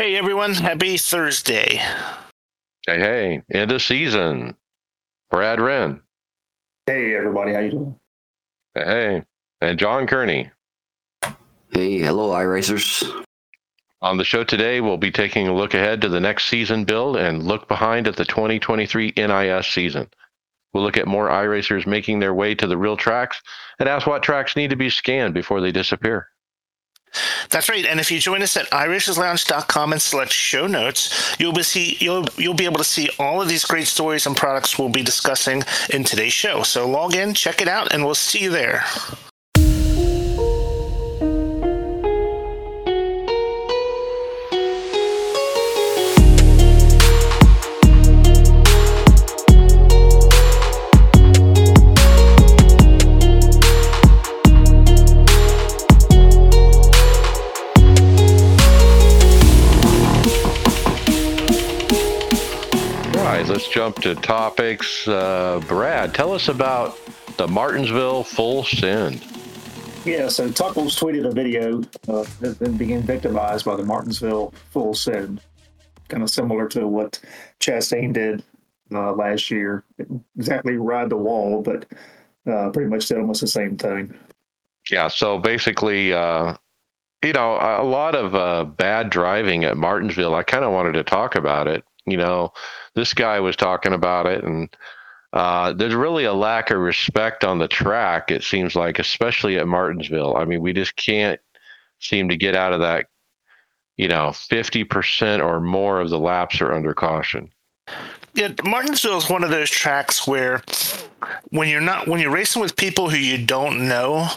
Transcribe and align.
Hey 0.00 0.16
everyone, 0.16 0.54
happy 0.54 0.96
Thursday. 0.96 1.76
Hey, 2.86 2.98
hey, 2.98 3.42
end 3.52 3.70
of 3.70 3.82
season. 3.82 4.56
Brad 5.30 5.60
Wren. 5.60 6.00
Hey 6.86 7.14
everybody, 7.14 7.52
how 7.52 7.60
you 7.60 7.70
doing? 7.70 8.00
Hey, 8.74 8.84
hey. 8.86 9.22
and 9.60 9.78
John 9.78 10.06
Kearney. 10.06 10.50
Hey, 11.68 11.98
hello, 11.98 12.30
iRacers. 12.30 13.04
On 14.00 14.16
the 14.16 14.24
show 14.24 14.42
today, 14.42 14.80
we'll 14.80 14.96
be 14.96 15.10
taking 15.10 15.48
a 15.48 15.54
look 15.54 15.74
ahead 15.74 16.00
to 16.00 16.08
the 16.08 16.18
next 16.18 16.46
season 16.46 16.86
build 16.86 17.18
and 17.18 17.42
look 17.42 17.68
behind 17.68 18.08
at 18.08 18.16
the 18.16 18.24
2023 18.24 19.12
NIS 19.18 19.66
season. 19.66 20.08
We'll 20.72 20.82
look 20.82 20.96
at 20.96 21.08
more 21.08 21.28
iRacers 21.28 21.86
making 21.86 22.20
their 22.20 22.32
way 22.32 22.54
to 22.54 22.66
the 22.66 22.78
real 22.78 22.96
tracks 22.96 23.42
and 23.78 23.86
ask 23.86 24.06
what 24.06 24.22
tracks 24.22 24.56
need 24.56 24.70
to 24.70 24.76
be 24.76 24.88
scanned 24.88 25.34
before 25.34 25.60
they 25.60 25.72
disappear. 25.72 26.30
That's 27.50 27.68
right. 27.68 27.84
And 27.84 27.98
if 27.98 28.10
you 28.10 28.18
join 28.18 28.42
us 28.42 28.56
at 28.56 28.70
iRacersLounge.com 28.70 29.92
and 29.92 30.00
select 30.00 30.32
show 30.32 30.66
notes, 30.66 31.34
you'll 31.38 31.52
be 31.52 31.62
see 31.62 31.96
you'll 32.00 32.26
you'll 32.36 32.54
be 32.54 32.64
able 32.64 32.78
to 32.78 32.84
see 32.84 33.10
all 33.18 33.42
of 33.42 33.48
these 33.48 33.64
great 33.64 33.86
stories 33.86 34.26
and 34.26 34.36
products 34.36 34.78
we'll 34.78 34.88
be 34.88 35.02
discussing 35.02 35.62
in 35.90 36.04
today's 36.04 36.32
show. 36.32 36.62
So 36.62 36.88
log 36.88 37.14
in, 37.14 37.34
check 37.34 37.60
it 37.60 37.68
out, 37.68 37.92
and 37.92 38.04
we'll 38.04 38.14
see 38.14 38.40
you 38.40 38.50
there. 38.50 38.84
Jump 63.70 63.96
to 64.02 64.14
topics. 64.16 65.06
Uh, 65.06 65.60
Brad, 65.66 66.14
tell 66.14 66.32
us 66.32 66.48
about 66.48 66.98
the 67.36 67.46
Martinsville 67.46 68.24
full 68.24 68.64
send. 68.64 69.24
Yeah, 70.04 70.28
so 70.28 70.48
Tuckles 70.48 70.98
tweeted 70.98 71.26
a 71.26 71.30
video 71.30 71.82
of 72.08 72.58
them 72.58 72.76
being 72.76 73.02
victimized 73.02 73.64
by 73.64 73.76
the 73.76 73.84
Martinsville 73.84 74.54
full 74.70 74.94
send, 74.94 75.40
kind 76.08 76.22
of 76.22 76.30
similar 76.30 76.68
to 76.68 76.86
what 76.86 77.20
Chastain 77.60 78.12
did 78.12 78.42
uh, 78.92 79.12
last 79.12 79.50
year. 79.50 79.84
Exactly 80.38 80.76
ride 80.76 81.10
the 81.10 81.16
wall, 81.16 81.62
but 81.62 81.86
uh, 82.50 82.70
pretty 82.70 82.88
much 82.88 83.08
did 83.08 83.18
almost 83.18 83.42
the 83.42 83.46
same 83.46 83.76
thing. 83.76 84.14
Yeah, 84.90 85.08
so 85.08 85.38
basically, 85.38 86.12
uh, 86.14 86.54
you 87.22 87.34
know, 87.34 87.56
a 87.56 87.84
lot 87.84 88.14
of 88.14 88.34
uh, 88.34 88.64
bad 88.64 89.10
driving 89.10 89.64
at 89.64 89.76
Martinsville. 89.76 90.34
I 90.34 90.42
kind 90.42 90.64
of 90.64 90.72
wanted 90.72 90.92
to 90.92 91.04
talk 91.04 91.34
about 91.34 91.68
it. 91.68 91.84
You 92.10 92.18
know, 92.18 92.52
this 92.94 93.14
guy 93.14 93.40
was 93.40 93.56
talking 93.56 93.92
about 93.92 94.26
it, 94.26 94.44
and 94.44 94.74
uh, 95.32 95.72
there's 95.72 95.94
really 95.94 96.24
a 96.24 96.32
lack 96.32 96.70
of 96.70 96.78
respect 96.78 97.44
on 97.44 97.58
the 97.58 97.68
track. 97.68 98.30
It 98.30 98.42
seems 98.42 98.74
like, 98.74 98.98
especially 98.98 99.58
at 99.58 99.68
Martinsville. 99.68 100.36
I 100.36 100.44
mean, 100.44 100.60
we 100.60 100.72
just 100.72 100.96
can't 100.96 101.40
seem 102.00 102.28
to 102.28 102.36
get 102.36 102.56
out 102.56 102.72
of 102.72 102.80
that. 102.80 103.06
You 103.96 104.08
know, 104.08 104.32
fifty 104.32 104.84
percent 104.84 105.42
or 105.42 105.60
more 105.60 106.00
of 106.00 106.10
the 106.10 106.18
laps 106.18 106.60
are 106.60 106.72
under 106.72 106.94
caution. 106.94 107.50
Yeah, 108.34 108.52
Martinsville 108.64 109.18
is 109.18 109.28
one 109.28 109.44
of 109.44 109.50
those 109.50 109.68
tracks 109.68 110.26
where 110.26 110.62
when 111.50 111.68
you're 111.68 111.80
not 111.80 112.06
when 112.06 112.20
you're 112.20 112.30
racing 112.30 112.62
with 112.62 112.76
people 112.76 113.10
who 113.10 113.16
you 113.16 113.44
don't 113.44 113.88
know, 113.88 114.28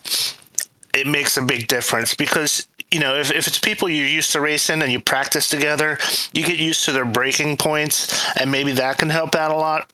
it 0.93 1.07
makes 1.07 1.37
a 1.37 1.41
big 1.41 1.67
difference 1.67 2.13
because 2.15 2.67
you 2.93 2.99
know, 2.99 3.15
if, 3.15 3.31
if 3.31 3.47
it's 3.47 3.57
people 3.57 3.89
you're 3.89 4.07
used 4.07 4.31
to 4.33 4.39
racing 4.39 4.83
and 4.83 4.91
you 4.91 4.99
practice 4.99 5.49
together, 5.49 5.97
you 6.31 6.45
get 6.45 6.59
used 6.59 6.85
to 6.85 6.91
their 6.91 7.05
braking 7.05 7.57
points, 7.57 8.23
and 8.37 8.51
maybe 8.51 8.71
that 8.73 8.99
can 8.99 9.09
help 9.09 9.33
out 9.33 9.49
a 9.49 9.55
lot. 9.55 9.89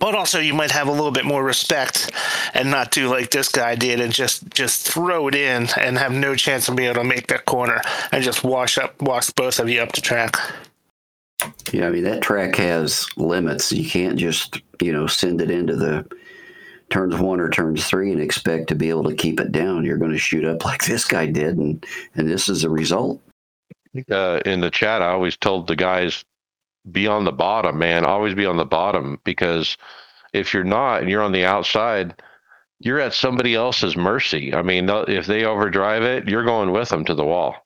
But 0.00 0.16
also, 0.16 0.40
you 0.40 0.52
might 0.52 0.72
have 0.72 0.88
a 0.88 0.92
little 0.92 1.12
bit 1.12 1.24
more 1.24 1.44
respect 1.44 2.10
and 2.52 2.68
not 2.68 2.90
do 2.90 3.08
like 3.08 3.30
this 3.30 3.48
guy 3.48 3.76
did 3.76 4.00
and 4.00 4.12
just 4.12 4.48
just 4.50 4.88
throw 4.88 5.28
it 5.28 5.34
in 5.34 5.68
and 5.76 5.98
have 5.98 6.12
no 6.12 6.34
chance 6.34 6.68
of 6.68 6.76
being 6.76 6.90
able 6.90 7.02
to 7.02 7.08
make 7.08 7.28
that 7.28 7.44
corner 7.44 7.80
and 8.12 8.22
just 8.22 8.42
wash 8.42 8.76
up, 8.76 9.00
wash 9.00 9.30
both 9.30 9.58
of 9.58 9.68
you 9.68 9.80
up 9.80 9.92
the 9.92 10.00
track. 10.00 10.36
Yeah, 11.72 11.86
I 11.86 11.90
mean 11.90 12.04
that 12.04 12.22
track 12.22 12.56
has 12.56 13.06
limits. 13.16 13.72
You 13.72 13.88
can't 13.88 14.16
just 14.16 14.60
you 14.80 14.92
know 14.92 15.06
send 15.06 15.40
it 15.40 15.50
into 15.50 15.76
the 15.76 16.06
turns 16.90 17.16
one 17.16 17.40
or 17.40 17.48
turns 17.48 17.86
three 17.86 18.12
and 18.12 18.20
expect 18.20 18.68
to 18.68 18.74
be 18.74 18.90
able 18.90 19.04
to 19.04 19.14
keep 19.14 19.40
it 19.40 19.52
down. 19.52 19.84
You're 19.84 19.96
going 19.96 20.12
to 20.12 20.18
shoot 20.18 20.44
up 20.44 20.64
like 20.64 20.84
this 20.84 21.04
guy 21.04 21.26
did, 21.26 21.56
and 21.56 21.84
and 22.14 22.28
this 22.28 22.48
is 22.48 22.62
the 22.62 22.70
result. 22.70 23.20
Uh, 24.10 24.40
in 24.44 24.60
the 24.60 24.70
chat, 24.70 25.02
I 25.02 25.08
always 25.08 25.36
told 25.36 25.66
the 25.66 25.76
guys, 25.76 26.24
be 26.90 27.06
on 27.06 27.24
the 27.24 27.32
bottom, 27.32 27.78
man. 27.78 28.04
Always 28.04 28.34
be 28.34 28.46
on 28.46 28.56
the 28.56 28.64
bottom 28.64 29.20
because 29.24 29.76
if 30.32 30.54
you're 30.54 30.64
not 30.64 31.00
and 31.00 31.10
you're 31.10 31.22
on 31.22 31.32
the 31.32 31.44
outside, 31.44 32.14
you're 32.78 33.00
at 33.00 33.12
somebody 33.12 33.54
else's 33.54 33.96
mercy. 33.96 34.54
I 34.54 34.62
mean, 34.62 34.88
if 34.88 35.26
they 35.26 35.44
overdrive 35.44 36.02
it, 36.02 36.28
you're 36.28 36.44
going 36.44 36.70
with 36.70 36.88
them 36.88 37.04
to 37.04 37.14
the 37.14 37.24
wall. 37.24 37.56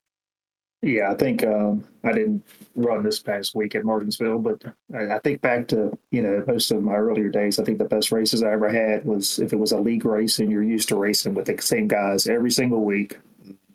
Yeah, 0.81 1.11
I 1.11 1.15
think 1.15 1.43
um, 1.45 1.83
I 2.03 2.11
didn't 2.11 2.43
run 2.75 3.03
this 3.03 3.19
past 3.19 3.55
week 3.55 3.73
at 3.75 3.85
Martinsville, 3.85 4.39
but 4.39 4.63
I, 4.93 5.15
I, 5.15 5.19
think 5.19 5.41
back 5.41 5.67
to 5.69 5.97
you 6.11 6.21
know 6.21 6.43
most 6.45 6.71
of 6.71 6.83
my 6.83 6.95
earlier 6.95 7.29
days. 7.29 7.57
I 7.57 7.63
think 7.63 7.77
the 7.77 7.85
best 7.85 8.11
races 8.11 8.43
I 8.43 8.51
ever 8.51 8.69
had 8.69 9.05
was 9.05 9.39
if 9.39 9.53
it 9.53 9.59
was 9.59 9.71
a 9.71 9.79
league 9.79 10.05
race 10.05 10.39
and 10.39 10.51
you're 10.51 10.63
used 10.63 10.89
to 10.89 10.97
racing 10.97 11.33
with 11.33 11.45
the 11.45 11.61
same 11.61 11.87
guys 11.87 12.27
every 12.27 12.51
single 12.51 12.83
week. 12.83 13.17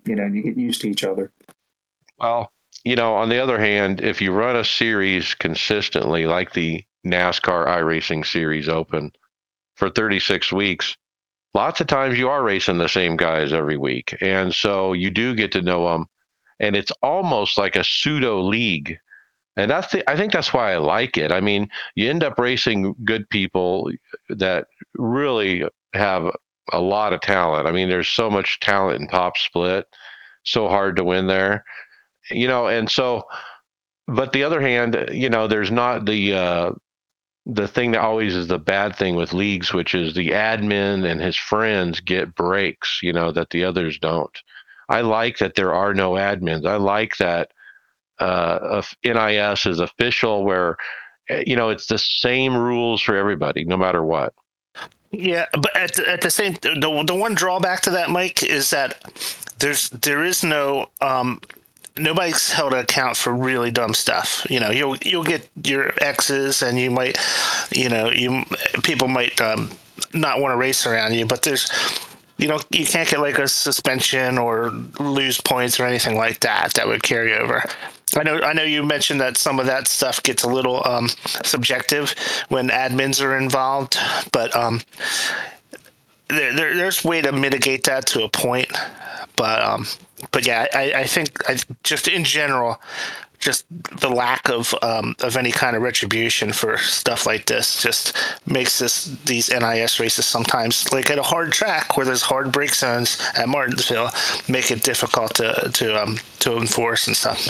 You 0.04 0.16
know, 0.16 0.24
and 0.24 0.34
you 0.34 0.42
get 0.42 0.56
used 0.56 0.80
to 0.82 0.88
each 0.88 1.04
other. 1.04 1.30
Well, 2.18 2.52
you 2.84 2.96
know, 2.96 3.14
on 3.14 3.28
the 3.28 3.38
other 3.38 3.58
hand, 3.58 4.00
if 4.00 4.20
you 4.20 4.32
run 4.32 4.56
a 4.56 4.64
series 4.64 5.34
consistently, 5.34 6.26
like 6.26 6.52
the 6.52 6.82
NASCAR 7.06 7.66
iRacing 7.66 8.26
Series 8.26 8.68
Open 8.68 9.12
for 9.76 9.90
36 9.90 10.52
weeks, 10.52 10.96
lots 11.54 11.80
of 11.80 11.86
times 11.86 12.18
you 12.18 12.28
are 12.28 12.42
racing 12.42 12.78
the 12.78 12.88
same 12.88 13.16
guys 13.16 13.52
every 13.52 13.76
week, 13.76 14.16
and 14.20 14.54
so 14.54 14.94
you 14.94 15.10
do 15.10 15.34
get 15.34 15.52
to 15.52 15.62
know 15.62 15.88
them 15.88 16.06
and 16.60 16.76
it's 16.76 16.92
almost 17.02 17.58
like 17.58 17.74
a 17.74 17.84
pseudo 17.84 18.40
league. 18.40 18.98
And 19.56 19.70
that's 19.70 19.90
the, 19.92 20.08
I 20.08 20.16
think 20.16 20.32
that's 20.32 20.52
why 20.52 20.72
I 20.72 20.76
like 20.76 21.16
it. 21.16 21.32
I 21.32 21.40
mean, 21.40 21.68
you 21.96 22.08
end 22.08 22.22
up 22.22 22.38
racing 22.38 22.94
good 23.04 23.28
people 23.30 23.90
that 24.28 24.66
really 24.94 25.64
have 25.94 26.30
a 26.72 26.80
lot 26.80 27.12
of 27.12 27.20
talent. 27.20 27.66
I 27.66 27.72
mean, 27.72 27.88
there's 27.88 28.08
so 28.08 28.30
much 28.30 28.60
talent 28.60 29.00
in 29.00 29.08
top 29.08 29.36
split, 29.36 29.86
so 30.44 30.68
hard 30.68 30.96
to 30.96 31.04
win 31.04 31.26
there, 31.26 31.64
you 32.30 32.46
know. 32.46 32.68
And 32.68 32.88
so, 32.88 33.24
but 34.06 34.32
the 34.32 34.44
other 34.44 34.60
hand, 34.60 35.08
you 35.10 35.28
know, 35.28 35.48
there's 35.48 35.70
not 35.70 36.04
the 36.04 36.34
uh, 36.34 36.70
the 37.46 37.66
thing 37.66 37.90
that 37.92 38.02
always 38.02 38.36
is 38.36 38.46
the 38.46 38.58
bad 38.58 38.94
thing 38.94 39.16
with 39.16 39.32
leagues, 39.32 39.72
which 39.72 39.94
is 39.94 40.14
the 40.14 40.30
admin 40.30 41.10
and 41.10 41.20
his 41.20 41.36
friends 41.36 42.00
get 42.00 42.34
breaks, 42.34 43.00
you 43.02 43.12
know, 43.12 43.32
that 43.32 43.50
the 43.50 43.64
others 43.64 43.98
don't. 43.98 44.36
I 44.90 45.02
like 45.02 45.38
that 45.38 45.54
there 45.54 45.72
are 45.72 45.94
no 45.94 46.12
admins. 46.12 46.66
I 46.66 46.76
like 46.76 47.16
that 47.18 47.52
uh, 48.18 48.82
NIS 49.04 49.64
is 49.66 49.78
official, 49.78 50.44
where 50.44 50.76
eh, 51.28 51.44
you 51.46 51.56
know 51.56 51.70
it's 51.70 51.86
the 51.86 51.98
same 51.98 52.56
rules 52.56 53.00
for 53.00 53.16
everybody, 53.16 53.64
no 53.64 53.76
matter 53.76 54.02
what. 54.02 54.34
Yeah, 55.12 55.46
but 55.52 55.74
at 55.74 55.94
the, 55.94 56.08
at 56.08 56.20
the 56.20 56.30
same, 56.30 56.54
the 56.60 57.04
the 57.06 57.14
one 57.14 57.34
drawback 57.34 57.82
to 57.82 57.90
that, 57.90 58.10
Mike, 58.10 58.42
is 58.42 58.70
that 58.70 59.00
there's 59.58 59.88
there 59.90 60.24
is 60.24 60.44
no 60.44 60.90
um, 61.00 61.40
nobody's 61.96 62.50
held 62.50 62.72
an 62.72 62.80
account 62.80 63.16
for 63.16 63.32
really 63.32 63.70
dumb 63.70 63.94
stuff. 63.94 64.46
You 64.50 64.58
know, 64.58 64.70
you'll 64.70 64.96
you'll 64.98 65.24
get 65.24 65.48
your 65.64 65.92
exes, 66.02 66.62
and 66.62 66.78
you 66.78 66.90
might, 66.90 67.16
you 67.70 67.88
know, 67.88 68.10
you 68.10 68.44
people 68.82 69.08
might 69.08 69.40
um, 69.40 69.70
not 70.14 70.40
want 70.40 70.52
to 70.52 70.56
race 70.56 70.84
around 70.86 71.14
you, 71.14 71.26
but 71.26 71.42
there's 71.42 71.70
you 72.40 72.48
know 72.48 72.58
you 72.70 72.86
can't 72.86 73.08
get 73.08 73.20
like 73.20 73.38
a 73.38 73.46
suspension 73.46 74.38
or 74.38 74.70
lose 74.98 75.40
points 75.40 75.78
or 75.78 75.84
anything 75.84 76.16
like 76.16 76.40
that 76.40 76.72
that 76.74 76.86
would 76.86 77.02
carry 77.02 77.34
over. 77.34 77.62
I 78.16 78.22
know 78.22 78.40
I 78.40 78.54
know 78.54 78.62
you 78.62 78.82
mentioned 78.82 79.20
that 79.20 79.36
some 79.36 79.60
of 79.60 79.66
that 79.66 79.86
stuff 79.86 80.22
gets 80.22 80.42
a 80.42 80.48
little 80.48 80.82
um, 80.86 81.08
subjective 81.44 82.14
when 82.48 82.68
admins 82.70 83.22
are 83.22 83.36
involved, 83.36 83.98
but 84.32 84.54
um, 84.56 84.80
there, 86.28 86.54
there, 86.54 86.76
there's 86.76 87.04
way 87.04 87.20
to 87.20 87.30
mitigate 87.32 87.84
that 87.84 88.06
to 88.06 88.24
a 88.24 88.28
point. 88.28 88.72
but 89.36 89.62
um, 89.62 89.86
but 90.32 90.46
yeah, 90.46 90.66
I, 90.72 90.92
I 90.94 91.04
think 91.04 91.48
I, 91.48 91.58
just 91.82 92.08
in 92.08 92.24
general, 92.24 92.80
just 93.40 93.64
the 93.70 94.10
lack 94.10 94.48
of 94.48 94.74
um, 94.82 95.16
of 95.20 95.36
any 95.36 95.50
kind 95.50 95.74
of 95.74 95.82
retribution 95.82 96.52
for 96.52 96.76
stuff 96.78 97.26
like 97.26 97.46
this 97.46 97.82
just 97.82 98.14
makes 98.46 98.78
this 98.78 99.06
these 99.24 99.48
NIS 99.48 99.98
races 99.98 100.26
sometimes 100.26 100.92
like 100.92 101.10
at 101.10 101.18
a 101.18 101.22
hard 101.22 101.50
track 101.50 101.96
where 101.96 102.06
there's 102.06 102.22
hard 102.22 102.52
break 102.52 102.74
zones 102.74 103.18
at 103.36 103.48
Martinsville 103.48 104.10
make 104.48 104.70
it 104.70 104.82
difficult 104.82 105.34
to 105.34 105.70
to 105.72 106.00
um, 106.00 106.18
to 106.40 106.56
enforce 106.56 107.06
and 107.06 107.16
stuff. 107.16 107.48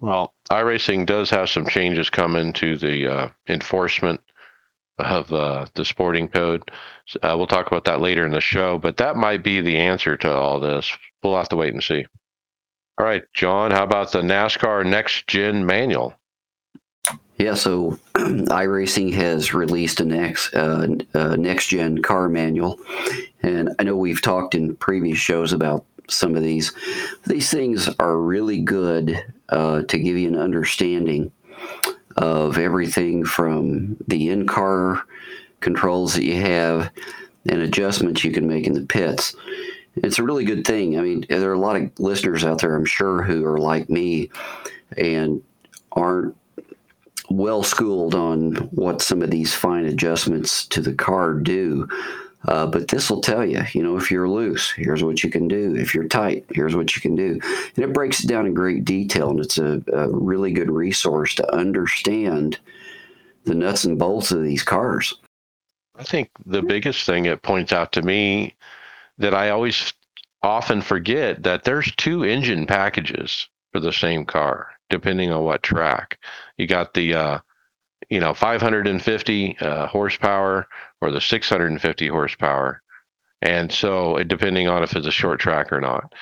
Well, 0.00 0.32
iRacing 0.50 1.06
does 1.06 1.28
have 1.30 1.50
some 1.50 1.66
changes 1.66 2.08
coming 2.08 2.52
to 2.54 2.78
the 2.78 3.12
uh, 3.12 3.28
enforcement 3.48 4.20
of 4.98 5.32
uh, 5.32 5.66
the 5.74 5.84
sporting 5.84 6.28
code. 6.28 6.70
Uh, 7.22 7.34
we'll 7.36 7.46
talk 7.46 7.66
about 7.66 7.84
that 7.84 8.00
later 8.00 8.24
in 8.24 8.32
the 8.32 8.40
show, 8.40 8.78
but 8.78 8.96
that 8.96 9.16
might 9.16 9.42
be 9.42 9.60
the 9.60 9.76
answer 9.76 10.16
to 10.16 10.32
all 10.32 10.60
this. 10.60 10.90
We'll 11.22 11.36
have 11.36 11.48
to 11.50 11.56
wait 11.56 11.74
and 11.74 11.82
see. 11.82 12.06
All 12.98 13.06
right, 13.06 13.22
John, 13.32 13.70
how 13.70 13.84
about 13.84 14.10
the 14.10 14.22
NASCAR 14.22 14.84
Next 14.84 15.28
Gen 15.28 15.64
Manual? 15.64 16.14
Yeah, 17.38 17.54
so 17.54 17.92
iRacing 18.14 19.14
has 19.14 19.54
released 19.54 20.00
a 20.00 20.04
next 20.04 20.52
uh, 20.52 20.88
uh, 21.14 21.36
next 21.36 21.68
gen 21.68 22.02
car 22.02 22.28
manual, 22.28 22.80
and 23.40 23.70
I 23.78 23.84
know 23.84 23.94
we've 23.94 24.20
talked 24.20 24.56
in 24.56 24.74
previous 24.74 25.18
shows 25.18 25.52
about 25.52 25.84
some 26.08 26.34
of 26.34 26.42
these. 26.42 26.72
These 27.24 27.52
things 27.52 27.88
are 28.00 28.18
really 28.18 28.60
good 28.60 29.24
uh, 29.48 29.82
to 29.82 29.98
give 30.00 30.16
you 30.16 30.26
an 30.26 30.36
understanding 30.36 31.30
of 32.16 32.58
everything 32.58 33.24
from 33.24 33.96
the 34.08 34.28
in 34.30 34.48
car 34.48 35.04
controls 35.60 36.14
that 36.14 36.24
you 36.24 36.40
have 36.40 36.90
and 37.48 37.62
adjustments 37.62 38.24
you 38.24 38.32
can 38.32 38.48
make 38.48 38.66
in 38.66 38.72
the 38.72 38.86
pits. 38.86 39.36
It's 40.04 40.18
a 40.18 40.22
really 40.22 40.44
good 40.44 40.66
thing. 40.66 40.98
I 40.98 41.02
mean, 41.02 41.24
there 41.28 41.50
are 41.50 41.54
a 41.54 41.58
lot 41.58 41.76
of 41.76 41.90
listeners 41.98 42.44
out 42.44 42.60
there, 42.60 42.74
I'm 42.74 42.84
sure, 42.84 43.22
who 43.22 43.44
are 43.44 43.58
like 43.58 43.88
me 43.88 44.30
and 44.96 45.42
aren't 45.92 46.36
well 47.30 47.62
schooled 47.62 48.14
on 48.14 48.54
what 48.70 49.02
some 49.02 49.22
of 49.22 49.30
these 49.30 49.54
fine 49.54 49.84
adjustments 49.84 50.66
to 50.68 50.80
the 50.80 50.94
car 50.94 51.34
do. 51.34 51.88
Uh, 52.46 52.66
but 52.66 52.88
this 52.88 53.10
will 53.10 53.20
tell 53.20 53.44
you, 53.44 53.62
you 53.72 53.82
know, 53.82 53.96
if 53.96 54.10
you're 54.10 54.28
loose, 54.28 54.70
here's 54.70 55.02
what 55.02 55.24
you 55.24 55.30
can 55.30 55.48
do. 55.48 55.74
If 55.74 55.94
you're 55.94 56.06
tight, 56.06 56.46
here's 56.54 56.76
what 56.76 56.94
you 56.94 57.02
can 57.02 57.16
do. 57.16 57.40
And 57.74 57.84
it 57.84 57.92
breaks 57.92 58.22
it 58.22 58.28
down 58.28 58.46
in 58.46 58.54
great 58.54 58.84
detail. 58.84 59.30
And 59.30 59.40
it's 59.40 59.58
a, 59.58 59.82
a 59.92 60.08
really 60.08 60.52
good 60.52 60.70
resource 60.70 61.34
to 61.34 61.54
understand 61.54 62.58
the 63.44 63.54
nuts 63.54 63.84
and 63.84 63.98
bolts 63.98 64.30
of 64.30 64.42
these 64.42 64.62
cars. 64.62 65.14
I 65.96 66.04
think 66.04 66.30
the 66.46 66.62
biggest 66.62 67.04
thing 67.04 67.26
it 67.26 67.42
points 67.42 67.72
out 67.72 67.90
to 67.92 68.02
me 68.02 68.54
that 69.18 69.34
I 69.34 69.50
always 69.50 69.92
often 70.42 70.80
forget 70.80 71.42
that 71.42 71.64
there's 71.64 71.92
two 71.96 72.24
engine 72.24 72.66
packages 72.66 73.48
for 73.72 73.80
the 73.80 73.92
same 73.92 74.24
car, 74.24 74.68
depending 74.90 75.32
on 75.32 75.44
what 75.44 75.62
track. 75.62 76.18
You 76.56 76.66
got 76.66 76.94
the, 76.94 77.14
uh, 77.14 77.38
you 78.08 78.20
know, 78.20 78.34
550 78.34 79.58
uh, 79.58 79.86
horsepower 79.86 80.66
or 81.00 81.10
the 81.10 81.20
650 81.20 82.08
horsepower. 82.08 82.82
And 83.42 83.70
so, 83.70 84.22
depending 84.24 84.68
on 84.68 84.82
if 84.82 84.96
it's 84.96 85.06
a 85.06 85.12
short 85.12 85.38
track 85.40 85.72
or 85.72 85.80
not. 85.80 86.12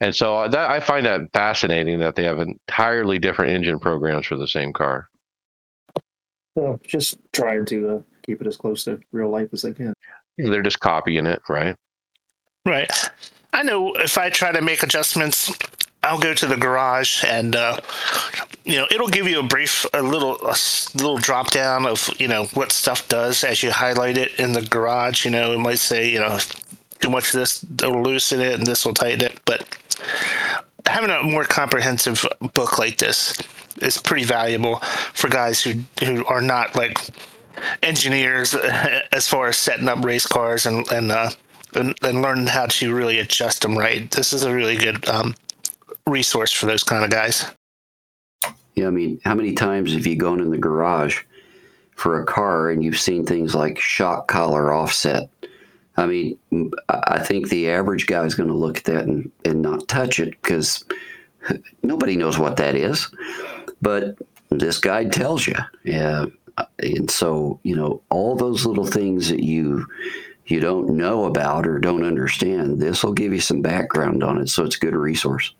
And 0.00 0.14
so 0.14 0.36
uh, 0.36 0.48
that 0.48 0.70
I 0.70 0.80
find 0.80 1.06
that 1.06 1.32
fascinating 1.32 2.00
that 2.00 2.16
they 2.16 2.24
have 2.24 2.38
entirely 2.38 3.18
different 3.18 3.52
engine 3.52 3.78
programs 3.78 4.26
for 4.26 4.36
the 4.36 4.48
same 4.48 4.72
car. 4.72 5.08
Well, 6.54 6.78
just 6.86 7.18
trying 7.32 7.64
to 7.66 7.88
uh, 7.88 8.00
keep 8.22 8.40
it 8.40 8.46
as 8.46 8.56
close 8.56 8.84
to 8.84 9.00
real 9.12 9.30
life 9.30 9.48
as 9.52 9.62
they 9.62 9.72
can. 9.72 9.94
They're 10.36 10.62
just 10.62 10.80
copying 10.80 11.24
it, 11.24 11.40
right? 11.48 11.76
Right. 12.66 12.90
I 13.52 13.62
know 13.62 13.94
if 13.94 14.18
I 14.18 14.28
try 14.28 14.50
to 14.50 14.60
make 14.60 14.82
adjustments, 14.82 15.52
I'll 16.02 16.18
go 16.18 16.34
to 16.34 16.46
the 16.46 16.56
garage 16.56 17.24
and 17.24 17.54
uh, 17.54 17.78
you 18.64 18.76
know 18.76 18.86
it'll 18.90 19.08
give 19.08 19.28
you 19.28 19.38
a 19.38 19.44
brief, 19.44 19.86
a 19.94 20.02
little, 20.02 20.36
a 20.42 20.56
little 20.94 21.16
drop 21.16 21.52
down 21.52 21.86
of 21.86 22.10
you 22.18 22.26
know 22.26 22.46
what 22.54 22.72
stuff 22.72 23.08
does 23.08 23.44
as 23.44 23.62
you 23.62 23.70
highlight 23.70 24.18
it 24.18 24.38
in 24.40 24.52
the 24.52 24.62
garage. 24.62 25.24
You 25.24 25.30
know, 25.30 25.52
it 25.52 25.58
might 25.58 25.78
say 25.78 26.10
you 26.10 26.18
know 26.18 26.38
too 26.98 27.08
much 27.08 27.28
of 27.28 27.38
this 27.40 27.64
will 27.82 28.02
loosen 28.02 28.40
it 28.40 28.54
and 28.54 28.66
this 28.66 28.84
will 28.84 28.94
tighten 28.94 29.24
it, 29.24 29.40
but 29.44 29.78
having 30.86 31.10
a 31.10 31.22
more 31.22 31.44
comprehensive 31.44 32.26
book 32.52 32.78
like 32.78 32.98
this 32.98 33.38
is 33.80 33.98
pretty 33.98 34.24
valuable 34.24 34.76
for 35.14 35.28
guys 35.28 35.62
who 35.62 35.74
who 36.04 36.24
are 36.26 36.42
not 36.42 36.74
like 36.74 36.98
engineers 37.84 38.54
as 39.12 39.28
far 39.28 39.48
as 39.48 39.56
setting 39.56 39.88
up 39.88 40.04
race 40.04 40.26
cars 40.26 40.66
and 40.66 40.90
and 40.90 41.12
uh, 41.12 41.30
and, 41.76 42.22
learn 42.22 42.46
how 42.46 42.66
to 42.66 42.94
really 42.94 43.18
adjust 43.18 43.62
them 43.62 43.76
right. 43.76 44.10
This 44.10 44.32
is 44.32 44.42
a 44.42 44.54
really 44.54 44.76
good 44.76 45.06
um, 45.08 45.34
resource 46.06 46.52
for 46.52 46.66
those 46.66 46.82
kind 46.82 47.04
of 47.04 47.10
guys. 47.10 47.46
Yeah, 48.74 48.88
I 48.88 48.90
mean, 48.90 49.20
how 49.24 49.34
many 49.34 49.54
times 49.54 49.92
have 49.94 50.06
you 50.06 50.16
gone 50.16 50.40
in 50.40 50.50
the 50.50 50.58
garage 50.58 51.22
for 51.94 52.20
a 52.20 52.26
car 52.26 52.70
and 52.70 52.84
you've 52.84 53.00
seen 53.00 53.24
things 53.24 53.54
like 53.54 53.78
shock 53.78 54.28
collar 54.28 54.72
offset? 54.72 55.30
I 55.96 56.06
mean, 56.06 56.38
I 56.88 57.20
think 57.20 57.48
the 57.48 57.70
average 57.70 58.06
guy 58.06 58.24
is 58.24 58.34
going 58.34 58.50
to 58.50 58.54
look 58.54 58.78
at 58.78 58.84
that 58.84 59.04
and, 59.04 59.30
and 59.46 59.62
not 59.62 59.88
touch 59.88 60.20
it 60.20 60.30
because 60.42 60.84
nobody 61.82 62.16
knows 62.16 62.38
what 62.38 62.58
that 62.58 62.74
is. 62.74 63.08
But 63.80 64.18
this 64.50 64.78
guide 64.78 65.12
tells 65.12 65.46
you. 65.46 65.56
Yeah. 65.84 66.26
And 66.78 67.10
so, 67.10 67.60
you 67.62 67.76
know, 67.76 68.02
all 68.10 68.36
those 68.36 68.66
little 68.66 68.86
things 68.86 69.28
that 69.30 69.42
you 69.42 69.86
you 70.50 70.60
don't 70.60 70.90
know 70.90 71.24
about 71.24 71.66
or 71.66 71.78
don't 71.78 72.04
understand, 72.04 72.80
this 72.80 73.02
will 73.02 73.12
give 73.12 73.32
you 73.32 73.40
some 73.40 73.62
background 73.62 74.22
on 74.22 74.38
it. 74.38 74.48
So 74.48 74.64
it's 74.64 74.76
a 74.76 74.80
good 74.80 74.94
resource. 74.94 75.54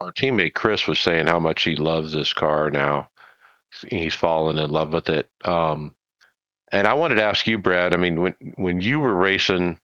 Our 0.00 0.12
teammate 0.12 0.54
Chris 0.54 0.86
was 0.86 0.98
saying 0.98 1.28
how 1.28 1.38
much 1.38 1.62
he 1.62 1.76
loves 1.76 2.12
this 2.12 2.32
car 2.32 2.70
now. 2.70 3.08
He's 3.88 4.14
fallen 4.14 4.58
in 4.58 4.70
love 4.70 4.92
with 4.92 5.08
it. 5.08 5.30
Um, 5.44 5.94
and 6.72 6.86
I 6.86 6.94
wanted 6.94 7.16
to 7.16 7.22
ask 7.22 7.46
you, 7.46 7.58
Brad. 7.58 7.94
I 7.94 7.98
mean, 7.98 8.20
when 8.20 8.34
when 8.56 8.80
you 8.80 8.98
were 8.98 9.14
racing, 9.14 9.78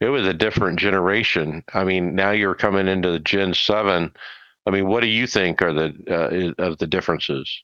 it 0.00 0.08
was 0.08 0.26
a 0.26 0.32
different 0.32 0.78
generation. 0.78 1.64
I 1.74 1.84
mean, 1.84 2.14
now 2.14 2.30
you're 2.30 2.54
coming 2.54 2.86
into 2.86 3.10
the 3.10 3.18
Gen 3.18 3.54
Seven. 3.54 4.14
I 4.66 4.70
mean, 4.70 4.86
what 4.86 5.00
do 5.00 5.08
you 5.08 5.26
think 5.26 5.60
are 5.60 5.72
the 5.72 6.54
uh, 6.58 6.62
of 6.62 6.78
the 6.78 6.86
differences? 6.86 7.62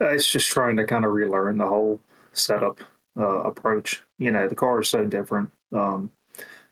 It's 0.00 0.30
just 0.30 0.50
trying 0.50 0.76
to 0.76 0.84
kind 0.84 1.04
of 1.04 1.12
relearn 1.12 1.58
the 1.58 1.66
whole 1.66 2.00
setup 2.32 2.80
uh, 3.18 3.42
approach. 3.42 4.02
You 4.18 4.30
know, 4.30 4.48
the 4.48 4.54
car 4.54 4.80
is 4.80 4.88
so 4.88 5.04
different. 5.04 5.50
Um, 5.72 6.10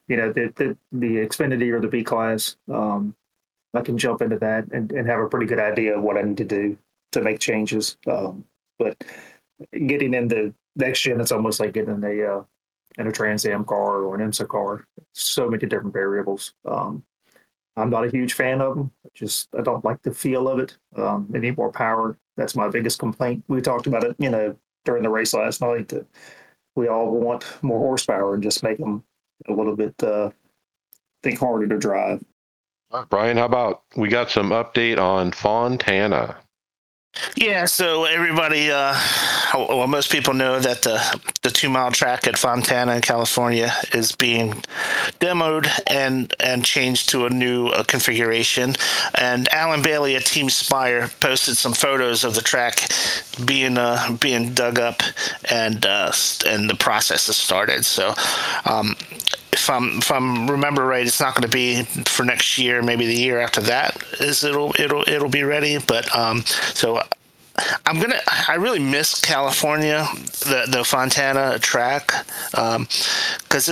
you 0.08 0.16
know, 0.16 0.32
the, 0.32 0.52
the, 0.56 0.76
the 0.92 1.16
Xfinity 1.26 1.72
or 1.72 1.80
the 1.80 1.88
B 1.88 2.02
class, 2.02 2.56
um, 2.72 3.14
I 3.74 3.80
can 3.80 3.96
jump 3.96 4.20
into 4.20 4.38
that 4.38 4.70
and, 4.72 4.92
and 4.92 5.08
have 5.08 5.20
a 5.20 5.28
pretty 5.28 5.46
good 5.46 5.58
idea 5.58 5.96
of 5.96 6.02
what 6.02 6.18
I 6.18 6.22
need 6.22 6.36
to 6.38 6.44
do 6.44 6.76
to 7.12 7.22
make 7.22 7.38
changes. 7.40 7.96
Um, 8.06 8.44
but 8.78 9.02
getting 9.72 10.14
into 10.14 10.54
next 10.76 11.00
gen, 11.00 11.20
it's 11.20 11.32
almost 11.32 11.60
like 11.60 11.72
getting 11.72 11.94
in 11.94 12.04
a 12.04 12.36
uh, 12.36 12.42
in 12.98 13.06
a 13.06 13.12
Trans 13.12 13.46
Am 13.46 13.64
car 13.64 14.02
or 14.02 14.14
an 14.14 14.20
IMSA 14.20 14.48
car. 14.48 14.86
So 15.12 15.48
many 15.48 15.66
different 15.66 15.94
variables. 15.94 16.52
Um, 16.66 17.04
I'm 17.76 17.90
not 17.90 18.04
a 18.04 18.10
huge 18.10 18.34
fan 18.34 18.60
of 18.60 18.76
them. 18.76 18.90
Just 19.14 19.48
I 19.58 19.62
don't 19.62 19.84
like 19.84 20.02
the 20.02 20.12
feel 20.12 20.48
of 20.48 20.58
it. 20.58 20.76
Um, 20.96 21.26
they 21.30 21.38
need 21.38 21.56
more 21.56 21.72
power. 21.72 22.18
That's 22.36 22.54
my 22.54 22.68
biggest 22.68 22.98
complaint. 22.98 23.44
We 23.48 23.60
talked 23.60 23.86
about 23.86 24.04
it, 24.04 24.16
you 24.18 24.30
know, 24.30 24.56
during 24.84 25.02
the 25.02 25.08
race 25.08 25.32
last 25.32 25.60
night 25.60 25.88
that 25.88 26.06
we 26.74 26.88
all 26.88 27.10
want 27.10 27.44
more 27.62 27.78
horsepower 27.78 28.34
and 28.34 28.42
just 28.42 28.62
make 28.62 28.78
them 28.78 29.04
a 29.48 29.52
little 29.52 29.76
bit 29.76 29.94
uh, 30.02 30.30
think 31.22 31.38
harder 31.38 31.66
to 31.66 31.78
drive. 31.78 32.22
Brian, 33.08 33.38
how 33.38 33.46
about 33.46 33.84
we 33.96 34.08
got 34.08 34.30
some 34.30 34.50
update 34.50 34.98
on 34.98 35.32
Fontana? 35.32 36.36
Yeah, 37.36 37.66
so 37.66 38.04
everybody, 38.04 38.70
uh, 38.70 38.98
well, 39.54 39.86
most 39.86 40.10
people 40.10 40.32
know 40.32 40.60
that 40.60 40.82
the 40.82 40.98
the 41.42 41.50
two 41.50 41.68
mile 41.68 41.90
track 41.90 42.26
at 42.26 42.38
Fontana, 42.38 42.94
in 42.96 43.02
California, 43.02 43.72
is 43.92 44.12
being 44.12 44.52
demoed 45.20 45.68
and 45.86 46.32
and 46.40 46.64
changed 46.64 47.10
to 47.10 47.26
a 47.26 47.30
new 47.30 47.68
uh, 47.68 47.84
configuration. 47.84 48.74
And 49.14 49.48
Alan 49.52 49.82
Bailey 49.82 50.16
at 50.16 50.24
Team 50.24 50.48
Spire 50.50 51.10
posted 51.20 51.56
some 51.56 51.72
photos 51.74 52.24
of 52.24 52.34
the 52.34 52.42
track 52.42 52.88
being 53.44 53.76
uh, 53.76 54.16
being 54.20 54.54
dug 54.54 54.78
up 54.78 55.02
and 55.50 55.84
uh, 55.84 56.12
and 56.46 56.70
the 56.70 56.76
process 56.76 57.26
has 57.26 57.36
started. 57.36 57.84
So. 57.84 58.14
Um, 58.64 58.96
if 59.62 59.70
I'm 59.70 59.98
if 59.98 60.10
I'm 60.10 60.50
remember 60.50 60.84
right, 60.84 61.06
it's 61.06 61.20
not 61.20 61.34
going 61.34 61.48
to 61.48 61.48
be 61.48 61.84
for 62.04 62.24
next 62.24 62.58
year. 62.58 62.82
Maybe 62.82 63.06
the 63.06 63.14
year 63.14 63.38
after 63.40 63.60
that 63.62 64.02
is 64.20 64.42
it'll 64.42 64.74
it'll 64.78 65.04
it'll 65.08 65.28
be 65.28 65.44
ready. 65.44 65.78
But 65.78 66.14
um, 66.16 66.42
so 66.74 67.00
I'm 67.86 68.00
gonna. 68.00 68.18
I 68.48 68.54
really 68.54 68.80
miss 68.80 69.20
California, 69.20 70.06
the 70.40 70.66
the 70.68 70.84
Fontana 70.84 71.58
track, 71.60 72.12
because 72.50 72.76
um, 72.76 72.86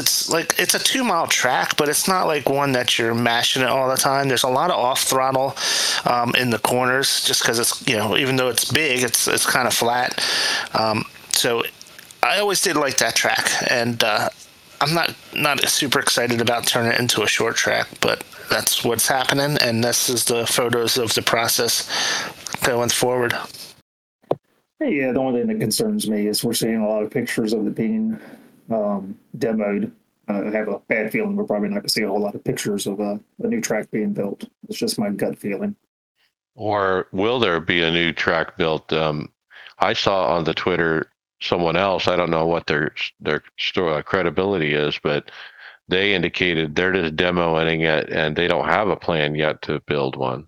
it's 0.00 0.28
like 0.30 0.54
it's 0.58 0.74
a 0.74 0.78
two 0.78 1.02
mile 1.02 1.26
track, 1.26 1.76
but 1.76 1.88
it's 1.88 2.06
not 2.06 2.26
like 2.26 2.48
one 2.48 2.72
that 2.72 2.98
you're 2.98 3.14
mashing 3.14 3.62
it 3.62 3.68
all 3.68 3.88
the 3.88 3.96
time. 3.96 4.28
There's 4.28 4.44
a 4.44 4.48
lot 4.48 4.70
of 4.70 4.76
off 4.76 5.02
throttle 5.02 5.56
um, 6.04 6.34
in 6.36 6.50
the 6.50 6.58
corners, 6.58 7.24
just 7.24 7.42
because 7.42 7.58
it's 7.58 7.86
you 7.88 7.96
know 7.96 8.16
even 8.16 8.36
though 8.36 8.48
it's 8.48 8.70
big, 8.70 9.02
it's 9.02 9.26
it's 9.26 9.46
kind 9.46 9.66
of 9.66 9.74
flat. 9.74 10.24
Um, 10.74 11.04
so 11.32 11.64
I 12.22 12.38
always 12.38 12.60
did 12.60 12.76
like 12.76 12.98
that 12.98 13.16
track, 13.16 13.50
and 13.70 14.04
uh, 14.04 14.28
I'm 14.80 14.94
not 14.94 15.14
not 15.34 15.60
super 15.68 16.00
excited 16.00 16.40
about 16.40 16.66
turning 16.66 16.92
it 16.92 17.00
into 17.00 17.22
a 17.22 17.28
short 17.28 17.56
track, 17.56 17.86
but 18.00 18.24
that's 18.48 18.82
what's 18.84 19.06
happening, 19.06 19.58
and 19.60 19.84
this 19.84 20.08
is 20.08 20.24
the 20.24 20.46
photos 20.46 20.96
of 20.96 21.14
the 21.14 21.22
process 21.22 21.88
going 22.64 22.88
forward. 22.88 23.34
Yeah, 24.80 25.12
the 25.12 25.20
only 25.20 25.40
thing 25.40 25.48
that 25.48 25.60
concerns 25.60 26.08
me 26.08 26.26
is 26.26 26.42
we're 26.42 26.54
seeing 26.54 26.76
a 26.76 26.88
lot 26.88 27.02
of 27.02 27.10
pictures 27.10 27.52
of 27.52 27.66
the 27.66 27.70
being 27.70 28.18
um, 28.70 29.18
demoed. 29.36 29.92
Uh, 30.28 30.44
I 30.46 30.50
have 30.50 30.68
a 30.68 30.78
bad 30.88 31.12
feeling 31.12 31.36
we're 31.36 31.44
probably 31.44 31.68
not 31.68 31.76
going 31.76 31.84
to 31.84 31.90
see 31.90 32.02
a 32.02 32.08
whole 32.08 32.20
lot 32.20 32.34
of 32.34 32.42
pictures 32.42 32.86
of 32.86 33.00
uh, 33.00 33.18
a 33.42 33.46
new 33.46 33.60
track 33.60 33.90
being 33.90 34.14
built. 34.14 34.48
It's 34.68 34.78
just 34.78 34.98
my 34.98 35.10
gut 35.10 35.38
feeling. 35.38 35.76
Or 36.54 37.08
will 37.12 37.38
there 37.38 37.60
be 37.60 37.82
a 37.82 37.90
new 37.90 38.12
track 38.12 38.56
built? 38.56 38.90
Um, 38.92 39.30
I 39.80 39.92
saw 39.92 40.34
on 40.34 40.44
the 40.44 40.54
Twitter 40.54 41.10
someone 41.40 41.76
else. 41.76 42.08
I 42.08 42.16
don't 42.16 42.30
know 42.30 42.46
what 42.46 42.66
their 42.66 42.94
their 43.20 43.42
uh, 43.76 44.02
credibility 44.02 44.74
is, 44.74 44.98
but 45.02 45.30
they 45.88 46.14
indicated 46.14 46.74
they're 46.74 46.92
just 46.92 47.16
demoing 47.16 47.80
it 47.80 48.10
and 48.10 48.36
they 48.36 48.46
don't 48.46 48.68
have 48.68 48.88
a 48.88 48.96
plan 48.96 49.34
yet 49.34 49.60
to 49.62 49.80
build 49.80 50.16
one. 50.16 50.46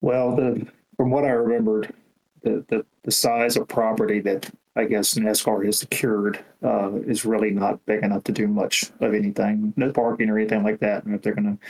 Well, 0.00 0.34
the 0.34 0.66
from 0.96 1.10
what 1.10 1.24
I 1.24 1.30
remembered, 1.30 1.94
the, 2.42 2.64
the, 2.68 2.84
the 3.04 3.10
size 3.10 3.56
of 3.56 3.68
property 3.68 4.20
that 4.20 4.50
I 4.76 4.84
guess 4.84 5.14
NASCAR 5.14 5.64
has 5.66 5.78
secured 5.78 6.44
uh, 6.62 6.92
is 7.06 7.24
really 7.24 7.50
not 7.50 7.84
big 7.86 8.04
enough 8.04 8.24
to 8.24 8.32
do 8.32 8.46
much 8.46 8.90
of 9.00 9.14
anything. 9.14 9.72
No 9.76 9.92
parking 9.92 10.30
or 10.30 10.38
anything 10.38 10.62
like 10.62 10.80
that. 10.80 11.04
And 11.04 11.14
if 11.14 11.22
they're 11.22 11.34
going 11.34 11.56
to, 11.56 11.66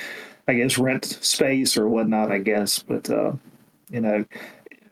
I 0.49 0.55
guess, 0.55 0.79
rent 0.79 1.05
space 1.05 1.77
or 1.77 1.89
whatnot, 1.89 2.31
I 2.31 2.39
guess. 2.39 2.81
But, 2.81 3.09
uh, 3.09 3.33
you 3.91 4.01
know, 4.01 4.25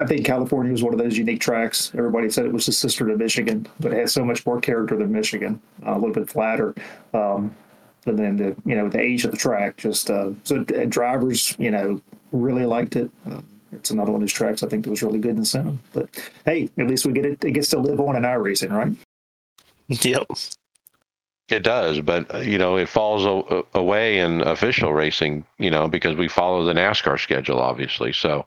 I 0.00 0.07
think 0.07 0.25
California 0.25 0.71
was 0.71 0.83
one 0.83 0.93
of 0.93 0.99
those 0.99 1.19
unique 1.19 1.40
tracks. 1.40 1.93
Everybody 1.97 2.31
said 2.31 2.47
it 2.47 2.52
was 2.52 2.67
the 2.67 2.73
sister 2.73 3.07
to 3.07 3.17
Michigan, 3.17 3.67
but 3.81 3.93
it 3.93 3.99
has 3.99 4.12
so 4.12 4.25
much 4.25 4.47
more 4.47 4.61
character 4.61 4.97
than 4.97 5.11
Michigan, 5.11 5.61
uh, 5.87 5.93
a 5.93 5.99
little 5.99 6.12
bit 6.12 6.31
flatter. 6.31 6.75
Um, 7.12 7.55
and 8.07 8.19
then 8.19 8.37
the, 8.37 8.57
you 8.64 8.76
know, 8.76 8.88
the 8.88 9.00
age 9.00 9.25
of 9.25 9.33
the 9.33 9.37
track, 9.37 9.76
just, 9.76 10.09
uh, 10.09 10.31
so 10.45 10.62
drivers, 10.62 11.55
you 11.59 11.71
know, 11.71 12.00
really 12.33 12.64
liked 12.64 12.97
it. 12.97 13.11
Uh, 13.28 13.40
it's 13.73 13.90
another 13.90 14.12
one 14.12 14.23
of 14.23 14.28
those 14.28 14.33
tracks 14.33 14.62
I 14.62 14.69
think 14.69 14.85
that 14.85 14.90
was 14.90 15.02
really 15.02 15.19
good 15.19 15.33
in 15.33 15.40
the 15.40 15.45
sound. 15.45 15.78
But 15.93 16.09
hey, 16.45 16.71
at 16.78 16.87
least 16.87 17.05
we 17.05 17.12
get 17.12 17.26
it. 17.26 17.45
It 17.45 17.52
gets 17.52 17.69
to 17.71 17.78
live 17.78 18.00
on 18.00 18.17
in 18.17 18.25
our 18.25 18.40
racing, 18.40 18.71
right? 18.71 18.93
Yep. 19.88 20.26
It 21.49 21.61
does, 21.61 22.00
but 22.00 22.35
uh, 22.35 22.38
you 22.38 22.59
know, 22.59 22.76
it 22.76 22.88
falls 22.88 23.25
a- 23.25 23.64
away 23.75 24.19
in 24.19 24.43
official 24.43 24.93
racing. 24.93 25.45
You 25.59 25.71
know, 25.71 25.88
because 25.88 26.14
we 26.14 26.28
follow 26.28 26.64
the 26.64 26.75
NASCAR 26.75 27.19
schedule, 27.19 27.59
obviously. 27.59 28.12
So, 28.12 28.47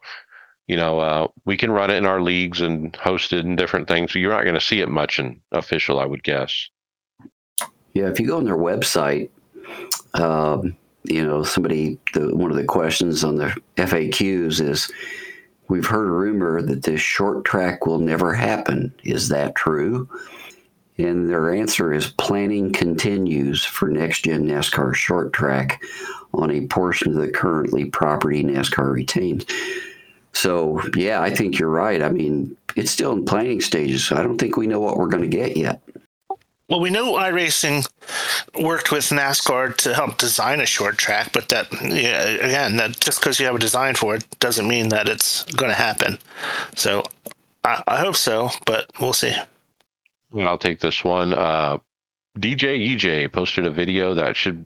you 0.68 0.78
know, 0.78 1.00
uh, 1.00 1.28
we 1.46 1.58
can 1.58 1.72
run 1.72 1.90
it 1.90 1.96
in 1.96 2.06
our 2.06 2.22
leagues 2.22 2.62
and 2.62 2.96
host 2.96 3.34
it 3.34 3.46
in 3.46 3.56
different 3.56 3.88
things. 3.88 4.14
So 4.14 4.20
you're 4.20 4.32
not 4.32 4.44
going 4.44 4.56
to 4.56 4.62
see 4.62 4.82
it 4.82 4.90
much 4.90 5.20
in 5.20 5.42
official, 5.52 6.00
I 6.00 6.06
would 6.06 6.24
guess. 6.24 6.70
Yeah, 7.94 8.08
if 8.08 8.20
you 8.20 8.28
go 8.28 8.38
on 8.38 8.46
their 8.46 8.58
website, 8.58 9.30
um, 10.14 10.78
you 11.04 11.26
know, 11.26 11.44
somebody, 11.44 12.00
the, 12.14 12.36
one 12.36 12.52
of 12.52 12.58
the 12.58 12.64
questions 12.64 13.24
on 13.24 13.36
the 13.36 13.56
FAQs 13.76 14.62
is 14.62 14.92
we've 15.68 15.86
heard 15.86 16.08
a 16.08 16.12
rumor 16.12 16.62
that 16.62 16.84
this 16.84 17.02
short 17.02 17.44
track 17.44 17.86
will 17.86 18.00
never 18.00 18.34
happen. 18.34 18.94
Is 19.04 19.30
that 19.30 19.56
true? 19.56 20.08
And 20.98 21.30
their 21.30 21.54
answer 21.54 21.94
is 21.94 22.12
planning 22.12 22.72
continues 22.72 23.66
for 23.66 23.90
next 23.90 24.24
gen 24.26 24.48
NASCAR 24.48 24.94
short 24.94 25.34
track 25.34 25.84
on 26.34 26.52
a 26.52 26.68
portion 26.68 27.12
of 27.12 27.22
the 27.22 27.32
currently 27.32 27.86
property 27.86 28.44
NASCAR 28.44 28.94
retains. 28.94 29.46
So, 30.34 30.82
yeah, 30.96 31.22
I 31.22 31.30
think 31.30 31.60
you're 31.60 31.70
right. 31.70 32.02
I 32.02 32.10
mean, 32.10 32.56
it's 32.76 32.92
still 32.92 33.12
in 33.14 33.26
planning 33.26 33.62
stages. 33.62 34.12
I 34.12 34.24
don't 34.24 34.38
think 34.38 34.58
we 34.58 34.68
know 34.68 34.80
what 34.80 34.98
we're 34.98 35.08
going 35.10 35.30
to 35.30 35.38
get 35.38 35.58
yet. 35.58 35.82
Well, 36.72 36.80
we 36.80 36.90
know 36.90 37.16
iRacing 37.16 37.86
worked 38.62 38.94
with 38.94 39.04
NASCAR 39.10 39.76
to 39.76 39.94
help 39.94 40.18
design 40.18 40.62
a 40.62 40.66
short 40.66 40.98
track, 40.98 41.32
but 41.34 41.50
that, 41.50 41.68
yeah, 41.84 42.22
again, 42.22 42.78
that 42.78 42.98
just 42.98 43.20
because 43.20 43.42
you 43.42 43.46
have 43.46 43.56
a 43.56 43.60
design 43.60 43.94
for 43.94 44.16
it 44.16 44.26
doesn't 44.40 44.70
mean 44.70 44.88
that 44.88 45.10
it's 45.10 45.44
going 45.44 45.70
to 45.70 45.76
happen. 45.76 46.18
So 46.78 47.04
I, 47.66 47.84
I, 47.88 47.98
hope 47.98 48.16
so, 48.16 48.52
but 48.66 48.90
we'll 49.02 49.12
see. 49.12 49.36
Well, 50.32 50.48
I'll 50.48 50.58
take 50.58 50.80
this 50.80 51.04
one. 51.04 51.34
Uh, 51.34 51.80
DJ 52.40 52.96
EJ 52.96 53.34
posted 53.34 53.66
a 53.66 53.72
video 53.72 54.14
that 54.14 54.38
should, 54.38 54.66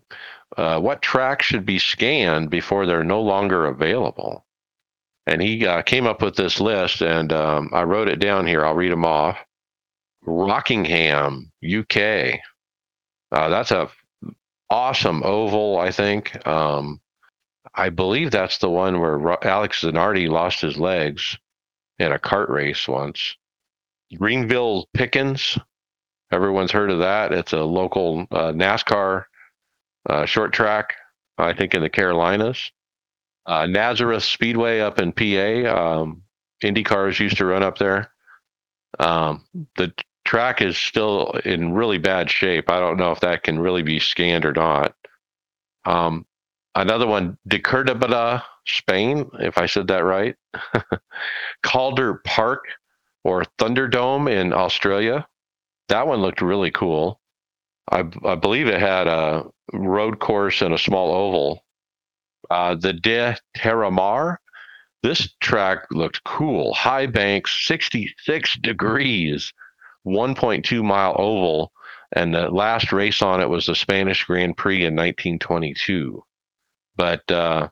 uh, 0.57 0.79
what 0.79 1.01
tracks 1.01 1.47
should 1.47 1.65
be 1.65 1.79
scanned 1.79 2.51
before 2.51 2.85
they're 2.85 3.03
no 3.03 3.19
longer 3.19 3.65
available? 3.65 4.44
And 5.27 5.41
he 5.41 5.65
uh, 5.65 5.81
came 5.81 6.05
up 6.05 6.21
with 6.21 6.35
this 6.35 6.59
list, 6.59 7.01
and 7.01 7.33
um, 7.33 7.69
I 7.73 7.83
wrote 7.83 8.07
it 8.07 8.19
down 8.19 8.45
here. 8.45 8.65
I'll 8.65 8.75
read 8.75 8.91
them 8.91 9.05
off. 9.05 9.37
Rockingham, 10.23 11.51
UK. 11.63 12.39
Uh, 13.31 13.49
that's 13.49 13.71
a 13.71 13.89
awesome 14.69 15.23
oval, 15.23 15.77
I 15.77 15.91
think. 15.91 16.45
Um, 16.47 17.01
I 17.73 17.89
believe 17.89 18.31
that's 18.31 18.57
the 18.59 18.69
one 18.69 18.99
where 18.99 19.43
Alex 19.45 19.81
Zanardi 19.81 20.29
lost 20.29 20.61
his 20.61 20.77
legs 20.77 21.37
in 21.99 22.11
a 22.11 22.19
cart 22.19 22.49
race 22.49 22.87
once. 22.87 23.35
Greenville 24.17 24.87
Pickens, 24.93 25.57
everyone's 26.31 26.71
heard 26.71 26.91
of 26.91 26.99
that. 26.99 27.33
It's 27.33 27.53
a 27.53 27.63
local 27.63 28.27
uh, 28.31 28.51
NASCAR 28.51 29.25
uh, 30.07 30.25
short 30.25 30.53
track, 30.53 30.93
I 31.37 31.53
think, 31.53 31.73
in 31.73 31.81
the 31.81 31.89
Carolinas. 31.89 32.71
Uh, 33.45 33.65
Nazareth 33.67 34.23
Speedway 34.23 34.79
up 34.79 34.99
in 34.99 35.11
PA. 35.11 36.01
Um, 36.01 36.23
Indy 36.61 36.83
cars 36.83 37.19
used 37.19 37.37
to 37.37 37.45
run 37.45 37.63
up 37.63 37.77
there. 37.77 38.11
Um, 38.99 39.45
the 39.77 39.93
track 40.25 40.61
is 40.61 40.77
still 40.77 41.31
in 41.45 41.73
really 41.73 41.97
bad 41.97 42.29
shape. 42.29 42.69
I 42.69 42.79
don't 42.79 42.97
know 42.97 43.11
if 43.11 43.19
that 43.19 43.43
can 43.43 43.59
really 43.59 43.83
be 43.83 43.99
scanned 43.99 44.45
or 44.45 44.53
not. 44.53 44.95
Um, 45.85 46.25
another 46.73 47.05
one, 47.05 47.37
De 47.47 47.59
Cordoba, 47.59 48.43
Spain, 48.65 49.29
if 49.39 49.57
I 49.57 49.67
said 49.67 49.87
that 49.87 50.03
right. 50.03 50.35
Calder 51.63 52.15
Park 52.25 52.63
or 53.23 53.43
Thunderdome 53.59 54.29
in 54.31 54.53
Australia. 54.53 55.27
That 55.89 56.07
one 56.07 56.21
looked 56.21 56.41
really 56.41 56.71
cool. 56.71 57.19
I, 57.91 58.03
I 58.23 58.35
believe 58.35 58.67
it 58.67 58.79
had 58.79 59.07
a 59.07 59.45
road 59.73 60.19
course 60.19 60.61
and 60.61 60.73
a 60.73 60.79
small 60.79 61.11
oval. 61.11 61.64
Uh, 62.49 62.75
the 62.75 62.93
De 62.93 63.37
Terramar, 63.57 64.37
this 65.03 65.33
track 65.39 65.85
looked 65.91 66.23
cool. 66.23 66.73
High 66.73 67.05
banks, 67.05 67.65
66 67.67 68.57
degrees 68.57 69.53
1.2 70.05 70.83
mile 70.83 71.15
oval, 71.17 71.71
and 72.11 72.33
the 72.33 72.49
last 72.49 72.91
race 72.91 73.21
on 73.21 73.41
it 73.41 73.49
was 73.49 73.65
the 73.65 73.75
Spanish 73.75 74.23
Grand 74.23 74.55
Prix 74.55 74.85
in 74.85 74.95
1922. 74.95 76.23
But 76.95 77.29
uh, 77.31 77.69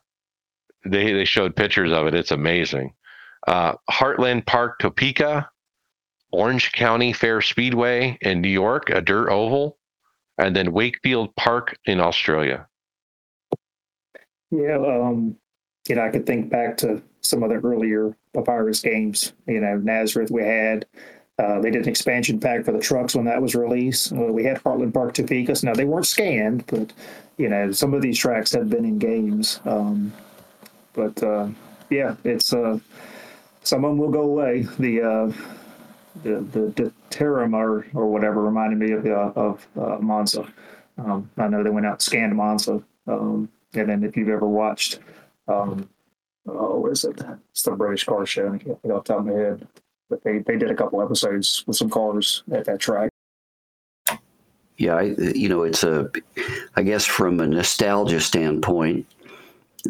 they 0.84 1.12
they 1.12 1.24
showed 1.24 1.56
pictures 1.56 1.92
of 1.92 2.06
it. 2.06 2.14
It's 2.14 2.32
amazing. 2.32 2.94
Uh, 3.46 3.74
Heartland 3.90 4.46
Park, 4.46 4.78
Topeka, 4.78 5.48
Orange 6.32 6.72
County 6.72 7.12
Fair 7.12 7.40
Speedway 7.40 8.18
in 8.20 8.40
New 8.40 8.48
York, 8.48 8.90
a 8.90 9.00
dirt 9.00 9.30
oval, 9.30 9.78
and 10.38 10.54
then 10.54 10.72
Wakefield 10.72 11.34
Park 11.36 11.76
in 11.86 12.00
Australia. 12.00 12.66
Yeah, 14.50 14.76
um, 14.76 15.36
you 15.88 15.96
know, 15.96 16.02
I 16.02 16.10
could 16.10 16.26
think 16.26 16.50
back 16.50 16.76
to 16.78 17.02
some 17.20 17.42
of 17.42 17.50
the 17.50 17.56
earlier 17.56 18.16
Papyrus 18.32 18.80
games. 18.80 19.32
You 19.46 19.60
know, 19.60 19.76
Nazareth 19.76 20.30
we 20.30 20.42
had, 20.42 20.86
uh, 21.38 21.60
they 21.60 21.70
did 21.70 21.82
an 21.82 21.88
expansion 21.88 22.38
pack 22.40 22.64
for 22.64 22.72
the 22.72 22.80
trucks 22.80 23.14
when 23.14 23.24
that 23.26 23.42
was 23.42 23.54
released. 23.54 24.12
Uh, 24.12 24.32
we 24.32 24.44
had 24.44 24.62
Heartland 24.62 24.94
Park 24.94 25.14
Topeka. 25.14 25.54
Now 25.64 25.74
they 25.74 25.84
weren't 25.84 26.06
scanned, 26.06 26.66
but 26.66 26.92
you 27.36 27.48
know 27.48 27.72
some 27.72 27.94
of 27.94 28.02
these 28.02 28.18
tracks 28.18 28.52
have 28.52 28.70
been 28.70 28.84
in 28.84 28.98
games. 28.98 29.60
Um, 29.64 30.12
but 30.92 31.20
uh, 31.22 31.48
yeah, 31.90 32.16
it's 32.24 32.52
uh, 32.52 32.78
some 33.62 33.84
of 33.84 33.90
them 33.90 33.98
will 33.98 34.10
go 34.10 34.22
away. 34.22 34.66
The 34.78 35.02
uh, 35.02 35.32
the 36.22 36.40
the, 36.40 36.60
the 36.82 36.92
Terum 37.10 37.54
or 37.54 37.86
or 37.94 38.06
whatever 38.10 38.42
reminded 38.42 38.78
me 38.78 38.92
of 38.92 39.06
of 39.36 39.66
Monza. 40.02 40.46
Um, 40.98 41.30
I 41.36 41.48
know 41.48 41.62
they 41.64 41.70
went 41.70 41.86
out 41.86 41.94
and 41.94 42.02
scanned 42.02 42.36
Monza, 42.36 42.82
um, 43.08 43.48
and 43.76 43.88
then 43.88 44.04
if 44.04 44.16
you've 44.16 44.28
ever 44.28 44.48
watched, 44.48 45.00
um, 45.48 45.88
oh, 46.46 46.80
what 46.80 46.92
is 46.92 47.04
it? 47.04 47.20
It's 47.52 47.62
the 47.62 47.72
British 47.72 48.04
Car 48.04 48.26
Show. 48.26 48.48
I 48.48 48.58
can't 48.58 48.80
think 48.82 48.94
off 48.94 49.04
the 49.04 49.12
top 49.12 49.20
of 49.20 49.26
my 49.26 49.32
head 49.32 49.68
but 50.14 50.22
they, 50.22 50.38
they 50.38 50.56
did 50.56 50.70
a 50.70 50.74
couple 50.74 51.02
episodes 51.02 51.64
with 51.66 51.76
some 51.76 51.90
cars 51.90 52.42
at 52.52 52.64
that 52.66 52.80
track. 52.80 53.10
Yeah, 54.76 54.96
I, 54.96 55.14
you 55.34 55.48
know, 55.48 55.62
it's 55.62 55.84
a, 55.84 56.10
I 56.76 56.82
guess 56.82 57.06
from 57.06 57.40
a 57.40 57.46
nostalgia 57.46 58.20
standpoint, 58.20 59.06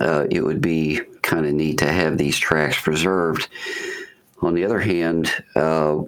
uh, 0.00 0.26
it 0.30 0.42
would 0.42 0.60
be 0.60 1.00
kind 1.22 1.46
of 1.46 1.52
neat 1.52 1.78
to 1.78 1.90
have 1.90 2.18
these 2.18 2.38
tracks 2.38 2.80
preserved. 2.80 3.48
On 4.42 4.54
the 4.54 4.64
other 4.64 4.78
hand, 4.78 5.32
uh, 5.56 6.02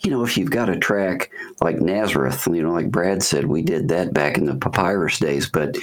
you 0.00 0.10
know, 0.10 0.24
if 0.24 0.36
you've 0.36 0.50
got 0.50 0.68
a 0.68 0.78
track 0.78 1.30
like 1.60 1.80
Nazareth, 1.80 2.48
you 2.50 2.62
know, 2.62 2.72
like 2.72 2.90
Brad 2.90 3.22
said, 3.22 3.46
we 3.46 3.62
did 3.62 3.88
that 3.88 4.12
back 4.12 4.38
in 4.38 4.46
the 4.46 4.56
papyrus 4.56 5.18
days. 5.18 5.48
But 5.48 5.76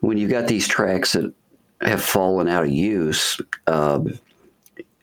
when 0.00 0.18
you've 0.18 0.30
got 0.30 0.46
these 0.46 0.68
tracks 0.68 1.12
that 1.12 1.32
have 1.80 2.02
fallen 2.02 2.48
out 2.48 2.64
of 2.64 2.70
use, 2.70 3.40
uh, 3.66 4.00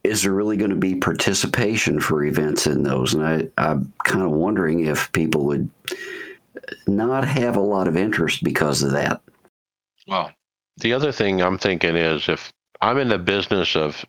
is 0.04 0.24
there 0.24 0.34
really 0.34 0.58
going 0.58 0.70
to 0.70 0.76
be 0.76 0.96
participation 0.96 2.00
for 2.00 2.24
events 2.24 2.68
in 2.68 2.84
those? 2.84 3.14
And 3.14 3.26
I, 3.26 3.48
I'm 3.58 3.92
kind 4.04 4.24
of 4.24 4.32
wondering 4.32 4.86
if 4.86 5.12
people 5.12 5.46
would 5.46 5.70
not 6.88 7.26
have 7.28 7.56
a 7.56 7.62
lot 7.62 7.88
of 7.88 7.98
interest 7.98 8.44
because 8.44 8.84
of 8.84 8.92
that. 8.92 9.22
Well, 10.08 10.32
the 10.78 10.94
other 10.94 11.12
thing 11.12 11.42
I'm 11.42 11.58
thinking 11.58 11.96
is 11.96 12.30
if 12.30 12.52
I'm 12.82 12.98
in 12.98 13.10
the 13.10 13.18
business 13.18 13.76
of 13.76 14.06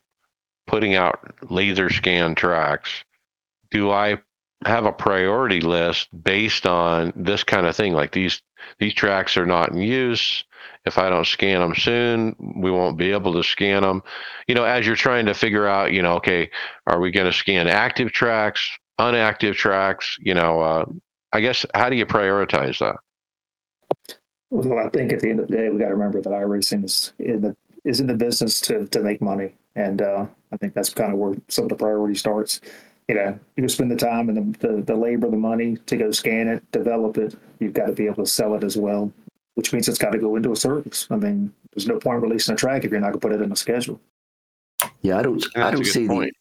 putting 0.66 0.94
out 0.94 1.34
laser 1.50 1.90
scan 1.90 2.34
tracks, 2.34 2.90
do 3.70 3.90
I 3.90 4.18
have 4.64 4.84
a 4.84 4.92
priority 4.92 5.60
list 5.60 6.08
based 6.22 6.66
on 6.66 7.12
this 7.16 7.44
kind 7.44 7.66
of 7.66 7.76
thing? 7.76 7.92
Like 7.94 8.12
these 8.12 8.42
these 8.78 8.94
tracks 8.94 9.36
are 9.36 9.46
not 9.46 9.72
in 9.72 9.78
use. 9.78 10.44
If 10.86 10.98
I 10.98 11.10
don't 11.10 11.26
scan 11.26 11.60
them 11.60 11.74
soon, 11.74 12.36
we 12.38 12.70
won't 12.70 12.96
be 12.96 13.10
able 13.10 13.32
to 13.32 13.42
scan 13.42 13.82
them. 13.82 14.02
You 14.46 14.54
know, 14.54 14.64
as 14.64 14.86
you're 14.86 14.96
trying 14.96 15.26
to 15.26 15.34
figure 15.34 15.66
out, 15.66 15.92
you 15.92 16.00
know, 16.00 16.14
okay, 16.14 16.48
are 16.86 17.00
we 17.00 17.10
going 17.10 17.26
to 17.26 17.32
scan 17.32 17.66
active 17.66 18.12
tracks, 18.12 18.68
unactive 19.00 19.54
tracks? 19.54 20.16
You 20.20 20.34
know, 20.34 20.60
uh, 20.60 20.84
I 21.32 21.40
guess 21.40 21.66
how 21.74 21.90
do 21.90 21.96
you 21.96 22.06
prioritize 22.06 22.78
that? 22.78 22.96
Well, 24.50 24.78
I 24.78 24.88
think 24.90 25.12
at 25.12 25.20
the 25.20 25.30
end 25.30 25.40
of 25.40 25.48
the 25.48 25.56
day, 25.56 25.68
we 25.68 25.78
got 25.78 25.88
to 25.88 25.94
remember 25.94 26.22
that 26.22 26.30
iRacing 26.30 26.84
is 26.84 27.12
in 27.18 27.40
the 27.40 27.56
is 27.84 28.00
in 28.00 28.06
the 28.06 28.14
business 28.14 28.60
to 28.62 28.86
to 28.86 29.00
make 29.00 29.20
money, 29.20 29.54
and 29.74 30.02
uh, 30.02 30.26
I 30.52 30.56
think 30.56 30.74
that's 30.74 30.90
kind 30.90 31.12
of 31.12 31.18
where 31.18 31.34
some 31.48 31.64
of 31.64 31.68
the 31.68 31.76
priority 31.76 32.14
starts. 32.14 32.60
You 33.08 33.14
know, 33.14 33.38
you 33.56 33.68
spend 33.68 33.90
the 33.90 33.96
time 33.96 34.28
and 34.28 34.54
the, 34.54 34.66
the, 34.66 34.82
the 34.82 34.96
labor, 34.96 35.30
the 35.30 35.36
money 35.36 35.76
to 35.86 35.96
go 35.96 36.10
scan 36.10 36.48
it, 36.48 36.68
develop 36.72 37.18
it. 37.18 37.36
You've 37.60 37.72
got 37.72 37.86
to 37.86 37.92
be 37.92 38.06
able 38.06 38.24
to 38.24 38.26
sell 38.26 38.54
it 38.54 38.64
as 38.64 38.76
well, 38.76 39.12
which 39.56 39.72
means 39.72 39.88
it's 39.88 39.98
got 39.98 40.10
to 40.10 40.18
go 40.18 40.36
into 40.36 40.52
a 40.52 40.56
service. 40.56 41.08
I 41.10 41.16
mean, 41.16 41.52
there's 41.74 41.88
no 41.88 41.98
point 41.98 42.22
releasing 42.22 42.54
a 42.54 42.56
track 42.56 42.84
if 42.84 42.90
you're 42.90 43.00
not 43.00 43.12
going 43.12 43.20
to 43.20 43.28
put 43.28 43.32
it 43.32 43.42
in 43.42 43.50
a 43.50 43.56
schedule. 43.56 44.00
Yeah, 45.00 45.18
I 45.18 45.22
don't. 45.22 45.44
I 45.56 45.70
don't 45.70 45.84
see 45.84 46.06
point. 46.06 46.32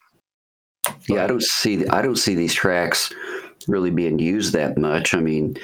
the. 1.08 1.14
Yeah, 1.14 1.24
I 1.24 1.28
don't 1.28 1.42
see. 1.42 1.88
I 1.88 2.02
don't 2.02 2.18
see 2.18 2.36
these 2.36 2.54
tracks 2.54 3.12
really 3.68 3.90
being 3.90 4.20
used 4.20 4.54
that 4.54 4.78
much. 4.78 5.14
I 5.14 5.22
mean, 5.22 5.58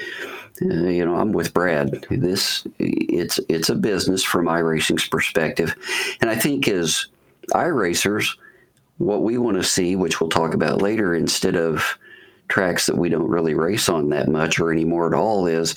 uh, 0.62 0.88
you 0.88 1.04
know, 1.04 1.16
I'm 1.16 1.32
with 1.32 1.52
Brad. 1.52 2.06
This 2.10 2.66
it's 2.78 3.38
it's 3.50 3.68
a 3.68 3.74
business 3.74 4.24
from 4.24 4.46
iRacing's 4.46 5.06
perspective, 5.06 5.74
and 6.22 6.30
I 6.30 6.36
think 6.36 6.66
as 6.68 7.06
iRacers, 7.50 8.26
what 8.96 9.22
we 9.22 9.36
want 9.36 9.58
to 9.58 9.64
see, 9.64 9.94
which 9.94 10.20
we'll 10.20 10.30
talk 10.30 10.54
about 10.54 10.80
later, 10.80 11.14
instead 11.14 11.56
of 11.56 11.98
tracks 12.52 12.84
that 12.84 12.98
we 12.98 13.08
don't 13.08 13.30
really 13.30 13.54
race 13.54 13.88
on 13.88 14.10
that 14.10 14.28
much 14.28 14.60
or 14.60 14.70
anymore 14.70 15.06
at 15.06 15.18
all, 15.18 15.46
is 15.46 15.74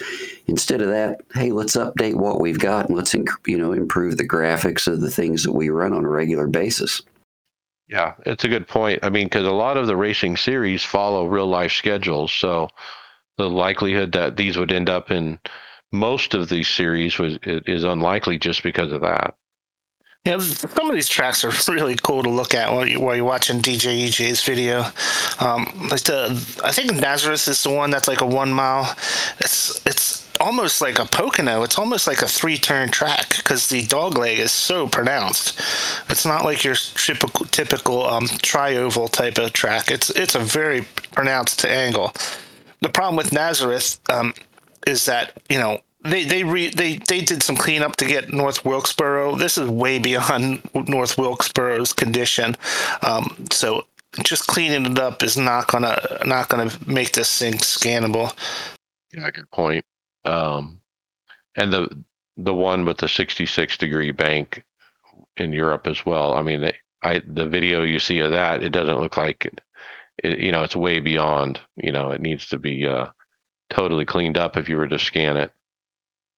instead 0.48 0.82
of 0.82 0.90
that, 0.90 1.22
hey, 1.34 1.52
let's 1.52 1.78
update 1.78 2.16
what 2.16 2.42
we've 2.42 2.60
got 2.60 2.88
and 2.88 2.98
let's 2.98 3.14
you 3.14 3.58
know 3.58 3.72
improve 3.72 4.18
the 4.18 4.28
graphics 4.28 4.86
of 4.86 5.00
the 5.00 5.10
things 5.10 5.44
that 5.44 5.54
we 5.54 5.70
run 5.70 5.94
on 5.94 6.04
a 6.04 6.10
regular 6.10 6.48
basis. 6.48 7.02
Yeah, 7.88 8.16
it's 8.26 8.44
a 8.44 8.50
good 8.50 8.68
point. 8.68 9.00
I 9.04 9.10
mean, 9.10 9.28
because 9.28 9.46
a 9.46 9.52
lot 9.52 9.78
of 9.78 9.88
the 9.88 9.96
racing 9.96 10.36
series 10.36 10.84
follow 10.84 11.28
real 11.28 11.48
life 11.48 11.72
schedules, 11.72 12.34
so 12.34 12.68
the 13.38 13.50
likelihood 13.50 14.12
that 14.12 14.36
these 14.36 14.58
would 14.58 14.74
end 14.74 14.90
up 14.90 15.12
in 15.12 15.40
most 15.94 16.34
of 16.34 16.50
these 16.50 16.68
series 16.68 17.18
was 17.18 17.38
is 17.44 17.86
unlikely 17.86 18.38
just 18.38 18.64
because 18.64 18.92
of 18.92 19.00
that. 19.02 19.36
Yeah, 20.26 20.40
some 20.40 20.90
of 20.90 20.96
these 20.96 21.08
tracks 21.08 21.44
are 21.44 21.52
really 21.72 21.96
cool 21.96 22.24
to 22.24 22.30
look 22.30 22.56
at 22.56 22.72
while, 22.72 22.88
you, 22.88 23.00
while 23.00 23.16
you're 23.16 23.24
watching 23.24 23.62
DJ 23.62 24.08
EJ's 24.08 24.44
video. 24.44 24.86
Um, 25.40 25.88
like 25.92 26.02
the, 26.02 26.32
I 26.64 26.72
think 26.72 26.96
Nazareth 26.96 27.48
is 27.48 27.62
the 27.62 27.70
one 27.70 27.92
that's 27.92 28.08
like 28.08 28.22
a 28.22 28.26
one 28.26 28.52
mile. 28.52 28.96
It's 29.40 29.86
it's 29.86 30.28
almost 30.40 30.82
like 30.82 30.98
a 30.98 31.06
Pocono. 31.06 31.62
It's 31.62 31.78
almost 31.78 32.08
like 32.08 32.24
a 32.24 32.28
three 32.28 32.58
turn 32.58 32.90
track 32.90 33.38
because 33.38 33.68
the 33.68 33.86
dog 33.86 34.18
leg 34.18 34.40
is 34.40 34.52
so 34.52 34.88
pronounced. 34.88 35.62
It's 36.10 36.26
not 36.26 36.44
like 36.44 36.64
your 36.64 36.76
typical 36.76 37.46
typical 37.46 38.06
um, 38.06 38.28
tri-oval 38.42 39.10
type 39.10 39.38
of 39.38 39.54
track. 39.54 39.92
It's 39.92 40.10
it's 40.10 40.34
a 40.34 40.40
very 40.40 40.88
pronounced 41.12 41.64
angle. 41.66 42.14
The 42.82 42.90
problem 42.90 43.16
with 43.16 43.32
Nazareth 43.32 44.00
um, 44.10 44.34
is 44.88 45.06
that 45.06 45.34
you 45.50 45.60
know 45.60 45.82
they 46.06 46.24
they 46.24 46.44
re, 46.44 46.70
they 46.70 46.98
they 46.98 47.22
did 47.22 47.44
some 47.44 47.56
cleanup 47.56 47.96
to 47.98 48.06
get 48.06 48.32
North 48.32 48.64
Wilkesboro. 48.66 49.36
This 49.36 49.58
is 49.58 49.70
way 49.70 50.00
beyond 50.00 50.62
North 50.88 51.18
Wilkesboro's 51.18 51.94
condition. 51.94 52.56
Um, 53.02 53.48
so 53.52 53.86
just 54.24 54.48
cleaning 54.48 54.92
it 54.92 55.00
up 55.00 55.24
is 55.24 55.38
not 55.38 55.68
gonna 55.68 56.00
not 56.26 56.50
gonna 56.50 56.72
make 56.88 57.12
this 57.14 57.38
thing 57.38 57.54
scannable. 57.54 58.34
Yeah, 59.14 59.30
good 59.32 59.50
point. 59.52 59.86
Um, 60.24 60.82
and 61.56 61.72
the 61.72 62.04
the 62.38 62.54
one 62.54 62.86
with 62.86 62.98
the 62.98 63.08
66 63.08 63.78
degree 63.78 64.12
bank 64.12 64.64
in 65.38 65.54
Europe 65.54 65.88
as 65.88 66.06
well. 66.06 66.34
I 66.34 66.42
mean, 66.42 66.72
I 67.02 67.22
the 67.26 67.48
video 67.48 67.84
you 67.84 68.00
see 68.00 68.20
of 68.20 68.32
that, 68.32 68.64
it 68.64 68.70
doesn't 68.70 69.00
look 69.00 69.18
like 69.18 69.46
it, 69.46 69.62
it 70.24 70.40
you 70.40 70.52
know, 70.52 70.64
it's 70.64 70.76
way 70.76 71.00
beyond. 71.00 71.60
You 71.78 71.92
know, 71.92 72.12
it 72.12 72.22
needs 72.22 72.48
to 72.48 72.60
be 72.60 72.86
uh, 72.86 73.08
totally 73.70 74.06
cleaned 74.06 74.38
up 74.38 74.58
if 74.58 74.70
you 74.70 74.78
were 74.78 74.88
to 74.88 75.00
scan 75.00 75.38
it. 75.38 75.52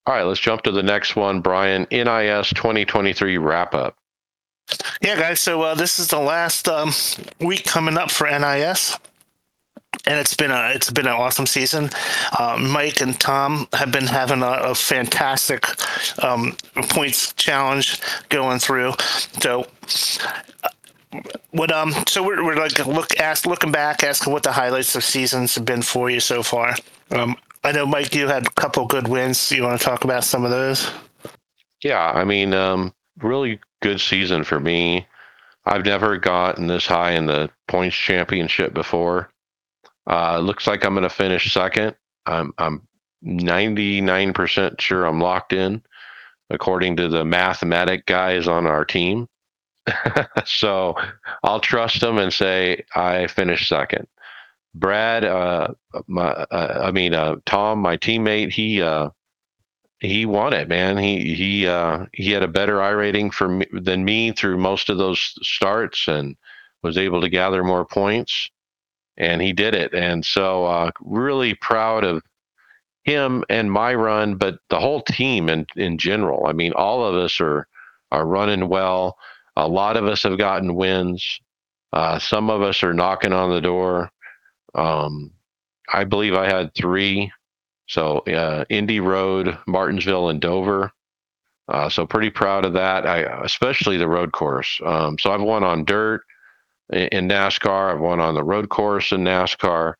All 0.08 0.14
right, 0.14 0.22
let's 0.22 0.40
jump 0.40 0.62
to 0.62 0.70
the 0.70 0.82
next 0.82 1.16
one, 1.16 1.42
Brian. 1.42 1.86
NIS 1.90 2.48
2023 2.54 3.36
wrap 3.36 3.74
up. 3.74 3.94
Yeah, 5.02 5.16
guys. 5.16 5.38
So 5.38 5.60
uh, 5.60 5.74
this 5.74 5.98
is 5.98 6.08
the 6.08 6.18
last 6.18 6.66
um, 6.66 6.92
week 7.40 7.66
coming 7.66 7.98
up 7.98 8.10
for 8.10 8.26
NIS, 8.26 8.96
and 10.06 10.18
it's 10.18 10.32
been 10.32 10.50
a 10.50 10.72
it's 10.74 10.90
been 10.90 11.06
an 11.06 11.12
awesome 11.12 11.44
season. 11.44 11.90
Uh, 12.38 12.56
Mike 12.58 13.02
and 13.02 13.20
Tom 13.20 13.68
have 13.74 13.92
been 13.92 14.06
having 14.06 14.40
a, 14.40 14.50
a 14.50 14.74
fantastic 14.74 15.66
um, 16.24 16.56
points 16.88 17.34
challenge 17.34 18.00
going 18.30 18.60
through. 18.60 18.94
So. 19.42 19.66
what 21.52 21.72
um 21.72 21.94
so 22.06 22.22
we're, 22.22 22.44
we're 22.44 22.54
like 22.54 22.86
look 22.86 23.18
ask 23.18 23.46
looking 23.46 23.72
back 23.72 24.04
asking 24.04 24.30
what 24.30 24.42
the 24.42 24.52
highlights 24.52 24.94
of 24.94 25.02
seasons 25.02 25.54
have 25.54 25.64
been 25.64 25.80
for 25.80 26.10
you 26.10 26.20
so 26.20 26.42
far 26.42 26.74
um 27.12 27.34
I 27.64 27.72
know, 27.72 27.86
Mike, 27.86 28.14
you 28.14 28.28
had 28.28 28.46
a 28.46 28.50
couple 28.50 28.86
good 28.86 29.08
wins. 29.08 29.50
You 29.50 29.64
want 29.64 29.80
to 29.80 29.84
talk 29.84 30.04
about 30.04 30.24
some 30.24 30.44
of 30.44 30.50
those? 30.50 30.90
Yeah, 31.82 32.10
I 32.10 32.24
mean, 32.24 32.54
um, 32.54 32.94
really 33.18 33.60
good 33.82 34.00
season 34.00 34.44
for 34.44 34.60
me. 34.60 35.06
I've 35.64 35.84
never 35.84 36.16
gotten 36.16 36.66
this 36.66 36.86
high 36.86 37.12
in 37.12 37.26
the 37.26 37.50
points 37.66 37.96
championship 37.96 38.72
before. 38.72 39.30
Uh, 40.08 40.38
looks 40.38 40.66
like 40.66 40.84
I'm 40.84 40.94
going 40.94 41.02
to 41.02 41.10
finish 41.10 41.52
second. 41.52 41.94
I'm 42.26 42.52
I'm 42.58 42.82
99% 43.24 44.80
sure 44.80 45.04
I'm 45.04 45.20
locked 45.20 45.52
in, 45.52 45.82
according 46.50 46.96
to 46.96 47.08
the 47.08 47.24
mathematic 47.24 48.06
guys 48.06 48.48
on 48.48 48.66
our 48.66 48.84
team. 48.84 49.28
so 50.44 50.94
I'll 51.42 51.60
trust 51.60 52.00
them 52.00 52.18
and 52.18 52.32
say 52.32 52.84
I 52.94 53.26
finished 53.26 53.68
second. 53.68 54.06
Brad, 54.74 55.24
uh, 55.24 55.68
my, 56.06 56.28
uh, 56.28 56.82
I 56.84 56.90
mean, 56.90 57.14
uh, 57.14 57.36
Tom, 57.46 57.80
my 57.80 57.96
teammate, 57.96 58.52
he, 58.52 58.82
uh, 58.82 59.10
he 60.00 60.26
won 60.26 60.52
it, 60.52 60.68
man. 60.68 60.96
He, 60.96 61.34
he, 61.34 61.66
uh, 61.66 62.06
he 62.12 62.30
had 62.30 62.42
a 62.42 62.48
better 62.48 62.76
iRating 62.76 63.32
for 63.32 63.48
me, 63.48 63.66
than 63.72 64.04
me 64.04 64.32
through 64.32 64.58
most 64.58 64.88
of 64.88 64.98
those 64.98 65.34
starts 65.42 66.06
and 66.06 66.36
was 66.82 66.96
able 66.96 67.20
to 67.20 67.28
gather 67.28 67.64
more 67.64 67.84
points 67.84 68.50
and 69.16 69.42
he 69.42 69.52
did 69.52 69.74
it. 69.74 69.92
And 69.94 70.24
so, 70.24 70.64
uh, 70.64 70.90
really 71.00 71.54
proud 71.54 72.04
of 72.04 72.22
him 73.04 73.42
and 73.48 73.72
my 73.72 73.94
run, 73.94 74.36
but 74.36 74.58
the 74.70 74.78
whole 74.78 75.02
team 75.02 75.48
in, 75.48 75.66
in 75.76 75.98
general. 75.98 76.46
I 76.46 76.52
mean, 76.52 76.72
all 76.74 77.04
of 77.04 77.14
us 77.14 77.40
are, 77.40 77.66
are 78.12 78.26
running 78.26 78.68
well. 78.68 79.16
A 79.56 79.66
lot 79.66 79.96
of 79.96 80.04
us 80.04 80.22
have 80.22 80.38
gotten 80.38 80.76
wins. 80.76 81.40
Uh, 81.92 82.18
some 82.18 82.50
of 82.50 82.62
us 82.62 82.82
are 82.82 82.92
knocking 82.92 83.32
on 83.32 83.50
the 83.50 83.60
door. 83.60 84.10
Um, 84.78 85.32
I 85.92 86.04
believe 86.04 86.34
I 86.34 86.46
had 86.46 86.74
three. 86.74 87.32
So 87.86 88.18
uh, 88.20 88.64
Indy 88.68 89.00
Road, 89.00 89.58
Martinsville, 89.66 90.28
and 90.28 90.40
Dover. 90.40 90.92
Uh, 91.68 91.88
so 91.88 92.06
pretty 92.06 92.30
proud 92.30 92.64
of 92.64 92.74
that. 92.74 93.06
I 93.06 93.44
especially 93.44 93.96
the 93.96 94.08
road 94.08 94.32
course. 94.32 94.80
Um, 94.84 95.18
so 95.18 95.32
I've 95.32 95.42
won 95.42 95.64
on 95.64 95.84
dirt 95.84 96.22
in, 96.90 97.28
NASCAR. 97.28 97.94
I've 97.94 98.00
won 98.00 98.20
on 98.20 98.34
the 98.34 98.44
road 98.44 98.68
course 98.68 99.12
in 99.12 99.22
NASCAR. 99.24 99.94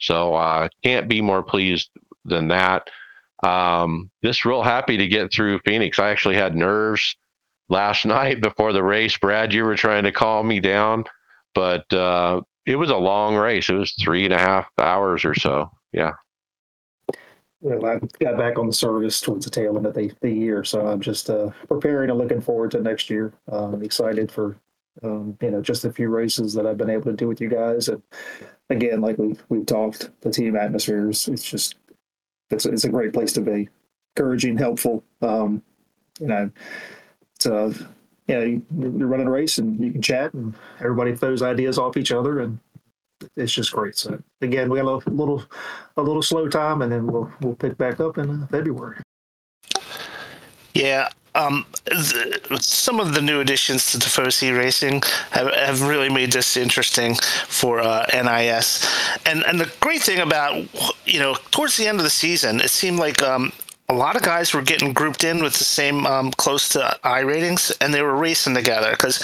So 0.00 0.34
I 0.34 0.66
uh, 0.66 0.68
can't 0.82 1.08
be 1.08 1.22
more 1.22 1.42
pleased 1.42 1.90
than 2.24 2.48
that. 2.48 2.90
Um, 3.42 4.10
just 4.22 4.44
real 4.44 4.62
happy 4.62 4.96
to 4.96 5.06
get 5.06 5.32
through 5.32 5.60
Phoenix. 5.64 5.98
I 5.98 6.10
actually 6.10 6.36
had 6.36 6.54
nerves 6.54 7.16
last 7.68 8.04
night 8.06 8.40
before 8.40 8.72
the 8.72 8.82
race. 8.82 9.16
Brad, 9.16 9.52
you 9.52 9.64
were 9.64 9.76
trying 9.76 10.04
to 10.04 10.12
calm 10.12 10.48
me 10.48 10.60
down, 10.60 11.04
but 11.54 11.90
uh, 11.92 12.42
it 12.66 12.76
was 12.76 12.90
a 12.90 12.96
long 12.96 13.36
race. 13.36 13.68
It 13.68 13.74
was 13.74 13.92
three 13.92 14.24
and 14.24 14.32
a 14.32 14.38
half 14.38 14.66
hours 14.78 15.24
or 15.24 15.34
so. 15.34 15.70
Yeah. 15.92 16.12
Well, 17.60 17.86
I 17.86 17.98
got 18.22 18.36
back 18.36 18.58
on 18.58 18.66
the 18.66 18.74
service 18.74 19.20
towards 19.20 19.46
the 19.46 19.50
tail 19.50 19.76
end 19.76 19.86
of 19.86 19.94
the, 19.94 20.12
the 20.20 20.30
year, 20.30 20.64
so 20.64 20.86
I'm 20.86 21.00
just 21.00 21.30
uh, 21.30 21.50
preparing 21.66 22.10
and 22.10 22.18
looking 22.18 22.42
forward 22.42 22.70
to 22.72 22.80
next 22.80 23.08
year. 23.08 23.32
I'm 23.50 23.82
excited 23.82 24.30
for 24.30 24.58
um, 25.02 25.36
you 25.40 25.50
know 25.50 25.62
just 25.62 25.84
a 25.86 25.92
few 25.92 26.08
races 26.08 26.52
that 26.54 26.66
I've 26.66 26.76
been 26.76 26.90
able 26.90 27.04
to 27.04 27.14
do 27.14 27.26
with 27.26 27.40
you 27.40 27.48
guys, 27.48 27.88
and 27.88 28.02
again, 28.68 29.00
like 29.00 29.16
we 29.16 29.36
we've 29.48 29.64
talked, 29.64 30.10
the 30.20 30.30
team 30.30 30.56
atmosphere 30.56 31.08
is 31.08 31.26
it's 31.26 31.42
just 31.42 31.76
it's 32.50 32.66
it's 32.66 32.84
a 32.84 32.90
great 32.90 33.14
place 33.14 33.32
to 33.32 33.40
be, 33.40 33.70
encouraging, 34.14 34.58
helpful. 34.58 35.02
Um, 35.22 35.62
you 36.20 36.26
know, 36.26 36.50
it's 37.34 37.46
uh, 38.28 38.32
yeah, 38.32 38.58
you're 38.78 39.08
running 39.08 39.26
a 39.26 39.30
race 39.30 39.58
and 39.58 39.78
you 39.82 39.92
can 39.92 40.02
chat 40.02 40.32
and 40.34 40.54
everybody 40.80 41.14
throws 41.14 41.42
ideas 41.42 41.78
off 41.78 41.96
each 41.96 42.12
other 42.12 42.40
and 42.40 42.58
it's 43.36 43.52
just 43.52 43.72
great. 43.72 43.96
So 43.96 44.22
again, 44.40 44.70
we 44.70 44.78
have 44.78 44.86
a 44.86 44.96
little 45.10 45.44
a 45.96 46.02
little 46.02 46.22
slow 46.22 46.48
time, 46.48 46.82
and 46.82 46.92
then 46.92 47.06
we'll 47.06 47.30
we'll 47.40 47.54
pick 47.54 47.76
back 47.78 48.00
up 48.00 48.18
in 48.18 48.42
uh, 48.42 48.46
February. 48.48 48.98
Yeah, 50.74 51.08
um, 51.34 51.66
the, 51.84 52.58
some 52.60 53.00
of 53.00 53.14
the 53.14 53.22
new 53.22 53.40
additions 53.40 53.90
to 53.92 53.98
the 53.98 54.04
Tifosi 54.04 54.56
Racing 54.56 55.02
have, 55.30 55.52
have 55.54 55.82
really 55.82 56.08
made 56.08 56.32
this 56.32 56.56
interesting 56.56 57.14
for 57.48 57.80
uh, 57.80 58.06
NIS. 58.12 58.86
And 59.26 59.44
and 59.44 59.60
the 59.60 59.72
great 59.80 60.02
thing 60.02 60.20
about 60.20 60.56
you 61.06 61.18
know 61.18 61.36
towards 61.50 61.76
the 61.76 61.86
end 61.86 61.98
of 61.98 62.04
the 62.04 62.10
season, 62.10 62.60
it 62.60 62.70
seemed 62.70 62.98
like 62.98 63.22
um, 63.22 63.52
a 63.90 63.94
lot 63.94 64.16
of 64.16 64.22
guys 64.22 64.54
were 64.54 64.62
getting 64.62 64.94
grouped 64.94 65.24
in 65.24 65.42
with 65.42 65.54
the 65.54 65.64
same 65.64 66.06
um, 66.06 66.30
close 66.32 66.70
to 66.70 66.98
iRatings, 67.04 67.70
and 67.82 67.92
they 67.92 68.00
were 68.00 68.16
racing 68.16 68.54
together. 68.54 68.90
Because 68.92 69.20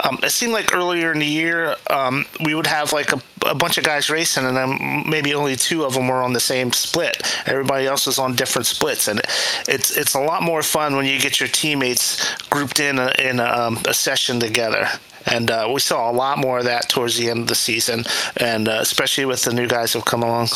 um, 0.00 0.18
it 0.24 0.30
seemed 0.30 0.52
like 0.52 0.74
earlier 0.74 1.12
in 1.12 1.20
the 1.20 1.26
year 1.26 1.76
um, 1.88 2.26
we 2.44 2.54
would 2.56 2.66
have 2.66 2.92
like 2.92 3.12
a, 3.12 3.22
a, 3.46 3.54
bunch 3.54 3.78
of 3.78 3.84
guys 3.84 4.10
racing, 4.10 4.44
and 4.44 4.56
then 4.56 5.04
maybe 5.08 5.34
only 5.34 5.54
two 5.54 5.84
of 5.84 5.94
them 5.94 6.08
were 6.08 6.20
on 6.20 6.32
the 6.32 6.40
same 6.40 6.72
split. 6.72 7.22
Everybody 7.46 7.86
else 7.86 8.06
was 8.06 8.18
on 8.18 8.34
different 8.34 8.66
splits, 8.66 9.06
and 9.06 9.20
it's 9.68 9.96
it's 9.96 10.14
a 10.14 10.20
lot 10.20 10.42
more 10.42 10.64
fun 10.64 10.96
when 10.96 11.06
you 11.06 11.20
get 11.20 11.38
your 11.38 11.48
teammates 11.48 12.34
grouped 12.46 12.80
in 12.80 12.98
a, 12.98 13.12
in 13.20 13.38
a, 13.38 13.44
um, 13.44 13.78
a 13.86 13.94
session 13.94 14.40
together. 14.40 14.88
And 15.26 15.52
uh, 15.52 15.70
we 15.72 15.78
saw 15.78 16.10
a 16.10 16.12
lot 16.12 16.38
more 16.38 16.58
of 16.58 16.64
that 16.64 16.88
towards 16.88 17.16
the 17.16 17.30
end 17.30 17.42
of 17.42 17.46
the 17.46 17.54
season, 17.54 18.04
and 18.38 18.68
uh, 18.68 18.78
especially 18.80 19.26
with 19.26 19.42
the 19.42 19.52
new 19.52 19.68
guys 19.68 19.92
who've 19.92 20.04
come 20.04 20.24
along. 20.24 20.48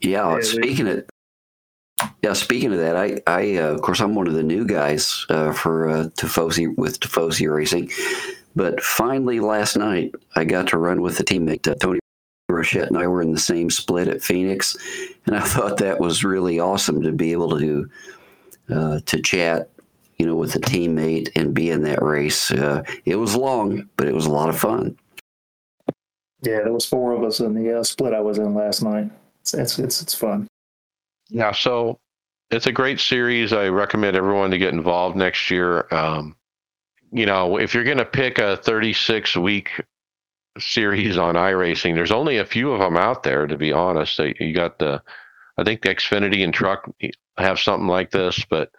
Yeah, 0.00 0.40
speaking 0.40 0.88
of 0.88 1.04
yeah, 2.24 2.32
speaking 2.32 2.72
of 2.72 2.78
that, 2.78 2.96
I, 2.96 3.20
I 3.26 3.58
uh, 3.58 3.74
of 3.74 3.82
course, 3.82 4.00
I'm 4.00 4.14
one 4.14 4.26
of 4.26 4.32
the 4.32 4.42
new 4.42 4.64
guys 4.64 5.26
uh, 5.28 5.52
for 5.52 5.90
uh, 5.90 6.04
Tifosi 6.16 6.74
with 6.78 6.98
Tifosi 7.00 7.54
Racing. 7.54 7.90
But 8.56 8.82
finally, 8.82 9.40
last 9.40 9.76
night, 9.76 10.14
I 10.34 10.46
got 10.46 10.68
to 10.68 10.78
run 10.78 11.02
with 11.02 11.20
a 11.20 11.22
teammate. 11.22 11.68
Uh, 11.68 11.74
Tony 11.74 11.98
Rochette 12.50 12.86
and 12.86 12.96
I 12.96 13.06
were 13.08 13.20
in 13.20 13.32
the 13.32 13.38
same 13.38 13.68
split 13.68 14.08
at 14.08 14.22
Phoenix, 14.22 14.74
and 15.26 15.36
I 15.36 15.40
thought 15.44 15.76
that 15.76 16.00
was 16.00 16.24
really 16.24 16.58
awesome 16.58 17.02
to 17.02 17.12
be 17.12 17.32
able 17.32 17.58
to 17.58 17.90
uh, 18.70 19.00
to 19.04 19.20
chat, 19.20 19.68
you 20.16 20.24
know, 20.24 20.34
with 20.34 20.54
a 20.54 20.60
teammate 20.60 21.28
and 21.36 21.52
be 21.52 21.68
in 21.68 21.82
that 21.82 22.00
race. 22.02 22.50
Uh, 22.50 22.84
it 23.04 23.16
was 23.16 23.36
long, 23.36 23.86
but 23.98 24.08
it 24.08 24.14
was 24.14 24.24
a 24.24 24.32
lot 24.32 24.48
of 24.48 24.58
fun. 24.58 24.96
Yeah, 26.40 26.62
there 26.62 26.72
was 26.72 26.86
four 26.86 27.12
of 27.12 27.22
us 27.22 27.40
in 27.40 27.52
the 27.52 27.80
uh, 27.80 27.82
split 27.82 28.14
I 28.14 28.20
was 28.20 28.38
in 28.38 28.54
last 28.54 28.82
night. 28.82 29.10
It's 29.42 29.52
it's 29.52 29.78
it's, 29.78 30.00
it's 30.00 30.14
fun. 30.14 30.48
Yeah, 31.28 31.52
so 31.52 31.98
it's 32.54 32.66
a 32.66 32.72
great 32.72 33.00
series. 33.00 33.52
I 33.52 33.68
recommend 33.68 34.16
everyone 34.16 34.50
to 34.52 34.58
get 34.58 34.72
involved 34.72 35.16
next 35.16 35.50
year. 35.50 35.92
Um, 35.92 36.36
you 37.10 37.26
know, 37.26 37.58
if 37.58 37.74
you're 37.74 37.84
going 37.84 37.98
to 37.98 38.04
pick 38.04 38.38
a 38.38 38.56
36 38.58 39.36
week 39.36 39.70
series 40.58 41.18
on 41.18 41.34
iRacing, 41.34 41.94
there's 41.94 42.12
only 42.12 42.38
a 42.38 42.46
few 42.46 42.72
of 42.72 42.80
them 42.80 42.96
out 42.96 43.24
there, 43.24 43.46
to 43.46 43.56
be 43.56 43.72
honest. 43.72 44.18
You 44.18 44.54
got 44.54 44.78
the, 44.78 45.02
I 45.58 45.64
think 45.64 45.82
the 45.82 45.94
Xfinity 45.94 46.44
and 46.44 46.54
Truck 46.54 46.88
have 47.38 47.58
something 47.58 47.88
like 47.88 48.10
this, 48.12 48.44
but 48.48 48.70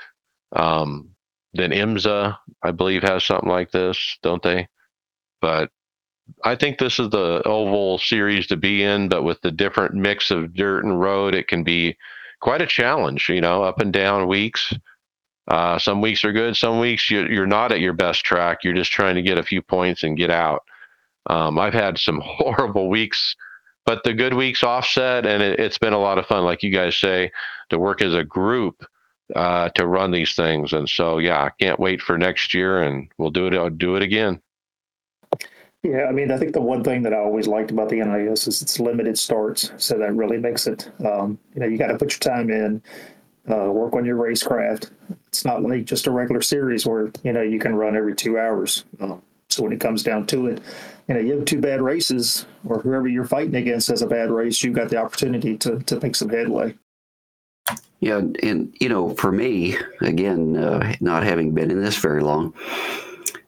um, 0.55 1.09
then 1.53 1.71
IMSA, 1.71 2.37
I 2.63 2.71
believe, 2.71 3.03
has 3.03 3.23
something 3.25 3.49
like 3.49 3.71
this, 3.71 4.17
don't 4.23 4.43
they? 4.43 4.69
But 5.41 5.69
I 6.43 6.55
think 6.55 6.77
this 6.77 6.97
is 6.97 7.09
the 7.09 7.41
oval 7.45 7.97
series 7.97 8.47
to 8.47 8.57
be 8.57 8.83
in, 8.83 9.09
but 9.09 9.23
with 9.23 9.41
the 9.41 9.51
different 9.51 9.95
mix 9.95 10.31
of 10.31 10.53
dirt 10.53 10.85
and 10.85 10.99
road, 10.99 11.35
it 11.35 11.49
can 11.49 11.63
be 11.63 11.97
quite 12.45 12.61
a 12.61 12.67
challenge, 12.67 13.27
you 13.27 13.41
know, 13.41 13.63
up 13.63 13.79
and 13.79 13.91
down 13.91 14.27
weeks. 14.27 14.71
Uh, 15.47 15.79
some 15.79 15.99
weeks 15.99 16.23
are 16.23 16.31
good. 16.31 16.55
Some 16.55 16.79
weeks 16.79 17.09
you, 17.09 17.25
you're 17.25 17.47
not 17.47 17.71
at 17.71 17.79
your 17.79 17.93
best 17.93 18.23
track. 18.23 18.59
You're 18.63 18.75
just 18.75 18.91
trying 18.91 19.15
to 19.15 19.23
get 19.23 19.39
a 19.39 19.43
few 19.43 19.63
points 19.63 20.03
and 20.03 20.15
get 20.15 20.29
out. 20.29 20.61
Um, 21.25 21.57
I've 21.57 21.73
had 21.73 21.97
some 21.97 22.21
horrible 22.23 22.87
weeks, 22.87 23.35
but 23.83 24.03
the 24.03 24.13
good 24.13 24.35
weeks 24.35 24.63
offset, 24.63 25.25
and 25.25 25.41
it, 25.41 25.59
has 25.59 25.79
been 25.79 25.93
a 25.93 25.97
lot 25.97 26.19
of 26.19 26.27
fun, 26.27 26.43
like 26.43 26.61
you 26.61 26.69
guys 26.69 26.95
say, 26.95 27.31
to 27.71 27.79
work 27.79 28.03
as 28.03 28.13
a 28.13 28.23
group 28.23 28.85
uh, 29.35 29.69
to 29.69 29.87
run 29.87 30.11
these 30.11 30.35
things. 30.35 30.71
And 30.71 30.87
so, 30.87 31.17
yeah, 31.17 31.45
I 31.45 31.49
can't 31.59 31.79
wait 31.79 31.99
for 31.99 32.15
next 32.15 32.53
year, 32.53 32.83
and 32.83 33.07
we'll 33.17 33.31
do 33.31 33.47
it. 33.47 33.55
I'll 33.55 33.71
do 33.71 33.95
it 33.95 34.03
again. 34.03 34.39
Yeah, 35.85 36.05
I 36.05 36.11
mean, 36.11 36.31
I 36.31 36.37
think 36.37 36.53
the 36.53 36.61
one 36.61 36.83
thing 36.83 37.03
that 37.03 37.13
I 37.13 37.17
always 37.17 37.47
liked 37.47 37.69
about 37.69 37.89
the 37.89 38.03
NIS 38.03 38.47
is 38.47 38.63
it's 38.63 38.79
limited 38.79 39.19
starts, 39.19 39.71
so 39.77 39.99
that 39.99 40.15
really 40.15 40.37
makes 40.37 40.65
it. 40.65 40.89
Um, 41.05 41.37
you 41.53 41.61
know, 41.61 41.67
you 41.67 41.77
got 41.77 41.89
to 41.89 41.97
put 41.97 42.11
your 42.11 42.33
time 42.33 42.49
in, 42.49 42.81
uh, 43.51 43.71
work 43.71 43.93
on 43.93 44.03
your 44.03 44.17
racecraft. 44.17 44.89
It's 45.27 45.45
not 45.45 45.61
like 45.61 45.85
just 45.85 46.07
a 46.07 46.11
regular 46.11 46.41
series 46.41 46.87
where 46.87 47.11
you 47.23 47.33
know 47.33 47.43
you 47.43 47.59
can 47.59 47.75
run 47.75 47.95
every 47.95 48.15
two 48.15 48.39
hours. 48.39 48.83
Um, 48.99 49.21
so 49.49 49.61
when 49.61 49.73
it 49.73 49.79
comes 49.79 50.01
down 50.01 50.25
to 50.27 50.47
it, 50.47 50.59
you 51.07 51.13
know, 51.13 51.19
you 51.19 51.35
have 51.35 51.45
two 51.45 51.61
bad 51.61 51.83
races, 51.83 52.47
or 52.65 52.79
whoever 52.79 53.07
you're 53.07 53.23
fighting 53.23 53.53
against 53.53 53.89
has 53.89 54.01
a 54.01 54.07
bad 54.07 54.31
race, 54.31 54.63
you've 54.63 54.73
got 54.73 54.89
the 54.89 54.97
opportunity 54.97 55.55
to 55.57 55.77
to 55.81 55.99
make 55.99 56.15
some 56.15 56.29
headway. 56.29 56.75
Yeah, 57.99 58.21
and 58.41 58.75
you 58.81 58.89
know, 58.89 59.13
for 59.13 59.31
me, 59.31 59.77
again, 60.01 60.57
uh, 60.57 60.95
not 60.99 61.23
having 61.23 61.53
been 61.53 61.69
in 61.69 61.83
this 61.83 61.97
very 61.97 62.23
long 62.23 62.55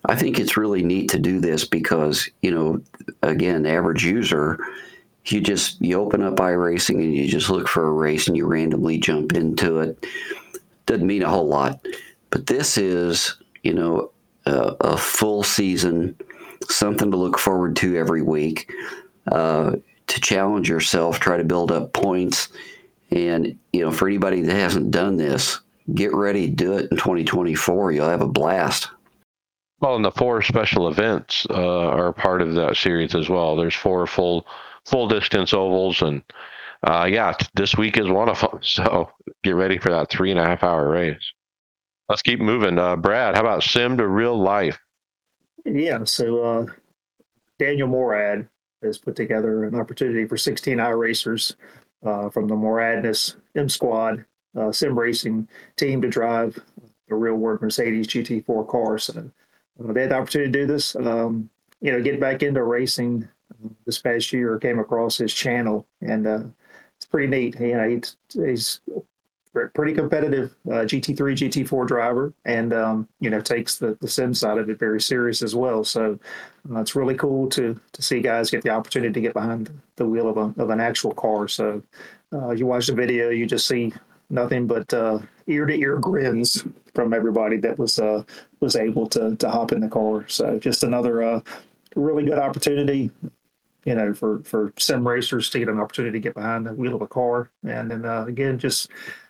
I 0.07 0.15
think 0.15 0.39
it's 0.39 0.57
really 0.57 0.83
neat 0.83 1.09
to 1.11 1.19
do 1.19 1.39
this 1.39 1.65
because, 1.65 2.29
you 2.41 2.51
know, 2.51 2.81
again, 3.21 3.65
average 3.65 4.05
user, 4.05 4.57
you 5.25 5.41
just 5.41 5.81
you 5.81 5.99
open 5.99 6.23
up 6.23 6.35
iRacing 6.35 7.03
and 7.03 7.13
you 7.13 7.27
just 7.27 7.49
look 7.49 7.67
for 7.67 7.85
a 7.85 7.91
race 7.91 8.27
and 8.27 8.37
you 8.37 8.45
randomly 8.45 8.97
jump 8.97 9.33
into 9.33 9.79
it. 9.79 10.05
Doesn't 10.85 11.05
mean 11.05 11.23
a 11.23 11.29
whole 11.29 11.47
lot, 11.47 11.85
but 12.29 12.47
this 12.47 12.77
is, 12.77 13.35
you 13.63 13.73
know, 13.73 14.11
a, 14.45 14.75
a 14.79 14.97
full 14.97 15.43
season, 15.43 16.15
something 16.69 17.11
to 17.11 17.17
look 17.17 17.37
forward 17.37 17.75
to 17.77 17.97
every 17.97 18.21
week. 18.21 18.71
Uh, 19.29 19.75
to 20.07 20.21
challenge 20.21 20.69
yourself, 20.69 21.19
try 21.19 21.35
to 21.35 21.43
build 21.43 21.69
up 21.69 21.91
points, 21.91 22.47
and 23.11 23.57
you 23.73 23.81
know, 23.81 23.91
for 23.91 24.07
anybody 24.07 24.41
that 24.41 24.53
hasn't 24.53 24.91
done 24.91 25.17
this, 25.17 25.59
get 25.93 26.13
ready 26.13 26.47
do 26.47 26.77
it 26.77 26.89
in 26.91 26.97
2024. 26.97 27.91
You'll 27.91 28.09
have 28.09 28.21
a 28.21 28.27
blast. 28.27 28.89
Well, 29.79 29.95
and 29.95 30.05
the 30.05 30.11
four 30.11 30.41
special 30.41 30.87
events 30.87 31.45
uh, 31.49 31.89
are 31.89 32.11
part 32.11 32.41
of 32.41 32.55
that 32.55 32.77
series 32.77 33.13
as 33.13 33.29
well. 33.29 33.55
There's 33.55 33.75
four 33.75 34.07
full 34.07 34.47
full 34.85 35.07
distance 35.07 35.53
ovals, 35.53 36.01
and 36.01 36.23
uh, 36.83 37.07
yeah, 37.09 37.33
this 37.53 37.75
week 37.75 37.97
is 37.97 38.07
one 38.07 38.29
of 38.29 38.39
them. 38.39 38.59
So 38.63 39.11
get 39.43 39.51
ready 39.51 39.77
for 39.77 39.89
that 39.89 40.09
three 40.09 40.31
and 40.31 40.39
a 40.39 40.45
half 40.45 40.63
hour 40.63 40.89
race. 40.89 41.33
Let's 42.09 42.21
keep 42.21 42.39
moving. 42.39 42.79
Uh, 42.79 42.95
Brad, 42.95 43.35
how 43.35 43.41
about 43.41 43.63
sim 43.63 43.97
to 43.97 44.07
real 44.07 44.37
life? 44.37 44.79
Yeah, 45.65 46.05
so 46.05 46.43
uh, 46.43 46.65
Daniel 47.59 47.87
Morad 47.87 48.47
has 48.81 48.97
put 48.97 49.15
together 49.15 49.65
an 49.65 49.75
opportunity 49.75 50.25
for 50.25 50.37
16 50.37 50.77
iRacers 50.77 51.55
uh, 52.05 52.29
from 52.29 52.47
the 52.47 52.55
Moradness 52.55 53.35
M 53.55 53.67
Squad 53.67 54.25
uh, 54.57 54.71
sim 54.71 54.97
racing 54.97 55.47
team 55.75 56.01
to 56.01 56.07
drive 56.07 56.59
the 57.07 57.15
real 57.15 57.35
world 57.35 57.61
Mercedes 57.61 58.07
GT4 58.07 58.67
cars. 58.67 59.09
And 59.09 59.31
uh, 59.83 59.93
they 59.93 60.01
had 60.01 60.11
the 60.11 60.15
opportunity 60.15 60.51
to 60.51 60.59
do 60.59 60.65
this. 60.65 60.95
Um, 60.95 61.49
you 61.81 61.91
know, 61.91 62.01
get 62.01 62.19
back 62.19 62.43
into 62.43 62.63
racing 62.63 63.27
uh, 63.51 63.69
this 63.85 63.99
past 63.99 64.33
year. 64.33 64.57
Came 64.59 64.79
across 64.79 65.17
his 65.17 65.33
channel, 65.33 65.87
and 66.01 66.27
uh, 66.27 66.43
it's 66.95 67.05
pretty 67.05 67.27
neat. 67.27 67.59
You 67.59 67.77
know, 67.77 67.89
he's, 67.89 68.15
he's 68.33 68.79
pretty 69.73 69.93
competitive 69.93 70.55
uh, 70.67 70.85
GT3, 70.85 71.17
GT4 71.17 71.87
driver, 71.87 72.33
and 72.45 72.73
um, 72.73 73.07
you 73.19 73.29
know 73.29 73.41
takes 73.41 73.77
the, 73.77 73.97
the 74.01 74.07
sim 74.07 74.33
side 74.33 74.57
of 74.57 74.69
it 74.69 74.79
very 74.79 75.01
serious 75.01 75.41
as 75.41 75.55
well. 75.55 75.83
So 75.83 76.19
uh, 76.71 76.79
it's 76.79 76.95
really 76.95 77.15
cool 77.15 77.49
to 77.49 77.79
to 77.91 78.01
see 78.01 78.21
guys 78.21 78.49
get 78.49 78.63
the 78.63 78.69
opportunity 78.69 79.13
to 79.13 79.21
get 79.21 79.33
behind 79.33 79.69
the 79.95 80.05
wheel 80.05 80.29
of 80.29 80.37
a, 80.37 80.61
of 80.61 80.69
an 80.69 80.79
actual 80.79 81.13
car. 81.13 81.47
So 81.47 81.81
uh, 82.33 82.51
you 82.51 82.65
watch 82.65 82.87
the 82.87 82.93
video, 82.93 83.29
you 83.29 83.45
just 83.45 83.67
see 83.67 83.93
nothing 84.29 84.67
but 84.67 84.93
ear 85.47 85.65
to 85.65 85.73
ear 85.73 85.97
grins 85.97 86.65
from 86.97 87.13
everybody 87.13 87.57
that 87.57 87.77
was 87.77 87.99
uh, 87.99 88.23
was 88.59 88.75
able 88.75 89.05
to 89.07 89.35
to 89.35 89.47
hop 89.47 89.71
in 89.71 89.81
the 89.81 89.87
car. 89.87 90.27
So 90.27 90.57
just 90.57 90.83
another 90.83 91.21
uh, 91.21 91.41
really 91.95 92.25
good 92.25 92.39
opportunity, 92.39 93.11
you 93.85 93.93
know, 93.93 94.15
for 94.15 94.39
for 94.39 94.73
sim 94.79 95.07
racers 95.07 95.51
to 95.51 95.59
get 95.59 95.69
an 95.69 95.79
opportunity 95.79 96.17
to 96.17 96.23
get 96.23 96.33
behind 96.33 96.65
the 96.65 96.73
wheel 96.73 96.95
of 96.95 97.03
a 97.03 97.07
car. 97.07 97.51
And 97.63 97.91
then 97.91 98.03
uh, 98.03 98.25
again, 98.25 98.57
just 98.57 98.89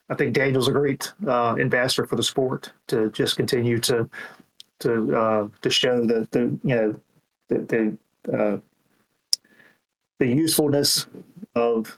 I 0.10 0.16
think 0.16 0.34
Daniel's 0.34 0.70
a 0.70 0.72
great 0.72 1.12
uh, 1.28 1.58
ambassador 1.58 2.08
for 2.08 2.16
the 2.16 2.24
sport 2.24 2.72
to 2.88 3.12
just 3.12 3.36
continue 3.36 3.80
to 3.80 4.10
to 4.80 5.18
uh, 5.18 5.48
to 5.62 5.70
show 5.70 6.06
the 6.06 6.26
the 6.32 6.58
you 6.64 6.76
know 6.76 7.02
the 7.50 7.98
the, 8.24 8.38
uh, 8.38 8.58
the 10.20 10.28
usefulness 10.28 11.06
of 11.54 11.98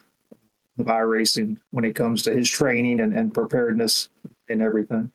of 0.80 0.88
iRacing 0.88 1.58
when 1.70 1.86
it 1.86 1.94
comes 1.94 2.24
to 2.24 2.34
his 2.34 2.50
training 2.50 3.02
and, 3.02 3.14
and 3.14 3.36
preparedness 3.36 4.10
and 4.50 4.64
everything. 4.64 5.12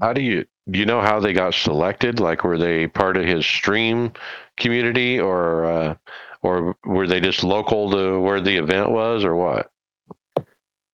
How 0.00 0.12
do 0.12 0.22
you 0.22 0.44
do 0.70 0.78
you 0.78 0.86
know 0.86 1.00
how 1.00 1.20
they 1.20 1.32
got 1.32 1.54
selected? 1.54 2.20
Like, 2.20 2.44
were 2.44 2.58
they 2.58 2.86
part 2.86 3.16
of 3.16 3.24
his 3.24 3.44
stream 3.44 4.12
community, 4.56 5.18
or 5.18 5.64
uh, 5.64 5.94
or 6.42 6.76
were 6.84 7.06
they 7.06 7.20
just 7.20 7.44
local 7.44 7.90
to 7.90 8.20
where 8.20 8.40
the 8.40 8.56
event 8.56 8.90
was, 8.90 9.24
or 9.24 9.34
what? 9.34 9.70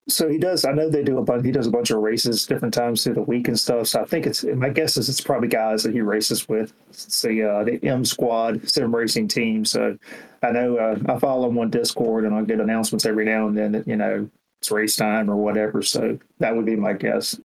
So 0.09 0.27
he 0.27 0.39
does. 0.39 0.65
I 0.65 0.73
know 0.73 0.89
they 0.89 1.03
do 1.03 1.19
a 1.19 1.23
bunch. 1.23 1.45
He 1.45 1.53
does 1.53 1.67
a 1.67 1.71
bunch 1.71 1.91
of 1.91 1.99
races 1.99 2.47
different 2.47 2.73
times 2.73 3.05
through 3.05 3.15
the 3.15 3.23
week 3.23 3.47
and 3.47 3.59
stuff. 3.59 3.89
So 3.89 4.01
I 4.01 4.07
think 4.07 4.27
it's. 4.27 4.43
My 4.43 4.71
guess 4.71 4.97
is 4.97 5.11
it's 5.11 5.21
probably 5.21 5.49
guys 5.49 5.83
that 5.83 5.93
he 5.93 6.01
races 6.01 6.49
with. 6.49 6.73
It's 6.89 7.21
the 7.21 7.43
uh, 7.43 7.65
the 7.65 7.79
M 7.87 8.07
Squad 8.07 8.67
Sim 8.67 8.95
Racing 8.95 9.29
team. 9.29 9.67
So 9.67 9.99
I 10.43 10.51
know 10.51 10.79
uh, 10.79 10.99
I 11.13 11.19
follow 11.19 11.49
them 11.49 11.59
on 11.59 11.69
Discord, 11.69 12.25
and 12.25 12.35
I'll 12.35 12.45
get 12.45 12.59
announcements 12.59 13.05
every 13.05 13.27
now 13.27 13.49
and 13.49 13.57
then 13.57 13.73
that 13.73 13.87
you 13.87 13.97
know 13.97 14.31
it's 14.63 14.71
race 14.71 14.97
time 14.97 15.29
or 15.29 15.37
whatever. 15.37 15.83
So 15.83 16.19
that 16.39 16.57
would 16.57 16.65
be 16.65 16.77
my 16.77 16.95
guess. 16.95 17.39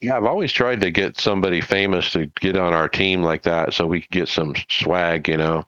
Yeah, 0.00 0.16
I've 0.16 0.24
always 0.24 0.52
tried 0.52 0.80
to 0.82 0.90
get 0.90 1.18
somebody 1.18 1.60
famous 1.60 2.12
to 2.12 2.26
get 2.40 2.56
on 2.56 2.74
our 2.74 2.88
team 2.88 3.22
like 3.22 3.42
that, 3.44 3.72
so 3.72 3.86
we 3.86 4.02
could 4.02 4.10
get 4.10 4.28
some 4.28 4.54
swag. 4.68 5.28
You 5.28 5.38
know, 5.38 5.64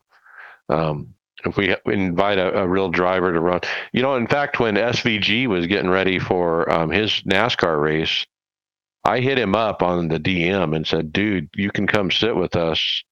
um, 0.68 1.14
if 1.44 1.56
we 1.56 1.74
invite 1.86 2.38
a, 2.38 2.60
a, 2.60 2.68
real 2.68 2.90
driver 2.90 3.32
to 3.32 3.40
run, 3.40 3.60
you 3.92 4.02
know, 4.02 4.16
in 4.16 4.26
fact, 4.26 4.60
when 4.60 4.74
SVG 4.74 5.46
was 5.46 5.66
getting 5.66 5.90
ready 5.90 6.18
for 6.18 6.70
um, 6.70 6.90
his 6.90 7.22
NASCAR 7.22 7.80
race, 7.80 8.26
I 9.04 9.20
hit 9.20 9.38
him 9.38 9.54
up 9.54 9.82
on 9.82 10.08
the 10.08 10.20
DM 10.20 10.76
and 10.76 10.86
said, 10.86 11.12
"Dude, 11.12 11.48
you 11.54 11.70
can 11.70 11.86
come 11.86 12.10
sit 12.10 12.36
with 12.36 12.54
us 12.54 13.02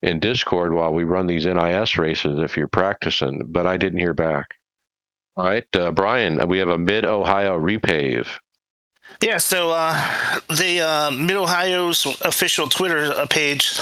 in 0.00 0.20
Discord 0.20 0.72
while 0.72 0.94
we 0.94 1.04
run 1.04 1.26
these 1.26 1.46
NIS 1.46 1.98
races 1.98 2.38
if 2.38 2.56
you're 2.56 2.68
practicing." 2.68 3.46
But 3.46 3.66
I 3.66 3.76
didn't 3.76 3.98
hear 3.98 4.14
back. 4.14 4.54
All 5.36 5.46
right, 5.46 5.66
uh, 5.74 5.90
Brian, 5.90 6.46
we 6.46 6.58
have 6.58 6.68
a 6.68 6.78
Mid 6.78 7.04
Ohio 7.04 7.58
repave. 7.58 8.28
Yeah, 9.22 9.38
so 9.38 9.70
uh, 9.70 10.40
the 10.48 10.80
uh, 10.80 11.10
Mid 11.12 11.36
Ohio's 11.36 12.04
official 12.22 12.68
Twitter 12.68 13.12
uh, 13.12 13.26
page 13.26 13.78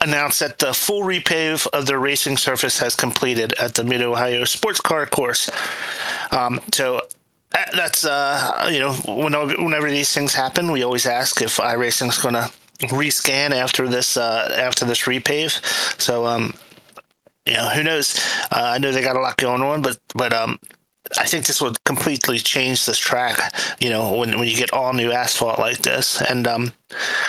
announced 0.00 0.40
that 0.40 0.58
the 0.58 0.74
full 0.74 1.02
repave 1.02 1.66
of 1.68 1.86
the 1.86 1.96
racing 1.96 2.36
surface 2.36 2.80
has 2.80 2.96
completed 2.96 3.52
at 3.54 3.74
the 3.76 3.84
Mid 3.84 4.02
Ohio 4.02 4.44
Sports 4.44 4.80
Car 4.80 5.06
Course. 5.06 5.48
Um, 6.32 6.60
so 6.72 7.02
uh, 7.54 7.64
that's 7.72 8.04
uh, 8.04 8.68
you 8.72 8.80
know 8.80 8.94
whenever, 9.06 9.54
whenever 9.62 9.88
these 9.88 10.12
things 10.12 10.34
happen, 10.34 10.72
we 10.72 10.82
always 10.82 11.06
ask 11.06 11.40
if 11.40 11.58
iRacing 11.58 12.08
is 12.08 12.18
going 12.18 12.34
to 12.34 12.50
rescan 12.88 13.52
after 13.52 13.86
this 13.86 14.16
uh, 14.16 14.56
after 14.58 14.84
this 14.84 15.02
repave. 15.02 15.62
So 16.00 16.26
um, 16.26 16.52
you 17.46 17.54
know 17.54 17.68
who 17.68 17.84
knows? 17.84 18.18
Uh, 18.50 18.72
I 18.74 18.78
know 18.78 18.90
they 18.90 19.02
got 19.02 19.14
a 19.14 19.20
lot 19.20 19.36
going 19.36 19.62
on, 19.62 19.82
but 19.82 19.98
but 20.16 20.32
um, 20.32 20.58
I 21.18 21.26
think 21.26 21.46
this 21.46 21.60
would 21.60 21.82
completely 21.84 22.38
change 22.38 22.86
this 22.86 22.98
track. 22.98 23.54
You 23.80 23.90
know, 23.90 24.16
when 24.16 24.38
when 24.38 24.48
you 24.48 24.56
get 24.56 24.72
all 24.72 24.92
new 24.92 25.12
asphalt 25.12 25.58
like 25.58 25.78
this, 25.78 26.20
and 26.20 26.46
um, 26.46 26.72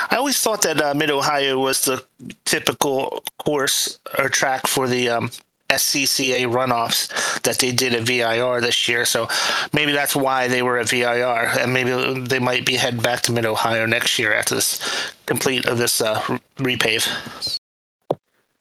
I 0.09 0.15
always 0.15 0.39
thought 0.39 0.61
that 0.63 0.81
uh, 0.81 0.93
Mid 0.93 1.11
Ohio 1.11 1.59
was 1.59 1.85
the 1.85 2.03
typical 2.45 3.23
course 3.37 3.99
or 4.17 4.29
track 4.29 4.67
for 4.67 4.87
the 4.87 5.09
um, 5.09 5.31
SCCA 5.69 6.45
runoffs 6.45 7.41
that 7.41 7.59
they 7.59 7.71
did 7.71 7.93
at 7.93 8.03
VIR 8.03 8.61
this 8.61 8.87
year. 8.87 9.05
So 9.05 9.27
maybe 9.73 9.91
that's 9.91 10.15
why 10.15 10.47
they 10.47 10.61
were 10.61 10.77
at 10.77 10.89
VIR, 10.89 11.59
and 11.59 11.73
maybe 11.73 12.21
they 12.21 12.39
might 12.39 12.65
be 12.65 12.75
heading 12.75 13.01
back 13.01 13.21
to 13.21 13.31
Mid 13.31 13.45
Ohio 13.45 13.85
next 13.85 14.17
year 14.19 14.33
after 14.33 14.55
this 14.55 15.13
complete 15.25 15.65
of 15.65 15.77
this 15.77 16.01
uh, 16.01 16.19
repave. 16.57 17.07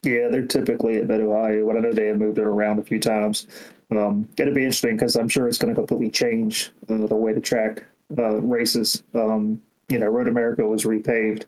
Yeah, 0.02 0.28
they're 0.28 0.46
typically 0.46 0.98
at 0.98 1.06
Mid 1.06 1.20
Ohio, 1.20 1.66
but 1.66 1.76
I 1.76 1.80
know 1.80 1.92
they 1.92 2.06
have 2.08 2.18
moved 2.18 2.38
it 2.38 2.44
around 2.44 2.78
a 2.78 2.82
few 2.82 3.00
times. 3.00 3.46
Um, 3.90 4.28
it'll 4.38 4.54
be 4.54 4.64
interesting 4.64 4.96
because 4.96 5.16
I'm 5.16 5.28
sure 5.28 5.48
it's 5.48 5.58
going 5.58 5.74
to 5.74 5.80
completely 5.80 6.10
change 6.10 6.72
uh, 6.88 7.06
the 7.06 7.14
way 7.14 7.32
the 7.32 7.40
track 7.40 7.84
uh, 8.16 8.40
races. 8.40 9.02
Um, 9.14 9.60
you 9.88 9.98
know, 9.98 10.06
Road 10.06 10.28
America 10.28 10.64
was 10.64 10.84
repaved 10.84 11.44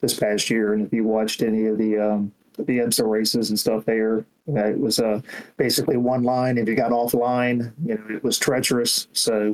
this 0.00 0.14
past 0.14 0.50
year, 0.50 0.74
and 0.74 0.86
if 0.86 0.92
you 0.92 1.04
watched 1.04 1.42
any 1.42 1.66
of 1.66 1.78
the 1.78 1.98
um, 1.98 2.32
the 2.56 2.78
IMSA 2.78 3.08
races 3.08 3.50
and 3.50 3.58
stuff 3.58 3.84
there, 3.84 4.24
it 4.48 4.78
was 4.78 4.98
uh, 4.98 5.20
basically 5.56 5.96
one 5.96 6.22
line. 6.22 6.58
If 6.58 6.68
you 6.68 6.74
got 6.74 6.90
offline, 6.90 7.72
you 7.84 7.94
know, 7.94 8.16
it 8.16 8.24
was 8.24 8.38
treacherous. 8.38 9.06
So 9.12 9.52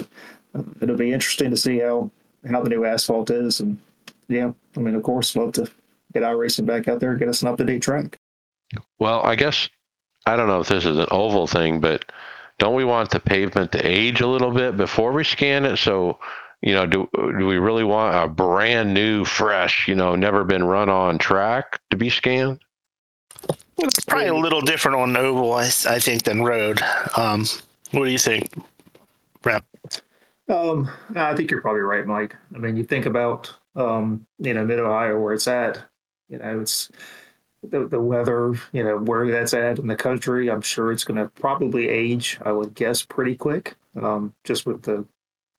uh, 0.55 0.63
it'll 0.81 0.97
be 0.97 1.13
interesting 1.13 1.51
to 1.51 1.57
see 1.57 1.79
how 1.79 2.11
how 2.51 2.63
the 2.63 2.71
new 2.71 2.85
asphalt 2.85 3.31
is, 3.31 3.61
and 3.61 3.79
yeah, 4.29 4.53
I 4.77 4.81
mean, 4.81 4.95
of 4.95 5.03
course, 5.03 5.37
love 5.37 5.53
to 5.53 5.71
get 6.13 6.23
our 6.23 6.37
racing 6.37 6.67
back 6.67 6.89
out 6.89 7.01
there, 7.01 7.15
get 7.15 7.29
us 7.29 7.43
an 7.43 7.49
up 7.49 7.59
to 7.59 7.65
date 7.65 7.83
track. 7.83 8.19
Well, 8.99 9.21
I 9.23 9.35
guess 9.35 9.69
I 10.27 10.37
don't 10.37 10.49
know 10.49 10.61
if 10.61 10.69
this 10.69 10.85
is 10.85 10.97
an 10.99 11.07
oval 11.11 11.47
thing, 11.47 11.81
but 11.81 12.05
don't 12.59 12.75
we 12.75 12.85
want 12.85 13.11
the 13.11 13.21
pavement 13.21 13.73
to 13.73 13.87
age 13.87 14.21
a 14.21 14.27
little 14.27 14.51
bit 14.51 14.77
before 14.77 15.13
we 15.13 15.25
scan 15.25 15.65
it? 15.65 15.77
So, 15.77 16.19
you 16.63 16.73
know, 16.73 16.87
do 16.87 17.09
do 17.15 17.47
we 17.47 17.59
really 17.59 17.85
want 17.85 18.15
a 18.17 18.29
brand 18.29 18.95
new, 18.95 19.25
fresh, 19.25 19.87
you 19.87 19.95
know, 19.95 20.15
never 20.15 20.45
been 20.45 20.65
run 20.65 20.89
on 20.89 21.19
track 21.19 21.81
to 21.91 21.97
be 21.97 22.09
scanned? 22.09 22.61
It's 23.77 24.05
probably 24.05 24.29
a 24.29 24.35
little 24.35 24.61
different 24.61 24.97
on 24.99 25.17
oval, 25.17 25.53
I, 25.53 25.65
I 25.65 25.99
think, 25.99 26.23
than 26.23 26.43
road. 26.43 26.81
Um, 27.17 27.45
what 27.91 28.07
do 28.07 28.11
you 28.11 28.19
think, 28.19 28.55
Brett? 29.43 29.65
Um, 30.49 30.89
I 31.17 31.35
think 31.35 31.51
you're 31.51 31.61
probably 31.61 31.83
right, 31.83 32.07
Mike. 32.07 32.37
I 32.55 32.59
mean, 32.59 32.77
you 32.77 32.85
think 32.85 33.07
about 33.07 33.53
um, 33.77 34.27
you 34.39 34.55
know, 34.55 34.65
mid 34.65 34.79
Ohio 34.79 35.19
where 35.19 35.35
it's 35.35 35.49
at. 35.49 35.83
You 36.29 36.39
know, 36.39 36.61
it's 36.61 36.91
the, 37.71 37.87
the 37.87 38.01
weather, 38.01 38.55
you 38.73 38.85
know, 38.85 38.99
where 38.99 39.31
that's 39.31 39.55
at 39.55 39.79
in 39.79 39.87
the 39.87 39.97
country, 39.97 40.51
I'm 40.51 40.63
sure 40.63 40.93
it's 40.93 41.05
going 41.05 41.19
to 41.19 41.29
probably 41.41 41.89
age, 41.89 42.39
I 42.43 42.53
would 42.53 42.75
guess, 42.75 43.03
pretty 43.03 43.35
quick, 43.35 43.77
um, 44.01 44.35
just 44.45 44.67
with 44.67 44.83
the, 44.83 45.05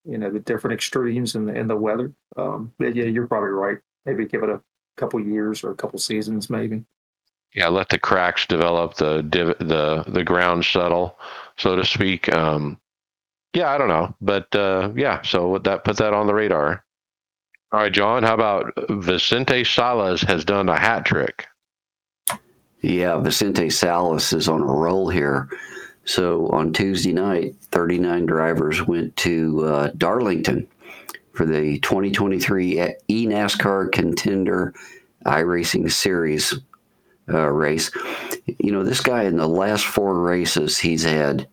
you 0.04 0.18
know, 0.18 0.30
the 0.30 0.40
different 0.40 0.74
extremes 0.74 1.36
in 1.36 1.46
the, 1.46 1.54
in 1.54 1.68
the 1.68 1.76
weather. 1.76 2.12
Um, 2.38 2.74
but 2.78 2.96
yeah, 2.96 3.06
you're 3.06 3.28
probably 3.28 3.50
right. 3.50 3.78
Maybe 4.06 4.26
give 4.26 4.44
it 4.44 4.50
a 4.50 4.62
couple 4.98 5.20
years 5.20 5.64
or 5.64 5.72
a 5.72 5.76
couple 5.76 6.00
seasons, 6.00 6.50
maybe. 6.50 6.84
Yeah, 7.54 7.70
let 7.70 7.90
the 7.90 7.98
cracks 7.98 8.46
develop, 8.46 8.96
the 8.96 9.22
div- 9.22 9.58
the 9.60 10.04
the 10.08 10.26
ground 10.26 10.66
settle, 10.66 11.18
so 11.58 11.78
to 11.78 11.86
speak. 11.86 12.32
Um, 12.34 12.78
yeah, 13.54 13.72
I 13.72 13.78
don't 13.78 13.88
know, 13.88 14.14
but 14.20 14.54
uh, 14.54 14.92
yeah, 14.94 15.22
so 15.22 15.58
that 15.60 15.86
put 15.86 15.96
that 15.98 16.14
on 16.14 16.28
the 16.28 16.34
radar. 16.34 16.84
All 17.72 17.80
right, 17.80 17.92
John, 17.92 18.24
how 18.24 18.34
about 18.34 18.74
Vicente 18.90 19.64
Salas 19.64 20.22
has 20.24 20.44
done 20.44 20.68
a 20.68 20.78
hat 20.78 21.06
trick? 21.06 21.48
Yeah, 22.86 23.18
Vicente 23.18 23.72
Salas 23.72 24.32
is 24.32 24.48
on 24.48 24.62
a 24.62 24.66
roll 24.66 25.10
here. 25.10 25.50
So 26.06 26.48
on 26.50 26.72
Tuesday 26.72 27.14
night, 27.14 27.56
39 27.72 28.28
drivers 28.28 28.86
went 28.86 29.16
to 29.18 29.66
uh, 29.66 29.92
Darlington 29.98 30.68
for 31.34 31.48
the 31.48 31.80
2023 31.80 32.76
eNASCAR 33.10 33.92
Contender 33.92 34.76
iRacing 35.26 35.92
Series 35.92 36.54
uh, 37.28 37.50
race. 37.50 37.90
You 38.60 38.72
know, 38.72 38.84
this 38.84 39.02
guy 39.02 39.24
in 39.24 39.38
the 39.38 39.48
last 39.48 39.88
four 39.88 40.22
races, 40.22 40.78
he's 40.78 41.04
had 41.04 41.48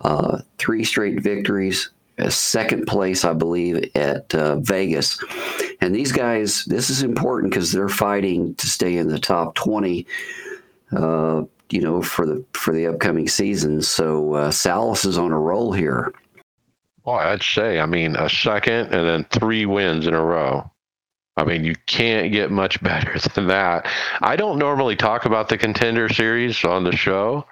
uh, 0.00 0.38
three 0.56 0.84
straight 0.84 1.22
victories, 1.22 1.90
second 2.30 2.86
place, 2.86 3.24
I 3.24 3.34
believe, 3.34 3.90
at 3.94 4.34
uh, 4.34 4.56
Vegas. 4.60 5.22
And 5.80 5.94
these 5.94 6.12
guys, 6.12 6.64
this 6.64 6.88
is 6.90 7.02
important 7.02 7.52
because 7.52 7.72
they're 7.72 7.88
fighting 7.88 8.54
to 8.56 8.66
stay 8.66 8.96
in 8.96 9.08
the 9.08 9.18
top 9.18 9.54
20 9.54 10.06
uh, 10.92 11.42
you 11.70 11.80
know, 11.80 12.02
for 12.02 12.26
the 12.26 12.44
for 12.52 12.72
the 12.72 12.86
upcoming 12.86 13.28
season. 13.28 13.82
So 13.82 14.34
uh, 14.34 14.50
Salas 14.50 15.04
is 15.04 15.18
on 15.18 15.32
a 15.32 15.38
roll 15.38 15.72
here. 15.72 16.12
Well, 17.04 17.16
I'd 17.16 17.42
say, 17.42 17.78
I 17.78 17.86
mean, 17.86 18.16
a 18.16 18.28
second 18.28 18.92
and 18.92 19.06
then 19.06 19.24
three 19.30 19.66
wins 19.66 20.06
in 20.06 20.14
a 20.14 20.24
row. 20.24 20.70
I 21.36 21.44
mean, 21.44 21.64
you 21.64 21.74
can't 21.86 22.32
get 22.32 22.50
much 22.50 22.82
better 22.82 23.18
than 23.34 23.46
that. 23.48 23.88
I 24.20 24.36
don't 24.36 24.58
normally 24.58 24.96
talk 24.96 25.24
about 25.24 25.48
the 25.48 25.58
contender 25.58 26.08
series 26.08 26.64
on 26.64 26.84
the 26.84 26.96
show, 26.96 27.46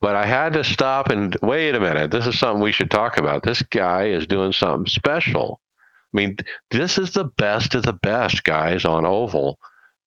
but 0.00 0.16
I 0.16 0.26
had 0.26 0.52
to 0.54 0.64
stop 0.64 1.10
and 1.10 1.36
wait 1.42 1.74
a 1.74 1.80
minute. 1.80 2.10
This 2.10 2.26
is 2.26 2.38
something 2.38 2.62
we 2.62 2.72
should 2.72 2.90
talk 2.90 3.18
about. 3.18 3.42
This 3.42 3.62
guy 3.62 4.06
is 4.06 4.26
doing 4.26 4.52
something 4.52 4.86
special. 4.86 5.60
I 6.12 6.16
mean, 6.16 6.36
this 6.70 6.98
is 6.98 7.12
the 7.12 7.24
best 7.24 7.74
of 7.74 7.82
the 7.82 7.92
best 7.92 8.44
guys 8.44 8.84
on 8.84 9.04
Oval 9.04 9.58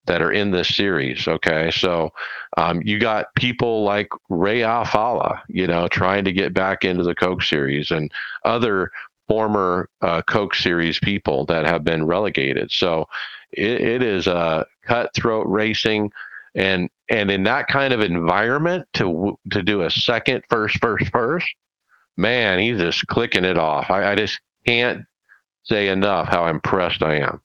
that 0.06 0.22
are 0.22 0.32
in 0.32 0.50
this 0.50 0.74
series. 0.74 1.28
Okay, 1.28 1.70
so 1.70 2.10
um, 2.56 2.82
you 2.84 2.98
got 2.98 3.34
people 3.36 3.84
like 3.84 4.08
Ray 4.28 4.60
Alfalla, 4.60 5.40
you 5.48 5.66
know, 5.66 5.88
trying 5.88 6.24
to 6.24 6.32
get 6.32 6.54
back 6.54 6.84
into 6.84 7.02
the 7.02 7.14
Coke 7.14 7.42
series, 7.42 7.90
and 7.90 8.10
other 8.44 8.90
former 9.28 9.88
uh, 10.02 10.22
Coke 10.22 10.54
series 10.54 10.98
people 10.98 11.44
that 11.46 11.64
have 11.64 11.84
been 11.84 12.06
relegated. 12.06 12.72
So 12.72 13.06
it, 13.52 13.80
it 13.80 14.02
is 14.02 14.26
a 14.26 14.66
cutthroat 14.84 15.46
racing, 15.46 16.10
and 16.54 16.90
and 17.10 17.30
in 17.30 17.42
that 17.42 17.66
kind 17.66 17.92
of 17.92 18.00
environment 18.00 18.86
to 18.94 19.38
to 19.50 19.62
do 19.62 19.82
a 19.82 19.90
second, 19.90 20.44
first, 20.48 20.78
first, 20.80 21.10
first, 21.10 21.46
man, 22.16 22.60
he's 22.60 22.78
just 22.78 23.06
clicking 23.08 23.44
it 23.44 23.58
off. 23.58 23.90
I, 23.90 24.12
I 24.12 24.14
just 24.14 24.40
can't 24.64 25.04
say 25.64 25.88
enough 25.88 26.28
how 26.28 26.46
impressed 26.46 27.02
I 27.02 27.16
am. 27.16 27.42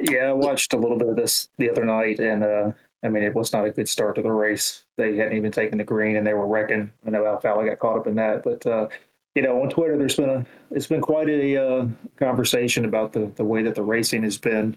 Yeah, 0.00 0.28
I 0.28 0.32
watched 0.32 0.72
a 0.72 0.78
little 0.78 0.98
bit 0.98 1.08
of 1.08 1.16
this 1.16 1.48
the 1.58 1.70
other 1.70 1.84
night, 1.84 2.20
and 2.20 2.44
uh, 2.44 2.72
I 3.04 3.08
mean, 3.08 3.24
it 3.24 3.34
was 3.34 3.52
not 3.52 3.66
a 3.66 3.70
good 3.70 3.88
start 3.88 4.14
to 4.16 4.22
the 4.22 4.30
race. 4.30 4.84
They 4.96 5.16
hadn't 5.16 5.36
even 5.36 5.52
taken 5.52 5.78
the 5.78 5.84
green, 5.84 6.16
and 6.16 6.26
they 6.26 6.34
were 6.34 6.46
wrecking. 6.46 6.92
I 7.06 7.10
know 7.10 7.22
Alfalla 7.22 7.68
got 7.68 7.78
caught 7.80 7.98
up 7.98 8.06
in 8.06 8.14
that, 8.16 8.44
but 8.44 8.64
uh, 8.66 8.88
you 9.34 9.42
know, 9.42 9.62
on 9.62 9.68
Twitter, 9.68 9.98
there's 9.98 10.16
been 10.16 10.30
a 10.30 10.46
it's 10.70 10.86
been 10.86 11.00
quite 11.00 11.28
a 11.28 11.56
uh, 11.56 11.86
conversation 12.18 12.84
about 12.84 13.12
the 13.12 13.32
the 13.36 13.44
way 13.44 13.62
that 13.62 13.74
the 13.74 13.82
racing 13.82 14.22
has 14.22 14.38
been 14.38 14.76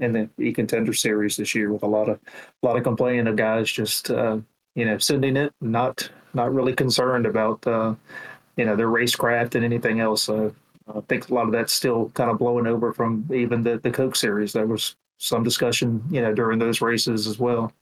in 0.00 0.12
the 0.12 0.28
e 0.38 0.52
contender 0.52 0.92
series 0.92 1.36
this 1.36 1.54
year, 1.54 1.72
with 1.72 1.82
a 1.82 1.86
lot 1.86 2.08
of 2.08 2.18
a 2.62 2.66
lot 2.66 2.76
of 2.76 2.82
complaining 2.82 3.26
of 3.26 3.36
guys 3.36 3.70
just 3.70 4.10
uh, 4.10 4.38
you 4.74 4.84
know 4.84 4.98
sending 4.98 5.36
it, 5.36 5.52
not 5.60 6.10
not 6.34 6.52
really 6.52 6.74
concerned 6.74 7.26
about 7.26 7.66
uh, 7.66 7.94
you 8.56 8.64
know 8.64 8.76
their 8.76 8.88
racecraft 8.88 9.54
and 9.54 9.64
anything 9.64 10.00
else. 10.00 10.24
So 10.24 10.54
I 10.94 11.00
think 11.08 11.28
a 11.28 11.34
lot 11.34 11.46
of 11.46 11.52
that's 11.52 11.72
still 11.72 12.10
kind 12.14 12.30
of 12.30 12.38
blowing 12.38 12.66
over 12.66 12.92
from 12.92 13.28
even 13.32 13.62
the, 13.62 13.78
the 13.78 13.90
Coke 13.90 14.16
series. 14.16 14.52
There 14.52 14.66
was 14.66 14.96
some 15.18 15.42
discussion, 15.44 16.02
you 16.10 16.20
know, 16.20 16.34
during 16.34 16.58
those 16.58 16.80
races 16.80 17.26
as 17.26 17.38
well. 17.38 17.72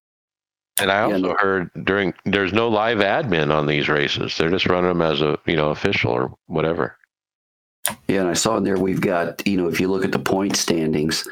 And 0.80 0.92
I 0.92 1.02
also 1.02 1.28
yeah. 1.28 1.34
heard 1.38 1.70
during 1.84 2.14
there's 2.24 2.52
no 2.52 2.68
live 2.68 2.98
admin 2.98 3.52
on 3.52 3.66
these 3.66 3.88
races. 3.88 4.36
They're 4.36 4.50
just 4.50 4.66
running 4.66 4.88
them 4.88 5.02
as 5.02 5.20
a 5.20 5.38
you 5.46 5.56
know 5.56 5.70
official 5.70 6.12
or 6.12 6.32
whatever. 6.46 6.96
Yeah, 8.06 8.20
and 8.20 8.28
I 8.28 8.34
saw 8.34 8.56
in 8.56 8.64
there 8.64 8.78
we've 8.78 9.00
got 9.00 9.44
you 9.46 9.56
know 9.56 9.68
if 9.68 9.80
you 9.80 9.88
look 9.88 10.04
at 10.04 10.12
the 10.12 10.18
point 10.18 10.56
standings, 10.56 11.26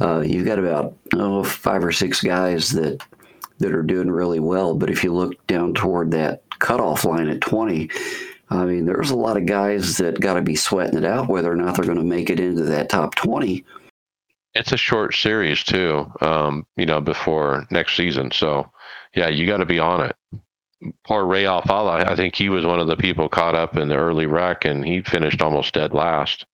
uh, 0.00 0.20
you've 0.20 0.46
got 0.46 0.58
about 0.58 0.96
oh 1.14 1.44
five 1.44 1.84
or 1.84 1.92
six 1.92 2.20
guys 2.20 2.70
that 2.70 3.02
that 3.58 3.72
are 3.72 3.82
doing 3.82 4.10
really 4.10 4.40
well. 4.40 4.74
But 4.74 4.90
if 4.90 5.04
you 5.04 5.12
look 5.12 5.46
down 5.46 5.74
toward 5.74 6.10
that 6.10 6.42
cutoff 6.58 7.04
line 7.04 7.28
at 7.28 7.40
twenty, 7.40 7.90
I 8.50 8.64
mean 8.64 8.84
there's 8.86 9.10
a 9.10 9.16
lot 9.16 9.36
of 9.36 9.46
guys 9.46 9.96
that 9.98 10.20
got 10.20 10.34
to 10.34 10.42
be 10.42 10.56
sweating 10.56 10.98
it 10.98 11.04
out 11.04 11.28
whether 11.28 11.52
or 11.52 11.56
not 11.56 11.76
they're 11.76 11.84
going 11.84 11.98
to 11.98 12.04
make 12.04 12.30
it 12.30 12.40
into 12.40 12.62
that 12.62 12.88
top 12.88 13.14
twenty. 13.14 13.64
It's 14.54 14.72
a 14.72 14.76
short 14.76 15.14
series 15.14 15.64
too, 15.64 16.10
um, 16.20 16.64
you 16.76 16.86
know, 16.86 17.00
before 17.00 17.66
next 17.70 17.96
season. 17.96 18.30
So 18.30 18.70
yeah, 19.14 19.28
you 19.28 19.46
got 19.46 19.58
to 19.58 19.66
be 19.66 19.78
on 19.78 20.10
it. 20.10 20.16
Poor 21.06 21.24
Ray 21.24 21.46
Alcala, 21.46 22.04
I 22.04 22.14
think 22.14 22.34
he 22.34 22.50
was 22.50 22.66
one 22.66 22.78
of 22.78 22.88
the 22.88 22.96
people 22.96 23.28
caught 23.28 23.54
up 23.54 23.76
in 23.76 23.88
the 23.88 23.96
early 23.96 24.26
wreck, 24.26 24.64
and 24.64 24.84
he 24.84 25.00
finished 25.02 25.40
almost 25.40 25.72
dead 25.72 25.94
last. 25.94 26.44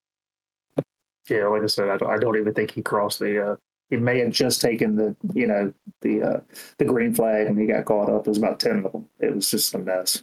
Yeah, 1.30 1.46
like 1.46 1.62
I 1.62 1.66
said, 1.66 1.88
I 1.88 1.96
don't, 1.96 2.10
I 2.10 2.18
don't 2.18 2.36
even 2.36 2.52
think 2.52 2.72
he 2.72 2.82
crossed 2.82 3.20
the. 3.20 3.52
Uh, 3.52 3.56
he 3.88 3.96
may 3.96 4.18
have 4.20 4.30
just 4.30 4.60
taken 4.60 4.96
the, 4.96 5.16
you 5.32 5.46
know, 5.46 5.72
the 6.00 6.22
uh, 6.22 6.40
the 6.78 6.84
green 6.84 7.14
flag, 7.14 7.46
and 7.46 7.58
he 7.58 7.66
got 7.66 7.84
caught 7.84 8.10
up. 8.10 8.24
There's 8.24 8.38
about 8.38 8.60
ten 8.60 8.84
of 8.84 8.92
them. 8.92 9.06
It 9.20 9.34
was 9.34 9.50
just 9.50 9.74
a 9.74 9.78
mess. 9.78 10.22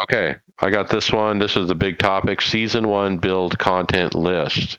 Okay, 0.00 0.36
I 0.60 0.70
got 0.70 0.88
this 0.88 1.12
one. 1.12 1.38
This 1.38 1.56
is 1.56 1.68
the 1.68 1.74
big 1.74 1.98
topic: 1.98 2.40
season 2.40 2.88
one 2.88 3.18
build 3.18 3.58
content 3.58 4.14
list. 4.14 4.78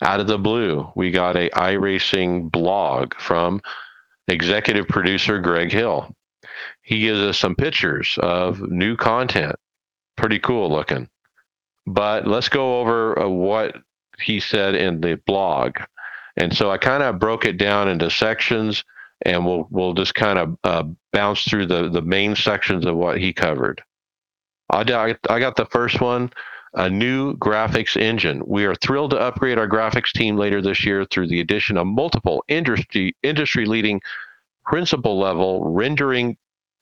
Out 0.00 0.20
of 0.20 0.28
the 0.28 0.38
blue, 0.38 0.88
we 0.94 1.10
got 1.10 1.36
a 1.36 1.50
iRacing 1.50 2.52
blog 2.52 3.14
from 3.14 3.60
executive 4.28 4.86
producer 4.86 5.40
Greg 5.40 5.72
Hill. 5.72 6.14
He 6.82 7.00
gives 7.00 7.20
us 7.20 7.36
some 7.36 7.56
pictures 7.56 8.16
of 8.22 8.60
new 8.70 8.96
content. 8.96 9.56
Pretty 10.16 10.38
cool 10.38 10.70
looking. 10.70 11.08
But 11.86 12.26
let's 12.26 12.48
go 12.48 12.80
over 12.80 13.18
uh, 13.18 13.28
what 13.28 13.76
he 14.20 14.40
said 14.40 14.74
in 14.74 15.00
the 15.00 15.16
blog. 15.26 15.76
And 16.36 16.54
so 16.56 16.70
I 16.70 16.78
kind 16.78 17.02
of 17.02 17.18
broke 17.18 17.44
it 17.44 17.56
down 17.56 17.88
into 17.88 18.10
sections 18.10 18.84
and 19.22 19.44
we'll 19.44 19.66
we'll 19.70 19.94
just 19.94 20.14
kind 20.14 20.38
of 20.38 20.56
uh, 20.64 20.84
bounce 21.12 21.44
through 21.44 21.66
the 21.66 21.88
the 21.88 22.02
main 22.02 22.36
sections 22.36 22.86
of 22.86 22.96
what 22.96 23.18
he 23.18 23.32
covered. 23.32 23.82
I, 24.70 25.16
I 25.28 25.40
got 25.40 25.56
the 25.56 25.66
first 25.66 26.00
one 26.00 26.30
a 26.74 26.88
new 26.88 27.34
graphics 27.36 27.96
engine. 27.96 28.42
We 28.46 28.64
are 28.66 28.74
thrilled 28.74 29.10
to 29.12 29.18
upgrade 29.18 29.58
our 29.58 29.68
graphics 29.68 30.12
team 30.12 30.36
later 30.36 30.60
this 30.60 30.84
year 30.84 31.04
through 31.06 31.28
the 31.28 31.40
addition 31.40 31.78
of 31.78 31.86
multiple 31.86 32.44
industry 32.48 33.16
industry 33.22 33.64
leading 33.64 34.00
principal 34.64 35.18
level 35.18 35.64
rendering 35.64 36.36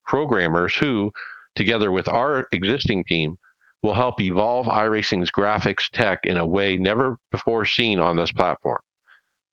programmers 0.04 0.74
who, 0.74 1.12
together 1.54 1.92
with 1.92 2.08
our 2.08 2.48
existing 2.52 3.04
team, 3.04 3.38
will 3.82 3.94
help 3.94 4.20
evolve 4.20 4.66
iRacing's 4.66 5.30
graphics 5.30 5.88
tech 5.92 6.20
in 6.24 6.36
a 6.36 6.46
way 6.46 6.76
never 6.76 7.18
before 7.30 7.64
seen 7.64 7.98
on 7.98 8.16
this 8.16 8.32
platform. 8.32 8.80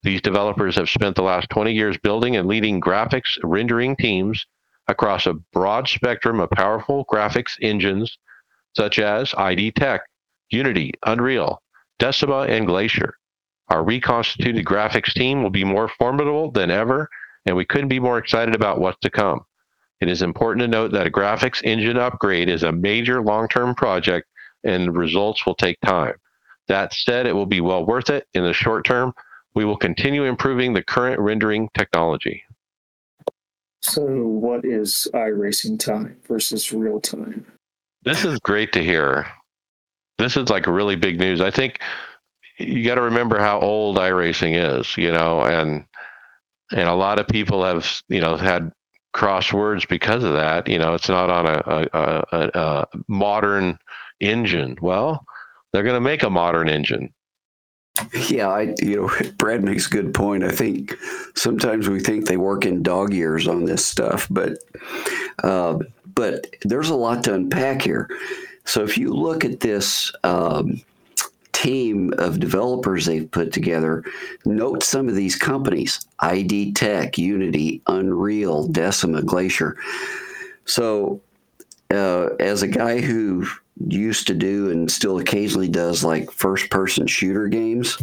These 0.03 0.21
developers 0.21 0.75
have 0.75 0.89
spent 0.89 1.15
the 1.15 1.23
last 1.23 1.49
20 1.49 1.73
years 1.73 1.97
building 1.97 2.35
and 2.35 2.47
leading 2.47 2.81
graphics 2.81 3.37
rendering 3.43 3.95
teams 3.95 4.45
across 4.87 5.25
a 5.25 5.35
broad 5.53 5.87
spectrum 5.87 6.39
of 6.39 6.49
powerful 6.49 7.05
graphics 7.05 7.53
engines 7.61 8.17
such 8.75 8.99
as 8.99 9.33
ID 9.37 9.71
Tech, 9.71 10.01
Unity, 10.49 10.91
Unreal, 11.05 11.61
Decima, 11.99 12.41
and 12.41 12.67
Glacier. 12.67 13.15
Our 13.69 13.83
reconstituted 13.83 14.65
graphics 14.65 15.13
team 15.13 15.41
will 15.41 15.49
be 15.49 15.63
more 15.63 15.87
formidable 15.87 16.51
than 16.51 16.69
ever, 16.69 17.07
and 17.45 17.55
we 17.55 17.65
couldn't 17.65 17.87
be 17.87 17.99
more 17.99 18.17
excited 18.17 18.55
about 18.55 18.79
what's 18.79 18.99
to 19.01 19.09
come. 19.09 19.45
It 20.03 20.09
is 20.09 20.21
important 20.21 20.59
to 20.59 20.67
note 20.67 20.91
that 20.91 21.07
a 21.07 21.09
graphics 21.09 21.63
engine 21.63 21.95
upgrade 21.95 22.49
is 22.49 22.63
a 22.63 22.73
major 22.73 23.21
long 23.21 23.47
term 23.47 23.73
project, 23.73 24.27
and 24.65 24.87
the 24.87 24.91
results 24.91 25.45
will 25.45 25.55
take 25.55 25.79
time. 25.79 26.15
That 26.67 26.93
said, 26.93 27.25
it 27.25 27.31
will 27.31 27.45
be 27.45 27.61
well 27.61 27.85
worth 27.85 28.09
it 28.09 28.27
in 28.33 28.43
the 28.43 28.51
short 28.51 28.83
term. 28.83 29.13
We 29.55 29.63
will 29.63 29.77
continue 29.77 30.25
improving 30.25 30.73
the 30.73 30.83
current 30.83 31.21
rendering 31.21 31.69
technology. 31.73 32.43
So, 33.81 34.03
what 34.03 34.65
is 34.65 35.07
iRacing 35.13 35.79
time 35.79 36.17
versus 36.27 36.73
real 36.73 36.99
time? 36.99 37.45
This 38.03 38.25
is 38.25 38.39
great 38.39 38.73
to 38.73 38.83
hear 38.83 39.25
this 40.17 40.35
is 40.35 40.49
like 40.49 40.67
really 40.67 40.97
big 40.97 41.17
news. 41.17 41.39
I 41.39 41.49
think 41.49 41.79
you 42.59 42.83
got 42.83 42.95
to 42.95 43.01
remember 43.03 43.39
how 43.39 43.61
old 43.61 43.95
iRacing 43.95 44.79
is, 44.79 44.97
you 44.97 45.13
know, 45.13 45.43
and 45.43 45.85
and 46.73 46.89
a 46.89 46.93
lot 46.93 47.19
of 47.19 47.27
people 47.29 47.63
have, 47.63 47.89
you 48.09 48.19
know, 48.19 48.35
had 48.35 48.69
crosswords 49.13 49.87
because 49.87 50.23
of 50.23 50.33
that. 50.33 50.67
You 50.67 50.79
know, 50.79 50.93
it's 50.93 51.09
not 51.09 51.29
on 51.29 51.45
a, 51.45 51.63
a, 51.65 52.23
a, 52.31 52.49
a 52.53 52.87
modern 53.07 53.79
engine. 54.19 54.77
Well, 54.81 55.25
they're 55.71 55.83
going 55.83 55.95
to 55.95 56.01
make 56.01 56.23
a 56.23 56.29
modern 56.29 56.69
engine. 56.69 57.13
Yeah, 58.27 58.49
I 58.49 58.73
you 58.81 58.95
know 58.95 59.31
Brad 59.37 59.63
makes 59.63 59.87
a 59.87 59.91
good 59.91 60.13
point. 60.13 60.43
I 60.43 60.51
think 60.51 60.95
sometimes 61.35 61.87
we 61.87 61.99
think 61.99 62.25
they 62.25 62.37
work 62.37 62.65
in 62.65 62.81
dog 62.81 63.13
years 63.13 63.47
on 63.47 63.65
this 63.65 63.85
stuff, 63.85 64.27
but 64.31 64.57
uh, 65.43 65.77
but 66.15 66.47
there's 66.63 66.89
a 66.89 66.95
lot 66.95 67.23
to 67.25 67.33
unpack 67.35 67.81
here. 67.81 68.09
So 68.65 68.83
if 68.83 68.97
you 68.97 69.13
look 69.13 69.45
at 69.45 69.59
this 69.59 70.11
um, 70.23 70.81
team 71.53 72.13
of 72.17 72.39
developers 72.39 73.05
they've 73.05 73.29
put 73.31 73.53
together, 73.53 74.03
note 74.45 74.83
some 74.83 75.07
of 75.07 75.15
these 75.15 75.35
companies 75.35 76.05
ID 76.19 76.73
Tech, 76.73 77.17
Unity, 77.17 77.81
Unreal, 77.87 78.67
Decima, 78.67 79.21
Glacier. 79.21 79.77
So 80.65 81.21
uh, 81.91 82.29
as 82.39 82.63
a 82.63 82.67
guy 82.67 82.99
who 82.99 83.47
used 83.87 84.27
to 84.27 84.33
do 84.33 84.69
and 84.71 84.89
still 84.91 85.19
occasionally 85.19 85.69
does 85.69 86.03
like 86.03 86.31
first 86.31 86.69
person 86.69 87.07
shooter 87.07 87.47
games, 87.47 87.97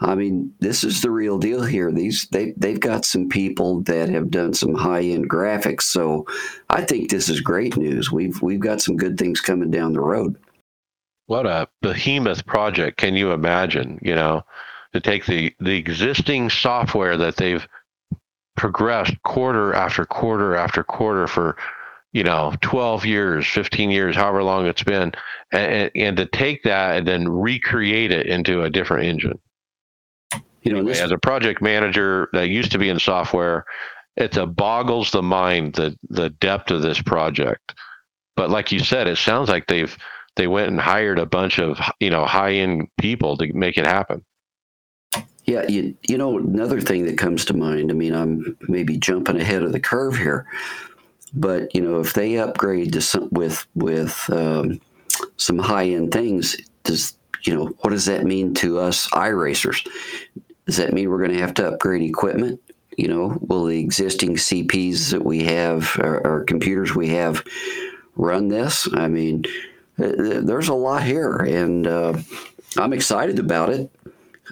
I 0.00 0.14
mean, 0.14 0.54
this 0.60 0.84
is 0.84 1.02
the 1.02 1.10
real 1.10 1.38
deal 1.38 1.62
here. 1.62 1.90
These 1.90 2.28
they 2.30 2.52
they've 2.56 2.78
got 2.78 3.04
some 3.04 3.28
people 3.28 3.80
that 3.82 4.08
have 4.10 4.30
done 4.30 4.54
some 4.54 4.74
high 4.74 5.02
end 5.02 5.28
graphics, 5.28 5.82
so 5.82 6.24
I 6.70 6.82
think 6.82 7.10
this 7.10 7.28
is 7.28 7.40
great 7.40 7.76
news. 7.76 8.12
We've 8.12 8.40
we've 8.40 8.60
got 8.60 8.80
some 8.80 8.96
good 8.96 9.18
things 9.18 9.40
coming 9.40 9.70
down 9.70 9.92
the 9.92 10.00
road. 10.00 10.36
What 11.28 11.46
a 11.46 11.68
behemoth 11.80 12.44
project! 12.44 12.98
Can 12.98 13.14
you 13.14 13.32
imagine? 13.32 14.00
You 14.02 14.14
know, 14.14 14.44
to 14.92 15.00
take 15.00 15.24
the 15.24 15.54
the 15.60 15.76
existing 15.76 16.50
software 16.50 17.16
that 17.16 17.36
they've 17.36 17.66
progressed 18.56 19.22
quarter 19.22 19.72
after 19.72 20.04
quarter 20.04 20.56
after 20.56 20.82
quarter 20.82 21.28
for 21.28 21.56
you 22.12 22.24
know 22.24 22.52
12 22.60 23.04
years 23.04 23.46
15 23.46 23.90
years 23.90 24.16
however 24.16 24.42
long 24.42 24.66
it's 24.66 24.82
been 24.82 25.12
and, 25.52 25.92
and 25.94 26.16
to 26.16 26.26
take 26.26 26.64
that 26.64 26.96
and 26.96 27.06
then 27.06 27.28
recreate 27.28 28.10
it 28.10 28.26
into 28.26 28.64
a 28.64 28.70
different 28.70 29.04
engine 29.04 29.38
you 30.62 30.72
know, 30.72 30.84
this, 30.84 31.00
as 31.00 31.10
a 31.10 31.18
project 31.18 31.62
manager 31.62 32.28
that 32.32 32.48
used 32.48 32.72
to 32.72 32.78
be 32.78 32.88
in 32.88 32.98
software, 32.98 33.64
it 34.16 34.36
boggles 34.56 35.10
the 35.10 35.22
mind 35.22 35.74
the 35.74 35.96
the 36.10 36.30
depth 36.30 36.70
of 36.70 36.82
this 36.82 37.00
project. 37.00 37.74
But 38.36 38.50
like 38.50 38.70
you 38.70 38.80
said, 38.80 39.06
it 39.06 39.18
sounds 39.18 39.48
like 39.48 39.66
they've 39.66 39.96
they 40.38 40.46
went 40.46 40.68
and 40.68 40.80
hired 40.80 41.18
a 41.18 41.26
bunch 41.26 41.58
of 41.58 41.78
you 42.00 42.08
know 42.08 42.24
high 42.24 42.52
end 42.52 42.88
people 42.98 43.36
to 43.36 43.52
make 43.52 43.76
it 43.76 43.84
happen. 43.84 44.24
Yeah, 45.44 45.66
you 45.68 45.94
you 46.08 46.16
know 46.16 46.38
another 46.38 46.80
thing 46.80 47.04
that 47.06 47.18
comes 47.18 47.44
to 47.46 47.54
mind. 47.54 47.90
I 47.90 47.94
mean, 47.94 48.14
I'm 48.14 48.56
maybe 48.68 48.96
jumping 48.96 49.40
ahead 49.40 49.62
of 49.62 49.72
the 49.72 49.80
curve 49.80 50.16
here, 50.16 50.46
but 51.34 51.74
you 51.74 51.82
know 51.82 52.00
if 52.00 52.14
they 52.14 52.38
upgrade 52.38 52.92
to 52.94 53.02
some 53.02 53.28
with 53.32 53.66
with 53.74 54.30
um, 54.30 54.80
some 55.36 55.58
high 55.58 55.88
end 55.88 56.12
things, 56.12 56.56
does 56.84 57.16
you 57.42 57.54
know 57.54 57.66
what 57.80 57.90
does 57.90 58.06
that 58.06 58.24
mean 58.24 58.54
to 58.54 58.78
us 58.78 59.08
iRacers? 59.10 59.86
Does 60.66 60.76
that 60.76 60.92
mean 60.92 61.10
we're 61.10 61.18
going 61.18 61.32
to 61.32 61.40
have 61.40 61.54
to 61.54 61.68
upgrade 61.68 62.02
equipment? 62.02 62.60
You 62.96 63.08
know, 63.08 63.38
will 63.40 63.64
the 63.64 63.80
existing 63.80 64.36
CPs 64.36 65.10
that 65.10 65.24
we 65.24 65.44
have 65.44 65.96
or, 65.98 66.26
or 66.26 66.44
computers 66.44 66.94
we 66.94 67.08
have 67.08 67.42
run 68.16 68.48
this? 68.48 68.86
I 68.92 69.08
mean, 69.08 69.44
there's 69.98 70.68
a 70.68 70.74
lot 70.74 71.02
here, 71.02 71.36
and 71.36 71.86
uh, 71.86 72.16
I'm 72.76 72.92
excited 72.92 73.38
about 73.38 73.70
it. 73.70 73.90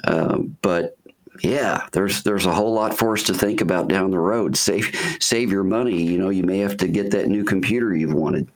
Uh, 0.05 0.39
but 0.63 0.97
yeah, 1.43 1.87
there's 1.93 2.23
there's 2.23 2.47
a 2.47 2.55
whole 2.55 2.73
lot 2.73 2.97
for 2.97 3.13
us 3.15 3.23
to 3.25 3.35
think 3.35 3.61
about 3.61 3.89
down 3.89 4.11
the 4.11 4.19
road. 4.19 4.57
Save 4.57 5.17
save 5.21 5.51
your 5.51 5.65
money. 5.65 6.03
You 6.03 6.19
know, 6.19 6.31
you 6.31 6.43
may 6.43 6.59
have 6.59 6.77
to 6.79 6.89
get 6.89 7.11
that 7.13 7.29
new 7.29 7.45
computer 7.45 7.95
you've 7.95 8.15
wanted. 8.15 8.49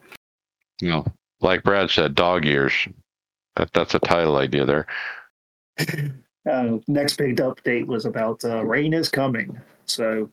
You 0.81 0.91
know, 0.91 1.07
like 1.41 1.63
Brad 1.63 1.91
said, 1.91 2.15
dog 2.15 2.45
years. 2.45 2.73
That, 3.57 3.73
that's 3.73 3.95
a 3.95 3.99
title 3.99 4.37
idea 4.37 4.65
there. 4.65 4.87
uh, 6.51 6.79
next 6.89 7.17
big 7.17 7.37
update 7.37 7.87
was 7.87 8.05
about 8.07 8.45
uh, 8.45 8.65
rain 8.65 8.95
is 8.95 9.09
coming. 9.09 9.61
So, 9.87 10.31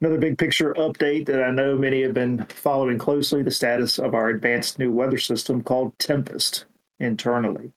another 0.00 0.18
big 0.18 0.38
picture 0.38 0.72
update 0.74 1.26
that 1.26 1.42
I 1.42 1.50
know 1.50 1.76
many 1.76 2.02
have 2.02 2.14
been 2.14 2.44
following 2.46 2.98
closely 2.98 3.42
the 3.42 3.50
status 3.50 3.98
of 3.98 4.14
our 4.14 4.30
advanced 4.30 4.78
new 4.78 4.90
weather 4.90 5.18
system 5.18 5.62
called 5.62 5.98
Tempest 5.98 6.64
internally. 6.98 7.72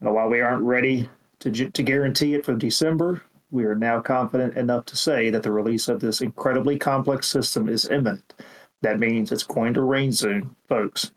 Now, 0.00 0.12
while 0.12 0.28
we 0.28 0.40
aren't 0.40 0.62
ready 0.62 1.08
to, 1.40 1.50
to 1.50 1.82
guarantee 1.82 2.34
it 2.34 2.44
for 2.44 2.54
December, 2.54 3.22
we 3.50 3.64
are 3.64 3.74
now 3.74 4.00
confident 4.00 4.56
enough 4.56 4.84
to 4.86 4.96
say 4.96 5.30
that 5.30 5.42
the 5.42 5.52
release 5.52 5.88
of 5.88 6.00
this 6.00 6.20
incredibly 6.20 6.78
complex 6.78 7.26
system 7.26 7.68
is 7.68 7.90
imminent. 7.90 8.34
That 8.82 9.00
means 9.00 9.32
it's 9.32 9.42
going 9.42 9.74
to 9.74 9.82
rain 9.82 10.12
soon, 10.12 10.54
folks. 10.68 11.10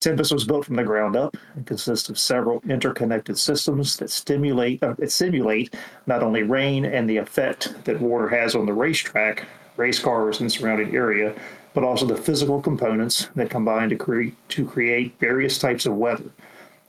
Tempest 0.00 0.32
was 0.32 0.44
built 0.44 0.66
from 0.66 0.76
the 0.76 0.84
ground 0.84 1.16
up 1.16 1.36
and 1.54 1.66
consists 1.66 2.10
of 2.10 2.18
several 2.18 2.60
interconnected 2.68 3.38
systems 3.38 3.96
that 3.96 4.10
stimulate 4.10 4.82
uh, 4.82 4.94
that 4.98 5.10
simulate 5.10 5.74
not 6.06 6.22
only 6.22 6.42
rain 6.42 6.84
and 6.84 7.08
the 7.08 7.16
effect 7.16 7.74
that 7.84 8.00
water 8.00 8.28
has 8.28 8.54
on 8.54 8.66
the 8.66 8.72
racetrack, 8.72 9.46
race 9.76 9.98
cars, 9.98 10.40
and 10.40 10.50
surrounding 10.50 10.94
area, 10.94 11.34
but 11.72 11.84
also 11.84 12.06
the 12.06 12.16
physical 12.16 12.60
components 12.60 13.28
that 13.34 13.50
combine 13.50 13.88
to 13.90 13.96
create 13.96 14.34
to 14.50 14.64
create 14.64 15.18
various 15.18 15.58
types 15.58 15.86
of 15.86 15.96
weather. 15.96 16.30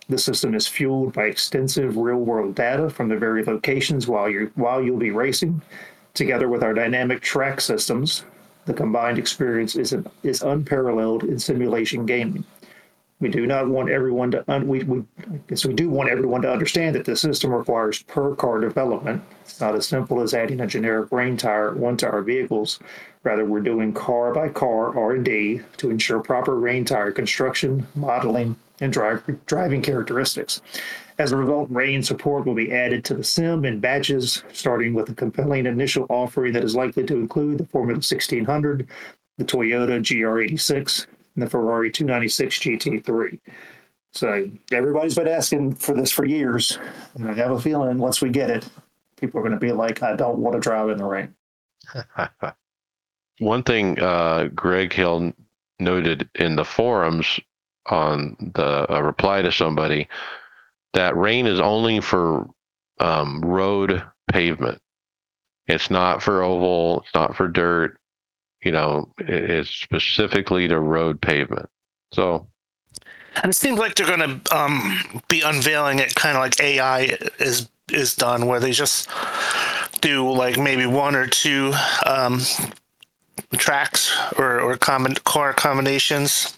The 0.08 0.18
system 0.18 0.54
is 0.54 0.68
fueled 0.68 1.14
by 1.14 1.26
extensive 1.26 1.98
real-world 1.98 2.54
data 2.54 2.92
from 2.92 3.10
the 3.10 3.18
very 3.18 3.44
locations 3.44 4.08
while 4.08 4.30
you 4.30 4.52
while 4.56 4.84
you'll 4.84 4.98
be 4.98 5.12
racing. 5.12 5.62
Together 6.14 6.48
with 6.48 6.64
our 6.64 6.74
dynamic 6.74 7.22
track 7.22 7.60
systems, 7.60 8.24
the 8.66 8.74
combined 8.74 9.18
experience 9.18 9.76
is, 9.76 9.94
is 10.24 10.42
unparalleled 10.42 11.24
in 11.24 11.38
simulation 11.38 12.06
gaming. 12.06 12.44
We 13.22 13.30
do 13.30 13.48
not 13.48 13.70
want 13.70 13.90
everyone 13.90 14.32
to 14.32 14.44
un, 14.52 14.68
we, 14.68 14.84
we 14.84 15.00
I 15.00 15.40
guess 15.48 15.66
we 15.66 15.74
do 15.74 15.90
want 15.90 16.10
everyone 16.10 16.42
to 16.42 16.52
understand 16.52 16.96
that 16.96 17.06
the 17.06 17.16
system 17.16 17.54
requires 17.54 18.04
per 18.04 18.36
car 18.36 18.60
development. 18.60 19.24
It's 19.42 19.62
not 19.62 19.76
as 19.76 19.88
simple 19.88 20.22
as 20.22 20.34
adding 20.34 20.60
a 20.60 20.68
generic 20.68 21.12
rain 21.12 21.38
tire 21.38 21.72
onto 21.84 22.06
our 22.06 22.22
vehicles. 22.22 22.80
Rather, 23.24 23.46
we're 23.46 23.62
doing 23.62 23.94
car 23.94 24.34
by 24.34 24.50
car 24.50 24.98
R&D 24.98 25.62
to 25.78 25.90
ensure 25.90 26.20
proper 26.20 26.60
rain 26.60 26.84
tire 26.84 27.12
construction, 27.12 27.88
modeling, 27.96 28.58
and 28.82 28.92
drive, 28.92 29.24
driving 29.46 29.82
characteristics. 29.82 30.62
As 31.18 31.32
a 31.32 31.38
result, 31.38 31.70
rain 31.72 32.04
support 32.04 32.46
will 32.46 32.56
be 32.56 32.74
added 32.74 33.06
to 33.06 33.14
the 33.14 33.24
sim 33.24 33.64
in 33.64 33.80
batches, 33.80 34.44
starting 34.52 34.94
with 34.94 35.10
a 35.10 35.14
compelling 35.14 35.66
initial 35.66 36.06
offering 36.10 36.52
that 36.54 36.64
is 36.64 36.76
likely 36.76 37.06
to 37.06 37.16
include 37.16 37.58
the 37.58 37.66
Formula 37.66 37.96
1600, 37.96 38.88
the 39.38 39.46
Toyota 39.46 40.00
GR86, 40.02 41.08
the 41.36 41.50
Ferrari 41.50 41.92
296 41.92 42.60
GT3. 42.60 43.40
So 44.14 44.50
everybody's 44.72 45.16
been 45.16 45.28
asking 45.28 45.76
for 45.76 45.94
this 45.94 46.12
for 46.12 46.26
years, 46.26 46.80
and 47.16 47.30
I 47.30 47.34
have 47.34 47.52
a 47.52 47.60
feeling 47.60 47.98
once 47.98 48.22
we 48.22 48.30
get 48.30 48.50
it, 48.50 48.68
people 49.20 49.40
are 49.40 49.44
going 49.44 49.54
to 49.54 49.60
be 49.60 49.74
like, 49.74 50.02
"I 50.04 50.16
don't 50.16 50.40
want 50.40 50.54
to 50.56 50.62
drive 50.62 50.90
in 50.90 50.98
the 50.98 51.04
rain." 51.04 51.36
One 53.40 53.64
thing 53.64 54.00
uh, 54.00 54.48
Greg 54.56 54.94
Hill 54.94 55.34
noted 55.80 56.30
in 56.36 56.56
the 56.56 56.64
forums 56.64 57.40
on 57.88 58.38
the 58.56 58.88
reply 59.04 59.42
to 59.42 59.52
somebody 59.52 60.08
that 60.94 61.18
rain 61.18 61.46
is 61.46 61.60
only 61.60 62.00
for 62.00 62.48
um, 63.00 63.42
road 63.42 64.02
pavement. 64.32 64.82
It's 65.68 65.90
not 65.90 66.24
for 66.24 66.42
oval. 66.42 67.02
It's 67.02 67.14
not 67.14 67.36
for 67.36 67.48
dirt. 67.48 67.98
You 68.66 68.72
know, 68.72 69.10
it, 69.20 69.30
it's 69.30 69.70
specifically 69.70 70.68
to 70.68 70.80
road 70.80 71.22
pavement. 71.22 71.70
So, 72.12 72.48
and 73.42 73.52
it 73.52 73.56
seems 73.56 73.80
like 73.80 73.96
they're 73.96 74.08
going 74.08 74.42
to 74.42 74.56
um, 74.56 75.22
be 75.30 75.42
unveiling 75.42 76.00
it, 76.00 76.16
kind 76.16 76.36
of 76.36 76.42
like 76.42 76.60
AI 76.60 77.18
is 77.40 77.70
is 77.90 78.16
done, 78.16 78.48
where 78.48 78.60
they 78.60 78.72
just 78.72 79.10
do 80.02 80.30
like 80.30 80.58
maybe 80.58 80.86
one 80.86 81.16
or 81.16 81.28
two 81.28 81.74
um, 82.06 82.42
tracks 83.54 84.14
or 84.38 84.60
or 84.60 84.76
common 84.76 85.14
car 85.24 85.54
combinations 85.54 86.58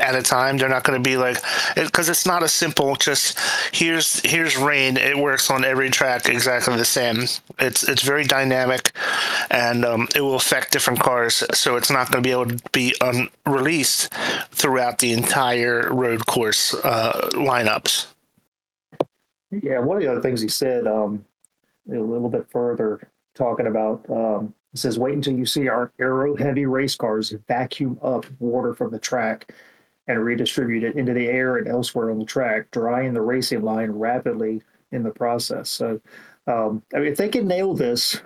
at 0.00 0.14
a 0.14 0.22
time. 0.22 0.56
They're 0.56 0.68
not 0.68 0.84
going 0.84 1.02
to 1.02 1.08
be 1.08 1.16
like 1.16 1.36
because 1.76 2.08
it, 2.08 2.12
it's 2.12 2.26
not 2.26 2.42
a 2.42 2.48
simple 2.48 2.96
just 2.96 3.38
here's 3.72 4.20
here's 4.20 4.56
rain. 4.56 4.96
It 4.96 5.16
works 5.16 5.50
on 5.50 5.64
every 5.64 5.90
track 5.90 6.28
exactly 6.28 6.76
the 6.76 6.84
same. 6.84 7.24
It's 7.58 7.88
it's 7.88 8.02
very 8.02 8.24
dynamic, 8.24 8.92
and 9.50 9.84
um, 9.84 10.08
it 10.14 10.20
will 10.20 10.36
affect 10.36 10.72
different 10.72 11.00
cars. 11.00 11.44
So 11.54 11.76
it's 11.76 11.90
not 11.90 12.10
going 12.10 12.22
to 12.22 12.26
be 12.26 12.32
able 12.32 12.46
to 12.46 12.70
be 12.72 12.94
um, 13.00 13.30
released 13.46 14.12
throughout 14.50 14.98
the 14.98 15.12
entire 15.12 15.92
road 15.92 16.26
course 16.26 16.74
uh, 16.74 17.30
lineups. 17.32 18.06
Yeah, 19.50 19.80
one 19.80 19.96
of 19.96 20.02
the 20.02 20.10
other 20.10 20.20
things 20.20 20.40
he 20.40 20.48
said 20.48 20.86
um, 20.86 21.24
a 21.90 21.98
little 21.98 22.28
bit 22.28 22.46
further, 22.50 23.08
talking 23.34 23.66
about 23.66 24.04
um, 24.08 24.54
he 24.72 24.78
says, 24.78 24.98
wait 24.98 25.14
until 25.14 25.34
you 25.34 25.46
see 25.46 25.68
our 25.68 25.92
aero 25.98 26.36
heavy 26.36 26.66
race 26.66 26.94
cars 26.94 27.34
vacuum 27.48 27.98
up 28.02 28.24
water 28.38 28.72
from 28.72 28.90
the 28.90 28.98
track 28.98 29.52
and 30.10 30.24
redistribute 30.24 30.84
it 30.84 30.96
into 30.96 31.12
the 31.14 31.26
air 31.26 31.56
and 31.56 31.68
elsewhere 31.68 32.10
on 32.10 32.18
the 32.18 32.24
track, 32.24 32.70
drying 32.70 33.14
the 33.14 33.20
racing 33.20 33.62
line 33.62 33.90
rapidly 33.90 34.62
in 34.92 35.02
the 35.02 35.10
process. 35.10 35.70
So, 35.70 36.00
um, 36.46 36.82
I 36.94 36.98
mean, 36.98 37.12
if 37.12 37.18
they 37.18 37.28
can 37.28 37.46
nail 37.46 37.74
this, 37.74 38.20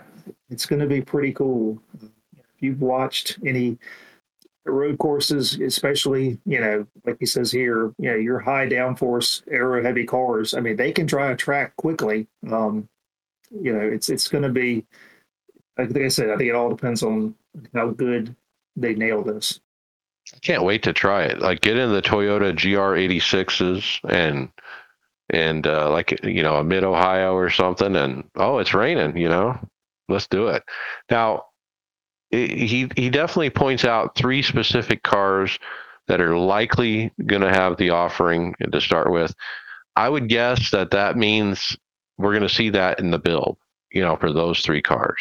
it's 0.50 0.66
going 0.66 0.80
to 0.80 0.86
be 0.86 1.00
pretty 1.00 1.32
cool. 1.32 1.80
If 2.02 2.60
you've 2.60 2.80
watched 2.80 3.38
any 3.44 3.78
road 4.64 4.98
courses, 4.98 5.60
especially, 5.60 6.38
you 6.46 6.60
know, 6.60 6.86
like 7.04 7.16
he 7.20 7.26
says 7.26 7.52
here, 7.52 7.92
you 7.98 8.10
know, 8.10 8.16
your 8.16 8.38
high 8.38 8.66
downforce 8.66 9.42
aero 9.50 9.82
heavy 9.82 10.04
cars, 10.04 10.54
I 10.54 10.60
mean, 10.60 10.76
they 10.76 10.92
can 10.92 11.06
dry 11.06 11.32
a 11.32 11.36
track 11.36 11.76
quickly. 11.76 12.26
Um, 12.50 12.88
you 13.50 13.72
know, 13.72 13.80
it's 13.80 14.08
it's 14.08 14.28
going 14.28 14.44
to 14.44 14.48
be, 14.48 14.86
like 15.76 15.94
I 15.96 16.08
said, 16.08 16.30
I 16.30 16.36
think 16.36 16.48
it 16.48 16.54
all 16.54 16.70
depends 16.70 17.02
on 17.02 17.34
how 17.74 17.90
good 17.90 18.34
they 18.76 18.94
nail 18.94 19.22
this. 19.22 19.60
I 20.32 20.38
can't 20.38 20.64
wait 20.64 20.82
to 20.84 20.92
try 20.92 21.24
it. 21.24 21.40
Like 21.40 21.60
get 21.60 21.76
in 21.76 21.92
the 21.92 22.02
Toyota 22.02 22.54
GR86s 22.54 24.00
and 24.08 24.48
and 25.30 25.66
uh, 25.66 25.90
like 25.90 26.18
you 26.24 26.42
know 26.42 26.56
a 26.56 26.64
mid 26.64 26.84
Ohio 26.84 27.34
or 27.34 27.50
something, 27.50 27.96
and 27.96 28.24
oh, 28.36 28.58
it's 28.58 28.74
raining. 28.74 29.16
You 29.16 29.28
know, 29.28 29.58
let's 30.08 30.26
do 30.26 30.48
it. 30.48 30.62
Now, 31.10 31.44
he 32.30 32.88
he 32.96 33.10
definitely 33.10 33.50
points 33.50 33.84
out 33.84 34.16
three 34.16 34.42
specific 34.42 35.02
cars 35.02 35.58
that 36.06 36.20
are 36.20 36.36
likely 36.36 37.10
going 37.26 37.42
to 37.42 37.48
have 37.48 37.76
the 37.76 37.90
offering 37.90 38.54
to 38.70 38.80
start 38.80 39.10
with. 39.10 39.34
I 39.96 40.08
would 40.08 40.28
guess 40.28 40.70
that 40.72 40.90
that 40.90 41.16
means 41.16 41.76
we're 42.18 42.32
going 42.32 42.42
to 42.42 42.54
see 42.54 42.70
that 42.70 42.98
in 42.98 43.10
the 43.10 43.18
build. 43.18 43.56
You 43.92 44.02
know, 44.02 44.16
for 44.16 44.32
those 44.32 44.60
three 44.60 44.82
cars. 44.82 45.20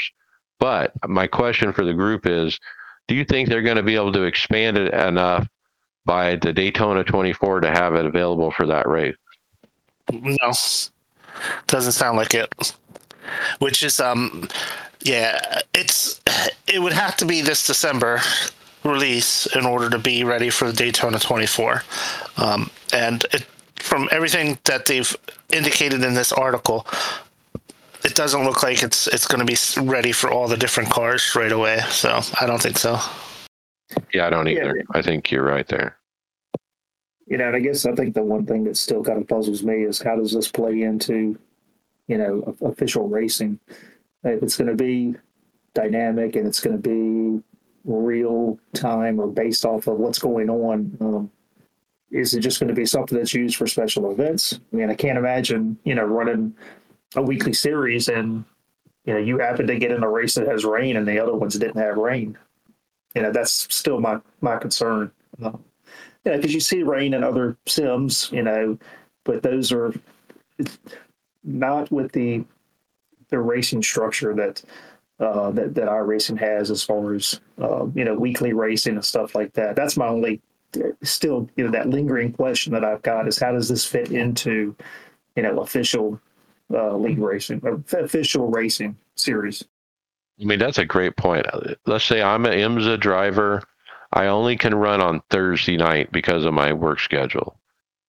But 0.60 0.94
my 1.08 1.28
question 1.28 1.74
for 1.74 1.86
the 1.86 1.94
group 1.94 2.26
is 2.26 2.60
do 3.08 3.16
you 3.16 3.26
think 3.26 3.50
they're 3.50 3.62
going 3.62 3.78
to 3.78 3.84
be 3.84 3.96
able 3.96 4.14
to 4.14 4.24
expand 4.24 4.78
it 4.78 4.94
enough 4.94 5.48
by 6.06 6.36
the 6.38 6.54
Daytona 6.54 7.04
24 7.04 7.62
to 7.62 7.70
have 7.70 7.96
it 7.96 8.06
available 8.06 8.52
for 8.52 8.66
that 8.68 8.88
race? 8.88 9.16
No, 10.12 10.54
doesn't 11.68 11.94
sound 11.94 12.18
like 12.18 12.34
it. 12.34 12.76
Which 13.60 13.84
is, 13.84 14.00
um, 14.00 14.48
yeah, 15.04 15.62
it's 15.74 16.22
it 16.68 16.82
would 16.82 16.94
have 16.94 17.16
to 17.18 17.26
be 17.26 17.42
this 17.42 17.66
December 17.66 18.22
release 18.84 19.46
in 19.56 19.66
order 19.66 19.90
to 19.90 19.98
be 19.98 20.24
ready 20.24 20.50
for 20.50 20.68
the 20.68 20.74
Daytona 20.74 21.20
24. 21.20 21.84
Um, 22.38 22.70
and 22.92 23.26
it, 23.32 23.46
from 23.78 24.10
everything 24.12 24.58
that 24.66 24.86
they've 24.86 25.16
indicated 25.52 26.04
in 26.04 26.14
this 26.14 26.32
article, 26.32 26.86
it 28.04 28.16
doesn't 28.16 28.44
look 28.44 28.64
like 28.64 28.84
it's 28.84 29.08
it's 29.08 29.28
going 29.28 29.46
to 29.46 29.46
be 29.46 29.58
ready 29.90 30.12
for 30.12 30.32
all 30.32 30.48
the 30.48 30.58
different 30.58 30.90
cars 30.90 31.36
right 31.36 31.52
away. 31.52 31.80
So 31.90 32.20
I 32.40 32.46
don't 32.46 32.62
think 32.62 32.78
so. 32.78 33.00
Yeah, 34.14 34.28
I 34.28 34.30
don't 34.30 34.48
either. 34.48 34.78
Yeah. 34.78 34.84
I 34.92 35.02
think 35.02 35.32
you're 35.32 35.44
right 35.44 35.68
there. 35.68 35.98
You 37.28 37.38
know, 37.38 37.48
and 37.48 37.56
I 37.56 37.60
guess 37.60 37.86
I 37.86 37.94
think 37.94 38.14
the 38.14 38.24
one 38.24 38.46
thing 38.46 38.64
that 38.66 38.78
still 38.78 39.04
kind 39.04 39.22
of 39.22 39.28
puzzles 39.28 39.64
me 39.64 39.84
is 39.84 40.02
how 40.02 40.16
does 40.16 40.34
this 40.34 40.50
play 40.50 40.82
into, 40.82 41.40
you 42.08 42.18
know, 42.18 42.56
official 42.62 43.08
racing? 43.08 43.60
If 44.24 44.44
it's 44.44 44.58
going 44.58 44.70
to 44.70 44.76
be 44.76 45.16
dynamic 45.74 46.36
and 46.36 46.46
it's 46.46 46.60
going 46.60 46.82
to 46.82 46.82
be 46.82 47.42
real 47.86 48.60
time 48.74 49.20
or 49.20 49.28
based 49.28 49.66
off 49.66 49.88
of 49.88 49.98
what's 49.98 50.20
going 50.20 50.50
on, 50.50 50.98
um, 51.00 51.32
is 52.12 52.34
it 52.34 52.42
just 52.42 52.60
going 52.60 52.68
to 52.68 52.76
be 52.76 52.86
something 52.86 53.18
that's 53.18 53.34
used 53.34 53.56
for 53.56 53.68
special 53.68 54.12
events? 54.12 54.60
I 54.72 54.76
mean, 54.76 54.90
I 54.90 54.96
can't 54.96 55.18
imagine, 55.18 55.78
you 55.84 55.96
know, 55.96 56.04
running 56.04 56.56
a 57.16 57.22
weekly 57.22 57.54
series 57.54 58.08
and 58.08 58.44
you 59.06 59.14
know 59.14 59.20
you 59.20 59.38
happen 59.40 59.68
to 59.68 59.78
get 59.78 59.92
in 59.92 60.04
a 60.04 60.10
race 60.10 60.36
that 60.36 60.48
has 60.48 60.66
rain 60.66 60.98
and 60.98 61.08
the 61.08 61.20
other 61.20 61.34
ones 61.34 61.58
didn't 61.58 61.82
have 61.82 61.98
rain 61.98 62.38
you 63.16 63.22
know 63.22 63.32
that's 63.32 63.68
still 63.74 64.00
my 64.00 64.20
my 64.42 64.58
concern 64.58 65.12
uh, 65.44 65.52
you 66.26 66.32
know 66.32 66.38
because 66.38 66.54
you 66.54 66.60
see 66.60 66.84
rain 66.84 67.14
in 67.14 67.24
other 67.24 67.58
sims 67.66 68.30
you 68.32 68.44
know 68.44 68.78
but 69.24 69.42
those 69.44 69.72
are 69.72 69.94
not 71.44 71.92
with 71.92 72.12
the 72.12 72.44
the 73.30 73.40
racing 73.40 73.82
structure 73.82 74.34
that 74.34 74.64
uh, 75.20 75.52
that 75.52 75.76
that 75.76 75.88
iRacing 75.88 76.38
has 76.38 76.72
as 76.72 76.84
far 76.84 77.14
as 77.14 77.40
uh, 77.62 77.86
you 77.96 78.04
know 78.04 78.16
weekly 78.16 78.54
racing 78.54 78.96
and 78.96 79.06
stuff 79.06 79.36
like 79.36 79.54
that. 79.54 79.76
That's 79.76 79.98
my 79.98 80.08
only 80.08 80.42
still 81.04 81.50
you 81.56 81.66
know 81.66 81.72
that 81.72 81.90
lingering 81.90 82.32
question 82.32 82.74
that 82.74 82.84
I've 82.84 83.02
got 83.02 83.28
is 83.28 83.40
how 83.40 83.52
does 83.52 83.70
this 83.70 83.86
fit 83.86 84.12
into 84.12 84.76
you 85.36 85.44
know 85.44 85.60
official 85.60 86.20
uh, 86.74 86.96
league 86.96 87.20
racing, 87.20 87.62
official 87.94 88.50
racing 88.50 88.98
series. 89.16 89.64
I 90.42 90.46
mean, 90.46 90.60
that's 90.60 90.80
a 90.80 90.86
great 90.86 91.16
point. 91.16 91.46
Let's 91.86 92.06
say 92.06 92.22
I'm 92.22 92.46
an 92.46 92.54
IMSA 92.54 93.00
driver. 93.00 93.64
I 94.12 94.28
only 94.28 94.58
can 94.58 94.76
run 94.76 95.02
on 95.02 95.22
Thursday 95.30 95.78
night 95.78 96.12
because 96.12 96.46
of 96.46 96.54
my 96.54 96.74
work 96.74 97.00
schedule. 97.00 97.60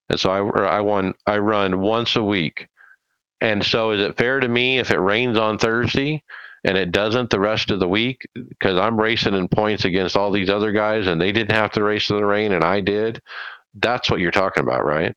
and 0.09 0.19
so 0.19 0.31
I 0.31 0.77
I 0.77 0.81
won 0.81 1.15
I 1.27 1.39
run 1.39 1.81
once 1.81 2.17
a 2.17 2.23
week. 2.23 2.69
And 3.41 3.65
so 3.65 3.91
is 3.91 4.01
it 4.01 4.17
fair 4.17 4.41
to 4.41 4.49
me 4.49 4.79
if 4.79 4.91
it 4.91 4.99
rains 4.99 5.39
on 5.39 5.59
Thursday 5.59 6.23
and 6.65 6.79
it 6.79 6.93
doesn't 6.93 7.29
the 7.31 7.41
rest 7.41 7.71
of 7.71 7.79
the 7.79 7.89
week 7.89 8.27
because 8.35 8.79
I'm 8.79 8.99
racing 8.99 9.35
in 9.35 9.49
points 9.49 9.85
against 9.85 10.17
all 10.17 10.31
these 10.31 10.49
other 10.49 10.73
guys 10.73 11.07
and 11.07 11.21
they 11.21 11.33
didn't 11.33 11.53
have 11.55 11.73
to 11.73 11.83
race 11.83 12.09
in 12.09 12.17
the 12.17 12.25
rain 12.25 12.53
and 12.53 12.65
I 12.65 12.81
did? 12.81 13.21
That's 13.75 14.11
what 14.11 14.21
you're 14.21 14.31
talking 14.31 14.63
about, 14.63 14.85
right? 14.85 15.15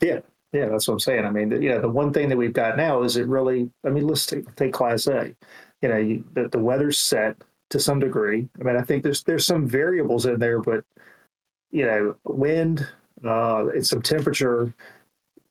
Yeah, 0.00 0.20
yeah, 0.52 0.68
that's 0.68 0.88
what 0.88 0.94
I'm 0.94 1.00
saying. 1.00 1.24
I 1.24 1.30
mean, 1.30 1.50
you 1.62 1.68
know, 1.70 1.80
the 1.80 1.88
one 1.88 2.12
thing 2.12 2.28
that 2.30 2.36
we've 2.38 2.52
got 2.52 2.76
now 2.76 3.02
is 3.02 3.16
it 3.16 3.26
really. 3.26 3.70
I 3.84 3.90
mean, 3.90 4.06
let's 4.06 4.26
take, 4.26 4.54
take 4.56 4.72
Class 4.72 5.06
A. 5.06 5.34
You 5.82 5.88
know, 5.88 5.96
you, 5.98 6.24
the, 6.32 6.48
the 6.48 6.58
weather's 6.58 6.98
set 6.98 7.36
to 7.70 7.78
some 7.78 8.00
degree. 8.00 8.48
I 8.58 8.64
mean, 8.64 8.76
I 8.76 8.82
think 8.82 9.02
there's 9.02 9.22
there's 9.22 9.44
some 9.44 9.66
variables 9.66 10.26
in 10.26 10.38
there, 10.38 10.60
but 10.60 10.84
you 11.70 11.84
know, 11.84 12.16
wind, 12.24 12.86
uh, 13.24 13.68
and 13.68 13.86
some 13.86 14.00
temperature 14.00 14.74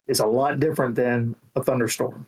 is 0.07 0.19
a 0.19 0.25
lot 0.25 0.59
different 0.59 0.95
than 0.95 1.35
a 1.55 1.63
thunderstorm. 1.63 2.25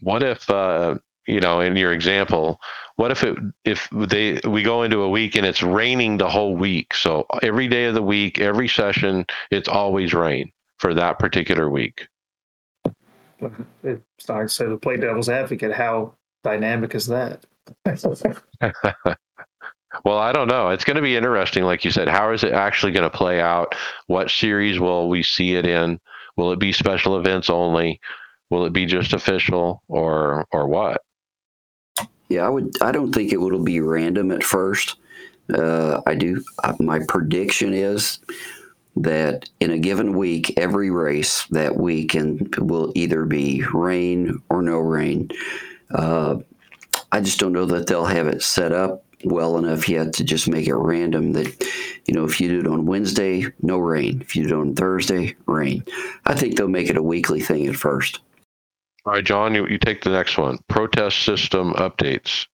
What 0.00 0.24
if, 0.24 0.48
uh, 0.50 0.96
you 1.28 1.38
know, 1.38 1.60
in 1.60 1.76
your 1.76 1.92
example, 1.92 2.60
what 2.96 3.12
if 3.12 3.22
it 3.22 3.38
if 3.64 3.88
they 3.92 4.40
we 4.44 4.64
go 4.64 4.82
into 4.82 5.02
a 5.02 5.08
week 5.08 5.36
and 5.36 5.46
it's 5.46 5.62
raining 5.62 6.18
the 6.18 6.28
whole 6.28 6.56
week? 6.56 6.94
So 6.94 7.26
every 7.42 7.68
day 7.68 7.84
of 7.84 7.94
the 7.94 8.02
week, 8.02 8.40
every 8.40 8.66
session, 8.66 9.24
it's 9.52 9.68
always 9.68 10.12
rain 10.12 10.51
for 10.82 10.92
that 10.94 11.18
particular 11.20 11.70
week. 11.70 12.08
It's 13.84 14.28
not 14.28 14.50
so 14.50 14.68
to 14.68 14.76
play 14.76 14.96
devil's 14.96 15.28
advocate. 15.28 15.72
How 15.72 16.14
dynamic 16.42 16.96
is 16.96 17.06
that? 17.06 17.44
well, 20.04 20.18
I 20.18 20.32
don't 20.32 20.48
know. 20.48 20.70
It's 20.70 20.84
going 20.84 20.96
to 20.96 21.02
be 21.02 21.16
interesting, 21.16 21.62
like 21.62 21.84
you 21.84 21.92
said. 21.92 22.08
How 22.08 22.32
is 22.32 22.42
it 22.42 22.52
actually 22.52 22.90
going 22.90 23.08
to 23.08 23.16
play 23.16 23.40
out? 23.40 23.76
What 24.08 24.28
series 24.28 24.80
will 24.80 25.08
we 25.08 25.22
see 25.22 25.54
it 25.54 25.66
in? 25.66 26.00
Will 26.36 26.50
it 26.50 26.58
be 26.58 26.72
special 26.72 27.16
events 27.16 27.48
only? 27.48 28.00
Will 28.50 28.66
it 28.66 28.72
be 28.72 28.84
just 28.84 29.12
official, 29.12 29.82
or 29.88 30.46
or 30.50 30.66
what? 30.66 31.00
Yeah, 32.28 32.44
I 32.46 32.48
would. 32.48 32.72
I 32.82 32.90
don't 32.90 33.12
think 33.12 33.32
it 33.32 33.38
will 33.38 33.62
be 33.62 33.80
random 33.80 34.32
at 34.32 34.42
first. 34.42 34.96
Uh, 35.52 36.00
I 36.06 36.14
do. 36.14 36.42
Uh, 36.64 36.74
my 36.80 37.00
prediction 37.08 37.72
is 37.72 38.18
that 38.96 39.48
in 39.60 39.70
a 39.70 39.78
given 39.78 40.16
week, 40.16 40.54
every 40.58 40.90
race 40.90 41.46
that 41.46 41.76
week 41.76 42.14
and 42.14 42.54
will 42.56 42.92
either 42.94 43.24
be 43.24 43.64
rain 43.72 44.42
or 44.50 44.62
no 44.62 44.78
rain. 44.78 45.30
Uh, 45.90 46.36
I 47.10 47.20
just 47.20 47.38
don't 47.38 47.52
know 47.52 47.66
that 47.66 47.86
they'll 47.86 48.04
have 48.04 48.26
it 48.26 48.42
set 48.42 48.72
up 48.72 49.04
well 49.24 49.56
enough 49.56 49.88
yet 49.88 50.12
to 50.14 50.24
just 50.24 50.48
make 50.48 50.66
it 50.66 50.74
random 50.74 51.32
that, 51.32 51.64
you 52.06 52.14
know, 52.14 52.24
if 52.24 52.40
you 52.40 52.48
do 52.48 52.60
it 52.60 52.66
on 52.66 52.86
Wednesday, 52.86 53.46
no 53.62 53.78
rain. 53.78 54.20
If 54.20 54.34
you 54.34 54.48
do 54.48 54.58
it 54.58 54.60
on 54.60 54.74
Thursday, 54.74 55.36
rain. 55.46 55.84
I 56.26 56.34
think 56.34 56.56
they'll 56.56 56.68
make 56.68 56.88
it 56.88 56.96
a 56.96 57.02
weekly 57.02 57.40
thing 57.40 57.66
at 57.66 57.76
first. 57.76 58.20
All 59.04 59.14
right, 59.14 59.24
John, 59.24 59.54
you, 59.54 59.66
you 59.66 59.78
take 59.78 60.02
the 60.02 60.10
next 60.10 60.38
one. 60.38 60.58
Protest 60.68 61.24
system 61.24 61.72
updates. 61.74 62.46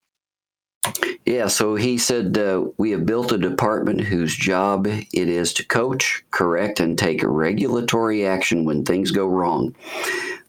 Yeah, 1.28 1.48
so 1.48 1.74
he 1.74 1.98
said 1.98 2.38
uh, 2.38 2.68
we 2.78 2.90
have 2.92 3.04
built 3.04 3.32
a 3.32 3.36
department 3.36 4.00
whose 4.00 4.34
job 4.34 4.86
it 4.86 5.06
is 5.12 5.52
to 5.54 5.66
coach, 5.66 6.24
correct, 6.30 6.80
and 6.80 6.98
take 6.98 7.20
regulatory 7.22 8.26
action 8.26 8.64
when 8.64 8.82
things 8.82 9.10
go 9.10 9.26
wrong. 9.26 9.74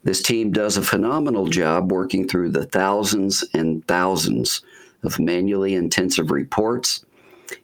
This 0.05 0.21
team 0.21 0.53
does 0.53 0.77
a 0.77 0.81
phenomenal 0.81 1.47
job 1.47 1.91
working 1.91 2.27
through 2.27 2.51
the 2.51 2.65
thousands 2.65 3.43
and 3.53 3.85
thousands 3.87 4.61
of 5.03 5.19
manually 5.19 5.75
intensive 5.75 6.31
reports, 6.31 7.03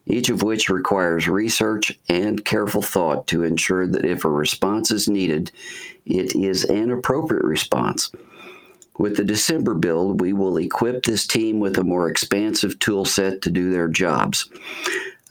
each 0.05 0.29
of 0.29 0.43
which 0.43 0.69
requires 0.69 1.29
research 1.29 1.97
and 2.09 2.43
careful 2.43 2.81
thought 2.81 3.27
to 3.27 3.43
ensure 3.43 3.87
that 3.87 4.03
if 4.03 4.25
a 4.25 4.29
response 4.29 4.91
is 4.91 5.07
needed, 5.07 5.53
it 6.05 6.35
is 6.35 6.65
an 6.65 6.91
appropriate 6.91 7.45
response. 7.45 8.11
With 8.97 9.17
the 9.17 9.25
December 9.25 9.73
build, 9.73 10.21
we 10.21 10.31
will 10.33 10.57
equip 10.57 11.03
this 11.03 11.27
team 11.27 11.59
with 11.59 11.77
a 11.77 11.83
more 11.83 12.09
expansive 12.09 12.79
tool 12.79 13.03
set 13.03 13.41
to 13.41 13.49
do 13.49 13.69
their 13.69 13.87
jobs. 13.87 14.49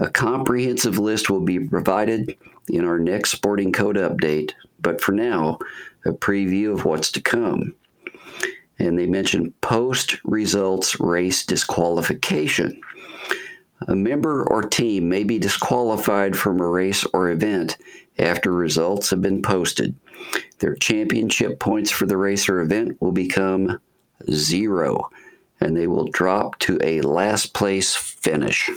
A 0.00 0.10
comprehensive 0.10 0.98
list 0.98 1.30
will 1.30 1.40
be 1.40 1.60
provided 1.60 2.36
in 2.68 2.84
our 2.84 2.98
next 2.98 3.30
sporting 3.30 3.72
code 3.72 3.96
update, 3.96 4.52
but 4.80 5.00
for 5.00 5.12
now, 5.12 5.58
a 6.04 6.10
preview 6.10 6.72
of 6.72 6.84
what's 6.84 7.10
to 7.12 7.22
come. 7.22 7.74
And 8.78 8.98
they 8.98 9.06
mentioned 9.06 9.58
post 9.60 10.18
results 10.24 11.00
race 11.00 11.46
disqualification. 11.46 12.80
A 13.88 13.94
member 13.94 14.46
or 14.48 14.62
team 14.62 15.08
may 15.08 15.24
be 15.24 15.38
disqualified 15.38 16.36
from 16.36 16.60
a 16.60 16.68
race 16.68 17.06
or 17.12 17.30
event 17.30 17.76
after 18.18 18.52
results 18.52 19.10
have 19.10 19.22
been 19.22 19.42
posted. 19.42 19.94
Their 20.58 20.74
championship 20.76 21.60
points 21.60 21.90
for 21.90 22.06
the 22.06 22.16
race 22.16 22.48
or 22.48 22.60
event 22.60 23.00
will 23.00 23.12
become 23.12 23.80
zero, 24.30 25.10
and 25.60 25.76
they 25.76 25.86
will 25.86 26.06
drop 26.08 26.58
to 26.60 26.78
a 26.82 27.00
last 27.02 27.54
place 27.54 27.94
finish. 27.94 28.70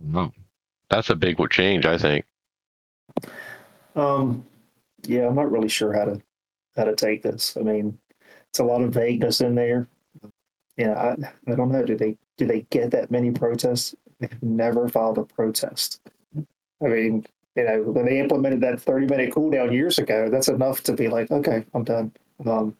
Wow. 0.00 0.32
That's 0.90 1.10
a 1.10 1.16
big 1.16 1.38
change, 1.50 1.86
I 1.86 1.96
think. 1.96 2.24
Um, 3.96 4.44
yeah, 5.04 5.26
I'm 5.26 5.34
not 5.34 5.50
really 5.50 5.68
sure 5.68 5.92
how 5.92 6.04
to 6.04 6.22
how 6.76 6.84
to 6.84 6.94
take 6.94 7.22
this. 7.22 7.56
I 7.56 7.60
mean, 7.60 7.98
it's 8.50 8.58
a 8.58 8.64
lot 8.64 8.82
of 8.82 8.92
vagueness 8.94 9.40
in 9.40 9.54
there. 9.54 9.88
Yeah, 10.76 10.92
I, 10.92 11.50
I 11.50 11.54
don't 11.54 11.70
know. 11.70 11.84
Do 11.84 11.96
they 11.96 12.16
do 12.36 12.46
they 12.46 12.62
get 12.70 12.90
that 12.92 13.10
many 13.10 13.30
protests? 13.30 13.94
They've 14.20 14.42
never 14.42 14.88
filed 14.88 15.18
a 15.18 15.24
protest. 15.24 16.00
I 16.82 16.86
mean, 16.86 17.26
you 17.56 17.64
know, 17.64 17.82
when 17.82 18.06
they 18.06 18.18
implemented 18.18 18.60
that 18.62 18.80
30 18.80 19.06
minute 19.06 19.32
cooldown 19.32 19.72
years 19.72 19.98
ago, 19.98 20.28
that's 20.30 20.48
enough 20.48 20.82
to 20.84 20.94
be 20.94 21.08
like, 21.08 21.30
okay, 21.30 21.64
I'm 21.74 21.84
done. 21.84 22.12
Um, 22.46 22.76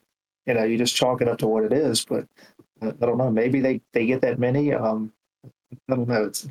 you 0.47 0.55
know, 0.55 0.64
you 0.64 0.79
just 0.79 0.97
chalk 0.97 1.20
it 1.20 1.29
up 1.29 1.39
to 1.39 1.47
what 1.47 1.64
it 1.64 1.73
is, 1.73 2.05
but 2.05 2.27
I, 2.81 2.89
I 2.89 2.91
don't 3.07 3.18
know. 3.18 3.31
Maybe 3.31 3.61
they, 3.61 3.81
they 3.93 4.07
get 4.07 4.23
that 4.23 4.39
many. 4.39 4.73
Um, 4.73 5.12
I 5.45 5.95
don't 5.97 6.09
know. 6.09 6.25
It's, 6.25 6.49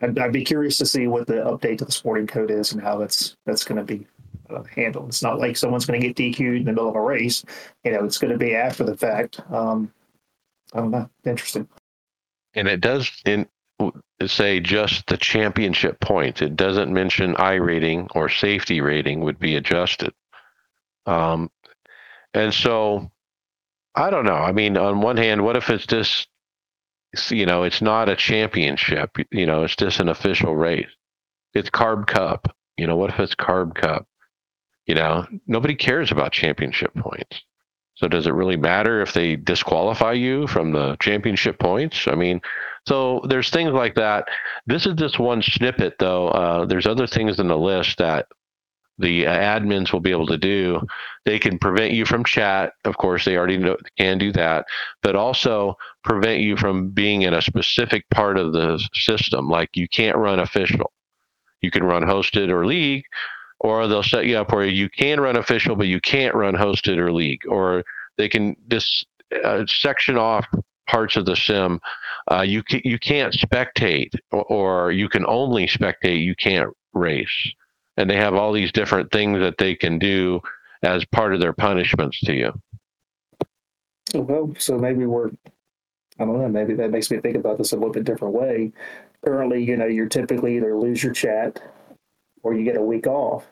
I'd, 0.00 0.18
I'd, 0.18 0.32
be 0.32 0.44
curious 0.44 0.76
to 0.78 0.86
see 0.86 1.06
what 1.06 1.26
the 1.26 1.34
update 1.34 1.78
to 1.78 1.84
the 1.84 1.92
sporting 1.92 2.26
code 2.26 2.50
is 2.50 2.72
and 2.72 2.82
how 2.82 2.98
that's, 2.98 3.36
that's 3.46 3.64
going 3.64 3.78
to 3.78 3.84
be 3.84 4.06
uh, 4.50 4.62
handled. 4.64 5.08
It's 5.08 5.22
not 5.22 5.38
like 5.38 5.56
someone's 5.56 5.86
going 5.86 6.00
to 6.00 6.08
get 6.08 6.16
DQ'd 6.16 6.56
in 6.56 6.64
the 6.64 6.72
middle 6.72 6.88
of 6.88 6.96
a 6.96 7.00
race. 7.00 7.44
You 7.84 7.92
know, 7.92 8.04
it's 8.04 8.18
going 8.18 8.32
to 8.32 8.38
be 8.38 8.54
after 8.54 8.84
the 8.84 8.96
fact. 8.96 9.40
Um, 9.50 9.92
I 10.72 10.78
don't 10.78 10.90
know. 10.90 11.08
Interesting. 11.24 11.68
And 12.54 12.66
it 12.66 12.80
does 12.80 13.10
in 13.24 13.46
say 14.26 14.60
just 14.60 15.06
the 15.06 15.16
championship 15.16 16.00
points. 16.00 16.42
It 16.42 16.56
doesn't 16.56 16.92
mention 16.92 17.34
iRating 17.34 18.08
or 18.14 18.28
safety 18.28 18.80
rating 18.80 19.20
would 19.20 19.38
be 19.38 19.56
adjusted. 19.56 20.12
Um, 21.06 21.50
and 22.34 22.52
so 22.54 23.10
I 23.94 24.10
don't 24.10 24.24
know. 24.24 24.34
I 24.34 24.52
mean, 24.52 24.76
on 24.76 25.00
one 25.00 25.16
hand, 25.16 25.44
what 25.44 25.56
if 25.56 25.68
it's 25.70 25.86
just, 25.86 26.28
you 27.30 27.44
know, 27.44 27.62
it's 27.64 27.82
not 27.82 28.08
a 28.08 28.16
championship, 28.16 29.16
you 29.30 29.46
know, 29.46 29.64
it's 29.64 29.76
just 29.76 30.00
an 30.00 30.08
official 30.08 30.56
race. 30.56 30.88
It's 31.54 31.70
Carb 31.70 32.06
Cup. 32.06 32.54
You 32.78 32.86
know, 32.86 32.96
what 32.96 33.10
if 33.10 33.20
it's 33.20 33.34
Carb 33.34 33.74
Cup? 33.74 34.06
You 34.86 34.94
know, 34.94 35.26
nobody 35.46 35.74
cares 35.74 36.10
about 36.10 36.32
championship 36.32 36.92
points. 36.94 37.42
So 37.94 38.08
does 38.08 38.26
it 38.26 38.32
really 38.32 38.56
matter 38.56 39.02
if 39.02 39.12
they 39.12 39.36
disqualify 39.36 40.12
you 40.12 40.46
from 40.46 40.72
the 40.72 40.96
championship 40.96 41.58
points? 41.58 42.08
I 42.08 42.14
mean, 42.14 42.40
so 42.86 43.20
there's 43.28 43.50
things 43.50 43.72
like 43.72 43.94
that. 43.94 44.26
This 44.66 44.86
is 44.86 44.94
just 44.94 45.18
one 45.18 45.42
snippet, 45.42 45.94
though. 45.98 46.28
Uh, 46.28 46.66
there's 46.66 46.86
other 46.86 47.06
things 47.06 47.38
in 47.38 47.48
the 47.48 47.58
list 47.58 47.98
that 47.98 48.26
the 48.98 49.24
admins 49.24 49.92
will 49.92 50.00
be 50.00 50.10
able 50.10 50.26
to 50.26 50.38
do. 50.38 50.80
They 51.24 51.38
can 51.38 51.58
prevent 51.58 51.92
you 51.92 52.04
from 52.04 52.24
chat. 52.24 52.72
Of 52.84 52.96
course, 52.98 53.24
they 53.24 53.36
already 53.36 53.56
know, 53.56 53.76
can 53.98 54.18
do 54.18 54.32
that, 54.32 54.66
but 55.02 55.16
also 55.16 55.76
prevent 56.04 56.40
you 56.40 56.56
from 56.56 56.90
being 56.90 57.22
in 57.22 57.34
a 57.34 57.42
specific 57.42 58.08
part 58.10 58.36
of 58.36 58.52
the 58.52 58.78
system. 58.94 59.48
Like 59.48 59.70
you 59.74 59.88
can't 59.88 60.16
run 60.16 60.40
official. 60.40 60.92
You 61.60 61.70
can 61.70 61.84
run 61.84 62.02
hosted 62.02 62.48
or 62.48 62.66
league, 62.66 63.04
or 63.60 63.86
they'll 63.86 64.02
set 64.02 64.26
you 64.26 64.36
up 64.36 64.52
where 64.52 64.66
you 64.66 64.90
can 64.90 65.20
run 65.20 65.36
official, 65.36 65.76
but 65.76 65.86
you 65.86 66.00
can't 66.00 66.34
run 66.34 66.54
hosted 66.54 66.98
or 66.98 67.12
league, 67.12 67.42
or 67.48 67.84
they 68.18 68.28
can 68.28 68.56
just 68.68 69.06
uh, 69.44 69.64
section 69.66 70.18
off 70.18 70.44
parts 70.92 71.16
of 71.16 71.24
the 71.24 71.36
sim. 71.36 71.80
Uh, 72.30 72.42
you 72.42 72.62
you 72.84 72.98
can't 72.98 73.32
spectate, 73.32 74.14
or, 74.30 74.44
or 74.44 74.92
you 74.92 75.08
can 75.08 75.24
only 75.26 75.66
spectate. 75.66 76.22
You 76.22 76.34
can't 76.36 76.70
race, 76.92 77.52
and 77.96 78.08
they 78.08 78.16
have 78.16 78.34
all 78.34 78.52
these 78.52 78.72
different 78.72 79.10
things 79.10 79.38
that 79.38 79.58
they 79.58 79.74
can 79.74 79.98
do 79.98 80.40
as 80.82 81.04
part 81.06 81.34
of 81.34 81.40
their 81.40 81.52
punishments 81.52 82.20
to 82.20 82.34
you. 82.34 82.52
Well, 84.14 84.54
so 84.58 84.78
maybe 84.78 85.06
we're 85.06 85.30
I 86.18 86.24
don't 86.24 86.40
know, 86.40 86.48
maybe 86.48 86.74
that 86.74 86.90
makes 86.90 87.10
me 87.10 87.18
think 87.18 87.36
about 87.36 87.58
this 87.58 87.72
a 87.72 87.76
little 87.76 87.92
bit 87.92 88.04
different 88.04 88.34
way. 88.34 88.72
Currently, 89.24 89.64
you 89.64 89.76
know, 89.76 89.86
you're 89.86 90.08
typically 90.08 90.56
either 90.56 90.76
lose 90.76 91.02
your 91.02 91.12
chat 91.12 91.60
or 92.42 92.54
you 92.54 92.64
get 92.64 92.76
a 92.76 92.82
week 92.82 93.06
off. 93.06 93.46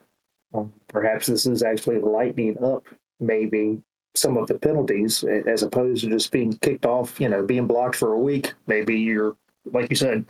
Um, 0.52 0.72
perhaps 0.88 1.26
this 1.26 1.46
is 1.46 1.62
actually 1.62 2.00
lightening 2.00 2.62
up 2.62 2.84
maybe 3.20 3.82
some 4.14 4.36
of 4.36 4.48
the 4.48 4.58
penalties 4.58 5.24
as 5.24 5.62
opposed 5.62 6.02
to 6.04 6.10
just 6.10 6.32
being 6.32 6.52
kicked 6.58 6.86
off, 6.86 7.20
you 7.20 7.28
know, 7.28 7.44
being 7.44 7.66
blocked 7.66 7.96
for 7.96 8.12
a 8.12 8.18
week. 8.18 8.54
Maybe 8.66 8.98
you're, 8.98 9.36
like 9.72 9.88
you 9.90 9.96
said, 9.96 10.24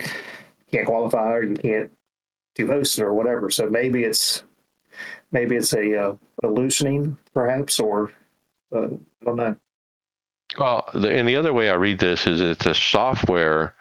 can't 0.71 0.87
qualify 0.87 1.33
or 1.33 1.43
you 1.45 1.55
can't 1.55 1.91
do 2.55 2.67
hosting 2.67 3.05
or 3.05 3.15
whatever. 3.15 3.51
So 3.51 3.69
maybe 3.69 4.05
it's 4.05 4.45
maybe 5.33 5.57
it's 5.57 5.73
a, 5.73 5.97
uh, 5.97 6.17
a 6.43 6.47
loosening, 6.47 7.17
perhaps, 7.33 7.81
or 7.81 8.13
uh, 8.75 8.87
I 8.87 9.25
don't 9.25 9.37
know. 9.37 9.57
Well, 10.59 10.89
the, 10.95 11.11
and 11.11 11.29
the 11.29 11.37
other 11.37 11.53
way 11.53 11.71
I 11.71 11.75
read 11.75 11.99
this 11.99 12.27
is 12.27 12.41
it's 12.41 12.67
a 12.67 12.75
software 12.75 13.75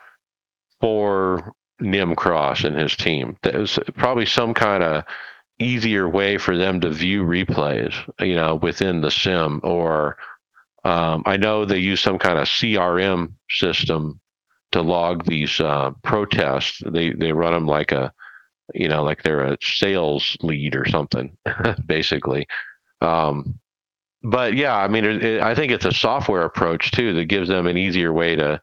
for 0.80 1.52
Nim 1.80 2.16
Cross 2.16 2.64
and 2.64 2.78
his 2.78 2.95
team. 2.95 3.38
There's 3.41 3.80
probably 3.95 4.26
some 4.26 4.54
kind 4.54 4.84
of 4.84 5.04
easier 5.60 6.07
way 6.07 6.38
for 6.38 6.57
them 6.57 6.82
to 6.82 6.89
view 6.89 7.24
replays, 7.24 7.93
you 8.20 8.36
know, 8.36 8.55
within 8.55 9.01
the 9.01 9.12
sim. 9.12 9.60
Or 9.64 10.18
um, 10.84 11.24
I 11.26 11.38
know 11.38 11.66
they 11.66 11.80
use 11.80 12.01
some 12.01 12.18
kind 12.18 12.39
of 12.39 12.47
CRM 12.47 13.34
system 13.49 14.20
to 14.72 14.82
log 14.82 15.26
these 15.26 15.60
uh, 15.60 15.91
protests. 16.03 16.82
They 16.86 17.12
they 17.12 17.34
run 17.34 17.53
them 17.53 17.68
like 17.68 17.91
a, 17.91 18.14
you 18.74 18.88
know, 18.88 19.03
like 19.03 19.24
they're 19.24 19.43
a 19.43 19.57
sales 19.62 20.38
lead 20.41 20.76
or 20.76 20.88
something, 20.88 21.36
basically. 21.86 22.47
Um, 23.01 23.60
but 24.24 24.55
yeah, 24.55 24.76
I 24.76 24.88
mean, 24.88 25.05
it, 25.05 25.24
it, 25.24 25.41
I 25.41 25.55
think 25.55 25.72
it's 25.72 25.86
a 25.86 25.93
software 25.93 26.43
approach 26.43 26.91
too 26.91 27.14
that 27.14 27.26
gives 27.26 27.49
them 27.49 27.68
an 27.68 27.78
easier 27.78 28.12
way 28.12 28.36
to, 28.36 28.62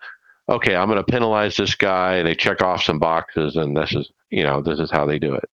okay, 0.48 0.76
I'm 0.76 0.88
going 0.88 1.02
to 1.02 1.12
penalize 1.12 1.56
this 1.56 1.74
guy. 1.74 2.22
They 2.22 2.34
check 2.34 2.62
off 2.62 2.82
some 2.82 2.98
boxes, 2.98 3.56
and 3.56 3.76
this 3.76 3.94
is, 3.94 4.10
you 4.30 4.42
know, 4.42 4.60
this 4.60 4.78
is 4.78 4.90
how 4.90 5.06
they 5.06 5.18
do 5.18 5.34
it. 5.34 5.48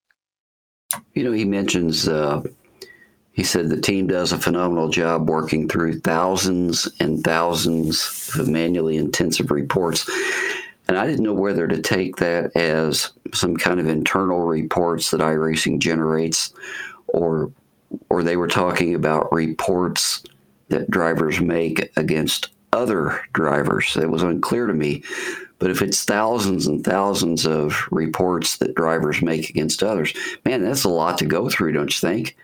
You 1.14 1.24
know, 1.24 1.32
he 1.32 1.46
mentions. 1.46 2.08
Uh, 2.08 2.44
he 3.34 3.44
said 3.44 3.70
the 3.70 3.82
team 3.82 4.08
does 4.08 4.32
a 4.32 4.38
phenomenal 4.38 4.90
job 4.90 5.28
working 5.28 5.68
through 5.68 6.02
thousands 6.02 6.88
and 7.00 7.24
thousands 7.24 8.30
of 8.38 8.48
manually 8.48 8.96
intensive 8.96 9.50
reports. 9.50 10.08
And 10.88 10.98
I 10.98 11.08
didn't 11.08 11.24
know 11.24 11.34
whether 11.34 11.68
to 11.68 11.82
take 11.82 12.18
that 12.18 12.56
as 12.56 13.12
some 13.34 13.58
kind 13.58 13.80
of 13.80 13.88
internal 13.88 14.42
reports 14.42 15.10
that 15.12 15.22
iRacing 15.22 15.80
generates 15.80 16.54
or 17.08 17.52
or 18.10 18.24
they 18.24 18.38
were 18.38 18.48
talking 18.48 18.96
about 18.96 19.32
reports 19.32 20.24
that 20.70 20.90
drivers 20.90 21.40
make 21.40 21.92
against 21.96 22.50
other 22.72 23.22
drivers. 23.34 23.96
It 23.96 24.10
was 24.10 24.24
unclear 24.24 24.68
to 24.68 24.74
me. 24.74 25.04
But 25.64 25.72
if 25.72 25.82
it's 25.82 26.04
thousands 26.04 26.68
and 26.68 26.84
thousands 26.84 27.48
of 27.48 27.88
reports 27.90 28.58
that 28.58 28.76
drivers 28.76 29.22
make 29.22 29.50
against 29.50 29.82
others, 29.82 30.14
man, 30.44 30.62
that's 30.62 30.84
a 30.84 30.90
lot 30.90 31.18
to 31.20 31.26
go 31.26 31.50
through, 31.50 31.72
don't 31.72 31.90
you 31.90 32.06
think? 32.06 32.36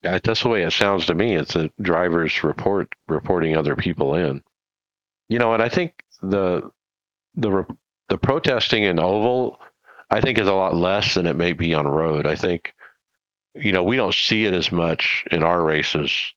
That's 0.00 0.42
the 0.42 0.48
way 0.48 0.62
it 0.62 0.72
sounds 0.72 1.04
to 1.04 1.14
me. 1.14 1.34
It's 1.34 1.56
a 1.56 1.70
driver's 1.82 2.42
report 2.42 2.88
reporting 3.06 3.54
other 3.54 3.76
people 3.76 4.14
in. 4.14 4.42
You 5.28 5.38
know, 5.38 5.52
and 5.52 5.62
I 5.62 5.68
think 5.68 6.02
the 6.22 6.70
the 7.34 7.66
the 8.08 8.16
protesting 8.16 8.84
in 8.84 8.98
oval, 8.98 9.60
I 10.08 10.22
think, 10.22 10.38
is 10.38 10.48
a 10.48 10.54
lot 10.54 10.74
less 10.74 11.12
than 11.12 11.26
it 11.26 11.36
may 11.36 11.52
be 11.52 11.74
on 11.74 11.86
road. 11.86 12.24
I 12.24 12.34
think 12.34 12.72
you 13.54 13.72
know, 13.72 13.82
we 13.82 13.96
don't 13.96 14.14
see 14.14 14.46
it 14.46 14.54
as 14.54 14.72
much 14.72 15.22
in 15.30 15.42
our 15.42 15.62
races. 15.62 16.32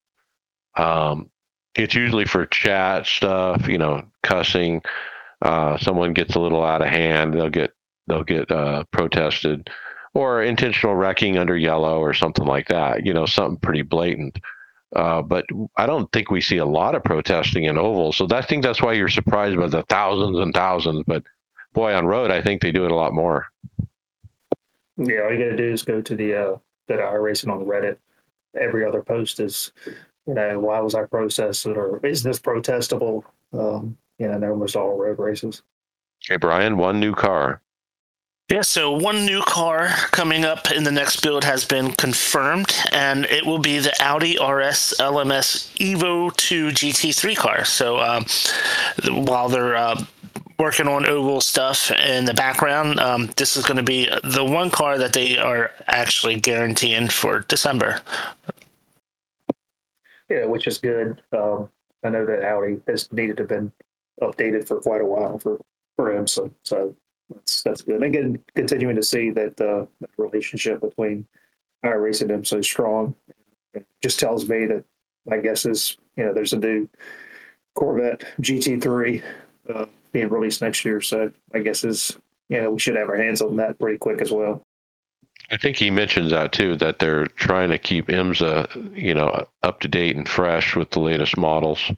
Um, 0.75 1.29
it's 1.73 1.95
usually 1.95 2.25
for 2.25 2.47
chat 2.47 3.05
stuff, 3.05 3.65
you 3.69 3.77
know, 3.77 4.03
cussing. 4.23 4.81
Uh, 5.41 5.77
someone 5.77 6.13
gets 6.13 6.35
a 6.35 6.39
little 6.39 6.63
out 6.63 6.81
of 6.81 6.87
hand, 6.87 7.33
they'll 7.33 7.49
get 7.49 7.73
they'll 8.07 8.23
get 8.23 8.51
uh, 8.51 8.83
protested, 8.91 9.69
or 10.13 10.43
intentional 10.43 10.95
wrecking 10.95 11.37
under 11.37 11.57
yellow 11.57 11.99
or 11.99 12.13
something 12.13 12.45
like 12.45 12.67
that. 12.67 13.05
You 13.05 13.13
know, 13.13 13.25
something 13.25 13.59
pretty 13.59 13.81
blatant. 13.81 14.39
Uh, 14.95 15.21
but 15.21 15.45
I 15.77 15.85
don't 15.85 16.11
think 16.11 16.29
we 16.29 16.41
see 16.41 16.57
a 16.57 16.65
lot 16.65 16.95
of 16.95 17.03
protesting 17.03 17.63
in 17.63 17.77
oval. 17.77 18.11
So 18.11 18.27
I 18.29 18.41
think 18.41 18.61
that's 18.61 18.81
why 18.81 18.93
you're 18.93 19.07
surprised 19.07 19.57
by 19.57 19.67
the 19.67 19.83
thousands 19.83 20.37
and 20.37 20.53
thousands. 20.53 21.03
But 21.07 21.23
boy, 21.73 21.93
on 21.93 22.05
road, 22.05 22.29
I 22.29 22.41
think 22.41 22.61
they 22.61 22.71
do 22.71 22.85
it 22.85 22.91
a 22.91 22.95
lot 22.95 23.13
more. 23.13 23.47
Yeah, 24.97 25.21
all 25.21 25.31
you 25.31 25.39
got 25.39 25.51
to 25.51 25.57
do 25.57 25.71
is 25.71 25.83
go 25.83 26.01
to 26.01 26.15
the 26.15 26.35
uh, 26.35 26.57
that 26.87 26.99
are 26.99 27.21
racing 27.21 27.49
on 27.49 27.65
Reddit. 27.65 27.97
Every 28.59 28.85
other 28.85 29.01
post 29.01 29.39
is, 29.39 29.71
you 30.27 30.33
know, 30.33 30.59
why 30.59 30.81
was 30.81 30.93
I 30.93 31.05
protested 31.05 31.77
or 31.77 32.05
is 32.05 32.21
this 32.21 32.39
protestable? 32.39 33.23
Um, 33.53 33.97
you 34.21 34.27
know, 34.27 34.51
almost 34.51 34.75
all 34.75 34.97
road 34.97 35.17
races. 35.17 35.63
Hey, 36.19 36.37
Brian, 36.37 36.77
one 36.77 36.99
new 36.99 37.15
car. 37.15 37.61
Yeah, 38.49 38.61
so 38.61 38.91
one 38.91 39.25
new 39.25 39.41
car 39.41 39.87
coming 40.11 40.45
up 40.45 40.71
in 40.71 40.83
the 40.83 40.91
next 40.91 41.21
build 41.21 41.43
has 41.43 41.65
been 41.65 41.93
confirmed, 41.93 42.71
and 42.91 43.25
it 43.25 43.45
will 43.45 43.59
be 43.59 43.79
the 43.79 43.93
Audi 44.01 44.33
RS 44.33 44.93
LMS 44.99 45.73
Evo 45.77 46.35
2 46.35 46.67
GT3 46.67 47.35
car. 47.35 47.65
So 47.65 47.99
um, 47.99 48.25
while 49.25 49.49
they're 49.49 49.75
uh, 49.75 50.03
working 50.59 50.87
on 50.87 51.07
oval 51.07 51.41
stuff 51.41 51.89
in 51.89 52.25
the 52.25 52.35
background. 52.35 52.99
Um, 52.99 53.31
this 53.35 53.57
is 53.57 53.65
going 53.65 53.77
to 53.77 53.83
be 53.83 54.07
the 54.23 54.45
one 54.45 54.69
car 54.69 54.99
that 54.99 55.11
they 55.11 55.39
are 55.39 55.71
actually 55.87 56.39
guaranteeing 56.39 57.07
for 57.07 57.39
December. 57.47 58.01
Yeah, 60.29 60.45
which 60.45 60.67
is 60.67 60.77
good. 60.77 61.23
Um, 61.31 61.69
I 62.03 62.09
know 62.09 62.27
that 62.27 62.43
Audi 62.43 62.79
has 62.87 63.11
needed 63.11 63.37
to 63.37 63.43
have 63.43 63.49
been 63.49 63.71
updated 64.21 64.67
for 64.67 64.79
quite 64.79 65.01
a 65.01 65.05
while 65.05 65.39
for 65.39 65.59
for 65.95 66.15
him, 66.15 66.27
so 66.27 66.51
so 66.63 66.95
that's 67.29 67.63
that's 67.63 67.81
good. 67.81 67.95
And 67.95 68.03
again, 68.03 68.43
continuing 68.55 68.95
to 68.95 69.03
see 69.03 69.29
that 69.31 69.59
uh, 69.59 69.85
the 69.99 70.07
relationship 70.17 70.81
between 70.81 71.27
iRacing 71.85 72.33
and 72.33 72.43
IMSA 72.43 72.47
so 72.47 72.61
strong, 72.61 73.15
it 73.73 73.85
just 74.01 74.19
tells 74.19 74.47
me 74.47 74.65
that 74.67 74.83
my 75.25 75.37
guess 75.37 75.65
is 75.65 75.97
you 76.15 76.25
know 76.25 76.33
there's 76.33 76.53
a 76.53 76.57
new 76.57 76.87
Corvette 77.75 78.23
GT3 78.41 79.23
uh, 79.73 79.85
being 80.11 80.29
released 80.29 80.61
next 80.61 80.85
year. 80.85 81.01
So 81.01 81.31
I 81.53 81.59
guess 81.59 81.83
is 81.83 82.17
you 82.49 82.61
know 82.61 82.71
we 82.71 82.79
should 82.79 82.95
have 82.95 83.09
our 83.09 83.17
hands 83.17 83.41
on 83.41 83.55
that 83.57 83.79
pretty 83.79 83.97
quick 83.97 84.21
as 84.21 84.31
well. 84.31 84.63
I 85.49 85.57
think 85.57 85.75
he 85.75 85.91
mentions 85.91 86.31
that 86.31 86.53
too, 86.53 86.77
that 86.77 86.99
they're 86.99 87.27
trying 87.27 87.69
to 87.71 87.77
keep 87.77 88.07
IMSA, 88.07 88.97
you 88.97 89.13
know, 89.13 89.45
up 89.63 89.81
to 89.81 89.89
date 89.89 90.15
and 90.15 90.27
fresh 90.27 90.77
with 90.77 90.91
the 90.91 91.01
latest 91.01 91.35
models. 91.35 91.91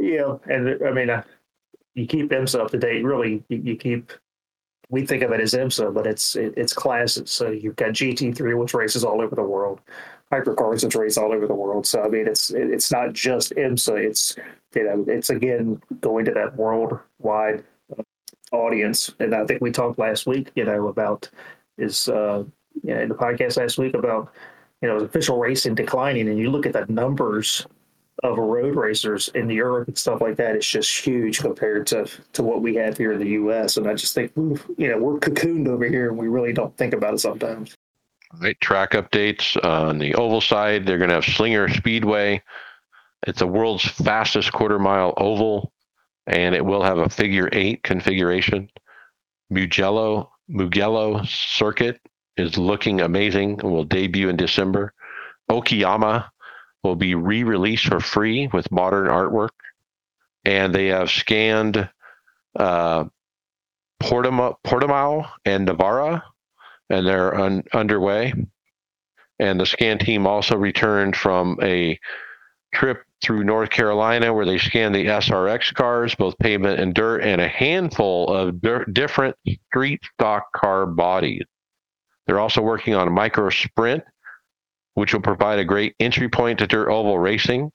Yeah, 0.00 0.36
and 0.46 0.82
I 0.84 0.90
mean, 0.90 1.10
uh, 1.10 1.22
you 1.94 2.06
keep 2.06 2.30
IMSA 2.30 2.60
up 2.60 2.70
to 2.70 2.78
date. 2.78 3.04
Really, 3.04 3.44
you, 3.48 3.58
you, 3.58 3.76
keep. 3.76 4.12
We 4.88 5.06
think 5.06 5.22
of 5.22 5.30
it 5.30 5.40
as 5.40 5.54
IMSA, 5.54 5.94
but 5.94 6.06
it's 6.06 6.34
it, 6.34 6.54
it's 6.56 6.72
classes. 6.72 7.30
So 7.30 7.50
you've 7.50 7.76
got 7.76 7.90
GT3, 7.90 8.58
which 8.58 8.74
races 8.74 9.04
all 9.04 9.20
over 9.20 9.36
the 9.36 9.42
world 9.42 9.80
hypercars 10.32 10.84
which 10.84 10.94
race 10.94 11.18
all 11.18 11.32
over 11.32 11.46
the 11.46 11.54
world. 11.54 11.86
So 11.86 12.02
I 12.02 12.08
mean, 12.08 12.26
it's 12.26 12.50
it's 12.50 12.92
not 12.92 13.12
just 13.12 13.54
IMSA. 13.54 14.04
It's 14.04 14.36
you 14.74 14.84
know, 14.84 15.04
it's 15.08 15.30
again 15.30 15.80
going 16.00 16.24
to 16.26 16.32
that 16.32 16.56
worldwide 16.56 17.64
uh, 17.98 18.02
audience. 18.52 19.12
And 19.18 19.34
I 19.34 19.44
think 19.46 19.60
we 19.60 19.72
talked 19.72 19.98
last 19.98 20.26
week, 20.26 20.50
you 20.54 20.64
know, 20.64 20.88
about 20.88 21.28
is 21.78 22.08
uh, 22.08 22.44
you 22.82 22.94
know 22.94 23.00
in 23.00 23.08
the 23.08 23.14
podcast 23.14 23.56
last 23.56 23.78
week 23.78 23.94
about 23.94 24.32
you 24.82 24.88
know 24.88 24.98
official 24.98 25.38
racing 25.38 25.74
declining, 25.74 26.28
and 26.28 26.38
you 26.38 26.50
look 26.50 26.66
at 26.66 26.72
the 26.72 26.86
numbers 26.88 27.66
of 28.22 28.38
road 28.38 28.76
racers 28.76 29.28
in 29.34 29.48
Europe 29.48 29.88
and 29.88 29.98
stuff 29.98 30.20
like 30.20 30.36
that, 30.36 30.54
it's 30.54 30.68
just 30.68 31.04
huge 31.04 31.40
compared 31.40 31.86
to 31.88 32.08
to 32.32 32.42
what 32.42 32.62
we 32.62 32.74
have 32.76 32.96
here 32.98 33.12
in 33.12 33.18
the 33.18 33.30
U.S. 33.30 33.76
And 33.76 33.88
I 33.88 33.94
just 33.94 34.14
think 34.14 34.32
you 34.36 34.88
know 34.88 34.98
we're 34.98 35.18
cocooned 35.18 35.68
over 35.68 35.84
here, 35.84 36.08
and 36.08 36.18
we 36.18 36.28
really 36.28 36.52
don't 36.52 36.76
think 36.76 36.94
about 36.94 37.14
it 37.14 37.20
sometimes. 37.20 37.74
Right, 38.40 38.60
track 38.60 38.92
updates 38.92 39.62
on 39.64 39.98
the 39.98 40.14
oval 40.14 40.40
side. 40.40 40.86
They're 40.86 40.98
going 40.98 41.08
to 41.08 41.16
have 41.16 41.24
Slinger 41.24 41.68
Speedway. 41.68 42.42
It's 43.26 43.40
the 43.40 43.46
world's 43.46 43.84
fastest 43.84 44.52
quarter 44.52 44.78
mile 44.78 45.14
oval, 45.16 45.72
and 46.26 46.54
it 46.54 46.64
will 46.64 46.82
have 46.82 46.98
a 46.98 47.08
figure 47.08 47.48
eight 47.52 47.82
configuration. 47.82 48.70
Mugello 49.50 50.30
Mugello 50.48 51.22
Circuit 51.24 52.00
is 52.36 52.56
looking 52.56 53.00
amazing 53.00 53.60
and 53.60 53.70
will 53.70 53.84
debut 53.84 54.28
in 54.28 54.36
December. 54.36 54.92
Okayama 55.50 56.28
will 56.82 56.96
be 56.96 57.14
re-released 57.14 57.86
for 57.86 58.00
free 58.00 58.48
with 58.52 58.70
modern 58.72 59.08
artwork, 59.08 59.50
and 60.44 60.74
they 60.74 60.86
have 60.86 61.10
scanned 61.10 61.88
uh, 62.56 63.04
Portimao 64.02 65.28
and 65.44 65.66
Navarra 65.66 66.24
and 66.90 67.06
they're 67.06 67.34
un- 67.34 67.64
underway. 67.72 68.34
And 69.38 69.58
the 69.58 69.64
scan 69.64 69.98
team 69.98 70.26
also 70.26 70.56
returned 70.56 71.16
from 71.16 71.58
a 71.62 71.98
trip 72.74 73.02
through 73.22 73.44
North 73.44 73.70
Carolina 73.70 74.34
where 74.34 74.44
they 74.44 74.58
scanned 74.58 74.94
the 74.94 75.06
SRX 75.06 75.72
cars, 75.74 76.14
both 76.14 76.38
pavement 76.38 76.80
and 76.80 76.92
dirt, 76.92 77.22
and 77.22 77.40
a 77.40 77.48
handful 77.48 78.28
of 78.28 78.60
dirt, 78.60 78.92
different 78.92 79.36
street 79.68 80.00
stock 80.14 80.52
car 80.52 80.84
bodies. 80.84 81.44
They're 82.26 82.40
also 82.40 82.60
working 82.60 82.94
on 82.94 83.08
a 83.08 83.10
micro 83.10 83.48
sprint, 83.50 84.04
which 84.94 85.12
will 85.12 85.20
provide 85.20 85.58
a 85.58 85.64
great 85.64 85.94
entry 86.00 86.28
point 86.28 86.58
to 86.58 86.66
dirt 86.66 86.90
oval 86.90 87.18
racing. 87.18 87.70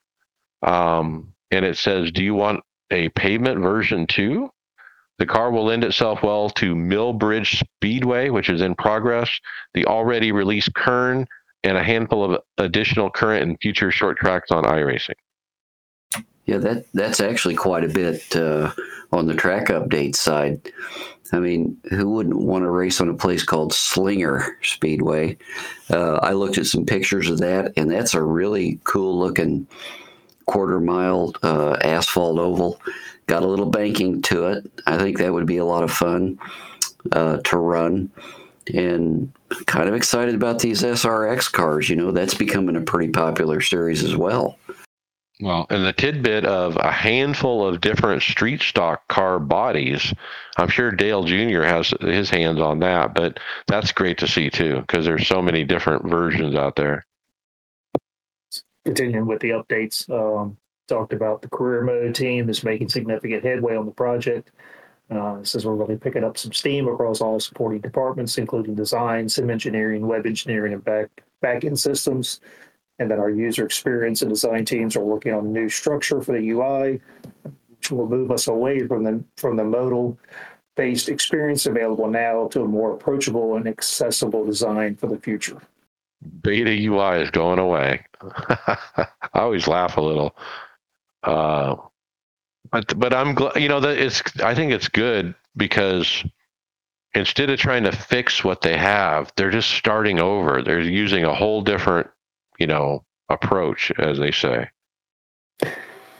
Um, 0.62 1.34
and 1.52 1.66
it 1.66 1.78
says, 1.78 2.12
Do 2.12 2.24
you 2.24 2.34
want 2.34 2.62
a 2.92 3.10
pavement 3.10 3.60
version 3.60 4.08
too? 4.08 4.50
The 5.18 5.26
car 5.26 5.50
will 5.50 5.66
lend 5.66 5.84
itself 5.84 6.24
well 6.24 6.50
to 6.52 6.76
Millbridge 6.76 7.60
Speedway, 7.60 8.30
which 8.30 8.50
is 8.50 8.62
in 8.62 8.76
progress, 8.76 9.30
the 9.74 9.86
already 9.86 10.34
released 10.34 10.74
Kern, 10.76 11.26
and 11.64 11.78
a 11.78 11.84
handful 11.84 12.24
of 12.24 12.42
additional 12.58 13.10
current 13.10 13.44
and 13.44 13.58
future 13.62 13.92
short 13.92 14.18
tracks 14.18 14.52
on 14.52 14.66
iRacing. 14.66 15.16
Yeah, 16.46 16.58
that 16.60 16.86
that's 16.94 17.20
actually 17.20 17.56
quite 17.56 17.84
a 17.84 17.90
bit 17.90 18.36
uh, 18.36 18.72
on 19.12 19.26
the 19.26 19.34
track 19.34 19.68
update 19.68 20.16
side. 20.16 20.72
I 21.34 21.40
mean, 21.40 21.78
who 21.90 22.10
wouldn't 22.10 22.38
want 22.38 22.64
to 22.64 22.70
race 22.70 23.02
on 23.02 23.10
a 23.10 23.16
place 23.16 23.44
called 23.44 23.74
Slinger 23.74 24.58
Speedway? 24.62 25.38
Uh, 25.90 26.16
I 26.22 26.34
looked 26.34 26.60
at 26.60 26.68
some 26.68 26.86
pictures 26.86 27.30
of 27.30 27.40
that, 27.40 27.74
and 27.78 27.90
that's 27.90 28.14
a 28.14 28.22
really 28.22 28.80
cool 28.84 29.18
looking 29.18 29.68
quarter 30.46 30.80
mile 30.80 31.34
uh, 31.42 31.78
asphalt 31.82 32.38
oval. 32.38 32.80
Got 33.28 33.44
a 33.44 33.48
little 33.48 33.66
banking 33.66 34.22
to 34.24 34.48
it. 34.48 34.72
I 34.86 34.98
think 34.98 35.18
that 35.18 35.34
would 35.34 35.48
be 35.48 35.58
a 35.58 35.66
lot 35.66 35.84
of 35.84 35.92
fun 35.92 36.38
uh, 37.12 37.38
to 37.38 37.58
run. 37.58 38.12
And 38.74 39.32
kind 39.66 39.88
of 39.88 39.96
excited 39.96 40.36
about 40.36 40.60
these 40.60 40.82
SRX 40.82 41.52
cars. 41.52 41.90
You 41.90 41.96
know, 41.96 42.12
that's 42.12 42.34
becoming 42.34 42.76
a 42.76 42.82
pretty 42.82 43.12
popular 43.12 43.62
series 43.62 44.04
as 44.04 44.16
well. 44.16 44.58
Well, 45.42 45.68
and 45.70 45.86
the 45.86 45.92
tidbit 45.92 46.46
of 46.46 46.78
a 46.78 46.92
handful 46.92 47.68
of 47.68 47.82
different 47.82 48.22
street 48.22 48.62
stock 48.62 49.06
car 49.10 49.38
bodies, 49.38 50.14
I'm 50.58 50.70
sure 50.70 50.92
Dale 50.92 51.24
Jr. 51.24 51.64
has 51.64 51.94
his 52.00 52.30
hands 52.30 52.62
on 52.62 52.80
that, 52.80 53.14
but 53.14 53.40
that's 53.68 53.92
great 53.92 54.18
to 54.20 54.28
see 54.28 54.50
too 54.50 54.80
because 54.82 55.06
there's 55.06 55.28
so 55.28 55.42
many 55.42 55.66
different 55.66 56.08
versions 56.10 56.56
out 56.56 56.78
there. 56.78 57.06
Continuing 58.86 59.26
with 59.26 59.42
the 59.42 59.50
updates, 59.50 60.10
um, 60.10 60.58
talked 60.88 61.12
about 61.12 61.42
the 61.42 61.50
career 61.50 61.82
mode 61.82 62.16
team 62.16 62.50
is 62.50 62.64
making 62.64 62.88
significant 62.88 63.44
headway 63.44 63.76
on 63.76 63.86
the 63.86 63.92
project. 63.92 64.52
Uh, 65.12 65.44
says 65.44 65.66
we're 65.66 65.76
really 65.76 65.98
picking 65.98 66.24
up 66.24 66.38
some 66.38 66.54
steam 66.54 66.88
across 66.88 67.20
all 67.20 67.40
supporting 67.40 67.82
departments, 67.82 68.38
including 68.38 68.74
design, 68.74 69.28
sim 69.28 69.50
engineering, 69.50 70.08
web 70.08 70.26
engineering, 70.26 70.74
and 70.74 70.84
back 70.84 71.10
back 71.42 71.66
end 71.66 71.78
systems 71.78 72.40
and 73.00 73.12
that 73.12 73.20
our 73.20 73.30
user 73.30 73.66
experience 73.66 74.22
and 74.22 74.30
design 74.30 74.66
teams 74.66 74.96
are 74.96 75.04
working 75.04 75.34
on 75.34 75.46
a 75.46 75.50
new 75.50 75.70
structure 75.70 76.22
for 76.22 76.34
the 76.34 76.50
UI, 76.50 77.02
which 77.70 77.92
will 77.92 78.08
move 78.08 78.32
us 78.32 78.48
away 78.48 78.88
from 78.88 79.04
the 79.04 79.24
from 79.38 79.58
the 79.58 79.64
modal 79.64 80.18
based 80.76 81.10
experience 81.10 81.66
available 81.66 82.08
now 82.08 82.48
to 82.50 82.62
a 82.62 82.68
more 82.68 82.94
approachable 82.94 83.56
and 83.56 83.68
accessible 83.68 84.46
design 84.46 84.96
for 84.96 85.08
the 85.08 85.18
future. 85.18 85.62
Beta 86.42 86.72
UI 86.72 87.22
is 87.22 87.32
going 87.32 87.60
away. 87.60 88.06
I 88.22 89.08
always 89.34 89.68
laugh 89.68 89.98
a 89.98 90.02
little. 90.02 90.36
Uh, 91.24 91.76
but 92.72 92.98
but 92.98 93.14
I'm 93.14 93.36
glad 93.36 93.56
you 93.62 93.68
know 93.68 93.80
that 93.80 93.98
it's 93.98 94.22
I 94.42 94.56
think 94.56 94.72
it's 94.72 94.88
good 94.88 95.36
because 95.56 96.24
instead 97.14 97.50
of 97.50 97.60
trying 97.60 97.84
to 97.84 97.92
fix 97.92 98.44
what 98.44 98.62
they 98.62 98.78
have, 98.78 99.32
they're 99.36 99.52
just 99.52 99.72
starting 99.72 100.20
over. 100.20 100.62
They're 100.62 100.82
using 100.82 101.24
a 101.24 101.34
whole 101.34 101.62
different 101.62 102.10
you 102.60 102.68
know, 102.68 103.04
approach, 103.30 103.92
as 103.98 104.18
they 104.18 104.32
say. 104.32 104.70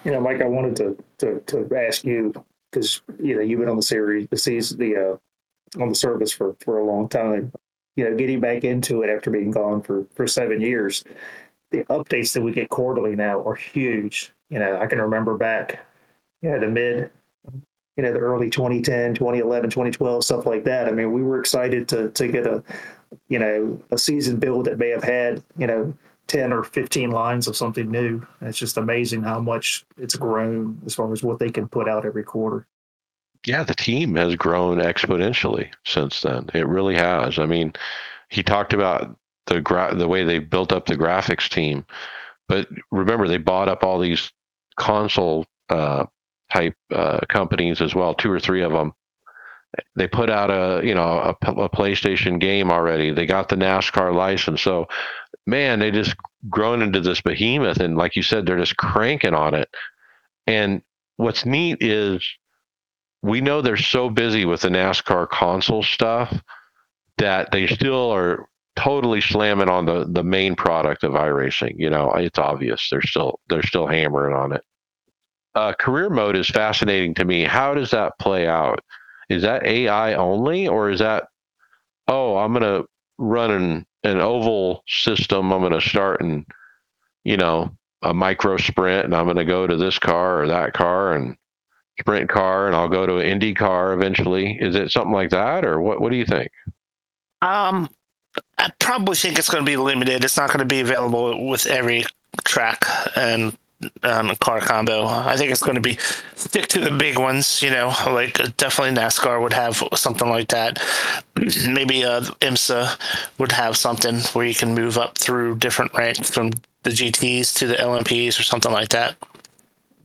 You 0.04 0.12
know, 0.12 0.22
Mike, 0.22 0.42
I 0.42 0.46
wanted 0.46 0.76
to 0.78 1.04
to, 1.20 1.40
to 1.48 1.76
ask 1.76 2.04
you 2.04 2.34
because 2.72 3.02
you 3.22 3.36
know 3.36 3.42
you've 3.42 3.60
been 3.60 3.70
on 3.70 3.78
the 3.78 3.82
series, 3.82 4.28
the 4.30 4.38
season, 4.38 4.78
the 4.80 4.96
uh, 4.96 5.82
on 5.82 5.90
the 5.90 5.96
service 5.96 6.32
for 6.32 6.56
for 6.60 6.80
a 6.80 6.86
long 6.86 7.10
time. 7.10 7.52
You 7.96 8.10
know, 8.10 8.16
getting 8.16 8.42
back 8.42 8.64
into 8.64 9.04
it 9.04 9.10
after 9.10 9.32
being 9.32 9.52
gone 9.52 9.82
for 9.82 10.06
for 10.14 10.28
seven 10.28 10.62
years, 10.62 11.04
the 11.72 11.84
updates 11.86 12.34
that 12.34 12.42
we 12.42 12.52
get 12.52 12.70
quarterly 12.70 13.16
now 13.16 13.42
are 13.46 13.56
huge. 13.56 14.32
You 14.50 14.60
know, 14.60 14.78
I 14.80 14.86
can 14.88 15.02
remember 15.02 15.38
back, 15.38 15.86
you 16.42 16.52
know, 16.52 16.60
the 16.60 16.68
mid, 16.68 17.10
you 17.98 18.04
know, 18.04 18.12
the 18.14 18.20
early 18.20 18.50
2010, 18.50 19.16
2011, 19.16 19.70
2012, 19.70 20.24
stuff 20.24 20.46
like 20.46 20.66
that. 20.66 20.88
I 20.88 20.92
mean, 20.92 21.12
we 21.12 21.24
were 21.24 21.40
excited 21.40 21.88
to 21.90 22.10
to 22.12 22.28
get 22.28 22.46
a, 22.46 22.64
you 23.28 23.40
know, 23.40 23.82
a 23.92 23.98
season 23.98 24.38
build 24.38 24.66
that 24.66 24.78
may 24.78 24.90
have 24.90 25.04
had, 25.04 25.44
you 25.58 25.68
know, 25.68 25.94
10 26.28 26.52
or 26.52 26.64
15 26.64 27.12
lines 27.12 27.48
of 27.48 27.56
something 27.56 27.90
new. 27.90 28.26
And 28.40 28.50
it's 28.50 28.58
just 28.58 28.78
amazing 28.78 29.24
how 29.24 29.40
much 29.40 29.86
it's 29.98 30.16
grown 30.16 30.82
as 30.86 30.96
far 30.96 31.12
as 31.14 31.24
what 31.24 31.40
they 31.40 31.50
can 31.50 31.68
put 31.68 31.88
out 31.88 32.06
every 32.06 32.24
quarter. 32.24 32.66
Yeah, 33.46 33.64
the 33.64 33.76
team 33.76 34.16
has 34.16 34.36
grown 34.36 34.80
exponentially 34.80 35.72
since 35.86 36.22
then. 36.22 36.50
It 36.54 36.68
really 36.68 36.96
has. 36.96 37.38
I 37.38 37.46
mean, 37.46 37.74
he 38.30 38.42
talked 38.42 38.74
about 38.74 39.16
the 39.46 39.62
gra- 39.62 39.94
the 39.94 40.08
way 40.08 40.24
they 40.24 40.40
built 40.40 40.72
up 40.72 40.88
the 40.88 40.98
graphics 40.98 41.48
team, 41.48 41.86
but 42.48 42.68
remember 42.92 43.28
they 43.28 43.38
bought 43.38 43.70
up 43.70 43.84
all 43.84 44.00
these 44.00 44.32
console 44.78 45.46
uh, 45.70 46.06
type 46.52 46.76
uh, 46.92 47.20
companies 47.30 47.82
as 47.82 47.94
well, 47.94 48.16
two 48.16 48.32
or 48.32 48.40
three 48.40 48.64
of 48.64 48.72
them. 48.72 48.94
They 49.96 50.08
put 50.08 50.30
out 50.30 50.50
a 50.52 50.86
you 50.86 50.96
know 50.96 51.36
a, 51.42 51.52
a 51.52 51.70
PlayStation 51.70 52.40
game 52.40 52.72
already. 52.72 53.12
They 53.12 53.26
got 53.26 53.50
the 53.50 53.56
NASCAR 53.56 54.14
license, 54.14 54.62
so 54.62 54.88
man, 55.48 55.80
they 55.80 55.92
just 55.92 56.16
grown 56.50 56.82
into 56.82 57.02
this 57.02 57.22
behemoth. 57.22 57.80
And 57.80 57.98
like 57.98 58.16
you 58.16 58.24
said, 58.24 58.46
they're 58.46 58.58
just 58.58 58.78
cranking 58.78 59.34
on 59.34 59.54
it. 59.54 59.70
And 60.48 60.82
what's 61.18 61.46
neat 61.46 61.78
is 61.82 62.26
we 63.22 63.42
know 63.42 63.62
they're 63.62 63.78
so 63.78 64.10
busy 64.10 64.46
with 64.46 64.62
the 64.62 64.70
NASCAR 64.70 65.30
console 65.30 65.84
stuff 65.84 66.36
that 67.18 67.52
they 67.52 67.68
still 67.68 68.12
are 68.12 68.48
totally 68.76 69.22
slamming 69.22 69.70
on 69.70 69.86
the 69.86 70.06
the 70.10 70.24
main 70.24 70.56
product 70.56 71.04
of 71.04 71.14
iRacing. 71.14 71.76
You 71.78 71.90
know, 71.90 72.12
it's 72.12 72.40
obvious 72.40 72.88
they're 72.90 73.02
still 73.02 73.40
they're 73.50 73.64
still 73.64 73.88
hammering 73.88 74.36
on 74.36 74.52
it. 74.52 74.64
Uh, 75.56 75.74
career 75.74 76.10
mode 76.10 76.36
is 76.36 76.50
fascinating 76.50 77.14
to 77.16 77.24
me. 77.24 77.44
How 77.44 77.74
does 77.74 77.92
that 77.92 78.20
play 78.20 78.48
out? 78.48 78.82
Is 79.30 79.42
that 79.44 79.66
AI 79.66 80.14
only, 80.14 80.68
or 80.68 80.90
is 80.90 81.00
that 81.00 81.28
oh, 82.08 82.38
I'm 82.38 82.54
gonna 82.54 82.84
run 83.18 83.52
an 83.52 83.86
an 84.04 84.20
oval 84.20 84.84
system. 84.88 85.52
I'm 85.52 85.70
to 85.70 85.82
start 85.82 86.22
in, 86.22 86.46
you 87.24 87.38
know, 87.38 87.76
a 88.02 88.14
micro 88.14 88.58
sprint, 88.58 89.06
and 89.06 89.16
I'm 89.16 89.34
to 89.36 89.46
go 89.46 89.66
to 89.68 89.76
this 89.76 89.98
car 89.98 90.44
or 90.44 90.48
that 90.48 90.74
car 90.74 91.14
and 91.14 91.36
sprint 92.00 92.30
car, 92.30 92.68
and 92.68 92.76
I'll 92.76 92.90
go 92.90 93.06
to 93.06 93.18
an 93.18 93.26
Indy 93.26 93.54
car 93.54 93.94
eventually. 93.94 94.58
Is 94.60 94.76
it 94.76 94.92
something 94.92 95.14
like 95.14 95.32
that, 95.32 95.66
or 95.66 95.82
what? 95.82 96.02
What 96.02 96.12
do 96.12 96.18
you 96.18 96.26
think? 96.26 96.52
Um, 97.42 97.90
I 98.58 98.72
probably 98.80 99.16
think 99.16 99.40
it's 99.40 99.50
going 99.50 99.66
to 99.66 99.70
be 99.70 99.78
limited. 99.78 100.24
It's 100.24 100.38
not 100.38 100.50
going 100.50 100.60
to 100.60 100.66
be 100.66 100.82
available 100.82 101.48
with 101.48 101.66
every 101.66 102.06
track 102.44 102.86
and 103.16 103.58
um, 104.04 104.36
car 104.38 104.60
combo. 104.60 105.06
I 105.06 105.36
think 105.38 105.52
it's 105.52 105.64
going 105.64 105.76
to 105.76 105.82
be 105.82 105.98
stick 106.36 106.68
to 106.68 106.80
the 106.80 106.92
big 106.92 107.18
ones. 107.18 107.62
You 107.62 107.72
know, 107.72 107.94
like 108.08 108.38
definitely 108.58 109.00
NASCAR 109.00 109.42
would 109.42 109.54
have 109.54 109.84
something 109.96 110.30
like 110.30 110.50
that. 110.50 110.82
Maybe 111.68 112.04
uh, 112.04 112.22
IMSA 112.42 113.00
would 113.38 113.52
have 113.52 113.78
something 113.78 114.20
where 114.34 114.46
you 114.46 114.56
can 114.56 114.74
move 114.74 114.98
up 114.98 115.18
through 115.18 115.58
different 115.58 115.94
ranks 115.94 116.30
from 116.30 116.52
the 116.84 116.92
GTS 116.92 117.58
to 117.58 117.68
the 117.68 117.76
LMPs 117.76 118.40
or 118.40 118.44
something 118.44 118.72
like 118.72 118.90
that. 118.90 119.16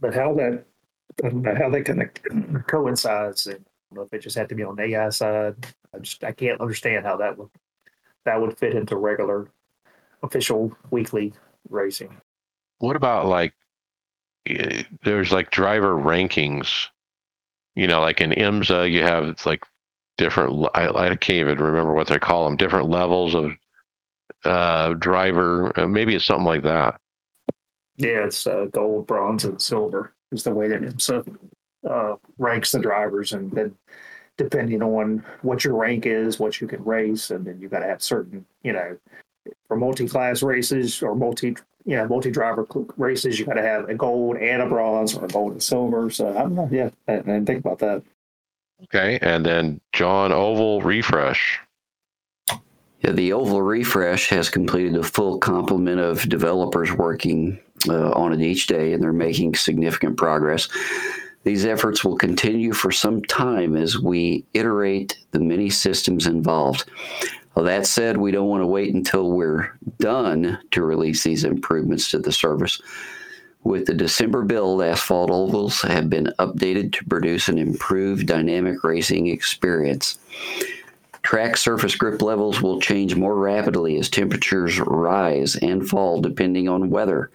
But 0.00 0.14
how 0.14 0.34
that 0.34 0.64
how 1.22 1.68
that 1.68 1.84
kind 1.84 2.02
of 2.02 2.66
coincides, 2.66 3.46
I 3.46 3.52
don't 3.52 3.64
know 3.92 4.02
if 4.02 4.12
it 4.12 4.22
just 4.22 4.36
had 4.36 4.48
to 4.48 4.54
be 4.54 4.62
on 4.62 4.76
the 4.76 4.84
AI 4.84 5.10
side. 5.10 5.56
I 5.94 5.98
just 5.98 6.24
I 6.24 6.32
can't 6.32 6.60
understand 6.60 7.04
how 7.04 7.16
that 7.18 7.36
would 7.36 7.50
that 8.24 8.40
would 8.40 8.56
fit 8.56 8.74
into 8.74 8.96
regular 8.96 9.48
official 10.22 10.76
weekly 10.90 11.32
racing. 11.68 12.16
What 12.78 12.96
about 12.96 13.26
like 13.26 13.54
there's 15.02 15.32
like 15.32 15.50
driver 15.50 15.94
rankings? 15.94 16.86
You 17.74 17.86
know, 17.86 18.00
like 18.00 18.20
in 18.20 18.30
IMSA, 18.30 18.90
you 18.90 19.02
have 19.02 19.44
like 19.46 19.64
different. 20.18 20.68
I, 20.74 20.88
I 20.88 21.16
can't 21.16 21.38
even 21.38 21.58
remember 21.58 21.92
what 21.92 22.08
they 22.08 22.18
call 22.18 22.44
them. 22.44 22.56
Different 22.56 22.88
levels 22.88 23.34
of 23.34 23.52
uh, 24.44 24.94
driver. 24.94 25.78
Uh, 25.78 25.86
maybe 25.86 26.14
it's 26.14 26.24
something 26.24 26.46
like 26.46 26.62
that. 26.62 27.00
Yeah, 27.96 28.24
it's 28.24 28.46
uh, 28.46 28.66
gold, 28.72 29.06
bronze, 29.06 29.44
and 29.44 29.60
silver 29.60 30.14
is 30.32 30.42
the 30.42 30.52
way 30.52 30.68
that 30.68 30.80
IMSA 30.80 31.36
uh, 31.88 32.16
ranks 32.38 32.72
the 32.72 32.78
drivers, 32.78 33.32
and 33.32 33.50
then 33.52 33.74
depending 34.36 34.82
on 34.82 35.22
what 35.42 35.64
your 35.64 35.74
rank 35.74 36.06
is, 36.06 36.38
what 36.38 36.60
you 36.60 36.66
can 36.66 36.82
race, 36.84 37.30
and 37.30 37.44
then 37.44 37.60
you've 37.60 37.70
got 37.70 37.80
to 37.80 37.86
have 37.86 38.02
certain, 38.02 38.44
you 38.62 38.72
know, 38.72 38.96
for 39.68 39.76
multi-class 39.76 40.42
races 40.42 41.02
or 41.02 41.14
multi 41.14 41.56
you 41.84 41.96
know, 41.96 42.06
multi-driver 42.06 42.66
races, 42.96 43.38
you 43.38 43.46
got 43.46 43.54
to 43.54 43.62
have 43.62 43.88
a 43.88 43.94
gold 43.94 44.36
and 44.36 44.62
a 44.62 44.66
bronze 44.66 45.14
or 45.14 45.24
a 45.24 45.28
gold 45.28 45.52
and 45.52 45.62
silver. 45.62 46.10
So 46.10 46.30
I 46.30 46.42
don't 46.42 46.54
know. 46.54 46.68
Yeah, 46.70 46.90
I, 47.08 47.14
I 47.14 47.16
didn't 47.16 47.46
think 47.46 47.60
about 47.60 47.78
that. 47.80 48.02
Okay, 48.84 49.18
and 49.20 49.44
then 49.44 49.80
John 49.92 50.32
Oval 50.32 50.80
refresh. 50.80 51.60
Yeah, 53.00 53.12
the 53.12 53.32
Oval 53.32 53.62
refresh 53.62 54.28
has 54.28 54.50
completed 54.50 54.96
a 54.96 55.02
full 55.02 55.38
complement 55.38 56.00
of 56.00 56.28
developers 56.28 56.92
working 56.92 57.58
uh, 57.88 58.10
on 58.12 58.32
it 58.32 58.42
each 58.42 58.66
day, 58.66 58.92
and 58.92 59.02
they're 59.02 59.12
making 59.12 59.54
significant 59.54 60.16
progress. 60.16 60.68
These 61.44 61.64
efforts 61.64 62.04
will 62.04 62.16
continue 62.16 62.74
for 62.74 62.92
some 62.92 63.22
time 63.22 63.74
as 63.74 63.98
we 63.98 64.44
iterate 64.52 65.16
the 65.30 65.40
many 65.40 65.70
systems 65.70 66.26
involved. 66.26 66.90
That 67.56 67.86
said, 67.86 68.16
we 68.16 68.30
don't 68.32 68.48
want 68.48 68.62
to 68.62 68.66
wait 68.66 68.94
until 68.94 69.30
we're 69.30 69.76
done 69.98 70.58
to 70.70 70.82
release 70.82 71.22
these 71.22 71.44
improvements 71.44 72.10
to 72.10 72.18
the 72.18 72.32
service. 72.32 72.80
With 73.62 73.84
the 73.84 73.94
December 73.94 74.42
build, 74.42 74.82
asphalt 74.82 75.30
ovals 75.30 75.82
have 75.82 76.08
been 76.08 76.32
updated 76.38 76.94
to 76.94 77.04
produce 77.04 77.48
an 77.48 77.58
improved 77.58 78.26
dynamic 78.26 78.82
racing 78.82 79.26
experience. 79.26 80.18
Track 81.22 81.58
surface 81.58 81.94
grip 81.94 82.22
levels 82.22 82.62
will 82.62 82.80
change 82.80 83.14
more 83.14 83.36
rapidly 83.36 83.98
as 83.98 84.08
temperatures 84.08 84.80
rise 84.80 85.56
and 85.56 85.86
fall 85.86 86.22
depending 86.22 86.68
on 86.68 86.88
weather. 86.88 87.30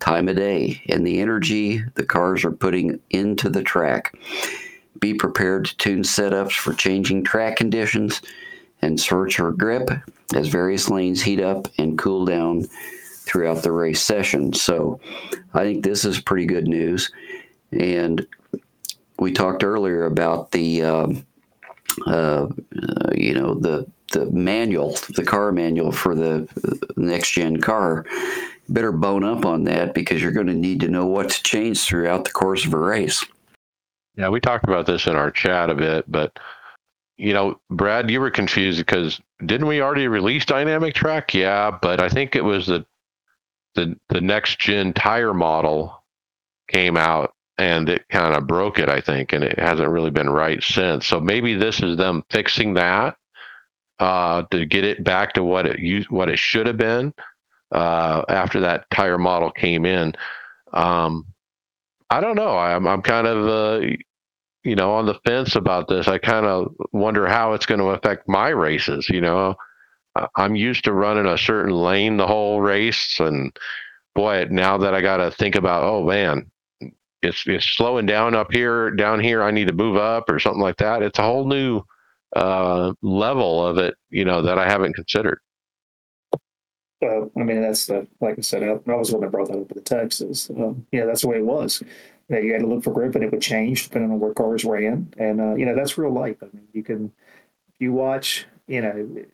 time 0.00 0.28
of 0.28 0.36
day 0.36 0.82
and 0.88 1.06
the 1.06 1.20
energy 1.20 1.80
the 1.94 2.04
cars 2.04 2.44
are 2.44 2.50
putting 2.50 2.98
into 3.10 3.48
the 3.48 3.62
track. 3.62 4.14
Be 5.00 5.14
prepared 5.14 5.64
to 5.66 5.76
tune 5.76 6.02
setups 6.02 6.52
for 6.52 6.74
changing 6.74 7.24
track 7.24 7.56
conditions 7.56 8.20
and 8.82 9.00
search 9.00 9.36
for 9.36 9.52
grip 9.52 9.88
as 10.34 10.48
various 10.48 10.88
lanes 10.90 11.22
heat 11.22 11.40
up 11.40 11.68
and 11.78 11.98
cool 11.98 12.24
down 12.24 12.64
throughout 13.24 13.62
the 13.62 13.72
race 13.72 14.02
session. 14.02 14.52
So 14.52 15.00
I 15.54 15.62
think 15.62 15.84
this 15.84 16.04
is 16.04 16.20
pretty 16.20 16.46
good 16.46 16.66
news. 16.66 17.10
And 17.72 18.26
we 19.18 19.32
talked 19.32 19.64
earlier 19.64 20.04
about 20.06 20.50
the, 20.50 20.82
um, 20.82 21.26
uh, 22.06 22.46
uh, 22.46 23.10
you 23.14 23.34
know, 23.34 23.54
the 23.54 23.86
the 24.12 24.26
manual, 24.30 24.96
the 25.14 25.24
car 25.24 25.52
manual 25.52 25.90
for 25.90 26.14
the 26.14 26.46
next 26.96 27.30
gen 27.32 27.60
car. 27.60 28.04
Better 28.68 28.92
bone 28.92 29.24
up 29.24 29.44
on 29.44 29.64
that 29.64 29.94
because 29.94 30.22
you're 30.22 30.32
going 30.32 30.46
to 30.46 30.54
need 30.54 30.80
to 30.80 30.88
know 30.88 31.06
what 31.06 31.30
to 31.30 31.42
change 31.42 31.82
throughout 31.82 32.24
the 32.24 32.30
course 32.30 32.64
of 32.64 32.72
a 32.72 32.78
race. 32.78 33.24
Yeah, 34.16 34.28
we 34.28 34.40
talked 34.40 34.64
about 34.64 34.86
this 34.86 35.06
in 35.06 35.16
our 35.16 35.30
chat 35.30 35.70
a 35.70 35.74
bit, 35.74 36.10
but 36.10 36.38
you 37.16 37.32
know, 37.32 37.60
Brad, 37.70 38.10
you 38.10 38.20
were 38.20 38.30
confused 38.30 38.78
because 38.78 39.20
didn't 39.44 39.66
we 39.66 39.80
already 39.80 40.08
release 40.08 40.44
Dynamic 40.44 40.94
Track? 40.94 41.34
Yeah, 41.34 41.76
but 41.80 42.00
I 42.00 42.08
think 42.08 42.36
it 42.36 42.44
was 42.44 42.66
the 42.66 42.84
the 43.74 43.96
the 44.08 44.20
next 44.20 44.58
gen 44.58 44.92
tire 44.92 45.34
model 45.34 46.02
came 46.68 46.96
out 46.96 47.34
and 47.58 47.88
it 47.88 48.08
kind 48.08 48.34
of 48.34 48.46
broke 48.46 48.78
it, 48.78 48.88
I 48.88 49.00
think, 49.00 49.32
and 49.32 49.44
it 49.44 49.58
hasn't 49.58 49.88
really 49.88 50.10
been 50.10 50.30
right 50.30 50.62
since. 50.62 51.06
So 51.06 51.20
maybe 51.20 51.54
this 51.54 51.80
is 51.80 51.96
them 51.96 52.24
fixing 52.30 52.74
that 52.74 53.16
uh, 53.98 54.42
to 54.50 54.66
get 54.66 54.84
it 54.84 55.04
back 55.04 55.34
to 55.34 55.44
what 55.44 55.66
it 55.66 55.78
used, 55.78 56.10
what 56.10 56.28
it 56.28 56.38
should 56.38 56.66
have 56.66 56.78
been 56.78 57.12
uh, 57.70 58.22
after 58.28 58.60
that 58.60 58.90
tire 58.90 59.18
model 59.18 59.50
came 59.50 59.84
in. 59.84 60.14
Um, 60.72 61.26
I 62.10 62.20
don't 62.20 62.36
know. 62.36 62.58
I'm 62.58 62.86
I'm 62.86 63.02
kind 63.02 63.26
of 63.26 63.46
uh, 63.46 63.86
you 64.64 64.76
know 64.76 64.92
on 64.92 65.06
the 65.06 65.18
fence 65.26 65.56
about 65.56 65.88
this. 65.88 66.08
I 66.08 66.18
kind 66.18 66.46
of 66.46 66.74
wonder 66.92 67.26
how 67.26 67.52
it's 67.52 67.66
going 67.66 67.80
to 67.80 67.86
affect 67.86 68.28
my 68.28 68.48
races. 68.48 69.08
You 69.08 69.20
know, 69.20 69.54
I'm 70.36 70.54
used 70.54 70.84
to 70.84 70.92
running 70.92 71.26
a 71.26 71.38
certain 71.38 71.72
lane 71.72 72.16
the 72.16 72.26
whole 72.26 72.60
race, 72.60 73.18
and 73.20 73.56
boy, 74.14 74.46
now 74.50 74.78
that 74.78 74.94
I 74.94 75.00
got 75.00 75.18
to 75.18 75.30
think 75.30 75.54
about, 75.54 75.84
oh 75.84 76.04
man, 76.04 76.50
it's 77.22 77.44
it's 77.46 77.68
slowing 77.68 78.06
down 78.06 78.34
up 78.34 78.52
here, 78.52 78.90
down 78.90 79.20
here. 79.20 79.42
I 79.42 79.50
need 79.50 79.68
to 79.68 79.74
move 79.74 79.96
up 79.96 80.28
or 80.28 80.38
something 80.38 80.62
like 80.62 80.76
that. 80.78 81.02
It's 81.02 81.18
a 81.18 81.22
whole 81.22 81.46
new 81.46 81.82
uh, 82.34 82.92
level 83.02 83.66
of 83.66 83.78
it, 83.78 83.94
you 84.10 84.24
know, 84.24 84.42
that 84.42 84.58
I 84.58 84.68
haven't 84.68 84.94
considered. 84.94 85.38
Uh, 87.02 87.26
I 87.36 87.42
mean, 87.42 87.62
that's 87.62 87.86
the 87.86 88.06
like 88.20 88.38
I 88.38 88.42
said. 88.42 88.62
I, 88.62 88.78
I 88.90 88.94
was 88.94 89.08
the 89.08 89.16
one 89.16 89.22
that 89.22 89.32
brought 89.32 89.48
that 89.48 89.58
up 89.58 89.70
in 89.70 89.76
the 89.76 89.80
text. 89.80 90.20
Is 90.20 90.50
um, 90.50 90.86
yeah, 90.92 91.04
that's 91.04 91.22
the 91.22 91.28
way 91.28 91.38
it 91.38 91.46
was. 91.46 91.82
You, 92.32 92.40
you 92.40 92.52
had 92.52 92.62
to 92.62 92.66
look 92.66 92.84
for 92.84 92.92
grip, 92.92 93.14
and 93.14 93.24
it 93.24 93.30
would 93.30 93.42
change 93.42 93.84
depending 93.84 94.10
on 94.10 94.20
where 94.20 94.34
cars 94.34 94.64
ran, 94.64 95.12
and 95.18 95.40
uh, 95.40 95.54
you 95.54 95.66
know 95.66 95.74
that's 95.74 95.98
real 95.98 96.12
life. 96.12 96.36
I 96.42 96.46
mean, 96.52 96.68
you 96.72 96.82
can 96.82 97.12
you 97.78 97.92
watch, 97.92 98.46
you 98.68 98.80
know, 98.80 99.24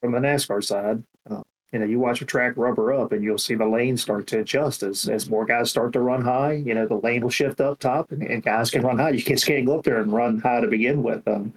from 0.00 0.12
the 0.12 0.18
NASCAR 0.18 0.62
side, 0.62 1.02
uh, 1.28 1.42
you 1.72 1.80
know, 1.80 1.84
you 1.84 1.98
watch 1.98 2.22
a 2.22 2.24
track 2.24 2.54
rubber 2.56 2.92
up 2.92 3.12
and 3.12 3.22
you'll 3.22 3.38
see 3.38 3.54
the 3.54 3.66
lane 3.66 3.96
start 3.96 4.26
to 4.28 4.40
adjust 4.40 4.82
as, 4.82 5.08
as 5.08 5.28
more 5.28 5.44
guys 5.44 5.68
start 5.68 5.92
to 5.92 6.00
run 6.00 6.22
high. 6.22 6.52
You 6.52 6.74
know, 6.74 6.86
the 6.86 6.94
lane 6.94 7.22
will 7.22 7.30
shift 7.30 7.60
up 7.60 7.80
top 7.80 8.12
and, 8.12 8.22
and 8.22 8.42
guys 8.42 8.70
can 8.70 8.82
run 8.82 8.98
high. 8.98 9.10
You 9.10 9.20
just 9.20 9.46
can't 9.46 9.66
go 9.66 9.78
up 9.78 9.84
there 9.84 10.00
and 10.00 10.12
run 10.12 10.38
high 10.38 10.60
to 10.60 10.68
begin 10.68 11.02
with. 11.02 11.26
Um, 11.26 11.52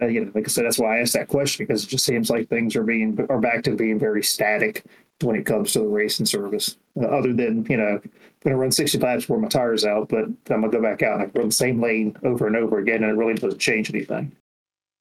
uh, 0.00 0.06
you 0.06 0.24
know, 0.24 0.30
like 0.34 0.46
I 0.46 0.48
said, 0.48 0.64
that's 0.64 0.78
why 0.78 0.96
I 0.96 1.00
asked 1.00 1.14
that 1.14 1.28
question 1.28 1.66
because 1.66 1.84
it 1.84 1.88
just 1.88 2.04
seems 2.04 2.30
like 2.30 2.48
things 2.48 2.76
are 2.76 2.82
being 2.82 3.18
are 3.28 3.40
back 3.40 3.62
to 3.64 3.74
being 3.74 3.98
very 3.98 4.22
static 4.22 4.84
when 5.22 5.36
it 5.36 5.46
comes 5.46 5.72
to 5.72 5.80
the 5.80 5.86
racing 5.86 6.26
service. 6.26 6.76
Uh, 7.00 7.06
other 7.06 7.32
than 7.32 7.66
you 7.68 7.78
know, 7.78 8.00
gonna 8.46 8.56
run 8.56 8.72
60 8.72 8.98
laps 8.98 9.24
before 9.24 9.38
my 9.38 9.48
tires 9.48 9.84
out, 9.84 10.08
but 10.08 10.24
I'm 10.24 10.38
gonna 10.46 10.70
go 10.70 10.82
back 10.82 11.02
out 11.02 11.20
and 11.20 11.22
I 11.22 11.38
run 11.38 11.48
the 11.48 11.52
same 11.52 11.82
lane 11.82 12.16
over 12.24 12.46
and 12.46 12.56
over 12.56 12.78
again, 12.78 13.02
and 13.02 13.12
it 13.12 13.16
really 13.16 13.34
doesn't 13.34 13.58
change 13.58 13.90
anything. 13.90 14.32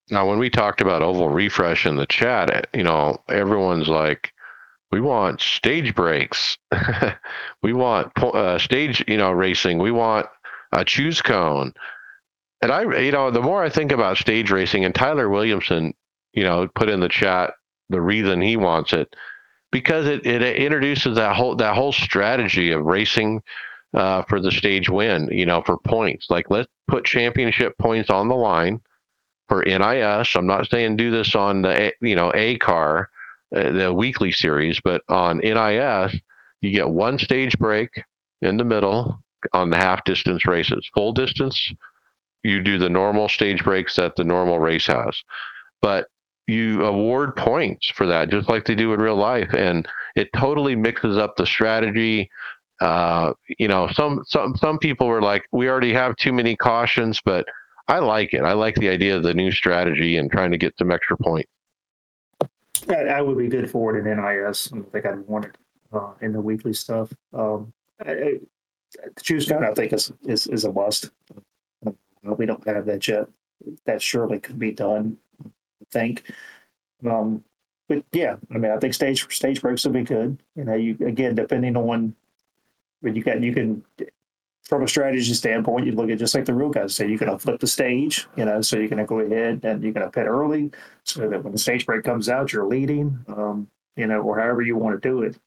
Now, 0.09 0.27
when 0.27 0.37
we 0.37 0.49
talked 0.49 0.81
about 0.81 1.01
oval 1.01 1.29
refresh 1.29 1.85
in 1.85 1.95
the 1.95 2.05
chat, 2.05 2.67
you 2.73 2.83
know, 2.83 3.17
everyone's 3.29 3.87
like, 3.87 4.33
we 4.91 5.01
want 5.01 5.41
stage 5.41 5.95
breaks. 5.95 6.57
we 7.63 7.73
want 7.73 8.11
uh, 8.21 8.59
stage, 8.59 9.03
you 9.07 9.17
know, 9.17 9.31
racing. 9.31 9.79
We 9.79 9.91
want 9.91 10.27
a 10.71 10.85
choose 10.85 11.21
cone. 11.21 11.73
And 12.61 12.71
I, 12.71 13.01
you 13.01 13.11
know, 13.11 13.31
the 13.31 13.41
more 13.41 13.63
I 13.63 13.69
think 13.69 13.91
about 13.91 14.17
stage 14.17 14.51
racing, 14.51 14.85
and 14.85 14.93
Tyler 14.93 15.29
Williamson, 15.29 15.93
you 16.33 16.43
know, 16.43 16.67
put 16.67 16.89
in 16.89 16.99
the 16.99 17.09
chat 17.09 17.53
the 17.89 18.01
reason 18.01 18.41
he 18.41 18.57
wants 18.57 18.93
it 18.93 19.15
because 19.75 20.07
it, 20.07 20.25
it 20.25 20.55
introduces 20.55 21.17
that 21.17 21.35
whole 21.35 21.53
that 21.57 21.75
whole 21.75 21.91
strategy 21.91 22.71
of 22.71 22.85
racing 22.85 23.43
uh, 23.93 24.23
for 24.23 24.39
the 24.39 24.49
stage 24.49 24.87
win. 24.87 25.27
You 25.29 25.45
know, 25.45 25.61
for 25.63 25.77
points. 25.79 26.27
Like 26.29 26.49
let's 26.49 26.69
put 26.87 27.03
championship 27.03 27.77
points 27.77 28.09
on 28.09 28.29
the 28.29 28.35
line 28.35 28.79
for 29.49 29.63
NIS. 29.63 30.33
I'm 30.33 30.47
not 30.47 30.69
saying 30.69 30.95
do 30.95 31.11
this 31.11 31.35
on 31.35 31.61
the 31.61 31.91
you 31.99 32.15
know 32.15 32.31
A 32.35 32.57
car, 32.59 33.09
uh, 33.53 33.73
the 33.73 33.93
weekly 33.93 34.31
series, 34.31 34.79
but 34.81 35.01
on 35.09 35.39
NIS 35.39 36.15
you 36.61 36.71
get 36.71 36.89
one 36.89 37.19
stage 37.19 37.59
break 37.59 37.89
in 38.41 38.55
the 38.55 38.63
middle 38.63 39.19
on 39.51 39.71
the 39.71 39.77
half 39.77 40.05
distance 40.05 40.45
races. 40.45 40.89
Full 40.93 41.11
distance, 41.11 41.73
you 42.43 42.63
do 42.63 42.77
the 42.77 42.89
normal 42.89 43.27
stage 43.27 43.61
breaks 43.61 43.97
that 43.97 44.15
the 44.15 44.23
normal 44.23 44.57
race 44.57 44.87
has, 44.87 45.21
but 45.81 46.07
you 46.47 46.85
award 46.85 47.35
points 47.35 47.89
for 47.89 48.05
that, 48.07 48.29
just 48.29 48.49
like 48.49 48.65
they 48.65 48.75
do 48.75 48.93
in 48.93 49.01
real 49.01 49.15
life, 49.15 49.53
and 49.53 49.87
it 50.15 50.31
totally 50.33 50.75
mixes 50.75 51.17
up 51.17 51.35
the 51.35 51.45
strategy. 51.45 52.29
Uh, 52.81 53.33
you 53.57 53.67
know, 53.67 53.87
some 53.87 54.23
some 54.25 54.55
some 54.55 54.77
people 54.77 55.07
were 55.07 55.21
like, 55.21 55.45
we 55.51 55.69
already 55.69 55.93
have 55.93 56.15
too 56.17 56.33
many 56.33 56.55
cautions, 56.55 57.21
but 57.23 57.45
I 57.87 57.99
like 57.99 58.33
it. 58.33 58.41
I 58.41 58.53
like 58.53 58.75
the 58.75 58.89
idea 58.89 59.15
of 59.15 59.23
the 59.23 59.33
new 59.33 59.51
strategy 59.51 60.17
and 60.17 60.31
trying 60.31 60.51
to 60.51 60.57
get 60.57 60.77
some 60.77 60.91
extra 60.91 61.17
points. 61.17 61.49
I, 62.89 63.21
would 63.21 63.37
be 63.37 63.47
good 63.47 63.69
for 63.69 63.95
it 63.95 63.99
in 63.99 64.05
NIS. 64.05 64.71
I 64.71 64.75
don't 64.75 64.91
think 64.91 65.05
I'd 65.05 65.19
want 65.27 65.45
it 65.45 65.57
uh, 65.93 66.13
in 66.21 66.33
the 66.33 66.41
weekly 66.41 66.73
stuff. 66.73 67.11
Um, 67.33 67.73
I, 68.05 68.11
I, 68.11 68.39
the 69.15 69.21
choose 69.21 69.47
cone, 69.47 69.63
I 69.63 69.73
think, 69.73 69.93
is, 69.93 70.11
is, 70.23 70.47
is 70.47 70.65
a 70.65 70.71
must. 70.71 71.09
Uh, 71.85 71.91
we 72.37 72.45
don't 72.45 72.65
have 72.67 72.85
that 72.85 73.07
yet. 73.07 73.27
That 73.85 74.01
surely 74.01 74.39
could 74.39 74.59
be 74.59 74.71
done, 74.71 75.17
think. 75.91 76.31
Um, 77.05 77.43
but 77.87 78.03
yeah, 78.11 78.35
I 78.53 78.57
mean, 78.57 78.71
I 78.71 78.77
think 78.77 78.93
stage 78.93 79.31
stage 79.33 79.61
breaks 79.61 79.85
will 79.85 79.91
be 79.91 80.03
good. 80.03 80.41
You 80.55 80.63
know, 80.63 80.75
you 80.75 80.97
again, 81.05 81.35
depending 81.35 81.75
on 81.77 82.15
when 83.01 83.15
you 83.15 83.23
got 83.23 83.41
you 83.41 83.53
can 83.53 83.83
from 84.65 84.83
a 84.83 84.87
strategy 84.87 85.33
standpoint, 85.33 85.85
you 85.85 85.91
look 85.91 86.09
at 86.09 86.17
just 86.17 86.33
like 86.33 86.45
the 86.45 86.53
real 86.53 86.69
guys 86.69 86.95
say, 86.95 87.07
you're 87.07 87.19
going 87.19 87.31
to 87.31 87.37
flip 87.37 87.59
the 87.59 87.67
stage, 87.67 88.27
you 88.35 88.45
know, 88.45 88.61
so 88.61 88.77
you're 88.77 88.87
going 88.87 88.97
to 88.97 89.05
go 89.05 89.19
ahead 89.19 89.63
and 89.63 89.83
you're 89.83 89.93
going 89.93 90.05
to 90.05 90.11
pit 90.11 90.25
early 90.25 90.71
so 91.03 91.29
that 91.29 91.43
when 91.43 91.53
the 91.53 91.59
stage 91.59 91.85
break 91.85 92.03
comes 92.03 92.29
out, 92.29 92.51
you're 92.51 92.65
leading, 92.65 93.23
um, 93.27 93.67
you 93.95 94.07
know, 94.07 94.21
or 94.21 94.39
however 94.39 94.63
you 94.63 94.75
want 94.75 94.99
to 94.99 95.07
do 95.07 95.21
it. 95.21 95.37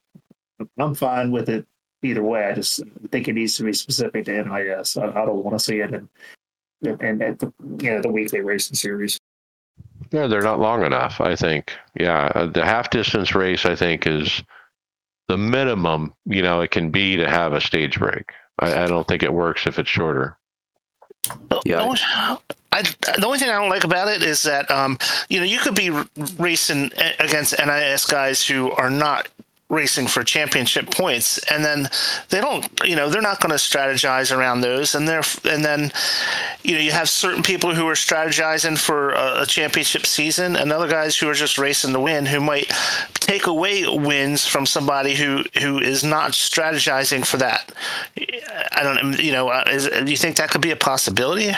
I'm 0.79 0.95
fine 0.95 1.33
with 1.33 1.49
it 1.49 1.67
either 2.03 2.23
way. 2.23 2.45
I 2.45 2.55
just 2.55 2.81
think 3.11 3.27
it 3.27 3.33
needs 3.33 3.57
to 3.57 3.65
be 3.65 3.73
specific 3.73 4.25
to 4.27 4.45
NIS. 4.45 4.97
I, 4.97 5.09
I 5.09 5.25
don't 5.25 5.43
want 5.43 5.59
to 5.59 5.65
see 5.65 5.81
it 5.81 5.93
in, 5.93 6.09
in, 6.83 7.01
in 7.01 7.19
the, 7.19 7.53
you 7.81 7.91
know, 7.91 8.03
the 8.03 8.11
weekly 8.11 8.41
racing 8.41 8.77
series. 8.77 9.19
Yeah, 10.11 10.27
they're 10.27 10.43
not 10.43 10.61
long 10.61 10.85
enough, 10.85 11.21
I 11.21 11.37
think. 11.37 11.73
Yeah, 11.99 12.31
uh, 12.35 12.47
the 12.47 12.65
half 12.65 12.91
distance 12.91 13.35
race, 13.35 13.67
I 13.67 13.77
think, 13.77 14.07
is 14.07 14.43
the 15.29 15.37
minimum, 15.37 16.15
you 16.25 16.43
know, 16.43 16.61
it 16.63 16.71
can 16.71 16.91
be 16.91 17.17
to 17.17 17.29
have 17.29 17.53
a 17.53 17.61
stage 17.61 17.99
break. 17.99 18.33
I, 18.59 18.85
I 18.85 18.87
don't 18.87 19.07
think 19.07 19.23
it 19.23 19.33
works 19.33 19.67
if 19.67 19.79
it's 19.79 19.91
shorter. 19.91 20.37
Yeah. 21.65 21.95
I, 22.73 22.83
the 22.83 23.25
only 23.25 23.39
thing 23.39 23.49
I 23.49 23.59
don't 23.59 23.71
like 23.71 23.85
about 23.85 24.09
it 24.09 24.23
is 24.23 24.43
that 24.45 24.71
um, 24.71 24.99
you 25.29 25.39
know 25.39 25.45
you 25.45 25.59
could 25.59 25.75
be 25.75 25.91
racing 26.39 26.93
against 27.19 27.55
NIS 27.59 28.05
guys 28.05 28.47
who 28.47 28.71
are 28.73 28.91
not 28.91 29.29
racing 29.71 30.07
for 30.07 30.25
championship 30.25 30.91
points. 30.91 31.39
And 31.51 31.65
then 31.65 31.91
they 32.31 32.41
don't 32.41 32.67
you 32.85 32.97
know 32.97 33.09
they're 33.09 33.23
not 33.23 33.41
going 33.41 33.51
to 33.51 33.57
strategize 33.57 34.35
around 34.37 34.61
those. 34.61 34.95
And 34.95 35.07
they're 35.07 35.23
and 35.45 35.65
then 35.65 35.93
you 36.63 36.75
know 36.75 36.81
you 36.81 36.93
have 36.93 37.09
certain 37.09 37.43
people 37.43 37.75
who 37.75 37.87
are 37.89 37.95
strategizing 37.95 38.79
for 38.79 39.11
a, 39.13 39.43
a, 39.43 39.47
championship 39.47 40.07
season 40.07 40.57
and 40.57 40.73
other 40.73 40.89
guys 40.89 41.17
who 41.17 41.29
are 41.29 41.35
just 41.35 41.59
racing 41.59 41.93
to 41.93 42.01
win 42.01 42.27
who 42.27 42.41
might 42.41 42.71
take 43.15 43.47
away 43.47 43.87
wins 43.87 44.47
from 44.47 44.65
somebody 44.65 45.15
who 45.15 45.45
who 45.61 45.79
is 45.79 46.03
not 46.03 46.33
strategizing 46.33 47.27
for 47.27 47.37
that. 47.39 47.73
I 48.73 48.83
don't 48.83 49.19
you 49.19 49.33
know 49.33 49.49
uh, 49.49 49.65
is, 49.71 49.89
do 49.89 50.11
you 50.11 50.17
think 50.17 50.37
that 50.37 50.51
could 50.51 50.63
be 50.63 50.71
a 50.71 50.77
possibility? 50.77 51.53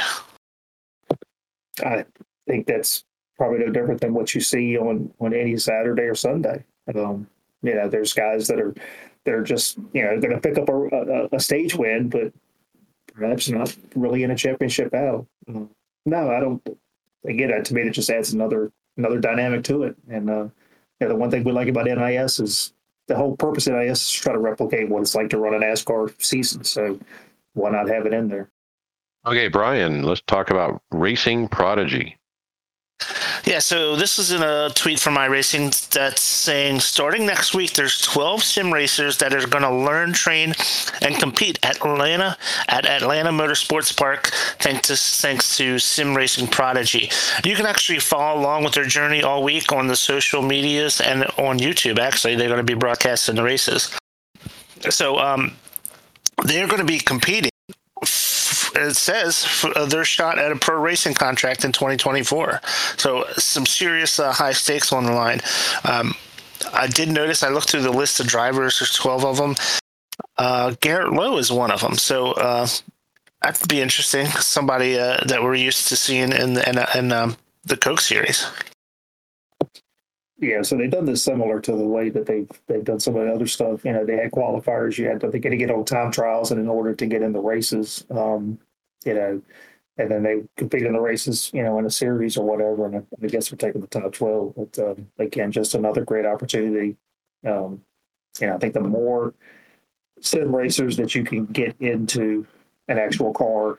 I 1.85 2.05
think 2.47 2.67
that's 2.67 3.05
probably 3.37 3.61
no 3.61 3.71
different 3.71 4.01
than 4.01 4.13
what 4.13 4.35
you 4.35 4.41
see 4.41 4.77
on 4.77 5.13
on 5.21 5.33
any 5.33 5.57
saturday 5.57 6.03
or 6.03 6.15
sunday. 6.15 6.65
Um, 6.95 7.29
you 7.63 7.75
know, 7.75 7.89
there's 7.89 8.13
guys 8.13 8.47
that 8.49 8.61
are 8.61 8.75
they're 9.25 9.43
just 9.43 9.77
you 9.93 10.03
know 10.03 10.19
going 10.21 10.35
to 10.35 10.41
pick 10.41 10.59
up 10.59 10.69
a, 10.69 10.73
a, 10.73 11.29
a, 11.33 11.41
stage 11.41 11.75
win, 11.75 12.09
but 12.09 12.33
perhaps 13.13 13.49
not 13.49 13.77
really 13.95 14.23
in 14.23 14.31
a 14.31 14.37
championship 14.37 14.91
battle. 14.91 15.29
Uh, 15.49 15.65
no, 16.07 16.31
I 16.31 16.41
don't. 16.41 16.67
Again, 17.27 17.63
to 17.63 17.75
me, 17.75 17.83
it 17.83 17.91
just 17.91 18.11
adds 18.11 18.33
another 18.33 18.73
another 18.97 19.19
dynamic 19.19 19.65
to 19.65 19.83
it. 19.85 19.97
And 20.09 20.31
uh, 20.31 20.49
yeah, 21.01 21.09
the 21.09 21.17
one 21.17 21.31
thing 21.31 21.45
we 21.45 21.53
like 21.53 21.69
about 21.69 21.87
NIS 21.87 22.41
is 22.41 22.73
the 23.09 23.17
whole 23.17 23.37
purpose 23.37 23.67
of 23.67 23.75
NIS 23.75 24.03
is 24.03 24.13
to 24.13 24.21
try 24.21 24.33
to 24.33 24.39
replicate 24.39 24.89
what 24.89 25.03
it's 25.03 25.15
like 25.15 25.31
to 25.31 25.39
run 25.39 25.55
an 25.55 25.63
NASCAR 25.63 26.15
season. 26.23 26.65
So 26.65 26.99
why 27.55 27.71
not 27.71 27.89
have 27.89 28.07
it 28.07 28.15
in 28.15 28.29
there? 28.29 28.51
Okay, 29.27 29.49
Brian, 29.49 30.03
let's 30.03 30.23
talk 30.23 30.51
about 30.51 30.83
Racing 30.93 31.49
Prodigy. 31.49 32.17
Yeah, 33.45 33.59
so 33.59 33.97
this 33.97 34.19
is 34.19 34.33
in 34.33 34.43
a 34.43 34.71
tweet 34.75 35.01
from 35.01 35.17
iRacing 35.17 35.89
that's 35.91 36.23
saying 36.23 36.81
starting 36.81 37.27
next 37.27 37.55
week, 37.55 37.73
there's 37.73 38.01
12 38.01 38.43
sim 38.43 38.73
racers 38.73 39.19
that 39.19 39.35
are 39.35 39.47
going 39.47 39.65
to 39.65 39.75
learn, 39.75 40.13
train, 40.13 40.55
and 41.03 41.17
compete 41.17 41.59
at 41.63 41.77
Atlanta 41.77 42.37
at 42.69 42.87
Atlanta 42.87 43.31
Motorsports 43.31 43.97
Park, 43.97 44.31
thanks 44.59 44.89
to 44.89 44.97
thanks 44.97 45.57
to 45.57 45.79
Sim 45.79 46.17
Racing 46.17 46.49
Prodigy. 46.49 47.11
You 47.45 47.57
can 47.57 47.67
actually 47.67 47.99
follow 47.99 48.41
along 48.41 48.65
with 48.65 48.75
their 48.75 48.85
journey 48.85 49.23
all 49.23 49.43
week 49.43 49.73
on 49.73 49.87
the 49.87 49.97
social 49.97 50.43
medias 50.43 51.01
and 51.01 51.25
on 51.39 51.59
YouTube. 51.59 51.99
Actually, 51.99 52.37
they're 52.37 52.49
going 52.49 52.59
to 52.59 52.65
be 52.65 52.79
broadcasting 52.79 53.37
the 53.37 53.43
races. 53.43 53.97
So 54.91 55.19
um, 55.19 55.57
they're 56.45 56.67
going 56.67 56.81
to 56.81 56.87
be 56.87 56.99
competing 56.99 57.51
it 58.75 58.97
says 58.97 59.47
uh, 59.77 59.87
their 59.87 60.05
shot 60.05 60.39
at 60.39 60.53
a 60.53 60.57
pro 60.57 60.81
racing 60.81 61.15
contract 61.15 61.65
in 61.65 61.73
2024. 61.73 62.61
So 62.97 63.25
some 63.37 63.67
serious 63.67 64.19
uh, 64.19 64.33
high 64.33 64.53
stakes 64.53 64.93
on 64.93 65.05
the 65.05 65.13
line. 65.13 65.41
Um, 65.85 66.15
I 66.73 66.87
did 66.87 67.09
notice. 67.09 67.43
I 67.43 67.49
looked 67.49 67.71
through 67.71 67.83
the 67.83 67.93
list 67.93 68.21
of 68.21 68.27
drivers. 68.27 68.79
There's 68.79 68.95
12 68.95 69.25
of 69.25 69.37
them. 69.37 69.57
Uh, 70.37 70.75
Garrett 70.81 71.13
Lowe 71.13 71.39
is 71.39 71.51
one 71.53 71.71
of 71.71 71.81
them. 71.81 71.95
So 71.95 72.33
uh, 72.33 72.67
that'd 73.43 73.69
be 73.69 73.81
interesting. 73.81 74.27
Somebody 74.27 74.99
uh, 74.99 75.19
that 75.27 75.43
we're 75.43 75.55
used 75.55 75.89
to 75.89 75.97
seeing 75.97 76.33
in 76.33 76.55
the, 76.55 76.69
in, 76.69 76.79
in 76.99 77.13
um, 77.13 77.37
the 77.65 77.77
Coke 77.77 78.01
series. 78.01 78.47
Yeah, 80.41 80.63
so 80.63 80.77
they've 80.77 80.91
done 80.91 81.05
this 81.05 81.23
similar 81.23 81.61
to 81.61 81.73
the 81.73 81.85
way 81.85 82.09
that 82.11 82.25
they've 82.25 82.49
they've 82.67 82.85
done 82.85 82.99
some 82.99 83.15
of 83.17 83.27
the 83.27 83.33
other 83.33 83.47
stuff. 83.47 83.85
You 83.85 83.93
know, 83.93 84.07
they 84.07 84.17
had 84.17 84.31
qualifiers. 84.31 84.97
You 84.97 85.07
had 85.07 85.21
to 85.21 85.29
they 85.29 85.39
got 85.39 85.51
to 85.51 85.57
get 85.57 85.71
on 85.71 85.85
time 85.85 86.11
trials, 86.11 86.51
and 86.51 86.59
in 86.61 86.69
order 86.69 86.95
to 86.95 87.07
get 87.07 87.23
in 87.23 87.33
the 87.33 87.41
races, 87.41 88.07
um, 88.11 88.59
you 89.05 89.15
know, 89.15 89.43
and 89.99 90.11
then 90.11 90.23
they 90.23 90.43
compete 90.57 90.85
in 90.85 90.95
the 90.95 91.01
races, 91.01 91.51
you 91.53 91.63
know, 91.63 91.79
in 91.79 91.85
a 91.85 91.91
series 91.91 92.39
or 92.39 92.47
whatever. 92.47 92.87
And 92.87 93.07
I 93.23 93.27
guess 93.27 93.53
we're 93.53 93.59
taking 93.59 93.83
the 93.83 93.87
top 93.87 94.15
twelve. 94.15 94.55
But 94.57 94.79
um, 94.79 95.09
again, 95.19 95.53
just 95.53 95.75
another 95.75 96.05
great 96.07 96.25
opportunity. 96.25 96.97
Um, 97.47 97.83
you 98.41 98.47
know, 98.47 98.55
I 98.55 98.59
think 98.59 98.73
the 98.75 98.81
more 98.81 99.35
sim 100.21 100.55
racers 100.55 100.97
that 100.99 101.15
you 101.15 101.25
can 101.25 101.47
get 101.47 101.77
into 101.81 102.47
an 102.89 102.99
actual 102.99 103.33
car, 103.35 103.79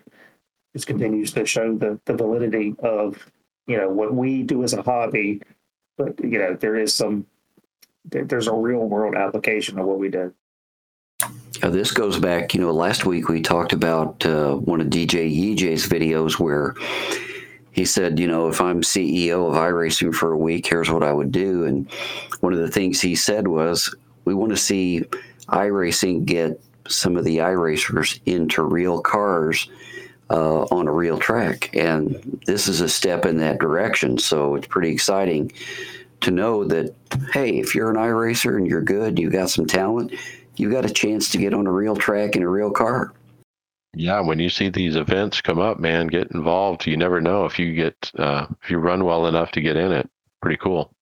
just 0.76 0.88
continues 0.88 1.32
to 1.34 1.46
show 1.46 1.76
the 1.76 2.00
the 2.06 2.14
validity 2.14 2.76
of 2.80 3.32
you 3.68 3.78
know 3.78 3.90
what 3.90 4.14
we 4.14 4.44
do 4.44 4.64
as 4.64 4.74
a 4.74 4.84
hobby 4.84 5.42
but 6.04 6.24
you 6.24 6.40
know 6.40 6.56
there 6.56 6.76
is 6.76 6.94
some 6.94 7.26
there's 8.06 8.48
a 8.48 8.54
real 8.54 8.88
world 8.88 9.16
application 9.16 9.78
of 9.78 9.86
what 9.86 10.00
we 10.00 10.10
did. 10.10 10.34
Uh, 11.62 11.70
this 11.70 11.92
goes 11.92 12.18
back, 12.18 12.56
you 12.56 12.60
know, 12.60 12.72
last 12.72 13.06
week 13.06 13.30
we 13.30 13.42
talked 13.42 13.74
about 13.74 14.26
uh, 14.26 14.56
one 14.56 14.82
of 14.82 14.88
DJ 14.88 15.32
EJ's 15.32 15.88
videos 15.88 16.40
where 16.40 16.74
he 17.72 17.86
said, 17.86 18.20
you 18.20 18.28
know, 18.28 18.50
if 18.50 18.60
I'm 18.60 18.82
CEO 18.82 19.48
of 19.48 19.56
iRacing 19.56 20.16
for 20.16 20.32
a 20.32 20.38
week, 20.38 20.66
here's 20.66 20.90
what 20.90 21.04
I 21.04 21.14
would 21.14 21.32
do. 21.32 21.66
And 21.66 21.90
one 22.40 22.54
of 22.54 22.60
the 22.60 22.72
things 22.72 23.00
he 23.00 23.16
said 23.16 23.48
was, 23.48 23.94
we 24.26 24.34
want 24.34 24.52
to 24.52 24.58
see 24.58 25.04
iRacing 25.50 26.26
get 26.26 26.60
some 26.88 27.16
of 27.16 27.24
the 27.24 27.38
iRacers 27.38 28.20
into 28.26 28.64
real 28.64 29.00
cars 29.00 29.70
uh, 30.32 30.64
on 30.72 30.88
a 30.88 30.92
real 30.92 31.20
track. 31.20 31.70
And 31.76 32.42
this 32.46 32.68
is 32.68 32.80
a 32.80 32.90
step 32.90 33.26
in 33.26 33.38
that 33.38 33.60
direction. 33.60 34.18
So 34.18 34.56
it's 34.56 34.68
pretty 34.68 34.90
exciting 34.90 35.52
to 36.22 36.32
know 36.32 36.64
that, 36.66 36.96
hey, 37.34 37.60
if 37.60 37.76
you're 37.76 37.90
an 37.90 37.98
iRacer 37.98 38.56
and 38.56 38.66
you're 38.66 38.82
good, 38.82 39.20
you've 39.20 39.34
got 39.34 39.50
some 39.50 39.66
talent, 39.66 40.14
you've 40.56 40.72
got 40.72 40.86
a 40.86 40.90
chance 40.90 41.30
to 41.32 41.38
get 41.38 41.54
on 41.54 41.68
a 41.68 41.72
real 41.72 41.96
track 41.96 42.36
in 42.36 42.44
a 42.44 42.48
real 42.48 42.72
car. 42.72 43.14
Yeah, 43.94 44.22
when 44.22 44.40
you 44.40 44.50
see 44.50 44.70
these 44.70 44.96
events 44.96 45.42
come 45.42 45.60
up, 45.60 45.78
man, 45.78 46.08
get 46.08 46.32
involved. 46.32 46.88
You 46.88 46.96
never 46.96 47.20
know 47.20 47.44
if 47.46 47.60
you 47.60 47.76
get 47.76 48.12
uh, 48.18 48.46
if 48.64 48.70
you 48.72 48.78
run 48.78 49.04
well 49.04 49.28
enough 49.28 49.52
to 49.52 49.62
get 49.62 49.76
in 49.76 49.92
it. 49.92 50.10
Pretty 50.42 50.56
cool. 50.56 50.94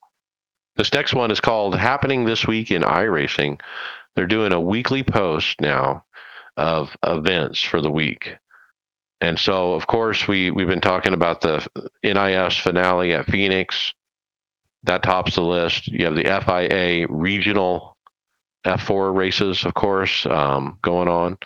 This 0.75 0.91
next 0.91 1.13
one 1.13 1.29
is 1.29 1.39
called 1.39 1.75
"Happening 1.75 2.25
This 2.25 2.47
Week 2.47 2.71
in 2.71 2.81
iRacing." 2.81 3.61
They're 4.15 4.25
doing 4.25 4.53
a 4.53 4.59
weekly 4.59 5.03
post 5.03 5.61
now 5.61 6.03
of 6.57 6.89
events 7.03 7.61
for 7.61 7.79
the 7.79 7.91
week. 7.91 8.37
And 9.21 9.37
so, 9.37 9.73
of 9.73 9.87
course, 9.87 10.27
we 10.27 10.51
we've 10.51 10.67
been 10.67 10.81
talking 10.81 11.13
about 11.13 11.41
the 11.41 11.67
NIS 12.03 12.57
finale 12.57 13.13
at 13.13 13.25
Phoenix. 13.25 13.93
That 14.83 15.03
tops 15.03 15.35
the 15.35 15.41
list. 15.41 15.87
You 15.87 16.05
have 16.05 16.15
the 16.15 16.23
FIA 16.23 17.05
regional 17.09 17.97
F4 18.65 19.13
races, 19.13 19.65
of 19.65 19.73
course, 19.73 20.25
um, 20.25 20.77
going 20.81 21.07
on. 21.09 21.37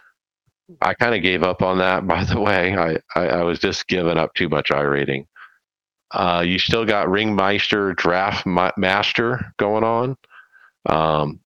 I 0.82 0.93
kind 0.93 1.15
of 1.15 1.21
gave 1.21 1.43
up 1.43 1.61
on 1.61 1.80
that, 1.80 2.07
by 2.07 2.24
the 2.24 2.39
way. 2.39 2.76
I, 2.76 2.97
I, 3.15 3.28
I 3.28 3.43
was 3.43 3.59
just 3.59 3.88
giving 3.88 4.17
up 4.17 4.34
too 4.34 4.49
much 4.49 4.69
iRating. 4.69 5.26
Uh, 6.11 6.43
you 6.45 6.59
still 6.59 6.86
got 6.86 7.07
Ringmeister 7.07 7.95
Draft 7.95 8.45
Master 8.45 9.51
going 9.57 9.84
on. 9.84 10.15
Um, 10.88 11.39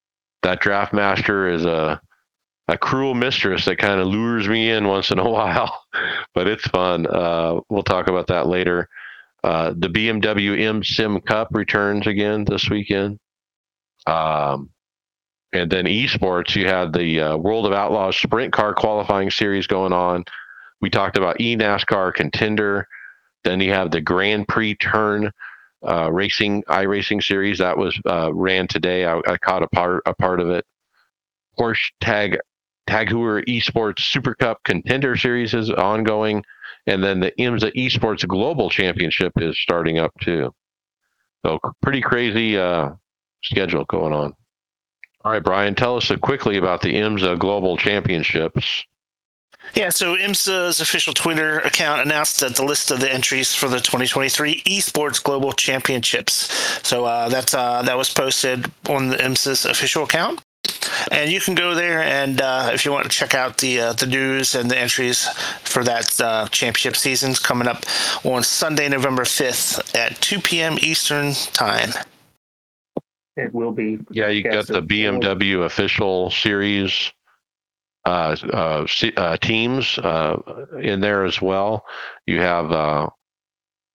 that 0.44 0.60
Draft 0.60 0.94
Master 0.94 1.48
is 1.50 1.64
a 1.64 2.02
a 2.68 2.78
cruel 2.78 3.14
mistress 3.14 3.66
that 3.66 3.78
kind 3.78 4.00
of 4.00 4.08
lures 4.08 4.48
me 4.48 4.70
in 4.72 4.88
once 4.88 5.12
in 5.12 5.20
a 5.20 5.30
while, 5.30 5.84
but 6.34 6.48
it's 6.48 6.68
fun. 6.68 7.08
Uh, 7.08 7.60
we'll 7.70 7.84
talk 7.84 8.08
about 8.08 8.28
that 8.28 8.48
later. 8.48 8.90
Uh, 9.44 9.74
the 9.78 9.88
BMW 9.88 10.60
M 10.60 10.84
Sim 10.84 11.22
Cup 11.22 11.50
returns 11.52 12.08
again 12.08 12.44
this 12.44 12.70
weekend. 12.70 13.20
Um, 14.06 14.70
and 15.54 15.72
then 15.72 15.86
esports, 15.86 16.56
you 16.56 16.68
had 16.68 16.92
the 16.92 17.22
uh, 17.22 17.38
World 17.38 17.66
of 17.66 17.74
Outlaws 17.74 18.18
Sprint 18.18 18.52
Car 18.52 18.74
qualifying 18.74 19.32
series 19.32 19.66
going 19.68 19.94
on. 19.94 20.26
We 20.82 20.90
talked 20.90 21.18
about 21.18 21.38
eNASCAR 21.40 22.14
Contender. 22.14 22.88
Then 23.44 23.62
you 23.62 23.72
have 23.72 23.92
the 23.92 24.02
Grand 24.02 24.48
Prix 24.48 24.76
Turn 24.76 25.32
uh, 25.88 26.12
Racing 26.12 26.64
iRacing 26.64 27.24
series 27.24 27.60
that 27.60 27.78
was 27.78 27.98
uh, 28.06 28.34
ran 28.34 28.68
today. 28.68 29.06
I, 29.06 29.20
I, 29.26 29.38
caught 29.38 29.64
a 29.64 29.68
part 29.70 30.02
a 30.06 30.14
part 30.14 30.40
of 30.40 30.50
it. 30.50 30.66
Porsche 31.58 31.92
Tag 32.02 32.38
Tag 32.88 33.10
Heuer 33.10 33.46
Esports 33.46 34.00
Super 34.00 34.34
Cup 34.34 34.64
Contender 34.64 35.16
Series 35.16 35.54
is 35.54 35.70
ongoing, 35.70 36.44
and 36.88 37.04
then 37.04 37.20
the 37.20 37.32
IMSA 37.38 37.74
Esports 37.76 38.28
Global 38.28 38.70
Championship 38.70 39.34
is 39.38 39.60
starting 39.60 40.00
up 40.00 40.14
too. 40.22 40.54
So 41.46 41.60
pretty 41.82 42.02
crazy 42.02 42.58
uh, 42.58 42.92
schedule 43.44 43.86
going 43.86 44.14
on. 44.14 44.34
All 45.24 45.32
right, 45.32 45.44
Brian, 45.44 45.76
tell 45.76 45.98
us 45.98 46.12
quickly 46.22 46.58
about 46.58 46.82
the 46.82 46.96
IMSA 46.96 47.38
Global 47.38 47.76
Championships. 47.78 48.86
Yeah, 49.74 49.90
so 49.90 50.16
IMSA's 50.16 50.80
official 50.80 51.14
Twitter 51.14 51.60
account 51.60 52.02
announced 52.02 52.40
that 52.40 52.56
the 52.56 52.64
list 52.64 52.90
of 52.90 53.02
the 53.02 53.12
entries 53.12 53.54
for 53.54 53.68
the 53.68 53.80
2023 53.80 54.62
Esports 54.62 55.22
Global 55.22 55.52
Championships. 55.52 56.88
So 56.88 57.04
uh, 57.04 57.28
that's 57.28 57.54
uh, 57.54 57.82
that 57.82 57.98
was 57.98 58.14
posted 58.14 58.72
on 58.88 59.10
the 59.10 59.18
IMSA's 59.18 59.66
official 59.66 60.04
account 60.04 60.42
and 61.12 61.32
you 61.32 61.40
can 61.40 61.56
go 61.56 61.76
there 61.76 62.02
and 62.02 62.42
uh, 62.42 62.70
if 62.74 62.86
you 62.86 62.92
want 62.92 63.04
to 63.04 63.10
check 63.10 63.34
out 63.34 63.58
the 63.60 63.80
uh, 63.80 63.94
the 63.94 64.06
news 64.06 64.56
and 64.56 64.70
the 64.70 64.78
entries 64.78 65.28
for 65.64 65.84
that 65.84 66.20
uh, 66.22 66.48
championship 66.50 66.96
season's 66.96 67.40
coming 67.40 67.68
up 67.68 67.86
on 68.24 68.44
Sunday, 68.44 68.90
November 68.90 69.26
fifth 69.26 69.96
at 69.96 70.20
two 70.22 70.40
p.m. 70.40 70.78
Eastern 70.82 71.34
time. 71.54 71.90
It 73.36 73.54
will 73.54 73.72
be. 73.72 74.00
Yeah, 74.10 74.30
you 74.30 74.44
got 74.44 74.68
the 74.68 74.82
BMW 74.82 75.66
official 75.66 76.32
series 76.32 77.12
uh, 78.08 78.38
uh, 78.54 78.88
uh, 79.18 79.38
teams 79.38 80.00
in 80.82 81.02
there 81.02 81.26
as 81.26 81.42
well. 81.42 81.86
You 82.26 82.40
have 82.40 83.12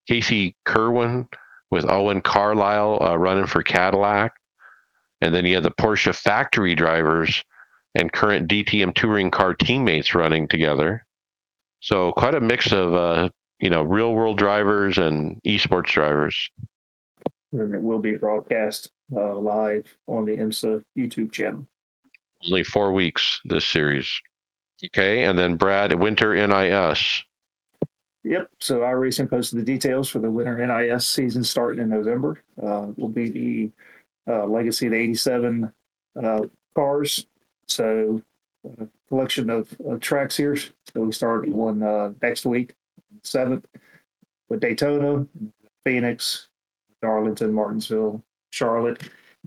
Casey 0.06 0.54
Kirwan 0.66 1.28
with 1.70 1.88
Owen 1.88 2.20
Carlisle 2.20 2.98
running 3.18 3.46
for 3.46 3.62
Cadillac. 3.62 4.34
And 5.22 5.32
then 5.32 5.46
you 5.46 5.54
have 5.54 5.62
the 5.62 5.70
Porsche 5.70 6.14
factory 6.14 6.74
drivers 6.74 7.44
and 7.94 8.12
current 8.12 8.50
DTM 8.50 8.92
touring 8.94 9.30
car 9.30 9.54
teammates 9.54 10.16
running 10.16 10.48
together. 10.48 11.06
So 11.78 12.10
quite 12.12 12.34
a 12.34 12.40
mix 12.40 12.72
of 12.72 12.92
uh, 12.92 13.28
you 13.60 13.70
know 13.70 13.82
real 13.82 14.14
world 14.14 14.36
drivers 14.36 14.98
and 14.98 15.40
esports 15.46 15.92
drivers. 15.92 16.50
And 17.52 17.72
it 17.72 17.80
will 17.80 18.00
be 18.00 18.16
broadcast 18.16 18.90
uh, 19.14 19.36
live 19.36 19.86
on 20.08 20.24
the 20.24 20.36
IMSA 20.36 20.82
YouTube 20.98 21.30
channel. 21.30 21.68
Only 22.44 22.64
four 22.64 22.92
weeks 22.92 23.40
this 23.44 23.64
series. 23.64 24.10
Okay, 24.84 25.22
and 25.22 25.38
then 25.38 25.54
Brad 25.54 25.94
Winter 25.94 26.34
NIS. 26.34 27.22
Yep. 28.24 28.50
So 28.58 28.82
I 28.82 28.88
iRacing 28.88 29.30
posted 29.30 29.60
the 29.60 29.64
details 29.64 30.08
for 30.08 30.18
the 30.18 30.30
Winter 30.30 30.66
NIS 30.66 31.06
season 31.06 31.44
starting 31.44 31.80
in 31.80 31.90
November. 31.90 32.42
Uh, 32.60 32.88
will 32.96 33.08
be 33.08 33.28
the 33.28 33.70
uh, 34.28 34.46
legacy 34.46 34.86
of 34.86 34.92
the 34.92 34.98
87 34.98 35.72
uh, 36.22 36.40
cars. 36.74 37.26
So, 37.68 38.22
uh, 38.66 38.86
collection 39.08 39.50
of, 39.50 39.74
of, 39.86 40.00
tracks 40.00 40.36
here. 40.36 40.56
So, 40.56 40.72
we 40.94 41.12
start 41.12 41.48
one 41.48 41.82
uh, 41.82 42.12
next 42.22 42.44
week, 42.46 42.74
7th, 43.22 43.64
with 44.48 44.60
Daytona, 44.60 45.26
Phoenix, 45.84 46.48
Darlington, 47.00 47.52
Martinsville, 47.52 48.22
Charlotte. 48.50 49.02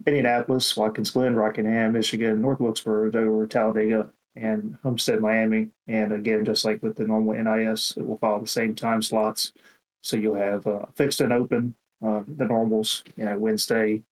Indianapolis, 0.06 0.76
Watkins 0.76 1.12
Glen, 1.12 1.36
Rockingham, 1.36 1.94
Michigan, 1.94 2.42
North 2.42 2.60
Wilkesboro, 2.60 3.10
Dover, 3.12 3.48
Talladega, 3.48 4.10
and 4.36 4.78
Homestead, 4.84 5.22
Miami. 5.22 5.70
And 5.88 6.12
again, 6.12 6.44
just 6.44 6.66
like 6.66 6.84
with 6.84 6.98
the 6.98 7.06
normal 7.08 7.34
NIS, 7.34 7.94
it 7.98 8.06
will 8.06 8.18
follow 8.18 8.42
the 8.42 8.48
same 8.48 8.76
time 8.76 9.02
slots. 9.02 9.54
So 10.02 10.18
you'll 10.18 10.36
have 10.36 10.68
uh, 10.68 10.86
fixed 10.96 11.22
and 11.22 11.34
open, 11.34 11.76
uh, 12.06 12.22
the 12.28 12.46
normals, 12.46 13.04
you 13.16 13.26
know, 13.26 13.38
Wednesday, 13.38 14.04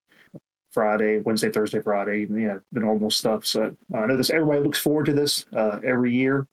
Friday, 0.74 1.20
Wednesday, 1.20 1.52
Thursday, 1.52 1.80
Friday, 1.80 2.22
you 2.22 2.28
know, 2.28 2.62
the 2.72 2.80
normal 2.80 3.12
stuff. 3.12 3.46
So 3.46 3.76
uh, 3.94 3.98
I 3.98 4.06
know 4.08 4.18
this, 4.18 4.32
everybody 4.32 4.62
looks 4.62 4.80
forward 4.80 5.06
to 5.06 5.14
this 5.14 5.46
uh, 5.56 5.80
every 5.84 6.14
year. 6.14 6.48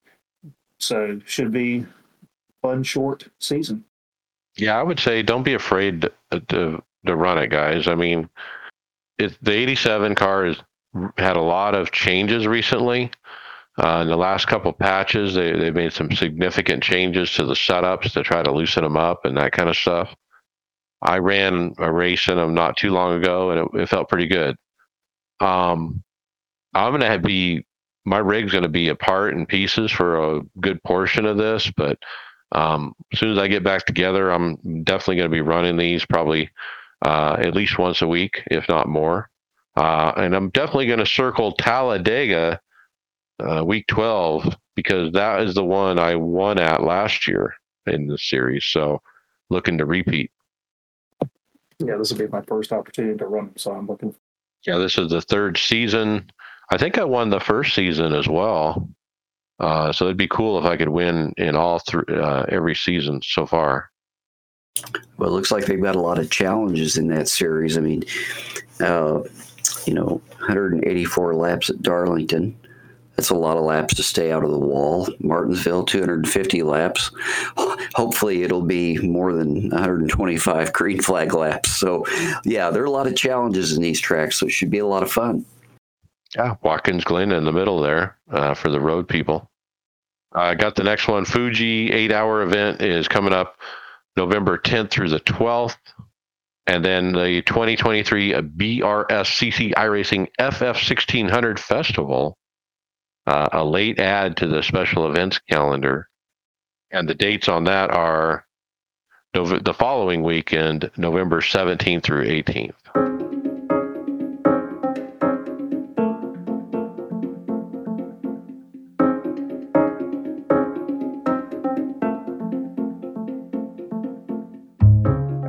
So 0.78 1.20
should 1.24 1.52
be 1.52 1.86
fun, 2.62 2.82
short 2.82 3.28
season. 3.38 3.84
Yeah, 4.56 4.78
I 4.78 4.82
would 4.82 5.00
say 5.00 5.22
don't 5.22 5.42
be 5.42 5.54
afraid 5.54 6.02
to, 6.30 6.40
to, 6.48 6.82
to 7.06 7.16
run 7.16 7.38
it, 7.38 7.48
guys. 7.48 7.88
I 7.88 7.94
mean, 7.94 8.28
it, 9.18 9.36
the 9.42 9.52
87 9.52 10.14
car 10.14 10.46
has 10.46 10.56
had 11.16 11.36
a 11.36 11.42
lot 11.42 11.74
of 11.74 11.90
changes 11.90 12.46
recently. 12.46 13.10
Uh, 13.82 14.00
in 14.02 14.08
the 14.08 14.16
last 14.16 14.46
couple 14.46 14.72
patches, 14.72 15.34
they, 15.34 15.52
they 15.52 15.70
made 15.70 15.92
some 15.92 16.10
significant 16.12 16.82
changes 16.82 17.32
to 17.32 17.46
the 17.46 17.54
setups 17.54 18.12
to 18.12 18.22
try 18.22 18.42
to 18.42 18.52
loosen 18.52 18.82
them 18.82 18.96
up 18.96 19.24
and 19.24 19.36
that 19.36 19.52
kind 19.52 19.70
of 19.70 19.76
stuff. 19.76 20.14
I 21.02 21.18
ran 21.18 21.74
a 21.78 21.90
race 21.92 22.28
in 22.28 22.36
them 22.36 22.54
not 22.54 22.76
too 22.76 22.90
long 22.90 23.14
ago, 23.14 23.50
and 23.50 23.60
it, 23.60 23.82
it 23.82 23.88
felt 23.88 24.08
pretty 24.08 24.26
good. 24.26 24.56
Um, 25.40 26.02
I'm 26.74 26.98
going 26.98 27.10
to 27.10 27.18
be 27.18 27.64
my 28.04 28.18
rig's 28.18 28.52
going 28.52 28.62
to 28.64 28.68
be 28.68 28.88
apart 28.88 29.34
in 29.34 29.46
pieces 29.46 29.90
for 29.92 30.36
a 30.36 30.42
good 30.60 30.82
portion 30.84 31.26
of 31.26 31.36
this, 31.36 31.70
but 31.76 31.98
um, 32.52 32.94
as 33.12 33.18
soon 33.18 33.32
as 33.32 33.38
I 33.38 33.46
get 33.46 33.62
back 33.62 33.84
together, 33.84 34.30
I'm 34.30 34.56
definitely 34.84 35.16
going 35.16 35.30
to 35.30 35.34
be 35.34 35.42
running 35.42 35.76
these 35.76 36.04
probably 36.06 36.50
uh, 37.04 37.36
at 37.38 37.54
least 37.54 37.78
once 37.78 38.02
a 38.02 38.08
week, 38.08 38.42
if 38.50 38.68
not 38.68 38.88
more. 38.88 39.30
Uh, 39.76 40.12
and 40.16 40.34
I'm 40.34 40.50
definitely 40.50 40.86
going 40.86 40.98
to 40.98 41.06
circle 41.06 41.52
Talladega 41.52 42.60
uh, 43.38 43.64
week 43.64 43.86
12 43.86 44.56
because 44.74 45.12
that 45.12 45.42
is 45.42 45.54
the 45.54 45.64
one 45.64 45.98
I 45.98 46.16
won 46.16 46.58
at 46.58 46.82
last 46.82 47.26
year 47.28 47.54
in 47.86 48.06
the 48.06 48.18
series. 48.18 48.64
So 48.64 49.00
looking 49.48 49.78
to 49.78 49.86
repeat. 49.86 50.30
Yeah, 51.80 51.96
this 51.96 52.12
will 52.12 52.18
be 52.18 52.26
my 52.26 52.42
first 52.42 52.72
opportunity 52.72 53.18
to 53.18 53.26
run, 53.26 53.52
so 53.56 53.72
I'm 53.72 53.86
looking. 53.86 54.14
Yeah, 54.66 54.76
this 54.76 54.98
is 54.98 55.08
the 55.08 55.22
third 55.22 55.56
season. 55.56 56.30
I 56.70 56.76
think 56.76 56.98
I 56.98 57.04
won 57.04 57.30
the 57.30 57.40
first 57.40 57.74
season 57.74 58.14
as 58.14 58.28
well. 58.28 58.88
Uh, 59.58 59.92
so 59.92 60.06
it'd 60.06 60.16
be 60.16 60.28
cool 60.28 60.58
if 60.58 60.64
I 60.64 60.76
could 60.76 60.88
win 60.88 61.32
in 61.36 61.56
all 61.56 61.78
three 61.80 62.04
uh, 62.08 62.44
every 62.48 62.74
season 62.74 63.20
so 63.22 63.46
far. 63.46 63.90
Well, 65.18 65.28
it 65.28 65.32
looks 65.32 65.50
like 65.50 65.66
they've 65.66 65.82
got 65.82 65.96
a 65.96 66.00
lot 66.00 66.18
of 66.18 66.30
challenges 66.30 66.96
in 66.96 67.08
that 67.08 67.28
series. 67.28 67.76
I 67.76 67.80
mean, 67.80 68.04
uh, 68.80 69.22
you 69.86 69.94
know, 69.94 70.22
184 70.38 71.34
laps 71.34 71.70
at 71.70 71.82
Darlington, 71.82 72.56
that's 73.20 73.28
a 73.28 73.34
lot 73.34 73.58
of 73.58 73.64
laps 73.64 73.92
to 73.92 74.02
stay 74.02 74.32
out 74.32 74.44
of 74.44 74.50
the 74.50 74.58
wall. 74.58 75.06
Martinsville, 75.18 75.84
250 75.84 76.62
laps. 76.62 77.10
Hopefully, 77.94 78.44
it'll 78.44 78.62
be 78.62 78.96
more 79.06 79.34
than 79.34 79.68
125 79.68 80.72
green 80.72 81.02
flag 81.02 81.34
laps. 81.34 81.70
So, 81.70 82.06
yeah, 82.46 82.70
there 82.70 82.80
are 82.80 82.86
a 82.86 82.90
lot 82.90 83.06
of 83.06 83.14
challenges 83.14 83.74
in 83.74 83.82
these 83.82 84.00
tracks, 84.00 84.38
so 84.38 84.46
it 84.46 84.52
should 84.52 84.70
be 84.70 84.78
a 84.78 84.86
lot 84.86 85.02
of 85.02 85.12
fun. 85.12 85.44
Yeah, 86.34 86.54
Watkins 86.62 87.04
Glen 87.04 87.30
in 87.30 87.44
the 87.44 87.52
middle 87.52 87.82
there 87.82 88.16
uh, 88.30 88.54
for 88.54 88.70
the 88.70 88.80
road 88.80 89.06
people. 89.06 89.50
I 90.32 90.54
got 90.54 90.74
the 90.74 90.84
next 90.84 91.06
one. 91.06 91.26
Fuji 91.26 91.92
eight 91.92 92.12
hour 92.12 92.40
event 92.40 92.80
is 92.80 93.06
coming 93.06 93.34
up 93.34 93.56
November 94.16 94.56
10th 94.56 94.90
through 94.90 95.10
the 95.10 95.20
12th. 95.20 95.76
And 96.66 96.82
then 96.82 97.12
the 97.12 97.42
2023 97.42 98.32
BRSCC 98.32 99.74
iRacing 99.74 100.28
FF1600 100.40 101.58
Festival 101.58 102.38
uh, 103.30 103.48
a 103.52 103.64
late 103.64 104.00
add 104.00 104.36
to 104.36 104.48
the 104.48 104.60
special 104.60 105.08
events 105.08 105.38
calendar. 105.48 106.08
And 106.90 107.08
the 107.08 107.14
dates 107.14 107.48
on 107.48 107.62
that 107.64 107.90
are 107.92 108.44
the 109.32 109.74
following 109.78 110.24
weekend, 110.24 110.90
November 110.96 111.40
17th 111.40 112.02
through 112.02 112.26
18th. 112.26 112.74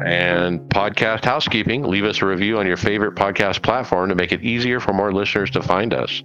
And 0.06 0.60
podcast 0.70 1.26
housekeeping, 1.26 1.82
leave 1.82 2.04
us 2.04 2.22
a 2.22 2.28
review 2.28 2.60
on 2.60 2.68
your 2.68 2.78
favorite 2.78 3.16
podcast 3.16 3.64
platform 3.64 4.10
to 4.10 4.16
make 4.16 4.32
it 4.32 4.44
easier 4.44 4.80
for 4.80 4.94
more 4.94 5.12
listeners 5.12 5.50
to 5.52 5.64
find 5.64 5.96
us. 5.96 6.22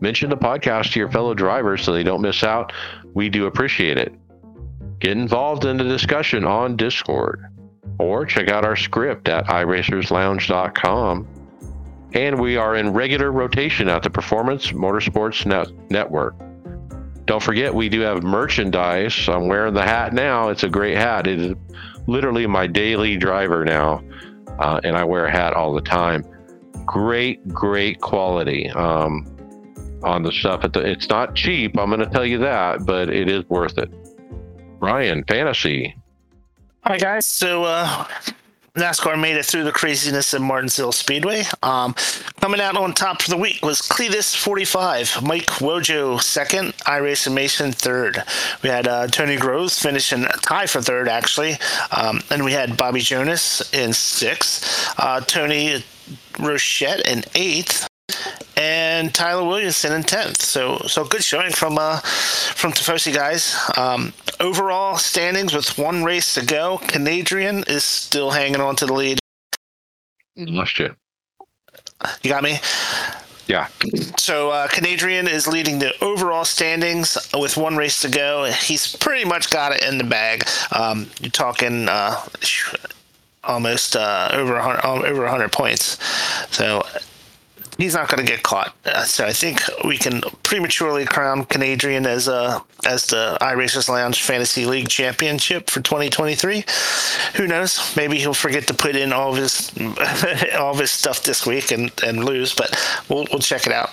Mention 0.00 0.30
the 0.30 0.36
podcast 0.36 0.92
to 0.92 1.00
your 1.00 1.10
fellow 1.10 1.34
drivers 1.34 1.82
so 1.82 1.92
they 1.92 2.02
don't 2.02 2.20
miss 2.20 2.42
out. 2.42 2.72
We 3.14 3.28
do 3.28 3.46
appreciate 3.46 3.96
it. 3.98 4.14
Get 4.98 5.12
involved 5.12 5.64
in 5.64 5.76
the 5.76 5.84
discussion 5.84 6.44
on 6.44 6.76
Discord 6.76 7.46
or 7.98 8.26
check 8.26 8.48
out 8.48 8.64
our 8.64 8.76
script 8.76 9.28
at 9.28 9.46
iRacersLounge.com. 9.46 11.28
And 12.12 12.40
we 12.40 12.56
are 12.56 12.76
in 12.76 12.92
regular 12.92 13.32
rotation 13.32 13.88
at 13.88 14.02
the 14.02 14.10
Performance 14.10 14.68
Motorsports 14.68 15.44
Net- 15.44 15.70
Network. 15.90 16.34
Don't 17.26 17.42
forget, 17.42 17.74
we 17.74 17.88
do 17.88 18.00
have 18.00 18.22
merchandise. 18.22 19.28
I'm 19.28 19.48
wearing 19.48 19.74
the 19.74 19.82
hat 19.82 20.12
now. 20.12 20.48
It's 20.48 20.62
a 20.62 20.68
great 20.68 20.96
hat. 20.96 21.26
It 21.26 21.40
is 21.40 21.54
literally 22.06 22.46
my 22.46 22.66
daily 22.66 23.16
driver 23.16 23.64
now, 23.64 24.02
uh, 24.60 24.80
and 24.84 24.96
I 24.96 25.04
wear 25.04 25.26
a 25.26 25.30
hat 25.30 25.52
all 25.52 25.74
the 25.74 25.80
time. 25.80 26.24
Great, 26.86 27.46
great 27.48 28.00
quality. 28.00 28.70
Um, 28.70 29.35
on 30.06 30.22
the 30.22 30.32
stuff. 30.32 30.64
It's 30.64 31.08
not 31.08 31.34
cheap, 31.34 31.76
I'm 31.78 31.90
going 31.90 32.00
to 32.00 32.06
tell 32.06 32.24
you 32.24 32.38
that, 32.38 32.86
but 32.86 33.10
it 33.10 33.28
is 33.28 33.44
worth 33.48 33.76
it. 33.76 33.90
Ryan, 34.80 35.24
fantasy. 35.24 35.96
Hi 36.84 36.98
guys. 36.98 37.26
So 37.26 37.64
uh, 37.64 38.06
NASCAR 38.76 39.20
made 39.20 39.36
it 39.36 39.44
through 39.44 39.64
the 39.64 39.72
craziness 39.72 40.34
of 40.34 40.42
Martinsville 40.42 40.92
Speedway. 40.92 41.42
Um, 41.62 41.94
coming 42.40 42.60
out 42.60 42.76
on 42.76 42.92
top 42.92 43.22
for 43.22 43.30
the 43.30 43.36
week 43.36 43.64
was 43.64 43.80
Cletus 43.80 44.36
45, 44.36 45.22
Mike 45.22 45.46
Wojo 45.46 46.20
second, 46.20 46.76
iRacing 46.84 47.34
Mason 47.34 47.72
third. 47.72 48.22
We 48.62 48.68
had 48.68 48.86
uh, 48.86 49.08
Tony 49.08 49.36
Groves 49.36 49.78
finishing 49.78 50.24
a 50.24 50.32
tie 50.42 50.66
for 50.66 50.80
third, 50.80 51.08
actually. 51.08 51.56
Um, 51.90 52.20
and 52.30 52.44
we 52.44 52.52
had 52.52 52.76
Bobby 52.76 53.00
Jonas 53.00 53.72
in 53.74 53.92
sixth, 53.92 54.94
uh, 54.98 55.22
Tony 55.22 55.82
Rochette 56.34 57.00
in 57.00 57.24
eighth, 57.34 57.88
and 58.56 59.14
Tyler 59.14 59.44
Williamson 59.44 59.92
in 59.92 60.02
tenth. 60.02 60.40
So 60.40 60.78
so 60.86 61.04
good 61.04 61.22
showing 61.22 61.52
from 61.52 61.78
uh 61.78 62.00
from 62.00 62.72
Tifosi 62.72 63.14
guys. 63.14 63.56
Um, 63.76 64.12
overall 64.40 64.96
standings 64.96 65.54
with 65.54 65.78
one 65.78 66.04
race 66.04 66.34
to 66.34 66.44
go, 66.44 66.78
Canadrian 66.78 67.64
is 67.68 67.84
still 67.84 68.30
hanging 68.30 68.60
on 68.60 68.76
to 68.76 68.86
the 68.86 68.92
lead. 68.92 69.18
Lost 70.36 70.78
you. 70.78 70.94
You 72.22 72.30
got 72.30 72.42
me. 72.42 72.58
Yeah. 73.46 73.68
So 74.18 74.50
uh, 74.50 74.66
Canadian 74.66 75.28
is 75.28 75.46
leading 75.46 75.78
the 75.78 75.92
overall 76.02 76.44
standings 76.44 77.16
with 77.32 77.56
one 77.56 77.76
race 77.76 78.00
to 78.02 78.08
go. 78.08 78.44
He's 78.44 78.96
pretty 78.96 79.24
much 79.24 79.50
got 79.50 79.72
it 79.72 79.84
in 79.84 79.98
the 79.98 80.04
bag. 80.04 80.48
Um, 80.72 81.08
you're 81.20 81.30
talking 81.30 81.88
uh, 81.88 82.20
almost 83.44 83.94
uh, 83.94 84.30
over 84.32 84.54
100, 84.54 84.84
over 85.06 85.22
100 85.22 85.52
points. 85.52 85.96
So 86.52 86.82
he's 87.78 87.94
not 87.94 88.08
going 88.08 88.24
to 88.24 88.30
get 88.30 88.42
caught. 88.42 88.74
Uh, 88.84 89.04
so 89.04 89.24
I 89.24 89.32
think 89.32 89.60
we 89.84 89.98
can 89.98 90.20
prematurely 90.42 91.04
crown 91.04 91.44
Canadian 91.44 92.06
as 92.06 92.28
a 92.28 92.62
as 92.84 93.06
the 93.06 93.36
iRacers 93.40 93.88
Lounge 93.88 94.22
Fantasy 94.22 94.66
League 94.66 94.88
Championship 94.88 95.70
for 95.70 95.80
2023. 95.80 96.64
Who 97.36 97.46
knows? 97.46 97.96
Maybe 97.96 98.18
he'll 98.18 98.34
forget 98.34 98.66
to 98.68 98.74
put 98.74 98.96
in 98.96 99.12
all 99.12 99.30
of 99.30 99.36
his 99.36 99.70
all 100.58 100.72
of 100.72 100.78
his 100.78 100.90
stuff 100.90 101.22
this 101.22 101.46
week 101.46 101.70
and 101.70 101.90
and 102.02 102.24
lose. 102.24 102.54
But 102.54 102.76
we'll 103.08 103.26
we'll 103.30 103.40
check 103.40 103.66
it 103.66 103.72
out. 103.72 103.90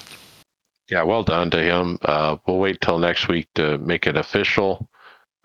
Yeah, 0.90 1.04
well 1.04 1.24
done 1.24 1.50
to 1.52 1.62
him. 1.62 1.98
Uh, 2.02 2.38
we'll 2.46 2.60
wait 2.60 2.82
till 2.82 3.00
next 3.00 3.28
week 3.28 3.48
to 3.56 3.78
make 3.80 4.06
it 4.06 4.18
official. 4.18 4.90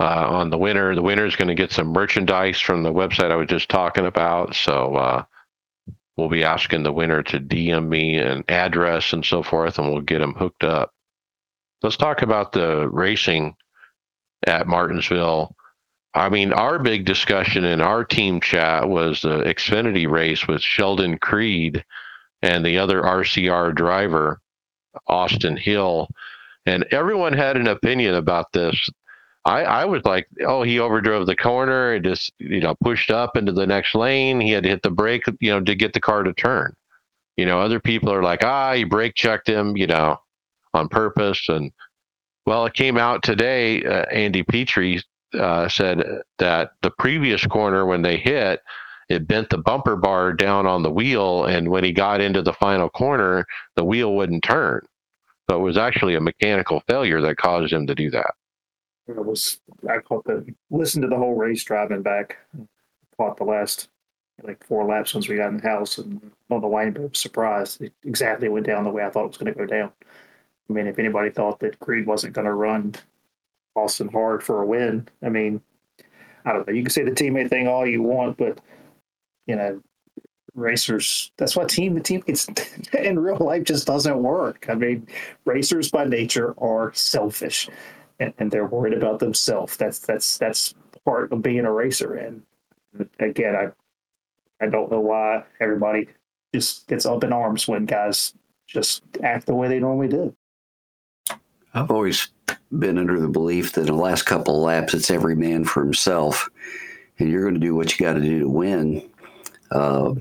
Uh, 0.00 0.26
on 0.28 0.50
the 0.50 0.58
winner, 0.58 0.94
the 0.94 1.02
winner 1.02 1.26
is 1.26 1.34
going 1.34 1.48
to 1.48 1.54
get 1.56 1.72
some 1.72 1.88
merchandise 1.88 2.60
from 2.60 2.84
the 2.84 2.92
website 2.92 3.32
I 3.32 3.36
was 3.36 3.48
just 3.48 3.68
talking 3.68 4.06
about. 4.06 4.54
So 4.54 4.94
uh, 4.94 5.24
we'll 6.18 6.28
be 6.28 6.42
asking 6.42 6.82
the 6.82 6.92
winner 6.92 7.22
to 7.22 7.38
DM 7.38 7.88
me 7.88 8.18
an 8.18 8.44
address 8.48 9.12
and 9.12 9.24
so 9.24 9.42
forth, 9.42 9.78
and 9.78 9.90
we'll 9.90 10.02
get 10.02 10.18
them 10.18 10.34
hooked 10.34 10.64
up. 10.64 10.92
Let's 11.80 11.96
talk 11.96 12.22
about 12.22 12.52
the 12.52 12.88
racing 12.90 13.54
at 14.44 14.66
Martinsville. 14.66 15.54
I 16.14 16.28
mean, 16.28 16.52
our 16.52 16.80
big 16.80 17.04
discussion 17.04 17.64
in 17.64 17.80
our 17.80 18.04
team 18.04 18.40
chat 18.40 18.88
was 18.88 19.22
the 19.22 19.44
Xfinity 19.44 20.10
race 20.10 20.48
with 20.48 20.60
Sheldon 20.60 21.18
Creed 21.18 21.84
and 22.42 22.66
the 22.66 22.78
other 22.78 23.00
RCR 23.00 23.72
driver, 23.72 24.40
Austin 25.06 25.56
Hill. 25.56 26.08
And 26.66 26.84
everyone 26.90 27.32
had 27.32 27.56
an 27.56 27.68
opinion 27.68 28.16
about 28.16 28.46
this. 28.52 28.90
I, 29.48 29.62
I 29.62 29.84
was 29.86 30.04
like, 30.04 30.28
oh, 30.46 30.62
he 30.62 30.78
overdrove 30.78 31.24
the 31.24 31.34
corner 31.34 31.94
and 31.94 32.04
just, 32.04 32.32
you 32.38 32.60
know, 32.60 32.74
pushed 32.82 33.10
up 33.10 33.34
into 33.34 33.52
the 33.52 33.66
next 33.66 33.94
lane. 33.94 34.42
He 34.42 34.50
had 34.50 34.64
to 34.64 34.68
hit 34.68 34.82
the 34.82 34.90
brake, 34.90 35.24
you 35.40 35.50
know, 35.50 35.60
to 35.60 35.74
get 35.74 35.94
the 35.94 36.00
car 36.00 36.22
to 36.22 36.34
turn. 36.34 36.74
You 37.38 37.46
know, 37.46 37.58
other 37.58 37.80
people 37.80 38.12
are 38.12 38.22
like, 38.22 38.44
ah, 38.44 38.74
he 38.74 38.84
brake 38.84 39.14
checked 39.14 39.48
him, 39.48 39.74
you 39.74 39.86
know, 39.86 40.18
on 40.74 40.88
purpose. 40.88 41.48
And 41.48 41.72
well, 42.44 42.66
it 42.66 42.74
came 42.74 42.98
out 42.98 43.22
today. 43.22 43.82
Uh, 43.82 44.04
Andy 44.12 44.42
Petree 44.42 45.00
uh, 45.32 45.66
said 45.68 46.04
that 46.38 46.72
the 46.82 46.90
previous 46.98 47.46
corner 47.46 47.86
when 47.86 48.02
they 48.02 48.18
hit, 48.18 48.60
it 49.08 49.26
bent 49.26 49.48
the 49.48 49.58
bumper 49.58 49.96
bar 49.96 50.34
down 50.34 50.66
on 50.66 50.82
the 50.82 50.90
wheel, 50.90 51.46
and 51.46 51.70
when 51.70 51.84
he 51.84 51.92
got 51.92 52.20
into 52.20 52.42
the 52.42 52.52
final 52.52 52.90
corner, 52.90 53.46
the 53.76 53.84
wheel 53.84 54.14
wouldn't 54.14 54.44
turn. 54.44 54.84
So 55.48 55.56
it 55.56 55.62
was 55.62 55.78
actually 55.78 56.16
a 56.16 56.20
mechanical 56.20 56.82
failure 56.86 57.22
that 57.22 57.38
caused 57.38 57.72
him 57.72 57.86
to 57.86 57.94
do 57.94 58.10
that. 58.10 58.34
It 59.08 59.24
was 59.24 59.60
I 59.88 59.98
caught 59.98 60.24
the 60.24 60.44
listened 60.70 61.02
to 61.02 61.08
the 61.08 61.16
whole 61.16 61.34
race 61.34 61.64
driving 61.64 62.02
back. 62.02 62.38
Caught 63.16 63.38
the 63.38 63.44
last 63.44 63.88
like 64.42 64.64
four 64.64 64.84
laps 64.84 65.14
once 65.14 65.28
we 65.28 65.36
got 65.36 65.48
in 65.48 65.56
the 65.56 65.68
house, 65.68 65.98
and 65.98 66.30
on 66.50 66.60
the 66.60 66.68
way, 66.68 66.90
but 66.90 67.16
surprised 67.16 67.82
it 67.82 67.92
exactly 68.04 68.48
went 68.48 68.66
down 68.66 68.84
the 68.84 68.90
way 68.90 69.04
I 69.04 69.10
thought 69.10 69.24
it 69.24 69.28
was 69.28 69.36
going 69.38 69.52
to 69.52 69.58
go 69.58 69.66
down. 69.66 69.90
I 70.68 70.72
mean, 70.72 70.86
if 70.86 70.98
anybody 70.98 71.30
thought 71.30 71.60
that 71.60 71.78
Creed 71.80 72.06
wasn't 72.06 72.34
going 72.34 72.46
to 72.46 72.52
run 72.52 72.94
Austin 73.74 74.08
hard 74.08 74.42
for 74.42 74.62
a 74.62 74.66
win, 74.66 75.08
I 75.22 75.28
mean, 75.30 75.60
I 76.44 76.52
don't 76.52 76.66
know. 76.66 76.74
You 76.74 76.82
can 76.82 76.90
say 76.90 77.04
the 77.04 77.10
teammate 77.10 77.50
thing 77.50 77.66
all 77.66 77.86
you 77.86 78.02
want, 78.02 78.36
but 78.36 78.60
you 79.46 79.56
know, 79.56 79.80
racers. 80.54 81.32
That's 81.36 81.56
why 81.56 81.64
team 81.64 82.00
teammates 82.02 82.48
in 82.98 83.18
real 83.18 83.38
life 83.38 83.64
just 83.64 83.86
doesn't 83.86 84.22
work. 84.22 84.66
I 84.68 84.74
mean, 84.74 85.06
racers 85.44 85.90
by 85.90 86.04
nature 86.04 86.54
are 86.58 86.92
selfish, 86.94 87.68
and, 88.20 88.32
and 88.38 88.50
they're 88.50 88.66
worried 88.66 88.94
about 88.94 89.20
themselves. 89.20 89.76
That's 89.76 89.98
that's 90.00 90.38
that's 90.38 90.74
part 91.04 91.32
of 91.32 91.42
being 91.42 91.64
a 91.64 91.72
racer. 91.72 92.14
And 92.14 92.42
again, 93.18 93.54
I 93.56 94.64
I 94.64 94.68
don't 94.68 94.90
know 94.90 95.00
why 95.00 95.44
everybody 95.60 96.08
just 96.54 96.86
gets 96.88 97.06
up 97.06 97.24
in 97.24 97.32
arms 97.32 97.68
when 97.68 97.86
guys 97.86 98.34
just 98.66 99.02
act 99.22 99.46
the 99.46 99.54
way 99.54 99.68
they 99.68 99.78
normally 99.78 100.08
do. 100.08 100.34
I've 101.74 101.90
always 101.90 102.28
been 102.78 102.98
under 102.98 103.20
the 103.20 103.28
belief 103.28 103.72
that 103.72 103.82
in 103.82 103.86
the 103.86 103.92
last 103.94 104.22
couple 104.22 104.56
of 104.56 104.62
laps, 104.62 104.94
it's 104.94 105.10
every 105.10 105.36
man 105.36 105.64
for 105.64 105.82
himself, 105.82 106.48
and 107.18 107.30
you're 107.30 107.42
going 107.42 107.54
to 107.54 107.60
do 107.60 107.74
what 107.74 107.98
you 107.98 108.04
got 108.04 108.14
to 108.14 108.20
do 108.20 108.40
to 108.40 108.48
win. 108.48 109.08
Uh, 109.70 110.14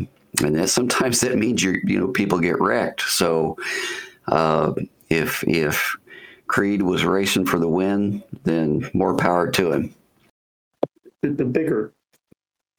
and 0.43 0.55
that 0.55 0.69
sometimes 0.69 1.21
that 1.21 1.37
means 1.37 1.63
you 1.63 1.81
you 1.85 1.99
know 1.99 2.09
people 2.09 2.39
get 2.39 2.59
wrecked. 2.59 3.01
So 3.01 3.57
uh, 4.27 4.73
if 5.09 5.43
if 5.47 5.97
Creed 6.47 6.81
was 6.81 7.03
racing 7.03 7.45
for 7.45 7.59
the 7.59 7.67
win, 7.67 8.23
then 8.43 8.89
more 8.93 9.15
power 9.15 9.51
to 9.51 9.71
him. 9.71 9.95
The, 11.21 11.29
the 11.29 11.45
bigger 11.45 11.93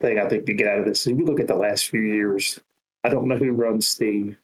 thing 0.00 0.18
I 0.18 0.28
think 0.28 0.46
to 0.46 0.54
get 0.54 0.68
out 0.68 0.78
of 0.78 0.84
this, 0.84 1.06
if 1.06 1.18
you 1.18 1.24
look 1.24 1.40
at 1.40 1.48
the 1.48 1.54
last 1.54 1.88
few 1.88 2.00
years, 2.00 2.60
I 3.04 3.08
don't 3.08 3.28
know 3.28 3.36
who 3.36 3.52
runs 3.52 3.94
the 3.96 4.34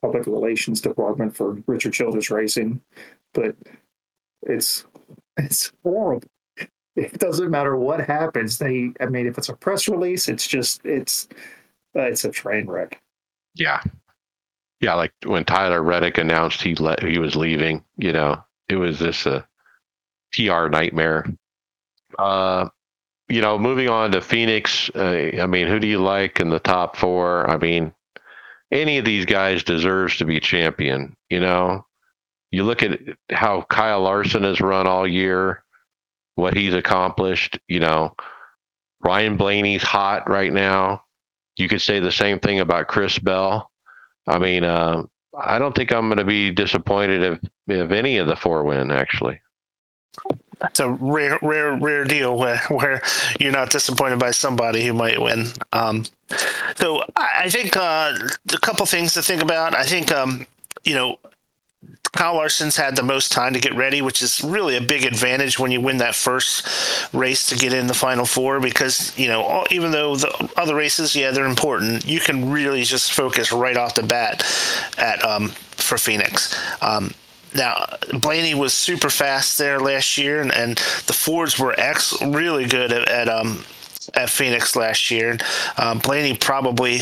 public 0.00 0.26
relations 0.26 0.80
department 0.80 1.36
for 1.36 1.58
Richard 1.66 1.92
Childress 1.92 2.30
Racing, 2.30 2.80
but 3.32 3.56
it's 4.42 4.84
it's 5.36 5.72
horrible. 5.82 6.28
It 6.94 7.18
doesn't 7.18 7.50
matter 7.50 7.76
what 7.76 8.00
happens. 8.00 8.58
They, 8.58 8.92
I 9.00 9.06
mean, 9.06 9.26
if 9.26 9.38
it's 9.38 9.48
a 9.48 9.56
press 9.56 9.88
release, 9.88 10.28
it's 10.28 10.46
just 10.46 10.84
it's 10.84 11.28
uh, 11.96 12.02
it's 12.02 12.24
a 12.24 12.30
train 12.30 12.66
wreck. 12.66 13.00
Yeah. 13.54 13.82
Yeah, 14.80 14.94
like 14.94 15.12
when 15.24 15.44
Tyler 15.44 15.82
Reddick 15.82 16.18
announced 16.18 16.60
he 16.60 16.74
let 16.74 17.02
he 17.02 17.18
was 17.18 17.36
leaving, 17.36 17.84
you 17.96 18.12
know, 18.12 18.42
it 18.68 18.76
was 18.76 18.98
this 18.98 19.26
uh, 19.26 19.42
PR 20.32 20.68
nightmare. 20.68 21.26
Uh, 22.18 22.68
you 23.28 23.40
know, 23.40 23.58
moving 23.58 23.88
on 23.88 24.12
to 24.12 24.20
Phoenix, 24.20 24.90
uh, 24.94 25.30
I 25.40 25.46
mean, 25.46 25.66
who 25.66 25.78
do 25.78 25.86
you 25.86 26.02
like 26.02 26.40
in 26.40 26.50
the 26.50 26.58
top 26.58 26.96
four? 26.96 27.48
I 27.48 27.56
mean, 27.56 27.94
any 28.70 28.98
of 28.98 29.04
these 29.04 29.24
guys 29.24 29.62
deserves 29.62 30.16
to 30.18 30.24
be 30.24 30.40
champion. 30.40 31.16
You 31.30 31.40
know, 31.40 31.86
you 32.50 32.64
look 32.64 32.82
at 32.82 32.98
how 33.30 33.62
Kyle 33.62 34.02
Larson 34.02 34.42
has 34.44 34.60
run 34.60 34.86
all 34.86 35.06
year, 35.06 35.62
what 36.34 36.56
he's 36.56 36.74
accomplished. 36.74 37.58
You 37.68 37.80
know, 37.80 38.14
Ryan 39.00 39.36
Blaney's 39.36 39.82
hot 39.82 40.28
right 40.28 40.52
now. 40.52 41.04
You 41.56 41.68
could 41.68 41.82
say 41.82 42.00
the 42.00 42.12
same 42.12 42.38
thing 42.38 42.60
about 42.60 42.88
Chris 42.88 43.18
Bell. 43.18 43.70
I 44.26 44.38
mean, 44.38 44.64
uh, 44.64 45.04
I 45.38 45.58
don't 45.58 45.74
think 45.74 45.92
I'm 45.92 46.08
going 46.08 46.18
to 46.18 46.24
be 46.24 46.50
disappointed 46.50 47.22
if 47.22 47.50
if 47.68 47.90
any 47.90 48.18
of 48.18 48.26
the 48.26 48.36
four 48.36 48.64
win. 48.64 48.90
Actually, 48.90 49.40
that's 50.60 50.80
a 50.80 50.90
rare, 50.90 51.38
rare, 51.42 51.76
rare 51.76 52.04
deal 52.04 52.38
where 52.38 52.58
where 52.68 53.02
you're 53.40 53.52
not 53.52 53.70
disappointed 53.70 54.18
by 54.18 54.30
somebody 54.30 54.86
who 54.86 54.92
might 54.92 55.20
win. 55.20 55.46
Um, 55.72 56.04
so 56.76 57.02
I, 57.16 57.42
I 57.44 57.50
think 57.50 57.76
uh, 57.76 58.16
a 58.52 58.58
couple 58.58 58.86
things 58.86 59.14
to 59.14 59.22
think 59.22 59.42
about. 59.42 59.74
I 59.74 59.84
think 59.84 60.12
um, 60.12 60.46
you 60.84 60.94
know 60.94 61.18
Kyle 62.12 62.34
Larson's 62.34 62.76
had 62.76 62.94
the 62.94 63.02
most 63.02 63.32
time 63.32 63.54
to 63.54 63.60
get 63.60 63.74
ready, 63.74 64.02
which 64.02 64.20
is 64.20 64.44
really 64.44 64.76
a 64.76 64.80
big 64.80 65.04
advantage 65.04 65.58
when 65.58 65.70
you 65.70 65.80
win 65.80 65.96
that 65.96 66.14
first 66.14 66.68
race 67.14 67.46
to 67.46 67.56
get 67.56 67.72
in 67.72 67.86
the 67.86 67.94
final 67.94 68.26
four. 68.26 68.60
Because 68.60 69.16
you 69.18 69.28
know, 69.28 69.42
all, 69.42 69.66
even 69.70 69.92
though 69.92 70.16
the 70.16 70.50
other 70.56 70.74
races, 70.74 71.16
yeah, 71.16 71.30
they're 71.30 71.46
important, 71.46 72.04
you 72.04 72.20
can 72.20 72.50
really 72.50 72.82
just 72.82 73.12
focus 73.12 73.50
right 73.50 73.76
off 73.76 73.94
the 73.94 74.02
bat 74.02 74.44
at 74.98 75.24
um, 75.24 75.48
for 75.48 75.96
Phoenix. 75.96 76.54
Um, 76.82 77.14
now, 77.54 77.84
Blaney 78.20 78.54
was 78.54 78.72
super 78.72 79.10
fast 79.10 79.58
there 79.58 79.78
last 79.78 80.16
year, 80.16 80.40
and, 80.40 80.52
and 80.52 80.76
the 81.06 81.12
Fords 81.12 81.58
were 81.58 81.74
ex 81.78 82.20
really 82.22 82.66
good 82.66 82.92
at, 82.92 83.08
at 83.08 83.28
um, 83.28 83.64
at 84.14 84.30
Phoenix 84.30 84.76
last 84.76 85.10
year. 85.10 85.38
Um, 85.78 85.98
Blaney 85.98 86.36
probably 86.36 87.00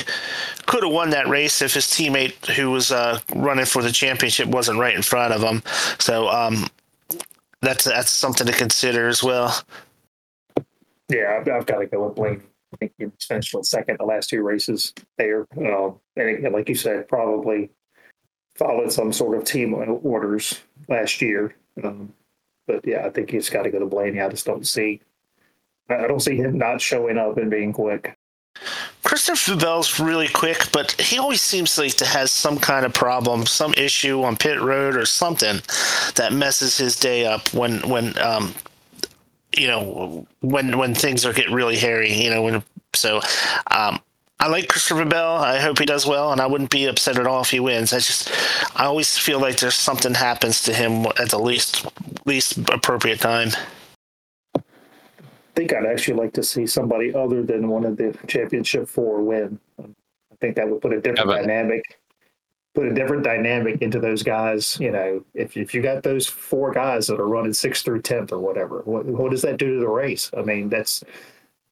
could 0.67 0.85
have 0.85 0.93
won 0.93 1.11
that 1.11 1.29
race 1.29 1.63
if 1.63 1.75
his 1.75 1.87
teammate 1.87 2.47
who 2.47 2.71
was 2.71 2.93
uh, 2.93 3.19
running 3.35 3.67
for 3.67 3.83
the 3.83 3.93
championship 3.93 4.49
wasn't 4.49 4.79
right 4.79 4.95
in 4.95 5.03
front 5.03 5.33
of 5.33 5.43
him. 5.43 5.63
So 5.99 6.29
um, 6.29 6.69
that's 7.61 7.85
that's 7.85 8.11
something 8.11 8.47
to 8.47 8.53
consider 8.53 9.09
as 9.09 9.23
well. 9.23 9.55
Yeah, 11.09 11.39
I've, 11.41 11.49
I've 11.49 11.67
got 11.67 11.79
to 11.79 11.87
go 11.87 12.07
with 12.07 12.15
Blaney. 12.15 12.41
I 12.73 12.77
think 12.77 12.93
he 12.99 13.07
finished 13.21 13.57
second 13.65 13.99
the 13.99 14.05
last 14.05 14.31
two 14.31 14.43
races 14.43 14.95
there. 15.19 15.47
Uh, 15.57 15.91
and 16.17 16.53
like 16.53 16.69
you 16.69 16.77
said, 16.77 17.09
probably 17.09 17.71
followed 18.57 18.93
some 18.93 19.13
sort 19.13 19.37
of 19.37 19.45
team 19.45 19.75
orders 19.75 20.61
last 20.89 21.21
year. 21.21 21.55
Um, 21.83 22.13
but 22.67 22.87
yeah, 22.87 23.05
I 23.07 23.11
think 23.11 23.31
he's 23.31 23.51
got 23.51 23.63
to 23.63 23.71
go 23.71 23.81
to 23.81 23.87
Blaney. 23.87 24.21
I 24.21 24.29
just 24.29 24.47
don't 24.47 24.67
see 24.67 25.01
I 25.91 26.07
don't 26.07 26.21
see 26.21 26.37
him 26.37 26.59
not 26.59 26.81
showing 26.81 27.19
up 27.19 27.37
and 27.37 27.51
being 27.51 27.73
quick. 27.73 28.17
Christopher 29.03 29.57
Bell's 29.57 29.99
really 29.99 30.29
quick, 30.29 30.71
but 30.73 30.93
he 30.93 31.19
always 31.19 31.41
seems 31.41 31.79
like 31.79 31.95
to 31.95 32.07
has 32.07 32.31
some 32.31 32.59
kind 32.59 32.85
of 32.85 32.93
problem, 32.93 33.47
some 33.47 33.73
issue 33.75 34.23
on 34.23 34.37
pit 34.37 34.61
road 34.61 34.97
or 34.97 35.07
something 35.07 35.61
that 36.17 36.33
messes 36.33 36.77
his 36.77 36.99
day 36.99 37.27
up 37.27 37.53
when 37.55 37.81
when 37.89 38.17
um 38.19 38.55
you 39.57 39.67
know 39.67 40.27
when 40.41 40.77
when 40.79 40.95
things 40.95 41.25
are 41.25 41.33
get 41.33 41.51
really 41.51 41.77
hairy. 41.77 42.13
You 42.13 42.31
know 42.31 42.43
when 42.43 42.63
so 42.95 43.21
um 43.71 44.01
I 44.39 44.49
like 44.49 44.69
Christopher 44.69 45.05
Bell. 45.05 45.37
I 45.37 45.59
hope 45.59 45.79
he 45.79 45.87
does 45.87 46.07
well, 46.07 46.33
and 46.33 46.41
I 46.41 46.47
wouldn't 46.47 46.71
be 46.71 46.87
upset 46.87 47.19
at 47.19 47.27
all 47.27 47.43
if 47.43 47.51
he 47.51 47.61
wins. 47.61 47.93
I 47.93 47.99
just, 47.99 48.31
I 48.75 48.87
always 48.87 49.19
feel 49.19 49.39
like 49.39 49.59
there's 49.59 49.75
something 49.75 50.15
happens 50.15 50.63
to 50.63 50.73
him 50.73 51.05
at 51.19 51.29
the 51.29 51.39
least, 51.39 51.85
least 52.25 52.57
appropriate 52.71 53.21
time 53.21 53.51
think 55.55 55.73
I'd 55.73 55.87
actually 55.87 56.15
like 56.15 56.33
to 56.35 56.43
see 56.43 56.67
somebody 56.67 57.15
other 57.15 57.43
than 57.43 57.69
one 57.69 57.85
of 57.85 57.97
the 57.97 58.17
championship 58.27 58.89
four 58.89 59.23
win. 59.23 59.59
I 59.79 60.37
think 60.41 60.57
that 60.57 60.69
would 60.69 60.81
put 60.81 60.93
a 60.93 61.01
different 61.01 61.31
yeah, 61.31 61.41
dynamic, 61.41 61.99
put 62.75 62.87
a 62.87 62.95
different 62.95 63.25
dynamic 63.25 63.83
into 63.83 64.01
those 64.01 64.23
guys. 64.23 64.79
You 64.81 64.91
know, 64.91 65.25
if 65.35 65.57
if 65.57 65.75
you 65.75 65.83
got 65.83 66.03
those 66.03 66.27
four 66.27 66.73
guys 66.73 67.07
that 67.09 67.21
are 67.21 67.29
running 67.29 67.53
sixth 67.53 67.85
through 67.85 68.03
tenth 68.03 68.33
or 68.33 68.39
whatever, 68.39 68.83
what 68.85 69.05
what 69.07 69.31
does 69.31 69.43
that 69.43 69.59
do 69.59 69.75
to 69.75 69.81
the 69.81 69.89
race? 69.89 70.31
I 70.37 70.43
mean, 70.43 70.69
that's 70.69 71.05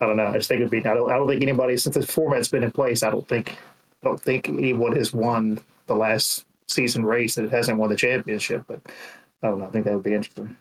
I 0.00 0.06
don't 0.06 0.16
know. 0.16 0.26
I 0.26 0.34
just 0.34 0.48
think 0.48 0.60
it'd 0.60 0.70
be. 0.70 0.78
I 0.78 0.94
don't. 0.94 1.10
I 1.10 1.16
don't 1.16 1.28
think 1.28 1.42
anybody 1.42 1.76
since 1.76 1.96
this 1.96 2.10
format's 2.10 2.48
been 2.48 2.62
in 2.62 2.70
place. 2.70 3.02
I 3.02 3.10
don't 3.10 3.26
think. 3.26 3.56
I 4.02 4.06
don't 4.06 4.20
think 4.20 4.48
anyone 4.48 4.94
has 4.94 5.12
won 5.12 5.58
the 5.86 5.96
last 5.96 6.44
season 6.68 7.04
race 7.04 7.34
that 7.34 7.50
hasn't 7.50 7.78
won 7.78 7.90
the 7.90 7.96
championship. 7.96 8.64
But 8.68 8.80
I 9.42 9.48
don't 9.48 9.58
know. 9.58 9.66
I 9.66 9.70
think 9.70 9.86
that 9.86 9.94
would 9.94 10.04
be 10.04 10.14
interesting. 10.14 10.56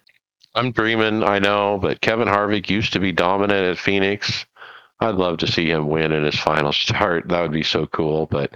I'm 0.58 0.72
dreaming, 0.72 1.24
I 1.24 1.38
know, 1.38 1.78
but 1.80 2.02
Kevin 2.02 2.28
Harvick 2.28 2.70
used 2.70 2.94
to 2.94 3.00
be 3.00 3.12
dominant 3.12 3.64
at 3.64 3.78
Phoenix. 3.78 4.46
I'd 5.00 5.16
love 5.16 5.38
to 5.40 5.48
see 5.48 5.70
him 5.70 5.88
win 5.88 6.12
in 6.12 6.24
his 6.24 6.40
final 6.40 6.74
start. 6.74 7.28
That 7.28 7.42
would 7.42 7.52
be 7.52 7.64
so 7.64 7.86
cool. 7.86 8.26
But 8.26 8.52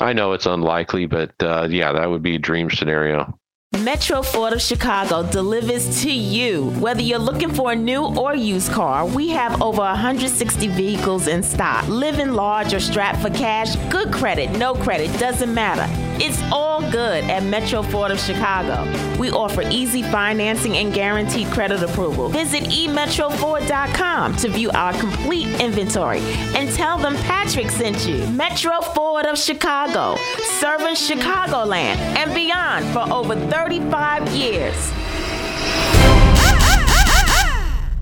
I 0.00 0.14
know 0.14 0.32
it's 0.32 0.46
unlikely, 0.46 1.06
but 1.06 1.34
uh, 1.42 1.68
yeah, 1.70 1.92
that 1.92 2.08
would 2.08 2.22
be 2.22 2.36
a 2.36 2.38
dream 2.38 2.70
scenario. 2.70 3.38
Metro 3.82 4.22
Ford 4.22 4.52
of 4.52 4.62
Chicago 4.62 5.22
delivers 5.28 6.02
to 6.02 6.12
you. 6.12 6.70
Whether 6.78 7.02
you're 7.02 7.18
looking 7.18 7.52
for 7.52 7.72
a 7.72 7.76
new 7.76 8.04
or 8.04 8.34
used 8.34 8.70
car, 8.70 9.04
we 9.04 9.30
have 9.30 9.60
over 9.60 9.80
160 9.80 10.68
vehicles 10.68 11.26
in 11.26 11.42
stock. 11.42 11.86
Living 11.88 12.32
large 12.32 12.72
or 12.72 12.80
strapped 12.80 13.20
for 13.20 13.30
cash, 13.30 13.74
good 13.90 14.12
credit, 14.12 14.50
no 14.58 14.74
credit, 14.74 15.18
doesn't 15.18 15.52
matter. 15.52 15.86
It's 16.22 16.40
all 16.52 16.80
good 16.92 17.24
at 17.24 17.42
Metro 17.42 17.82
Ford 17.82 18.12
of 18.12 18.20
Chicago. 18.20 18.84
We 19.18 19.30
offer 19.30 19.62
easy 19.62 20.02
financing 20.02 20.76
and 20.76 20.94
guaranteed 20.94 21.48
credit 21.48 21.82
approval. 21.82 22.28
Visit 22.28 22.64
emetroford.com 22.64 24.36
to 24.36 24.48
view 24.48 24.70
our 24.70 24.92
complete 24.92 25.60
inventory 25.60 26.20
and 26.54 26.70
tell 26.70 26.98
them 26.98 27.16
Patrick 27.16 27.68
sent 27.68 28.06
you. 28.06 28.24
Metro 28.28 28.80
Ford 28.80 29.26
of 29.26 29.36
Chicago, 29.36 30.16
serving 30.60 30.94
Chicagoland 30.94 31.96
and 31.96 32.32
beyond 32.32 32.86
for 32.92 33.12
over 33.12 33.34
35 33.64 34.28
years. 34.36 34.92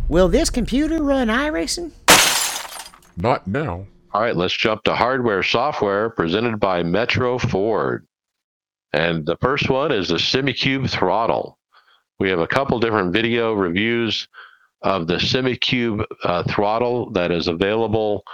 Will 0.09 0.27
this 0.27 0.51
computer 0.51 1.01
run 1.01 1.29
iRacing? 1.29 1.93
Not 3.17 3.47
now. 3.47 3.87
All 4.13 4.23
right, 4.23 4.35
let's 4.35 4.57
jump 4.57 4.83
to 4.85 4.95
hardware 4.97 5.45
software 5.45 6.11
presented 6.11 6.59
by 6.59 6.83
Metro 6.83 7.39
Ford. 7.39 8.09
And 8.93 9.25
the 9.25 9.37
first 9.37 9.71
one 9.71 9.93
is 9.93 10.09
the 10.09 10.17
Simucube 10.17 10.91
throttle. 10.91 11.61
We 12.19 12.29
have 12.29 12.41
a 12.41 12.49
couple 12.49 12.81
different 12.81 13.13
video 13.13 13.53
reviews 13.53 14.27
of 14.83 15.07
the 15.07 15.19
Simucube 15.19 16.05
uh, 16.25 16.43
throttle 16.43 17.11
that 17.13 17.31
is 17.31 17.47
available 17.47 18.25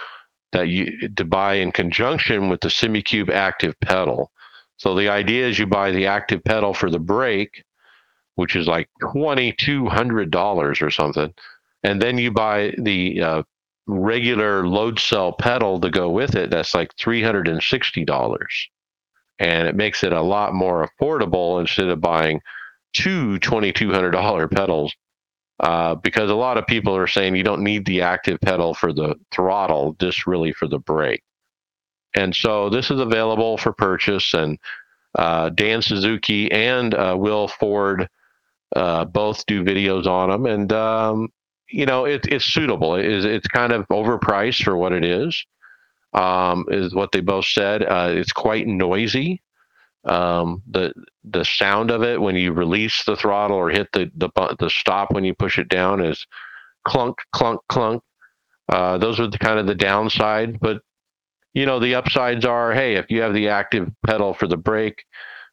that 0.53 0.69
you 0.69 1.11
to 1.11 1.27
buy 1.27 1.57
in 1.57 1.73
conjunction 1.73 2.49
with 2.49 2.63
the 2.63 2.69
Simucube 2.69 3.29
active 3.29 3.79
pedal. 3.81 4.33
So 4.79 4.95
the 4.95 5.09
idea 5.09 5.47
is 5.47 5.59
you 5.59 5.67
buy 5.67 5.91
the 5.91 6.07
active 6.07 6.43
pedal 6.45 6.73
for 6.73 6.91
the 6.91 6.99
brake, 6.99 7.65
which 8.37 8.57
is 8.57 8.67
like 8.67 8.89
twenty 9.13 9.53
two 9.53 9.89
hundred 9.89 10.31
dollars 10.31 10.81
or 10.81 10.91
something, 10.91 11.35
and 11.83 12.01
then 12.01 12.17
you 12.17 12.31
buy 12.31 12.75
the 12.79 13.21
uh, 13.21 13.43
regular 13.87 14.67
load 14.67 14.99
cell 14.99 15.33
pedal 15.33 15.81
to 15.81 15.91
go 15.91 16.09
with 16.11 16.35
it. 16.37 16.51
That's 16.51 16.75
like 16.75 16.95
three 16.97 17.23
hundred 17.23 17.49
and 19.39 19.69
it 19.69 19.77
makes 19.77 20.03
it 20.05 20.13
a 20.13 20.23
lot 20.23 20.55
more 20.55 20.89
affordable 20.89 21.61
instead 21.61 21.89
of 21.89 22.01
buying 22.01 22.41
two 22.93 23.39
twenty 23.41 23.73
two 23.73 23.93
hundred 23.93 24.13
dollar 24.13 24.49
pedals. 24.49 24.95
Uh, 25.61 25.97
because 25.97 26.31
a 26.31 26.35
lot 26.37 26.57
of 26.57 26.65
people 26.69 26.97
are 26.97 27.09
saying 27.09 27.35
you 27.35 27.43
don't 27.43 27.65
need 27.65 27.85
the 27.85 28.01
active 28.01 28.41
pedal 28.41 28.75
for 28.75 28.93
the 28.93 29.17
throttle, 29.33 29.97
just 29.99 30.25
really 30.25 30.53
for 30.53 30.69
the 30.69 30.79
brake. 30.79 31.23
And 32.15 32.35
so 32.35 32.71
this 32.71 32.91
is 32.91 33.01
available 33.01 33.59
for 33.59 33.73
purchase, 33.73 34.35
and 34.35 34.59
uh, 35.17 35.51
Dan 35.51 35.83
Suzuki 35.83 36.51
and 36.51 36.95
uh, 36.95 37.17
Will 37.19 37.49
Ford 37.49 38.09
uh, 38.75 39.05
both 39.05 39.45
do 39.47 39.63
videos 39.65 40.07
on 40.07 40.31
them, 40.31 40.47
and 40.47 40.73
um, 40.73 41.29
you 41.69 41.87
know 41.87 42.05
it, 42.05 42.27
it's 42.27 42.45
suitable. 42.45 42.95
It 42.95 43.07
is 43.07 43.25
it's 43.25 43.47
kind 43.49 43.73
of 43.73 43.87
overpriced 43.89 44.63
for 44.63 44.77
what 44.77 44.93
it 44.93 45.05
is, 45.05 45.45
um, 46.13 46.65
is 46.69 46.95
what 46.95 47.13
they 47.13 47.21
both 47.21 47.47
said. 47.47 47.83
Uh, 47.83 48.11
it's 48.13 48.33
quite 48.33 48.67
noisy. 48.67 49.43
Um, 50.05 50.63
the 50.71 50.93
the 51.25 51.45
sound 51.45 51.91
of 51.91 52.03
it 52.03 52.21
when 52.21 52.37
you 52.37 52.53
release 52.53 53.05
the 53.05 53.17
throttle 53.17 53.57
or 53.57 53.71
hit 53.71 53.89
the 53.93 54.11
the 54.17 54.31
the 54.59 54.71
stop 54.71 55.13
when 55.13 55.25
you 55.25 55.35
push 55.35 55.59
it 55.59 55.69
down 55.69 56.05
is 56.05 56.27
clunk 56.87 57.17
clunk 57.33 57.61
clunk. 57.69 58.03
Uh, 58.71 58.99
those 58.99 59.19
are 59.19 59.29
the 59.29 59.39
kind 59.39 59.59
of 59.59 59.67
the 59.67 59.75
downside, 59.75 60.61
but 60.61 60.83
you 61.55 61.67
know 61.67 61.79
the 61.79 61.95
upsides 61.95 62.45
are 62.45 62.73
hey 62.73 62.95
if 62.95 63.11
you 63.11 63.21
have 63.21 63.35
the 63.35 63.49
active 63.49 63.91
pedal 64.07 64.35
for 64.35 64.47
the 64.47 64.57
brake 64.57 65.05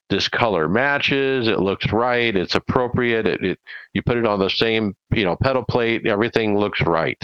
this 0.10 0.28
color 0.28 0.68
matches 0.68 1.48
it 1.48 1.60
looks 1.60 1.92
right 1.92 2.36
it's 2.36 2.56
appropriate 2.56 3.26
it, 3.26 3.44
it 3.44 3.60
you 3.94 4.02
put 4.04 4.18
it 4.18 4.26
on 4.26 4.40
the 4.40 4.50
same 4.50 4.96
you 5.12 5.24
know 5.24 5.36
pedal 5.36 5.64
plate 5.64 6.06
everything 6.06 6.58
looks 6.58 6.82
right 6.82 7.22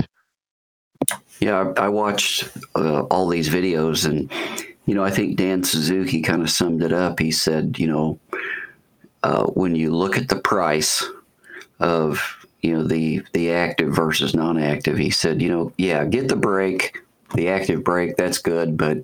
Yeah, 1.39 1.73
I, 1.77 1.89
watched 1.89 2.49
uh, 2.75 3.01
all 3.03 3.27
these 3.27 3.49
videos, 3.49 4.05
and 4.05 4.31
you 4.85 4.93
know, 4.93 5.03
I 5.03 5.11
think 5.11 5.37
Dan 5.37 5.63
Suzuki 5.63 6.21
kind 6.21 6.41
of 6.41 6.49
summed 6.49 6.83
it 6.83 6.93
up. 6.93 7.19
He 7.19 7.31
said, 7.31 7.79
you 7.79 7.87
know, 7.87 8.19
uh, 9.23 9.45
when 9.45 9.75
you 9.75 9.91
look 9.91 10.17
at 10.17 10.29
the 10.29 10.39
price 10.39 11.03
of 11.79 12.45
you 12.61 12.73
know 12.73 12.83
the 12.83 13.23
the 13.33 13.51
active 13.51 13.93
versus 13.95 14.35
non-active, 14.35 14.97
he 14.97 15.09
said, 15.09 15.41
you 15.41 15.49
know, 15.49 15.73
yeah, 15.77 16.05
get 16.05 16.27
the 16.27 16.35
brake, 16.35 16.99
the 17.35 17.49
active 17.49 17.83
brake, 17.83 18.15
that's 18.17 18.37
good, 18.39 18.77
but 18.77 18.97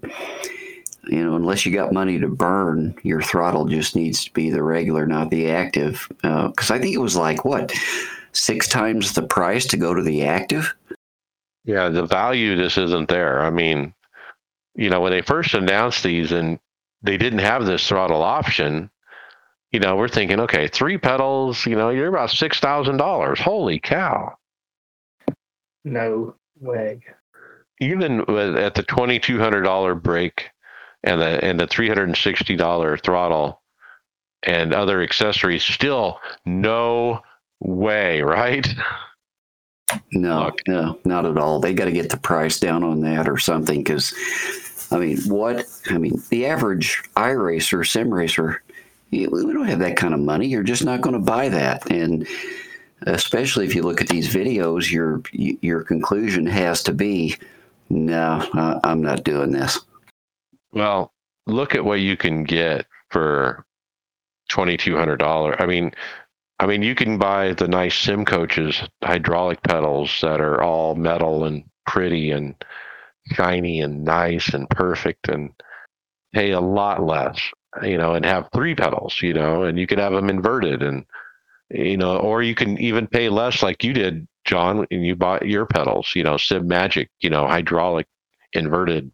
you 1.10 1.24
know, 1.24 1.36
unless 1.36 1.66
you 1.66 1.74
got 1.74 1.94
money 1.94 2.20
to 2.20 2.28
burn, 2.28 2.96
your 3.04 3.22
throttle 3.22 3.66
just 3.66 3.96
needs 3.96 4.26
to 4.26 4.34
be 4.34 4.50
the 4.50 4.62
regular, 4.62 5.06
not 5.08 5.30
the 5.30 5.50
active. 5.50 6.12
Uh, 6.24 6.50
because 6.50 6.70
I 6.70 6.80
think 6.80 6.94
it 6.94 7.00
was 7.00 7.16
like 7.16 7.46
what 7.46 7.72
six 8.34 8.68
times 8.68 9.14
the 9.14 9.24
price 9.24 9.66
to 9.68 9.78
go 9.78 9.94
to 9.94 10.04
the 10.04 10.24
active. 10.26 10.76
yeah 11.66 11.90
the 11.90 12.06
value 12.06 12.56
just 12.56 12.78
isn't 12.78 13.10
there 13.10 13.42
i 13.42 13.50
mean 13.50 13.94
you 14.76 14.90
know 14.90 15.02
when 15.02 15.12
they 15.12 15.22
first 15.22 15.54
announced 15.56 16.04
these 16.04 16.32
and 16.32 16.60
they 17.02 17.18
didn't 17.18 17.40
have 17.40 17.66
this 17.66 17.88
throttle 17.88 18.22
option 18.22 18.90
you 19.72 19.80
know 19.80 19.96
we're 19.96 20.08
thinking 20.08 20.40
okay 20.40 20.68
three 20.68 20.98
pedals 20.98 21.66
you 21.66 21.76
know 21.76 21.90
you're 21.90 22.08
about 22.10 22.30
six 22.30 22.60
thousand 22.60 22.98
dollars 22.98 23.40
holy 23.40 23.80
cow 23.80 24.36
No 25.84 26.36
way. 26.60 27.00
Even 27.80 28.24
with, 28.28 28.56
at 28.56 28.76
the 28.76 28.84
twenty 28.84 29.20
two 29.20 29.40
hundred 29.40 29.62
dollar 29.64 29.96
brake 29.96 30.50
and 31.04 31.22
the 31.22 31.44
and 31.44 31.60
the 31.60 31.68
three 31.68 31.88
hundred 31.88 32.10
and 32.10 32.18
sixty 32.18 32.56
dollar 32.56 32.98
throttle 32.98 33.62
and 34.44 34.74
other 34.74 35.02
accessories, 35.02 35.64
still 35.64 36.20
no 36.46 37.22
way, 37.60 38.22
right? 38.22 38.68
No, 40.12 40.46
Look. 40.46 40.60
no, 40.68 41.00
not 41.06 41.26
at 41.26 41.38
all. 41.38 41.60
They 41.60 41.74
got 41.74 41.86
to 41.86 41.92
get 41.92 42.10
the 42.10 42.18
price 42.18 42.60
down 42.60 42.84
on 42.84 43.00
that 43.02 43.28
or 43.30 43.38
something. 43.38 43.80
Because, 43.84 44.14
I 44.92 44.98
mean, 44.98 45.18
what? 45.30 45.66
I 45.90 45.98
mean, 45.98 46.22
the 46.30 46.46
average 46.46 47.02
iRacer, 47.16 47.88
sim 47.88 48.14
racer, 48.14 48.62
you- 49.12 49.30
we 49.32 49.54
don't 49.54 49.68
have 49.68 49.80
that 49.80 49.96
kind 49.96 50.14
of 50.14 50.20
money. 50.20 50.48
You're 50.48 50.64
just 50.64 50.84
not 50.84 51.00
going 51.02 51.14
to 51.14 51.20
buy 51.22 51.48
that. 51.50 51.90
And 51.90 52.28
especially 53.04 53.66
if 53.66 53.76
you 53.76 53.84
look 53.84 54.02
at 54.02 54.10
these 54.10 54.28
videos, 54.34 54.92
your 54.92 55.22
your 55.32 55.84
conclusion 55.84 56.46
has 56.48 56.84
to 56.84 56.94
be, 56.94 57.38
no, 57.90 58.80
I'm 58.84 59.02
not 59.02 59.24
doing 59.24 59.52
this. 59.52 59.80
Well, 60.72 61.14
look 61.46 61.76
at 61.76 61.86
what 61.86 62.00
you 62.00 62.18
can 62.18 62.44
get 62.44 62.86
for 63.10 63.66
twenty 64.50 64.78
two 64.78 64.98
hundred 64.98 65.18
dollars. 65.18 65.56
I 65.60 65.66
mean, 65.66 65.92
I 66.60 66.66
mean, 66.66 66.82
you 66.82 66.96
can 66.96 67.18
buy 67.18 67.54
the 67.54 67.68
nice 67.68 67.98
sim 67.98 68.26
coaches 68.26 68.82
hydraulic 69.04 69.62
pedals 69.64 70.20
that 70.22 70.42
are 70.42 70.62
all 70.62 70.96
metal 70.96 71.46
and 71.46 71.64
pretty 71.86 72.32
and 72.32 72.56
shiny 73.34 73.82
and 73.82 74.04
nice 74.04 74.54
and 74.54 74.70
perfect, 74.70 75.30
and 75.30 75.52
pay 76.34 76.52
a 76.52 76.60
lot 76.60 77.04
less, 77.04 77.40
you 77.82 77.98
know, 77.98 78.14
and 78.14 78.26
have 78.26 78.50
three 78.54 78.76
pedals, 78.76 79.22
you 79.22 79.34
know, 79.34 79.64
and 79.64 79.80
you 79.80 79.88
can 79.88 80.00
have 80.00 80.14
them 80.14 80.30
inverted, 80.30 80.84
and 80.84 81.06
you 81.70 81.98
know, 81.98 82.18
or 82.18 82.42
you 82.42 82.56
can 82.56 82.78
even 82.78 83.08
pay 83.08 83.30
less, 83.30 83.62
like 83.62 83.84
you 83.84 83.94
did, 83.94 84.28
John, 84.46 84.88
and 84.92 85.06
you 85.06 85.16
bought 85.16 85.48
your 85.48 85.66
pedals, 85.66 86.12
you 86.16 86.24
know, 86.24 86.36
Simagic, 86.36 87.08
you 87.20 87.30
know, 87.30 87.48
hydraulic 87.48 88.08
inverted 88.54 89.12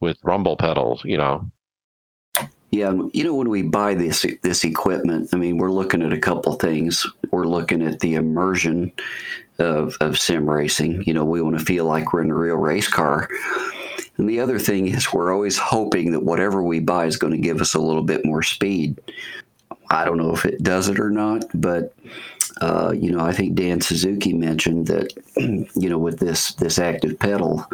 with 0.00 0.18
rumble 0.24 0.56
pedals, 0.56 1.02
you 1.04 1.16
know. 1.16 1.50
Yeah, 2.70 2.94
you 3.12 3.22
know 3.22 3.34
when 3.34 3.50
we 3.50 3.62
buy 3.62 3.92
this 3.92 4.24
this 4.42 4.64
equipment, 4.64 5.28
I 5.34 5.36
mean 5.36 5.58
we're 5.58 5.70
looking 5.70 6.02
at 6.02 6.14
a 6.14 6.18
couple 6.18 6.54
things. 6.54 7.06
We're 7.30 7.46
looking 7.46 7.82
at 7.82 8.00
the 8.00 8.14
immersion 8.14 8.92
of 9.58 9.94
of 10.00 10.18
sim 10.18 10.48
racing. 10.48 11.04
You 11.06 11.12
know, 11.12 11.24
we 11.24 11.42
want 11.42 11.58
to 11.58 11.64
feel 11.64 11.84
like 11.84 12.12
we're 12.12 12.22
in 12.22 12.30
a 12.30 12.34
real 12.34 12.56
race 12.56 12.88
car. 12.88 13.28
And 14.16 14.28
the 14.28 14.40
other 14.40 14.58
thing 14.58 14.88
is 14.88 15.12
we're 15.12 15.34
always 15.34 15.58
hoping 15.58 16.12
that 16.12 16.24
whatever 16.24 16.62
we 16.62 16.80
buy 16.80 17.04
is 17.04 17.16
going 17.16 17.32
to 17.32 17.38
give 17.38 17.60
us 17.60 17.74
a 17.74 17.80
little 17.80 18.02
bit 18.02 18.24
more 18.24 18.42
speed. 18.42 18.98
I 19.92 20.04
don't 20.04 20.16
know 20.16 20.34
if 20.34 20.44
it 20.44 20.62
does 20.62 20.88
it 20.88 20.98
or 20.98 21.10
not, 21.10 21.44
but 21.54 21.94
uh, 22.60 22.92
you 22.96 23.10
know, 23.10 23.24
I 23.24 23.32
think 23.32 23.54
Dan 23.54 23.80
Suzuki 23.80 24.32
mentioned 24.32 24.86
that 24.86 25.12
you 25.36 25.88
know 25.88 25.98
with 25.98 26.18
this 26.18 26.54
this 26.54 26.78
active 26.78 27.18
pedal, 27.18 27.66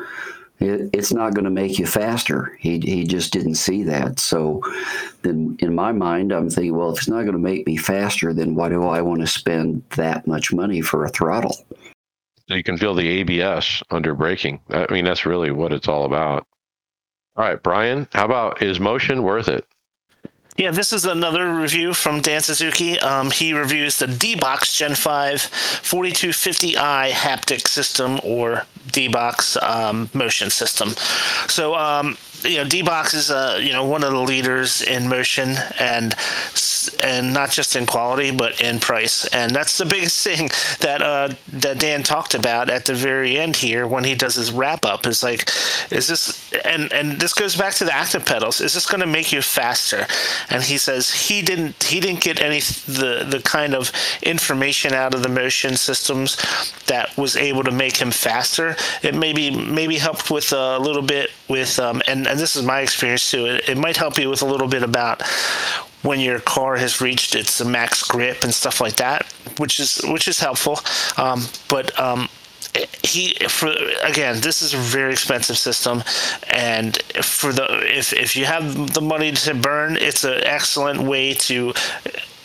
it, 0.59 0.91
it's 0.93 1.13
not 1.13 1.35
going 1.35 1.45
to 1.45 1.51
make 1.51 1.79
you 1.79 1.87
faster. 1.87 2.57
He, 2.61 2.81
he 2.81 3.05
just 3.05 3.33
didn't 3.33 3.55
see 3.55 3.85
that. 3.85 4.19
So 4.19 4.63
then 5.23 5.57
in 5.61 5.75
my 5.75 5.93
mind, 5.93 6.33
I'm 6.33 6.51
thinking, 6.51 6.77
well, 6.77 6.91
if 6.91 6.99
it's 6.99 7.09
not 7.09 7.23
going 7.23 7.33
to 7.33 7.39
make 7.39 7.67
me 7.67 7.77
faster, 7.77 8.33
then 8.33 8.55
why 8.55 8.69
do 8.69 8.87
I 8.87 9.01
want 9.01 9.21
to 9.21 9.27
spend 9.27 9.83
that 9.91 10.27
much 10.27 10.53
money 10.53 10.81
for 10.81 11.05
a 11.05 11.09
throttle? 11.09 11.57
You 12.49 12.63
can 12.63 12.79
feel 12.79 12.95
the 12.95 13.07
ABS 13.07 13.83
under 13.91 14.15
braking. 14.15 14.61
I 14.71 14.87
mean, 14.91 15.05
that's 15.05 15.27
really 15.27 15.51
what 15.51 15.73
it's 15.73 15.87
all 15.87 16.05
about. 16.05 16.47
All 17.37 17.45
right, 17.45 17.63
Brian, 17.63 18.09
how 18.13 18.25
about 18.25 18.63
is 18.63 18.81
motion 18.81 19.23
worth 19.23 19.49
it? 19.49 19.67
Yeah, 20.59 20.73
this 20.73 20.93
is 20.93 21.05
another 21.05 21.55
review 21.55 21.95
from 21.95 22.21
Dan 22.21 22.41
Suzuki. 22.41 22.99
Um, 22.99 23.31
he 23.31 23.53
reviews 23.53 24.01
the 24.01 24.09
D-Box 24.09 24.77
Gen 24.77 24.97
5 24.97 25.41
4250i 25.41 27.11
haptic 27.11 27.69
system 27.69 28.19
or 28.25 28.65
D-Box 28.91 29.57
um, 29.63 30.11
motion 30.15 30.51
system. 30.51 30.97
So 31.47 31.77
um, 31.77 32.17
you 32.45 32.57
know, 32.59 32.65
D-Box 32.65 33.15
is 33.15 33.31
uh, 33.31 33.59
you 33.61 33.73
know 33.73 33.85
one 33.85 34.05
of 34.05 34.13
the 34.13 34.21
leaders 34.21 34.83
in 34.83 35.09
motion 35.09 35.57
and 35.79 36.15
and 37.03 37.33
not 37.33 37.51
just 37.51 37.77
in 37.77 37.87
quality 37.87 38.31
but 38.31 38.61
in 38.61 38.79
price. 38.79 39.27
And 39.27 39.55
that's 39.55 39.79
the 39.79 39.85
biggest 39.99 40.23
thing 40.25 40.49
that 40.81 41.03
uh, 41.03 41.35
that 41.53 41.79
Dan 41.79 42.03
talked 42.03 42.35
about 42.35 42.71
at 42.71 42.85
the 42.85 42.95
very 42.95 43.39
end 43.39 43.57
here 43.57 43.87
when 43.87 44.05
he 44.05 44.15
does 44.15 44.35
his 44.35 44.53
wrap 44.53 44.85
up. 44.85 45.07
Is 45.07 45.23
like, 45.23 45.51
is 45.91 46.09
this 46.09 46.53
and 46.65 46.93
and 46.93 47.21
this 47.21 47.35
goes 47.35 47.57
back 47.57 47.75
to 47.75 47.85
the 47.85 47.95
active 47.95 48.25
pedals. 48.25 48.61
Is 48.61 48.75
this 48.75 48.87
going 48.87 49.01
to 49.01 49.07
make 49.07 49.33
you 49.33 49.43
faster? 49.43 50.07
And 50.51 50.63
he 50.63 50.79
says 50.79 51.11
he 51.11 51.43
didn't 51.43 51.83
he 51.85 52.01
didn't 52.01 52.23
get 52.23 52.41
any 52.41 52.61
the 52.61 53.27
the 53.29 53.41
kind 53.45 53.75
of 53.75 53.93
information 54.23 54.93
out 54.93 55.15
of 55.15 55.23
the 55.23 55.29
motion 55.29 55.77
systems 55.77 56.37
that 56.87 57.17
was 57.17 57.37
able 57.37 57.65
to 57.65 57.73
make 57.73 57.97
him 57.97 58.11
faster. 58.11 58.77
It 59.03 59.15
maybe 59.15 59.51
maybe 59.51 59.99
helped 59.99 60.31
with 60.31 60.53
a 60.53 60.79
little 60.79 61.03
bit 61.03 61.31
with 61.49 61.79
um, 61.79 62.03
and 62.07 62.28
and 62.29 62.39
this 62.39 62.57
is 62.57 62.63
my 62.63 62.81
experience 62.81 63.31
too. 63.31 63.47
It, 63.47 63.69
it 63.71 63.79
might 63.79 63.97
help 63.97 64.19
you 64.19 64.31
with 64.31 64.43
a 64.43 64.47
little 64.47 64.69
bit 64.69 64.83
about 64.83 65.23
when 66.03 66.21
your 66.21 66.41
car 66.41 66.77
has 66.77 67.01
reached 67.01 67.35
its 67.35 67.65
max 67.65 68.03
grip 68.03 68.45
and 68.45 68.55
stuff 68.55 68.81
like 68.81 68.97
that, 68.97 69.33
which 69.59 69.81
is 69.81 70.01
which 70.05 70.29
is 70.29 70.39
helpful. 70.39 70.79
Um, 71.17 71.43
but 71.69 71.99
um, 71.99 72.29
he 73.03 73.35
for 73.49 73.73
again 74.05 74.41
this 74.41 74.63
is 74.63 74.75
a 74.75 74.77
very 74.77 75.13
expensive 75.13 75.57
system 75.57 76.03
and 76.51 77.03
for 77.23 77.53
the 77.53 77.67
if 77.97 78.13
if 78.13 78.37
you 78.37 78.45
have 78.45 78.93
the 78.95 79.01
money 79.01 79.33
to 79.33 79.55
burn 79.55 79.97
it's 79.97 80.25
an 80.25 80.43
excellent 80.45 81.01
way 81.01 81.35
to 81.35 81.73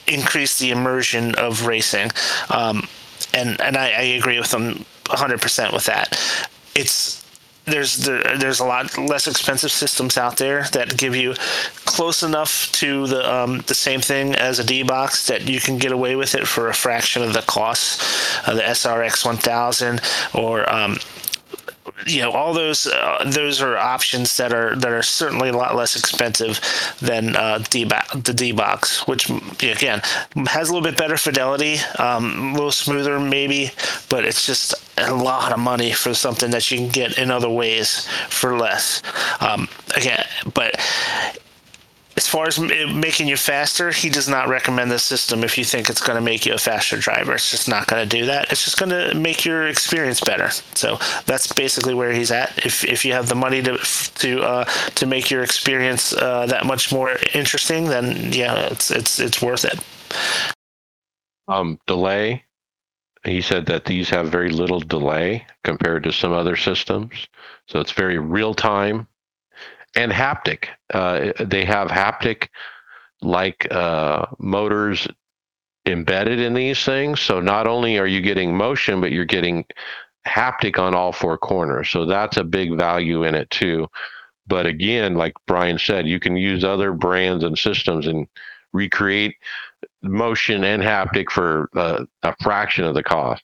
increase 0.07 0.59
the 0.59 0.71
immersion 0.71 1.35
of 1.35 1.65
racing 1.65 2.09
um, 2.49 2.87
and 3.33 3.59
and 3.61 3.77
I, 3.77 3.89
I 3.89 4.01
agree 4.19 4.39
with 4.39 4.51
them 4.51 4.85
100% 5.05 5.73
with 5.73 5.85
that 5.85 6.17
it's 6.75 7.22
there's 7.65 7.97
there, 7.97 8.37
there's 8.37 8.59
a 8.59 8.65
lot 8.65 8.97
less 8.97 9.27
expensive 9.27 9.71
systems 9.71 10.17
out 10.17 10.37
there 10.37 10.63
that 10.73 10.97
give 10.97 11.15
you 11.15 11.33
close 11.85 12.23
enough 12.23 12.71
to 12.73 13.07
the 13.07 13.33
um, 13.33 13.59
the 13.67 13.75
same 13.75 14.01
thing 14.01 14.35
as 14.35 14.59
a 14.59 14.63
D 14.63 14.83
box 14.83 15.27
that 15.27 15.47
you 15.47 15.59
can 15.59 15.77
get 15.77 15.91
away 15.91 16.15
with 16.15 16.35
it 16.35 16.47
for 16.47 16.69
a 16.69 16.73
fraction 16.73 17.23
of 17.23 17.33
the 17.33 17.41
cost. 17.41 18.01
Uh, 18.47 18.55
the 18.55 18.61
SRX 18.61 19.25
1000 19.25 20.01
or 20.33 20.69
um, 20.73 20.97
you 22.05 22.21
know 22.21 22.31
all 22.31 22.53
those 22.53 22.87
uh, 22.87 23.23
those 23.25 23.61
are 23.61 23.77
options 23.77 24.37
that 24.37 24.53
are 24.53 24.75
that 24.75 24.91
are 24.91 25.03
certainly 25.03 25.49
a 25.49 25.57
lot 25.57 25.75
less 25.75 25.95
expensive 25.95 26.59
than 27.01 27.35
uh, 27.35 27.59
the 27.59 28.33
D 28.35 28.51
box, 28.51 29.07
which 29.07 29.29
again 29.29 30.01
has 30.47 30.69
a 30.69 30.73
little 30.73 30.87
bit 30.87 30.97
better 30.97 31.17
fidelity, 31.17 31.77
um, 31.99 32.49
a 32.49 32.53
little 32.53 32.71
smoother 32.71 33.19
maybe, 33.19 33.71
but 34.09 34.25
it's 34.25 34.45
just 34.45 34.73
a 34.97 35.13
lot 35.13 35.51
of 35.51 35.59
money 35.59 35.91
for 35.91 36.13
something 36.13 36.51
that 36.51 36.69
you 36.69 36.77
can 36.77 36.89
get 36.89 37.17
in 37.17 37.31
other 37.31 37.49
ways 37.49 38.07
for 38.29 38.57
less. 38.57 39.01
Um, 39.39 39.67
again, 39.95 40.25
but 40.53 40.79
as 42.23 42.27
far 42.29 42.47
as 42.47 42.57
making 42.57 43.27
you 43.27 43.35
faster, 43.35 43.91
he 43.91 44.07
does 44.07 44.29
not 44.29 44.47
recommend 44.47 44.89
this 44.89 45.03
system 45.03 45.43
if 45.43 45.57
you 45.57 45.65
think 45.65 45.89
it's 45.89 45.99
going 45.99 46.15
to 46.15 46.21
make 46.21 46.45
you 46.45 46.53
a 46.53 46.57
faster 46.57 46.95
driver. 46.95 47.33
It's 47.33 47.51
just 47.51 47.67
not 47.67 47.87
going 47.87 48.07
to 48.07 48.17
do 48.17 48.25
that. 48.27 48.49
It's 48.49 48.63
just 48.63 48.79
going 48.79 48.91
to 48.91 49.13
make 49.13 49.43
your 49.43 49.67
experience 49.67 50.21
better. 50.21 50.49
So 50.73 50.97
that's 51.25 51.51
basically 51.51 51.93
where 51.93 52.13
he's 52.13 52.31
at. 52.31 52.65
If, 52.65 52.85
if 52.85 53.03
you 53.03 53.11
have 53.11 53.27
the 53.27 53.35
money 53.35 53.61
to 53.63 53.77
to 53.77 54.41
uh, 54.41 54.63
to 54.95 55.05
make 55.05 55.29
your 55.29 55.43
experience 55.43 56.13
uh, 56.13 56.45
that 56.45 56.65
much 56.65 56.93
more 56.93 57.17
interesting, 57.33 57.87
then 57.87 58.31
yeah, 58.31 58.67
it's 58.67 58.89
it's 58.89 59.19
it's 59.19 59.41
worth 59.41 59.65
it. 59.65 59.83
Um, 61.49 61.77
delay. 61.87 62.45
He 63.25 63.41
said 63.41 63.65
that 63.65 63.83
these 63.83 64.09
have 64.11 64.31
very 64.31 64.49
little 64.49 64.79
delay 64.79 65.45
compared 65.65 66.03
to 66.03 66.13
some 66.13 66.31
other 66.31 66.55
systems, 66.55 67.27
so 67.67 67.81
it's 67.81 67.91
very 67.91 68.17
real 68.17 68.53
time 68.53 69.07
and 69.95 70.11
haptic. 70.11 70.67
Uh, 70.93 71.31
they 71.39 71.65
have 71.65 71.89
haptic 71.89 72.47
like 73.21 73.67
uh, 73.71 74.25
motors 74.39 75.07
embedded 75.85 76.39
in 76.39 76.53
these 76.53 76.83
things. 76.83 77.19
So 77.19 77.39
not 77.39 77.67
only 77.67 77.97
are 77.97 78.07
you 78.07 78.21
getting 78.21 78.55
motion, 78.55 79.01
but 79.01 79.11
you're 79.11 79.25
getting 79.25 79.65
haptic 80.27 80.79
on 80.79 80.95
all 80.95 81.11
four 81.11 81.37
corners. 81.37 81.89
So 81.89 82.05
that's 82.05 82.37
a 82.37 82.43
big 82.43 82.77
value 82.77 83.23
in 83.23 83.35
it 83.35 83.49
too. 83.49 83.87
But 84.47 84.65
again, 84.65 85.15
like 85.15 85.33
Brian 85.47 85.77
said, 85.77 86.07
you 86.07 86.19
can 86.19 86.35
use 86.35 86.63
other 86.63 86.93
brands 86.93 87.43
and 87.43 87.57
systems 87.57 88.07
and 88.07 88.27
recreate 88.73 89.35
motion 90.01 90.63
and 90.63 90.81
haptic 90.81 91.29
for 91.29 91.69
uh, 91.75 92.05
a 92.23 92.35
fraction 92.41 92.85
of 92.85 92.93
the 92.93 93.03
cost. 93.03 93.43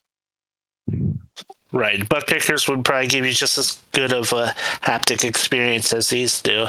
Right. 1.71 2.07
Butt 2.09 2.25
kickers 2.25 2.67
would 2.67 2.83
probably 2.83 3.07
give 3.07 3.25
you 3.25 3.31
just 3.31 3.57
as 3.59 3.79
good 3.91 4.11
of 4.11 4.33
a 4.33 4.55
haptic 4.81 5.23
experience 5.23 5.93
as 5.93 6.09
these 6.09 6.41
do. 6.41 6.67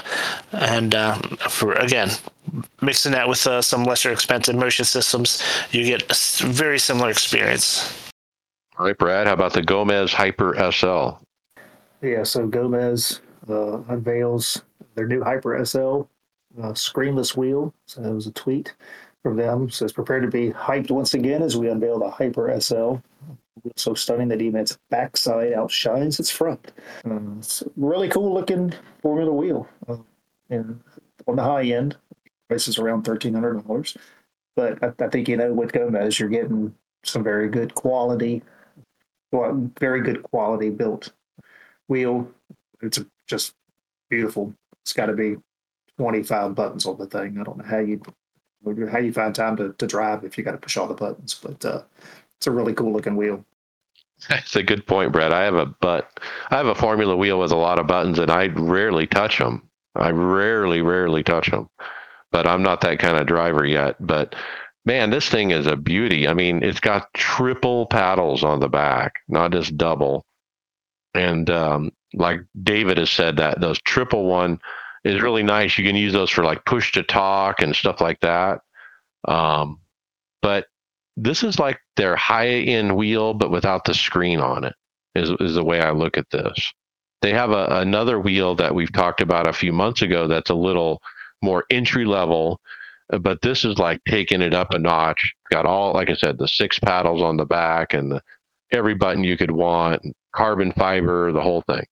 And 0.53 0.95
um, 0.95 1.21
for 1.49 1.73
again, 1.73 2.11
mixing 2.83 3.13
that 3.13 3.27
with 3.27 3.47
uh, 3.47 3.63
some 3.63 3.85
lesser 3.85 4.13
expensive 4.13 4.57
motion 4.57 4.85
systems, 4.85 5.43
you 5.71 5.85
get 5.85 6.03
a 6.03 6.47
very 6.47 6.79
similar 6.79 7.09
experience. 7.09 8.11
All 8.79 8.87
right, 8.87 8.97
Brad, 8.97 9.27
how 9.27 9.33
about 9.33 9.55
the 9.55 9.63
Gomez 9.63 10.13
Hyper 10.13 10.55
SL? 10.71 11.19
Yeah, 12.03 12.23
so 12.23 12.47
Gomez 12.47 13.21
uh, 13.49 13.81
unveils 13.89 14.63
their 14.97 15.07
new 15.07 15.23
Hyper 15.23 15.65
SL 15.65 16.03
uh, 16.59 16.73
screenless 16.73 17.37
wheel. 17.37 17.73
So 17.87 18.03
it 18.03 18.13
was 18.13 18.27
a 18.27 18.33
tweet 18.33 18.75
from 19.23 19.37
them. 19.37 19.71
Says, 19.71 19.93
prepare 19.93 20.21
to 20.21 20.29
be 20.29 20.51
hyped 20.51 20.91
once 20.91 21.15
again 21.15 21.43
as 21.43 21.57
we 21.57 21.69
unveil 21.69 21.99
the 21.99 22.11
Hyper 22.11 22.59
SL 22.61 22.97
so 23.77 23.95
stunning 23.95 24.29
that 24.29 24.43
even 24.43 24.61
its 24.61 24.79
backside 24.91 25.53
outshines 25.53 26.19
its 26.21 26.31
front. 26.31 26.73
Uh, 27.05 27.19
it's 27.39 27.63
really 27.77 28.09
cool 28.09 28.33
looking 28.33 28.73
Formula 29.03 29.33
wheel. 29.33 29.69
Uh, 29.89 29.99
and 30.49 30.81
on 31.27 31.37
the 31.37 31.43
high 31.43 31.65
end, 31.65 31.97
price 32.49 32.69
is 32.69 32.79
around 32.79 33.05
thirteen 33.05 33.35
hundred 33.35 33.67
dollars. 33.67 33.97
But 34.57 34.83
I, 34.83 34.93
I, 35.05 35.09
think 35.09 35.29
you 35.29 35.37
know 35.37 35.53
with 35.53 35.73
Gomez, 35.73 36.19
you're 36.19 36.29
getting 36.29 36.75
some 37.05 37.23
very 37.23 37.49
good 37.49 37.75
quality, 37.75 38.43
well, 39.33 39.71
very 39.79 40.03
good 40.03 40.23
quality 40.23 40.71
built 40.71 41.13
wheel. 41.89 42.29
It's 42.83 42.99
just 43.27 43.55
beautiful. 44.09 44.55
It's 44.83 44.93
got 44.93 45.07
to 45.07 45.15
be 45.15 45.37
twenty 45.97 46.23
five 46.23 46.55
buttons 46.55 46.87
on 46.87 46.99
the 46.99 47.07
thing. 47.07 47.39
I 47.39 47.45
don't 47.45 47.59
know 47.59 47.65
how 47.65 47.79
you 47.79 48.03
how 48.91 48.99
you 48.99 49.13
find 49.13 49.35
time 49.35 49.57
to, 49.57 49.73
to 49.79 49.87
drive 49.87 50.25
if 50.25 50.37
you 50.37 50.45
got 50.45 50.53
to 50.53 50.59
push 50.59 50.77
all 50.77 50.87
the 50.87 50.95
buttons, 50.95 51.39
but 51.43 51.65
uh, 51.65 51.83
it's 52.37 52.47
a 52.47 52.51
really 52.51 52.75
cool 52.75 52.93
looking 52.93 53.17
wheel. 53.17 53.45
That's 54.29 54.57
a 54.57 54.63
good 54.63 54.87
point, 54.87 55.13
Brett. 55.13 55.33
I 55.33 55.43
have 55.45 55.55
a 55.55 55.67
but 55.67 56.19
I 56.51 56.57
have 56.57 56.67
a 56.67 56.75
formula 56.75 57.17
wheel 57.17 57.39
with 57.39 57.53
a 57.53 57.57
lot 57.57 57.79
of 57.79 57.87
buttons, 57.87 58.19
and 58.19 58.31
I 58.31 58.47
rarely 58.49 59.07
touch 59.07 59.39
them. 59.39 59.69
I 59.95 60.11
rarely, 60.11 60.83
rarely 60.83 61.23
touch 61.23 61.51
them. 61.51 61.69
But 62.33 62.47
I'm 62.47 62.63
not 62.63 62.81
that 62.83 62.99
kind 62.99 63.17
of 63.19 63.27
driver 63.27 63.65
yet. 63.67 63.97
But 64.01 64.35
man, 64.85 65.11
this 65.11 65.29
thing 65.29 65.51
is 65.51 65.67
a 65.67 65.77
beauty. 65.77 66.29
I 66.29 66.35
mean, 66.35 66.63
it's 66.63 66.81
got 66.81 67.13
triple 67.15 67.87
paddles 67.87 68.45
on 68.45 68.61
the 68.61 68.69
back, 68.69 69.15
not 69.29 69.53
just 69.53 69.77
double. 69.77 70.25
And 71.15 71.51
um, 71.51 71.91
like 72.15 72.41
David 72.63 72.99
has 72.99 73.11
said, 73.11 73.37
that 73.39 73.61
those 73.61 73.81
triple 73.83 74.27
one 74.27 74.61
is 75.05 75.23
really 75.23 75.43
nice. 75.43 75.77
You 75.79 75.85
can 75.85 75.97
use 75.97 76.13
those 76.13 76.31
for 76.31 76.45
like 76.45 76.65
push 76.65 76.93
to 76.93 77.03
talk 77.03 77.63
and 77.63 77.75
stuff 77.75 78.01
like 78.01 78.21
that. 78.21 78.61
Um, 79.27 79.81
but 80.43 80.67
this 81.23 81.43
is 81.43 81.59
like 81.59 81.79
their 81.97 82.17
high 82.17 82.49
end 82.49 82.97
wheel, 82.97 83.35
but 83.35 83.51
without 83.51 83.85
the 83.85 83.95
screen 83.95 84.41
on 84.41 84.65
it, 84.65 84.75
is, 85.15 85.31
is 85.41 85.55
the 85.55 85.65
way 85.65 85.81
I 85.81 85.91
look 85.91 86.17
at 86.17 86.31
this. 86.31 86.73
They 87.21 87.33
have 87.33 87.51
a, 87.51 87.67
another 87.71 88.19
wheel 88.19 88.55
that 88.57 88.75
we've 88.75 88.93
talked 88.93 89.21
about 89.21 89.47
a 89.47 89.53
few 89.53 89.73
months 89.73 90.01
ago 90.01 90.27
that's 90.27 90.51
a 90.51 90.55
little 90.55 91.03
more 91.43 91.65
entry 91.71 92.07
level, 92.07 92.59
but 93.21 93.43
this 93.43 93.65
is 93.65 93.79
like 93.79 94.01
taking 94.09 94.41
it 94.41 94.55
up 94.55 94.73
a 94.73 94.79
notch. 94.79 95.35
Got 95.51 95.67
all, 95.67 95.93
like 95.93 96.09
I 96.09 96.15
said, 96.15 96.39
the 96.39 96.49
six 96.49 96.79
paddles 96.79 97.21
on 97.21 97.37
the 97.37 97.45
back 97.45 97.93
and 97.93 98.13
the, 98.13 98.23
every 98.73 98.95
button 98.95 99.23
you 99.23 99.37
could 99.37 99.51
want, 99.51 100.03
carbon 100.35 100.73
fiber, 100.73 101.33
the 101.33 101.43
whole 101.43 101.63
thing. 101.63 101.85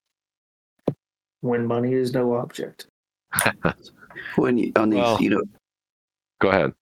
When 1.41 1.67
money 1.67 1.93
is 1.93 2.15
no 2.15 2.35
object. 2.35 2.87
when 4.37 4.57
you, 4.57 4.73
on 4.77 4.89
these, 4.89 5.01
well, 5.01 5.21
you 5.21 5.31
know, 5.31 5.43
go 6.41 6.49
ahead. 6.49 6.73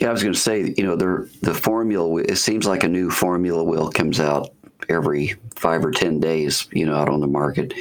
Yeah, 0.00 0.08
I 0.08 0.12
was 0.12 0.22
going 0.22 0.34
to 0.34 0.40
say, 0.40 0.74
you 0.76 0.84
know, 0.84 0.96
the 0.96 1.30
the 1.42 1.54
formula. 1.54 2.22
It 2.22 2.36
seems 2.36 2.66
like 2.66 2.84
a 2.84 2.88
new 2.88 3.10
formula 3.10 3.62
wheel 3.62 3.90
comes 3.90 4.18
out 4.18 4.50
every 4.88 5.34
five 5.56 5.84
or 5.84 5.90
ten 5.90 6.20
days. 6.20 6.66
You 6.72 6.86
know, 6.86 6.94
out 6.94 7.08
on 7.08 7.20
the 7.20 7.26
market, 7.26 7.74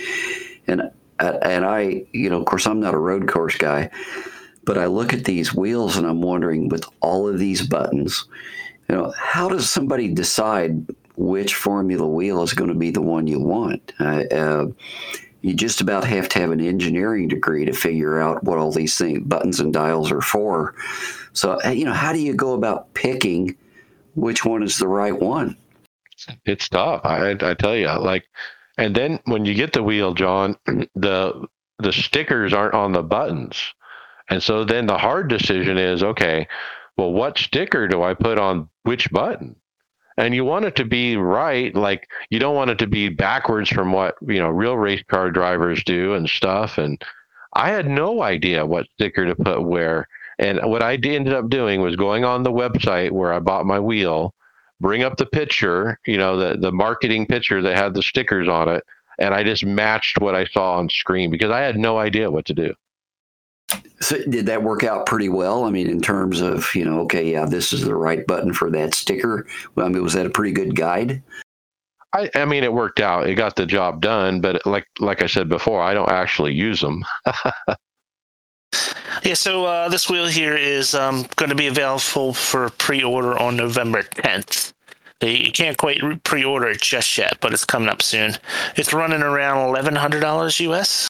and 0.67 0.91
and 1.19 1.65
I, 1.65 2.05
you 2.11 2.29
know, 2.29 2.39
of 2.39 2.45
course, 2.45 2.67
I'm 2.67 2.79
not 2.79 2.93
a 2.93 2.99
road 2.99 3.27
course 3.27 3.55
guy, 3.55 3.89
but 4.63 4.77
I 4.77 4.85
look 4.85 5.13
at 5.13 5.25
these 5.25 5.53
wheels 5.53 5.97
and 5.97 6.05
I'm 6.05 6.21
wondering, 6.21 6.69
with 6.69 6.85
all 7.01 7.27
of 7.27 7.39
these 7.39 7.65
buttons, 7.65 8.25
you 8.87 8.95
know, 8.95 9.13
how 9.17 9.49
does 9.49 9.69
somebody 9.69 10.07
decide 10.13 10.85
which 11.15 11.55
formula 11.55 12.07
wheel 12.07 12.43
is 12.43 12.53
going 12.53 12.69
to 12.69 12.77
be 12.77 12.91
the 12.91 13.01
one 13.01 13.27
you 13.27 13.39
want? 13.39 13.93
Uh, 13.99 14.23
uh, 14.31 14.65
you 15.41 15.53
just 15.53 15.81
about 15.81 16.03
have 16.05 16.27
to 16.29 16.39
have 16.39 16.51
an 16.51 16.61
engineering 16.61 17.27
degree 17.27 17.65
to 17.65 17.73
figure 17.73 18.19
out 18.19 18.43
what 18.43 18.57
all 18.57 18.71
these 18.71 18.97
things, 18.97 19.19
buttons 19.25 19.59
and 19.59 19.73
dials 19.73 20.11
are 20.11 20.21
for. 20.21 20.75
So, 21.33 21.57
eh, 21.57 21.71
you 21.71 21.85
know, 21.85 21.93
how 21.93 22.13
do 22.13 22.19
you 22.19 22.33
go 22.33 22.53
about 22.53 22.93
picking 22.93 23.55
which 24.15 24.45
one 24.45 24.63
is 24.63 24.77
the 24.77 24.87
right 24.87 25.17
one? 25.17 25.57
It's 26.45 26.67
tough. 26.67 27.01
I, 27.05 27.31
I 27.41 27.53
tell 27.53 27.75
you, 27.75 27.87
like, 27.87 28.25
and 28.77 28.95
then 28.95 29.19
when 29.25 29.45
you 29.45 29.53
get 29.53 29.73
the 29.73 29.83
wheel, 29.83 30.13
John, 30.13 30.57
the 30.95 31.47
the 31.79 31.93
stickers 31.93 32.53
aren't 32.53 32.73
on 32.73 32.91
the 32.91 33.03
buttons. 33.03 33.73
And 34.29 34.43
so 34.43 34.63
then 34.63 34.85
the 34.85 34.97
hard 34.97 35.27
decision 35.29 35.77
is 35.77 36.03
okay, 36.03 36.47
well, 36.97 37.11
what 37.11 37.37
sticker 37.37 37.87
do 37.87 38.03
I 38.03 38.13
put 38.13 38.37
on 38.37 38.69
which 38.83 39.09
button? 39.11 39.55
And 40.17 40.35
you 40.35 40.43
want 40.43 40.65
it 40.65 40.75
to 40.75 40.85
be 40.85 41.15
right. 41.15 41.73
Like 41.73 42.09
you 42.29 42.39
don't 42.39 42.55
want 42.55 42.71
it 42.71 42.79
to 42.79 42.87
be 42.87 43.07
backwards 43.07 43.69
from 43.69 43.93
what, 43.93 44.15
you 44.21 44.39
know, 44.39 44.49
real 44.49 44.77
race 44.77 45.01
car 45.07 45.31
drivers 45.31 45.83
do 45.85 46.13
and 46.13 46.29
stuff. 46.29 46.77
And 46.77 47.01
I 47.53 47.69
had 47.69 47.87
no 47.87 48.21
idea 48.21 48.65
what 48.65 48.87
sticker 48.93 49.25
to 49.25 49.35
put 49.35 49.63
where. 49.63 50.07
And 50.39 50.61
what 50.63 50.81
I 50.81 50.93
ended 50.93 51.33
up 51.33 51.49
doing 51.49 51.81
was 51.81 51.97
going 51.97 52.23
on 52.23 52.43
the 52.43 52.51
website 52.51 53.11
where 53.11 53.33
I 53.33 53.39
bought 53.39 53.65
my 53.65 53.79
wheel, 53.79 54.33
bring 54.79 55.03
up 55.03 55.17
the 55.17 55.25
picture, 55.25 55.99
you 56.07 56.17
know, 56.17 56.37
the, 56.37 56.57
the 56.57 56.71
marketing 56.71 57.25
picture 57.25 57.61
that 57.61 57.77
had 57.77 57.93
the 57.93 58.01
stickers 58.01 58.47
on 58.47 58.69
it. 58.69 58.83
And 59.19 59.33
I 59.33 59.43
just 59.43 59.65
matched 59.65 60.21
what 60.21 60.35
I 60.35 60.45
saw 60.45 60.77
on 60.77 60.89
screen 60.89 61.29
because 61.29 61.51
I 61.51 61.59
had 61.59 61.77
no 61.77 61.97
idea 61.97 62.31
what 62.31 62.45
to 62.45 62.53
do. 62.53 62.73
So 63.99 64.23
did 64.29 64.45
that 64.45 64.63
work 64.63 64.85
out 64.85 65.05
pretty 65.05 65.27
well? 65.27 65.65
I 65.65 65.71
mean, 65.71 65.89
in 65.89 66.01
terms 66.01 66.39
of 66.39 66.73
you 66.73 66.85
know, 66.85 67.01
okay, 67.01 67.29
yeah, 67.29 67.45
this 67.45 67.73
is 67.73 67.81
the 67.81 67.95
right 67.95 68.25
button 68.25 68.53
for 68.53 68.71
that 68.71 68.95
sticker. 68.95 69.45
I 69.75 69.89
mean, 69.89 70.01
was 70.01 70.13
that 70.13 70.25
a 70.25 70.29
pretty 70.29 70.53
good 70.53 70.73
guide? 70.73 71.21
I, 72.13 72.31
I 72.33 72.45
mean, 72.45 72.63
it 72.63 72.73
worked 72.73 73.01
out. 73.01 73.27
It 73.27 73.35
got 73.35 73.57
the 73.57 73.65
job 73.65 74.01
done, 74.01 74.41
but 74.41 74.65
like 74.65 74.87
like 74.99 75.21
I 75.21 75.27
said 75.27 75.49
before, 75.49 75.81
I 75.81 75.93
don't 75.93 76.09
actually 76.09 76.53
use 76.53 76.79
them. 76.79 77.03
yeah. 79.23 79.33
So 79.33 79.65
uh, 79.65 79.89
this 79.89 80.09
wheel 80.09 80.27
here 80.27 80.55
is 80.55 80.93
um, 80.95 81.25
going 81.35 81.49
to 81.49 81.55
be 81.55 81.67
available 81.67 82.33
for 82.33 82.69
pre-order 82.71 83.37
on 83.37 83.55
November 83.55 84.03
10th. 84.03 84.73
You 85.21 85.51
can't 85.51 85.77
quite 85.77 86.01
pre-order 86.23 86.69
it 86.69 86.81
just 86.81 87.17
yet, 87.17 87.37
but 87.41 87.53
it's 87.53 87.65
coming 87.65 87.89
up 87.89 88.01
soon. 88.01 88.37
It's 88.77 88.93
running 88.93 89.21
around 89.21 89.67
eleven 89.67 89.93
hundred 89.93 90.21
dollars 90.21 90.61
US. 90.61 91.09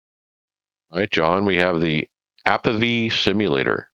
All 0.92 1.00
right, 1.00 1.12
John. 1.12 1.46
We 1.46 1.58
have 1.58 1.80
the 1.80 2.08
Apavie 2.48 3.12
Simulator. 3.12 3.90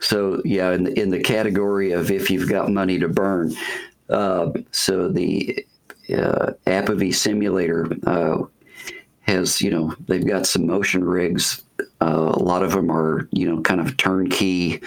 So 0.00 0.40
yeah, 0.46 0.72
in 0.72 0.84
the, 0.84 0.98
in 0.98 1.10
the 1.10 1.20
category 1.20 1.92
of 1.92 2.10
if 2.10 2.30
you've 2.30 2.48
got 2.48 2.70
money 2.70 2.98
to 2.98 3.08
burn, 3.08 3.54
uh, 4.08 4.50
so 4.70 5.08
the 5.08 5.66
uh, 6.10 6.52
Apavie 6.66 7.14
Simulator 7.14 7.86
uh, 8.06 8.38
has 9.20 9.60
you 9.60 9.70
know 9.70 9.94
they've 10.08 10.26
got 10.26 10.46
some 10.46 10.66
motion 10.66 11.04
rigs. 11.04 11.61
Uh, 12.00 12.32
a 12.34 12.42
lot 12.42 12.62
of 12.62 12.72
them 12.72 12.90
are 12.90 13.28
you 13.32 13.48
know 13.48 13.60
kind 13.62 13.80
of 13.80 13.96
turnkey 13.96 14.80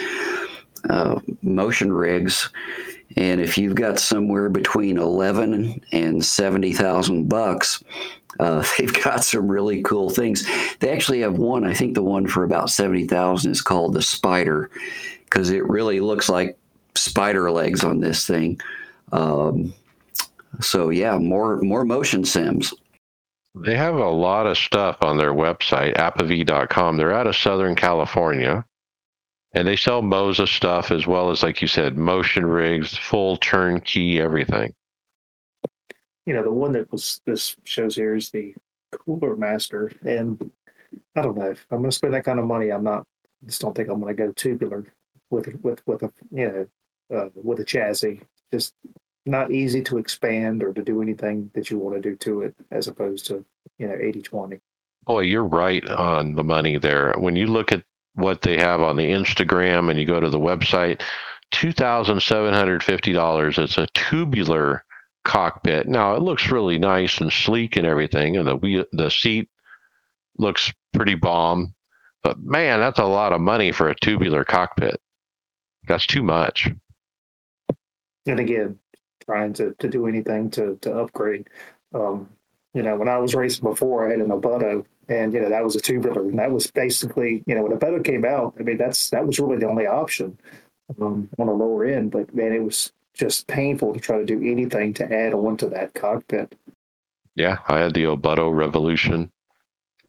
uh, 0.89 1.19
motion 1.41 1.91
rigs, 1.91 2.49
and 3.17 3.41
if 3.41 3.57
you've 3.57 3.75
got 3.75 3.99
somewhere 3.99 4.49
between 4.49 4.97
eleven 4.97 5.81
and 5.91 6.23
seventy 6.23 6.73
thousand 6.73 7.29
bucks, 7.29 7.83
uh, 8.39 8.63
they've 8.77 9.03
got 9.03 9.23
some 9.23 9.47
really 9.47 9.81
cool 9.83 10.09
things. 10.09 10.47
They 10.79 10.91
actually 10.91 11.21
have 11.21 11.37
one. 11.37 11.65
I 11.65 11.73
think 11.73 11.95
the 11.95 12.03
one 12.03 12.27
for 12.27 12.43
about 12.43 12.69
seventy 12.69 13.07
thousand 13.07 13.51
is 13.51 13.61
called 13.61 13.93
the 13.93 14.01
Spider, 14.01 14.69
because 15.25 15.49
it 15.49 15.67
really 15.67 15.99
looks 15.99 16.29
like 16.29 16.57
spider 16.95 17.51
legs 17.51 17.83
on 17.83 17.99
this 17.99 18.25
thing. 18.25 18.59
Um, 19.11 19.73
so 20.61 20.89
yeah, 20.89 21.17
more 21.17 21.57
more 21.61 21.85
motion 21.85 22.25
sims. 22.25 22.73
They 23.55 23.75
have 23.75 23.95
a 23.95 24.09
lot 24.09 24.47
of 24.47 24.57
stuff 24.57 24.97
on 25.01 25.17
their 25.17 25.33
website, 25.33 25.95
apavie.com. 25.95 26.97
They're 26.97 27.13
out 27.13 27.27
of 27.27 27.35
Southern 27.35 27.75
California. 27.75 28.65
And 29.53 29.65
they 29.67 29.77
sell 29.77 30.01
Moza 30.01 30.47
stuff 30.47 30.91
as 30.91 31.07
well 31.07 31.31
as, 31.31 31.41
like 31.41 31.61
you 31.61 31.67
said, 31.69 31.97
motion 31.97 32.45
rigs, 32.45 32.97
full 32.97 33.37
turnkey, 33.37 34.19
everything 34.19 34.73
you 36.25 36.33
know, 36.33 36.43
the 36.43 36.51
one 36.51 36.71
that 36.73 36.91
was 36.91 37.21
this 37.25 37.55
shows 37.63 37.95
here 37.95 38.15
is 38.15 38.29
the 38.31 38.53
Cooler 38.91 39.35
Master, 39.35 39.91
and 40.05 40.51
I 41.15 41.21
don't 41.21 41.37
know 41.37 41.51
if 41.51 41.65
I'm 41.69 41.79
going 41.79 41.91
to 41.91 41.95
spend 41.95 42.13
that 42.13 42.23
kind 42.23 42.39
of 42.39 42.45
money. 42.45 42.69
I'm 42.69 42.83
not. 42.83 43.05
Just 43.45 43.61
don't 43.61 43.75
think 43.75 43.89
I'm 43.89 44.01
going 44.01 44.15
to 44.15 44.23
go 44.23 44.31
tubular 44.31 44.85
with 45.29 45.53
with 45.61 45.85
with 45.85 46.03
a 46.03 46.11
you 46.31 46.47
know 46.47 47.15
uh, 47.15 47.29
with 47.35 47.59
a 47.59 47.65
chassis. 47.65 48.21
Just 48.51 48.73
not 49.25 49.51
easy 49.51 49.81
to 49.83 49.97
expand 49.97 50.63
or 50.63 50.73
to 50.73 50.83
do 50.83 51.01
anything 51.01 51.49
that 51.55 51.69
you 51.69 51.79
want 51.79 51.95
to 51.95 52.01
do 52.01 52.15
to 52.17 52.41
it, 52.41 52.55
as 52.71 52.87
opposed 52.87 53.25
to 53.27 53.43
you 53.77 53.87
know 53.87 53.95
80 53.95 54.21
20. 54.21 54.59
Boy, 55.05 55.21
you're 55.21 55.43
right 55.43 55.87
on 55.89 56.35
the 56.35 56.43
money 56.43 56.77
there. 56.77 57.13
When 57.17 57.35
you 57.35 57.47
look 57.47 57.71
at 57.71 57.83
what 58.15 58.41
they 58.41 58.57
have 58.57 58.81
on 58.81 58.95
the 58.95 59.11
Instagram 59.11 59.89
and 59.89 59.99
you 59.99 60.05
go 60.05 60.19
to 60.19 60.29
the 60.29 60.39
website, 60.39 61.01
two 61.51 61.71
thousand 61.71 62.21
seven 62.21 62.53
hundred 62.53 62.83
fifty 62.83 63.13
dollars. 63.13 63.57
It's 63.57 63.77
a 63.77 63.87
tubular 63.93 64.83
cockpit. 65.23 65.87
Now 65.87 66.15
it 66.15 66.21
looks 66.21 66.51
really 66.51 66.79
nice 66.79 67.19
and 67.19 67.31
sleek 67.31 67.75
and 67.75 67.85
everything, 67.85 68.37
and 68.37 68.47
the 68.47 68.55
wheel, 68.55 68.85
the 68.91 69.09
seat 69.09 69.49
looks 70.37 70.73
pretty 70.93 71.15
bomb. 71.15 71.73
But 72.23 72.39
man, 72.39 72.79
that's 72.79 72.99
a 72.99 73.05
lot 73.05 73.33
of 73.33 73.41
money 73.41 73.71
for 73.71 73.89
a 73.89 73.95
tubular 73.95 74.43
cockpit. 74.43 74.99
That's 75.87 76.07
too 76.07 76.23
much. 76.23 76.69
And 78.25 78.39
again, 78.39 78.79
trying 79.25 79.53
to, 79.53 79.75
to 79.79 79.87
do 79.87 80.07
anything 80.07 80.49
to 80.51 80.77
to 80.81 80.93
upgrade. 80.93 81.47
Um, 81.93 82.29
you 82.73 82.83
know, 82.83 82.95
when 82.97 83.07
I 83.07 83.17
was 83.17 83.35
racing 83.35 83.63
before, 83.63 84.05
I 84.05 84.11
had 84.11 84.19
an 84.19 84.29
Obutto, 84.29 84.85
and 85.07 85.33
you 85.33 85.39
know 85.39 85.49
that 85.49 85.63
was 85.63 85.75
a 85.75 85.81
tubular, 85.81 86.21
and 86.21 86.39
that 86.39 86.51
was 86.51 86.67
basically 86.67 87.43
you 87.45 87.55
know 87.55 87.63
when 87.63 87.77
Obutto 87.77 88.03
came 88.03 88.25
out. 88.25 88.55
I 88.59 88.63
mean, 88.63 88.77
that's 88.77 89.09
that 89.11 89.25
was 89.25 89.39
really 89.39 89.57
the 89.57 89.69
only 89.69 89.87
option 89.87 90.37
um, 91.01 91.29
on 91.39 91.47
the 91.47 91.53
lower 91.53 91.85
end. 91.85 92.11
But 92.11 92.33
man, 92.35 92.53
it 92.53 92.63
was 92.63 92.91
just 93.13 93.47
painful 93.47 93.93
to 93.93 93.99
try 93.99 94.17
to 94.17 94.25
do 94.25 94.41
anything 94.43 94.93
to 94.95 95.11
add 95.11 95.33
on 95.33 95.57
to 95.57 95.67
that 95.69 95.93
cockpit. 95.93 96.53
Yeah, 97.35 97.59
I 97.67 97.79
had 97.79 97.93
the 97.93 98.03
Obutto 98.03 98.53
Revolution. 98.53 99.31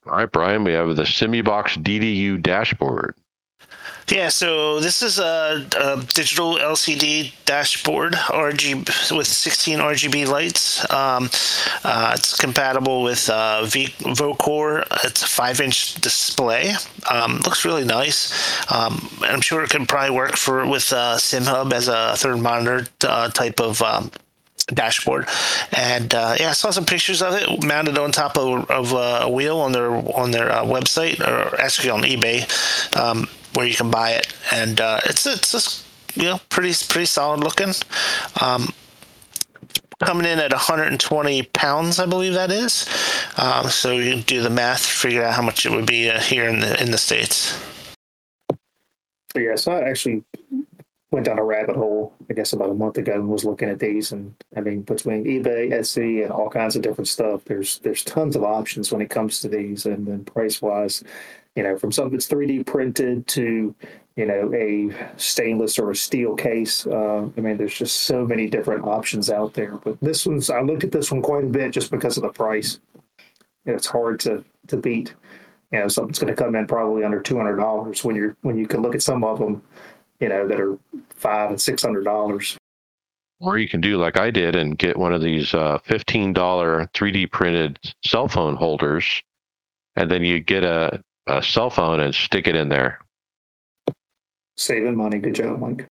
All 0.07 0.17
right, 0.17 0.31
Brian, 0.31 0.63
we 0.63 0.73
have 0.73 0.95
the 0.95 1.03
SimiBox 1.03 1.83
DDU 1.83 2.41
dashboard. 2.41 3.17
Yeah, 4.09 4.29
so 4.29 4.79
this 4.79 5.03
is 5.03 5.19
a, 5.19 5.67
a, 5.77 6.01
digital 6.15 6.55
LCD 6.55 7.33
dashboard 7.45 8.13
RGB 8.13 9.17
with 9.17 9.27
16 9.27 9.81
RGB 9.81 10.29
lights. 10.29 10.89
Um, 10.93 11.29
uh, 11.83 12.13
it's 12.15 12.37
compatible 12.37 13.03
with 13.03 13.29
uh, 13.29 13.65
v- 13.65 13.95
Vocore. 13.99 14.87
It's 15.03 15.25
a 15.25 15.27
five-inch 15.27 15.97
display. 15.97 16.75
Um, 17.11 17.39
looks 17.39 17.65
really 17.65 17.85
nice. 17.85 18.33
Um, 18.73 19.11
I'm 19.23 19.41
sure 19.41 19.65
it 19.65 19.71
can 19.71 19.87
probably 19.87 20.15
work 20.15 20.37
for 20.37 20.65
with 20.69 20.93
uh, 20.93 21.17
SimHub 21.17 21.73
as 21.73 21.89
a 21.89 22.15
third 22.17 22.39
monitor 22.39 22.87
uh, 23.03 23.29
type 23.31 23.61
of 23.61 23.83
um, 23.83 24.13
dashboard. 24.69 25.27
And 25.73 26.15
uh, 26.15 26.37
yeah, 26.39 26.51
I 26.51 26.53
saw 26.53 26.71
some 26.71 26.87
pictures 26.87 27.23
of 27.23 27.35
it 27.35 27.65
mounted 27.65 27.99
on 27.99 28.13
top 28.13 28.39
of, 28.39 28.71
of 28.71 28.95
uh, 28.95 29.23
a 29.23 29.29
wheel 29.29 29.59
on 29.59 29.73
their 29.73 29.91
on 29.91 30.31
their 30.31 30.53
uh, 30.53 30.63
website 30.63 31.21
or 31.21 31.61
actually 31.61 31.91
on 31.91 32.03
eBay. 32.03 32.47
Um, 32.97 33.29
where 33.57 33.67
you 33.67 33.75
can 33.75 33.91
buy 33.91 34.11
it, 34.11 34.33
and 34.53 34.81
uh, 34.81 35.01
it's 35.07 35.27
it's 35.27 35.51
just 35.51 35.87
you 36.15 36.25
know 36.25 36.41
pretty 36.51 36.73
pretty 36.89 37.07
solid 37.07 37.41
looking. 37.41 37.73
Um, 38.41 38.69
coming 40.05 40.27
in 40.27 40.39
at 40.39 40.53
120 40.53 41.43
pounds, 41.55 41.99
I 41.99 42.07
believe 42.07 42.35
that 42.35 42.51
is. 42.51 42.87
Um, 43.39 43.71
so 43.71 43.93
you 43.93 44.21
do 44.21 44.43
the 44.43 44.51
math, 44.51 44.85
figure 44.85 45.23
out 45.23 45.35
how 45.35 45.43
much 45.43 45.65
it 45.65 45.73
would 45.73 45.87
be 45.87 46.11
uh, 46.11 46.21
here 46.21 46.49
in 46.49 46.61
the 46.61 46.81
in 46.83 46.91
the 46.91 46.99
states. 46.99 47.59
Yeah, 49.35 49.57
so 49.57 49.73
I 49.73 49.89
actually 49.89 50.25
went 51.11 51.27
down 51.27 51.39
a 51.39 51.45
rabbit 51.45 51.77
hole, 51.77 52.15
I 52.29 52.35
guess, 52.35 52.53
about 52.53 52.71
a 52.71 52.75
month 52.75 52.99
ago 52.99 53.15
and 53.15 53.29
was 53.29 53.45
looking 53.45 53.69
at 53.69 53.79
these. 53.79 54.13
And 54.13 54.35
I 54.57 54.61
mean, 54.61 54.83
between 54.83 55.25
eBay, 55.25 55.71
Etsy, 55.71 56.23
and 56.23 56.33
all 56.33 56.51
kinds 56.51 56.77
of 56.77 56.83
different 56.83 57.09
stuff, 57.09 57.45
there's 57.45 57.79
there's 57.81 58.05
tons 58.05 58.37
of 58.37 58.45
options 58.45 58.93
when 58.93 59.03
it 59.03 59.11
comes 59.11 59.41
to 59.41 59.49
these. 59.49 59.87
And 59.87 60.07
then 60.07 60.25
price 60.25 60.61
wise, 60.61 61.05
you 61.57 61.63
know, 61.63 61.77
from 61.77 61.91
something 61.91 62.13
that's 62.13 62.29
3D 62.29 62.67
printed 62.67 63.27
to, 63.29 63.75
you 64.15 64.27
know, 64.27 64.53
a 64.55 64.91
stainless 65.17 65.79
or 65.79 65.91
a 65.91 65.97
steel 65.97 66.37
case. 66.37 66.87
Uh, 66.87 67.29
I 67.37 67.41
mean, 67.41 67.57
there's 67.57 67.77
just 67.77 68.03
so 68.03 68.27
many 68.27 68.47
different 68.47 68.85
options 68.85 69.31
out 69.31 69.55
there. 69.55 69.77
But 69.77 69.99
this 70.01 70.27
one's, 70.27 70.51
I 70.51 70.61
looked 70.61 70.85
at 70.85 70.93
this 70.93 71.11
one 71.11 71.23
quite 71.23 71.45
a 71.45 71.49
bit 71.49 71.73
just 71.73 71.91
because 71.91 72.19
of 72.19 72.23
the 72.23 72.29
price. 72.29 72.79
You 73.65 73.73
know, 73.73 73.75
it's 73.75 73.87
hard 73.87 74.21
to, 74.21 74.45
to 74.69 74.77
beat. 74.77 75.15
You 75.73 75.81
know, 75.81 75.89
something's 75.89 76.19
going 76.19 76.35
to 76.35 76.41
come 76.41 76.55
in 76.55 76.67
probably 76.67 77.03
under 77.03 77.21
two 77.21 77.37
hundred 77.37 77.57
dollars 77.57 78.05
when 78.05 78.15
you're 78.15 78.37
when 78.43 78.57
you 78.57 78.69
can 78.69 78.83
look 78.83 78.95
at 78.95 79.03
some 79.03 79.25
of 79.25 79.41
them, 79.41 79.61
you 80.21 80.29
know, 80.29 80.47
that 80.47 80.61
are 80.61 80.79
five 81.11 81.51
and 81.51 81.61
six 81.61 81.83
hundred 81.83 82.05
dollars. 82.05 82.57
Or 83.41 83.59
you 83.59 83.69
can 83.69 83.81
do 83.81 83.99
like 83.99 84.17
I 84.17 84.31
did 84.31 84.55
and 84.55 84.79
get 84.79 84.97
one 84.97 85.13
of 85.13 85.21
these 85.21 85.53
uh, 85.53 85.79
fifteen 85.79 86.33
dollar 86.33 86.89
3D 86.95 87.33
printed 87.33 87.81
cell 88.05 88.29
phone 88.29 88.55
holders, 88.55 89.23
and 89.97 90.09
then 90.09 90.23
you 90.23 90.39
get 90.39 90.63
a 90.63 91.03
a 91.27 91.43
cell 91.43 91.71
phone 91.71 92.01
and 92.01 92.15
stick 92.15 92.47
it 92.47 92.57
in 92.57 92.69
there. 92.69 93.01
Saving 94.57 94.97
money. 94.97 95.19
Good 95.19 95.35
job, 95.35 95.61
Mike. 95.61 95.87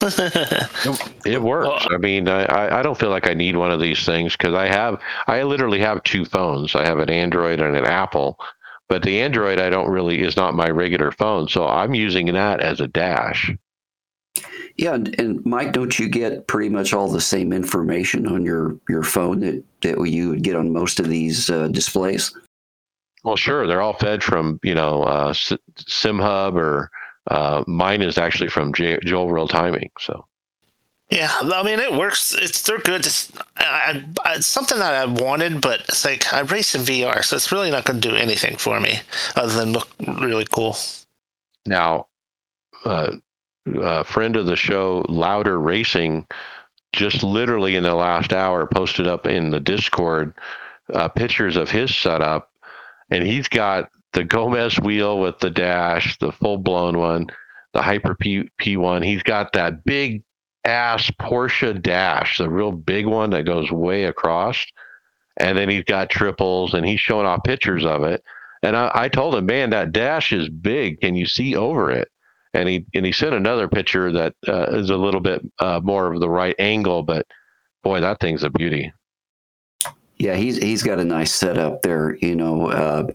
it 0.02 1.42
works. 1.42 1.86
I 1.90 1.98
mean, 1.98 2.26
I, 2.26 2.78
I 2.78 2.82
don't 2.82 2.98
feel 2.98 3.10
like 3.10 3.28
I 3.28 3.34
need 3.34 3.56
one 3.56 3.70
of 3.70 3.80
these 3.80 4.04
things 4.06 4.32
because 4.32 4.54
I 4.54 4.66
have, 4.66 4.98
I 5.26 5.42
literally 5.42 5.80
have 5.80 6.02
two 6.04 6.24
phones. 6.24 6.74
I 6.74 6.86
have 6.86 6.98
an 6.98 7.10
Android 7.10 7.60
and 7.60 7.76
an 7.76 7.84
Apple, 7.84 8.38
but 8.88 9.02
the 9.02 9.20
Android 9.20 9.60
I 9.60 9.68
don't 9.68 9.90
really 9.90 10.22
is 10.22 10.36
not 10.36 10.54
my 10.54 10.70
regular 10.70 11.12
phone, 11.12 11.48
so 11.48 11.66
I'm 11.66 11.94
using 11.94 12.26
that 12.32 12.60
as 12.60 12.80
a 12.80 12.88
dash. 12.88 13.52
Yeah, 14.76 14.94
and, 14.94 15.20
and 15.20 15.44
Mike, 15.44 15.72
don't 15.72 15.98
you 15.98 16.08
get 16.08 16.46
pretty 16.46 16.70
much 16.70 16.94
all 16.94 17.10
the 17.10 17.20
same 17.20 17.52
information 17.52 18.26
on 18.26 18.44
your 18.44 18.78
your 18.88 19.02
phone 19.02 19.40
that 19.40 19.62
that 19.82 20.08
you 20.08 20.30
would 20.30 20.42
get 20.42 20.56
on 20.56 20.72
most 20.72 20.98
of 20.98 21.08
these 21.08 21.50
uh, 21.50 21.68
displays? 21.68 22.34
Well, 23.22 23.36
sure. 23.36 23.66
They're 23.66 23.82
all 23.82 23.94
fed 23.94 24.22
from 24.22 24.60
you 24.62 24.74
know 24.74 25.02
uh, 25.02 25.32
SimHub 25.32 26.54
or 26.54 26.90
uh, 27.26 27.64
mine 27.66 28.02
is 28.02 28.18
actually 28.18 28.48
from 28.48 28.72
J- 28.72 29.00
Joel 29.04 29.30
Real 29.30 29.48
Timing. 29.48 29.90
So 29.98 30.26
yeah, 31.10 31.30
I 31.40 31.62
mean 31.64 31.80
it 31.80 31.92
works. 31.92 32.32
It's 32.32 32.62
they're 32.62 32.78
good. 32.78 33.04
It's, 33.04 33.32
I, 33.56 34.04
I, 34.24 34.34
it's 34.36 34.46
something 34.46 34.78
that 34.78 34.94
I 34.94 35.04
wanted, 35.06 35.60
but 35.60 35.80
it's 35.88 36.04
like 36.04 36.32
I 36.32 36.40
race 36.40 36.74
in 36.74 36.82
VR, 36.82 37.24
so 37.24 37.36
it's 37.36 37.50
really 37.50 37.70
not 37.70 37.84
going 37.84 38.00
to 38.00 38.08
do 38.08 38.14
anything 38.14 38.56
for 38.56 38.78
me 38.80 39.00
other 39.34 39.52
than 39.52 39.72
look 39.72 39.88
really 40.06 40.46
cool. 40.50 40.76
Now, 41.66 42.06
uh, 42.84 43.16
a 43.66 44.04
friend 44.04 44.36
of 44.36 44.46
the 44.46 44.56
show, 44.56 45.04
Louder 45.08 45.58
Racing, 45.58 46.26
just 46.92 47.22
literally 47.24 47.74
in 47.74 47.82
the 47.82 47.94
last 47.94 48.32
hour 48.32 48.66
posted 48.66 49.06
up 49.06 49.26
in 49.26 49.50
the 49.50 49.60
Discord 49.60 50.32
uh, 50.94 51.08
pictures 51.08 51.56
of 51.56 51.70
his 51.70 51.94
setup, 51.94 52.49
and 53.10 53.26
he's 53.26 53.48
got 53.48 53.90
the 54.12 54.24
Gomez 54.24 54.78
wheel 54.80 55.20
with 55.20 55.38
the 55.38 55.50
dash, 55.50 56.18
the 56.18 56.32
full 56.32 56.58
blown 56.58 56.98
one, 56.98 57.28
the 57.72 57.82
Hyper 57.82 58.14
P 58.14 58.48
P1. 58.60 59.04
He's 59.04 59.22
got 59.22 59.52
that 59.52 59.84
big 59.84 60.22
ass 60.64 61.10
Porsche 61.20 61.80
dash, 61.80 62.38
the 62.38 62.50
real 62.50 62.72
big 62.72 63.06
one 63.06 63.30
that 63.30 63.44
goes 63.44 63.70
way 63.70 64.04
across. 64.04 64.64
And 65.36 65.56
then 65.56 65.68
he's 65.68 65.84
got 65.84 66.10
triples 66.10 66.74
and 66.74 66.84
he's 66.84 67.00
showing 67.00 67.26
off 67.26 67.44
pictures 67.44 67.84
of 67.84 68.02
it. 68.02 68.22
And 68.62 68.76
I, 68.76 68.90
I 68.92 69.08
told 69.08 69.34
him, 69.34 69.46
man, 69.46 69.70
that 69.70 69.92
dash 69.92 70.32
is 70.32 70.48
big. 70.48 71.00
Can 71.00 71.14
you 71.14 71.26
see 71.26 71.56
over 71.56 71.90
it? 71.90 72.08
And 72.52 72.68
he 72.68 72.84
and 72.94 73.06
he 73.06 73.12
sent 73.12 73.34
another 73.34 73.68
picture 73.68 74.10
that 74.12 74.34
uh, 74.48 74.66
is 74.76 74.90
a 74.90 74.96
little 74.96 75.20
bit 75.20 75.40
uh, 75.60 75.80
more 75.82 76.12
of 76.12 76.20
the 76.20 76.28
right 76.28 76.56
angle, 76.58 77.04
but 77.04 77.24
boy, 77.84 78.00
that 78.00 78.18
thing's 78.18 78.42
a 78.42 78.50
beauty. 78.50 78.92
Yeah, 80.20 80.34
he's 80.34 80.58
he's 80.58 80.82
got 80.82 81.00
a 81.00 81.04
nice 81.04 81.32
setup 81.32 81.80
there, 81.80 82.16
you 82.16 82.36
know, 82.36 82.66
uh, 82.66 83.06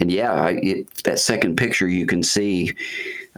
and 0.00 0.10
yeah, 0.10 0.32
I, 0.32 0.50
it, 0.60 0.92
that 1.04 1.20
second 1.20 1.54
picture 1.56 1.86
you 1.86 2.04
can 2.04 2.20
see 2.24 2.74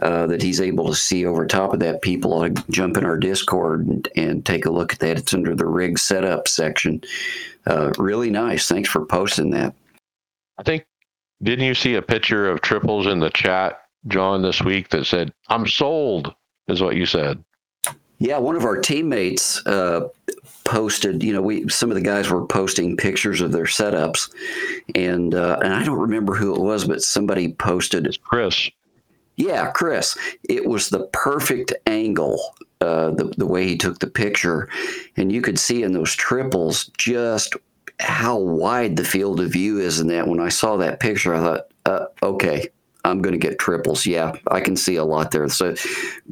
uh, 0.01 0.25
that 0.25 0.41
he's 0.41 0.59
able 0.59 0.87
to 0.87 0.95
see 0.95 1.23
over 1.27 1.45
top 1.45 1.71
of 1.71 1.79
that. 1.81 2.01
People 2.01 2.33
ought 2.33 2.55
to 2.55 2.71
jump 2.71 2.97
in 2.97 3.05
our 3.05 3.17
Discord 3.17 3.85
and, 3.85 4.09
and 4.15 4.43
take 4.43 4.65
a 4.65 4.71
look 4.71 4.93
at 4.93 4.99
that. 5.01 5.19
It's 5.19 5.35
under 5.35 5.53
the 5.53 5.67
rig 5.67 5.99
setup 5.99 6.47
section. 6.47 7.03
Uh, 7.67 7.93
really 7.99 8.31
nice. 8.31 8.67
Thanks 8.67 8.89
for 8.89 9.05
posting 9.05 9.51
that. 9.51 9.75
I 10.57 10.63
think 10.63 10.83
didn't 11.43 11.65
you 11.65 11.75
see 11.75 11.93
a 11.93 12.01
picture 12.01 12.49
of 12.49 12.61
triples 12.61 13.05
in 13.05 13.19
the 13.19 13.29
chat, 13.29 13.81
John, 14.07 14.41
this 14.41 14.63
week 14.63 14.89
that 14.89 15.05
said 15.05 15.31
"I'm 15.47 15.67
sold"? 15.67 16.33
Is 16.67 16.81
what 16.81 16.95
you 16.95 17.05
said. 17.05 17.43
Yeah, 18.17 18.37
one 18.37 18.55
of 18.55 18.65
our 18.65 18.77
teammates 18.77 19.65
uh, 19.65 20.07
posted. 20.63 21.23
You 21.23 21.33
know, 21.33 21.41
we 21.41 21.67
some 21.69 21.91
of 21.91 21.95
the 21.95 22.01
guys 22.01 22.29
were 22.29 22.45
posting 22.45 22.97
pictures 22.97 23.41
of 23.41 23.51
their 23.51 23.65
setups, 23.65 24.33
and 24.95 25.33
uh, 25.35 25.59
and 25.63 25.73
I 25.73 25.83
don't 25.83 25.99
remember 25.99 26.35
who 26.35 26.55
it 26.55 26.61
was, 26.61 26.85
but 26.85 27.01
somebody 27.01 27.53
posted. 27.53 28.05
It's 28.07 28.17
Chris. 28.17 28.69
Yeah, 29.37 29.71
Chris. 29.71 30.17
It 30.47 30.65
was 30.65 30.89
the 30.89 31.07
perfect 31.07 31.73
angle. 31.85 32.39
Uh, 32.79 33.11
the 33.11 33.33
the 33.37 33.45
way 33.45 33.67
he 33.67 33.77
took 33.77 33.99
the 33.99 34.07
picture, 34.07 34.69
and 35.17 35.31
you 35.31 35.41
could 35.41 35.59
see 35.59 35.83
in 35.83 35.93
those 35.93 36.15
triples 36.15 36.89
just 36.97 37.55
how 37.99 38.37
wide 38.37 38.95
the 38.95 39.03
field 39.03 39.39
of 39.39 39.51
view 39.51 39.79
is 39.79 39.99
in 39.99 40.07
that. 40.07 40.27
When 40.27 40.39
I 40.39 40.49
saw 40.49 40.77
that 40.77 40.99
picture, 40.99 41.35
I 41.35 41.39
thought, 41.39 41.67
uh, 41.85 42.05
okay, 42.23 42.67
I'm 43.05 43.21
going 43.21 43.33
to 43.33 43.47
get 43.47 43.59
triples. 43.59 44.05
Yeah, 44.05 44.33
I 44.47 44.61
can 44.61 44.75
see 44.75 44.95
a 44.95 45.03
lot 45.03 45.31
there. 45.31 45.47
So 45.49 45.75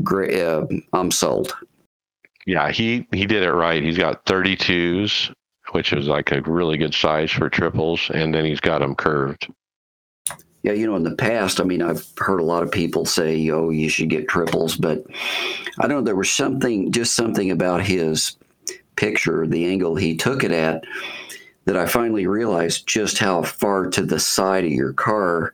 great. 0.03 0.39
Uh, 0.39 0.65
I'm 0.93 1.11
sold 1.11 1.56
yeah, 2.45 2.72
he 2.72 3.07
he 3.11 3.26
did 3.26 3.44
it 3.44 3.52
right. 3.52 3.84
He's 3.84 3.98
got 3.98 4.26
32s, 4.26 5.34
which 5.72 5.94
is 5.94 6.07
like 6.07 6.32
a 6.32 6.41
really 6.41 6.78
good 6.78 6.94
size 6.94 7.32
for 7.32 7.49
triples, 7.49 8.10
and 8.14 8.34
then 8.34 8.45
he's 8.45 8.60
got 8.60 8.80
them 8.80 8.95
curved. 8.95 9.48
Yeah, 10.61 10.74
you 10.74 10.88
know, 10.88 10.98
in 10.98 11.03
the 11.03 11.16
past, 11.16 11.61
I 11.61 11.64
mean, 11.64 11.82
I've 11.82 12.06
heard 12.18 12.41
a 12.41 12.45
lot 12.45 12.64
of 12.64 12.72
people 12.72 13.06
say, 13.06 13.49
"Oh, 13.49 13.70
you 13.70 13.88
should 13.88 14.10
get 14.10 14.28
triples," 14.28 14.76
but 14.76 15.06
I 15.80 15.88
don't 15.88 15.99
know. 15.99 16.02
There 16.02 16.16
was 16.16 16.30
something, 16.30 16.91
just 16.91 17.16
something 17.16 17.49
about 17.52 17.86
his 17.86 18.36
picture, 18.98 19.48
the 19.48 19.66
angle 19.66 19.95
he 19.95 20.18
took 20.18 20.44
it 20.44 20.52
at, 20.52 20.84
that 21.64 21.78
I 21.78 21.86
finally 21.86 22.28
realized 22.28 22.88
just 22.88 23.20
how 23.20 23.44
far 23.44 23.88
to 23.88 24.02
the 24.02 24.20
side 24.20 24.66
of 24.66 24.72
your 24.72 24.91
car 24.91 25.53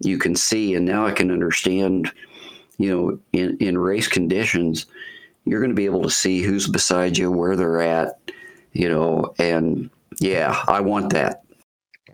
you 0.00 0.18
can 0.18 0.34
see, 0.34 0.74
and 0.74 0.84
now 0.84 1.06
I 1.06 1.12
can 1.12 1.30
understand. 1.30 2.10
You 2.78 2.90
know, 2.90 3.18
in 3.32 3.58
in 3.58 3.78
race 3.78 4.08
conditions, 4.08 4.86
you're 5.44 5.60
going 5.60 5.70
to 5.70 5.76
be 5.76 5.86
able 5.86 6.02
to 6.02 6.10
see 6.10 6.42
who's 6.42 6.68
beside 6.68 7.18
you, 7.18 7.30
where 7.30 7.56
they're 7.56 7.82
at, 7.82 8.18
you 8.72 8.88
know, 8.88 9.34
and 9.38 9.90
yeah, 10.20 10.64
I 10.68 10.80
want 10.80 11.12
that. 11.12 11.42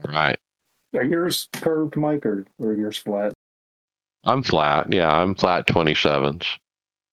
Right. 0.06 0.38
Are 0.94 1.04
yours 1.04 1.48
curved, 1.52 1.96
Mike, 1.96 2.24
or, 2.24 2.46
or 2.58 2.72
yours 2.72 2.96
flat? 2.96 3.32
I'm 4.24 4.42
flat. 4.42 4.92
Yeah, 4.92 5.10
I'm 5.10 5.34
flat 5.34 5.66
27s. 5.66 6.46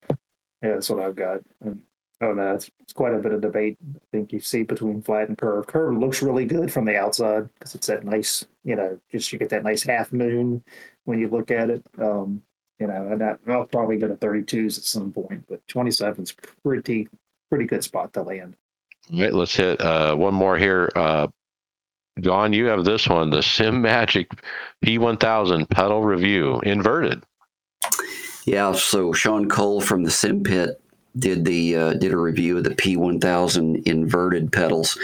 Yeah, 0.10 0.16
that's 0.62 0.90
what 0.90 1.04
I've 1.04 1.16
got. 1.16 1.42
And, 1.62 1.82
oh, 2.22 2.34
no, 2.34 2.54
it's, 2.54 2.70
it's 2.82 2.94
quite 2.94 3.14
a 3.14 3.20
bit 3.20 3.34
of 3.34 3.42
debate. 3.42 3.78
I 3.96 4.00
think 4.12 4.32
you 4.32 4.40
see 4.40 4.64
between 4.64 5.02
flat 5.02 5.28
and 5.28 5.38
curved. 5.38 5.68
Curve 5.68 5.98
looks 5.98 6.22
really 6.22 6.46
good 6.46 6.72
from 6.72 6.86
the 6.86 6.98
outside 6.98 7.50
because 7.54 7.76
it's 7.76 7.88
that 7.88 8.06
nice, 8.06 8.46
you 8.64 8.76
know, 8.76 8.98
just 9.12 9.32
you 9.32 9.40
get 9.40 9.50
that 9.50 9.64
nice 9.64 9.84
half 9.84 10.14
moon 10.14 10.64
when 11.04 11.20
you 11.20 11.28
look 11.28 11.52
at 11.52 11.70
it. 11.70 11.86
Um, 12.00 12.42
you 12.80 12.88
know, 12.88 13.08
and 13.12 13.24
I, 13.24 13.36
I'll 13.48 13.66
probably 13.66 13.98
go 13.98 14.08
to 14.08 14.16
32s 14.16 14.78
at 14.78 14.84
some 14.84 15.12
point, 15.12 15.46
but 15.48 15.66
27's 15.68 16.34
pretty 16.64 17.08
pretty 17.50 17.66
good 17.66 17.84
spot 17.84 18.14
to 18.14 18.24
land. 18.24 18.56
All 19.14 19.22
right, 19.22 19.34
let's 19.34 19.56
hit 19.56 19.80
uh, 19.82 20.16
one 20.16 20.34
more 20.34 20.58
here. 20.58 20.92
Uh, 20.96 21.28
John, 22.20 22.54
you 22.54 22.66
have 22.66 22.86
this 22.86 23.08
one, 23.08 23.30
the 23.30 23.40
Simagic 23.40 24.28
P1000 24.84 25.70
pedal 25.70 26.02
review, 26.02 26.60
inverted. 26.62 27.24
Yeah, 28.46 28.72
so 28.74 29.12
Sean 29.12 29.50
Cole 29.50 29.82
from 29.82 30.04
the 30.04 30.12
Sim 30.12 30.44
Pit 30.44 30.82
did 31.18 31.46
the 31.46 31.76
uh, 31.76 31.94
did 31.94 32.12
a 32.12 32.18
review 32.18 32.58
of 32.58 32.64
the 32.64 32.72
P1000 32.72 33.86
inverted 33.88 34.52
pedals, 34.52 34.98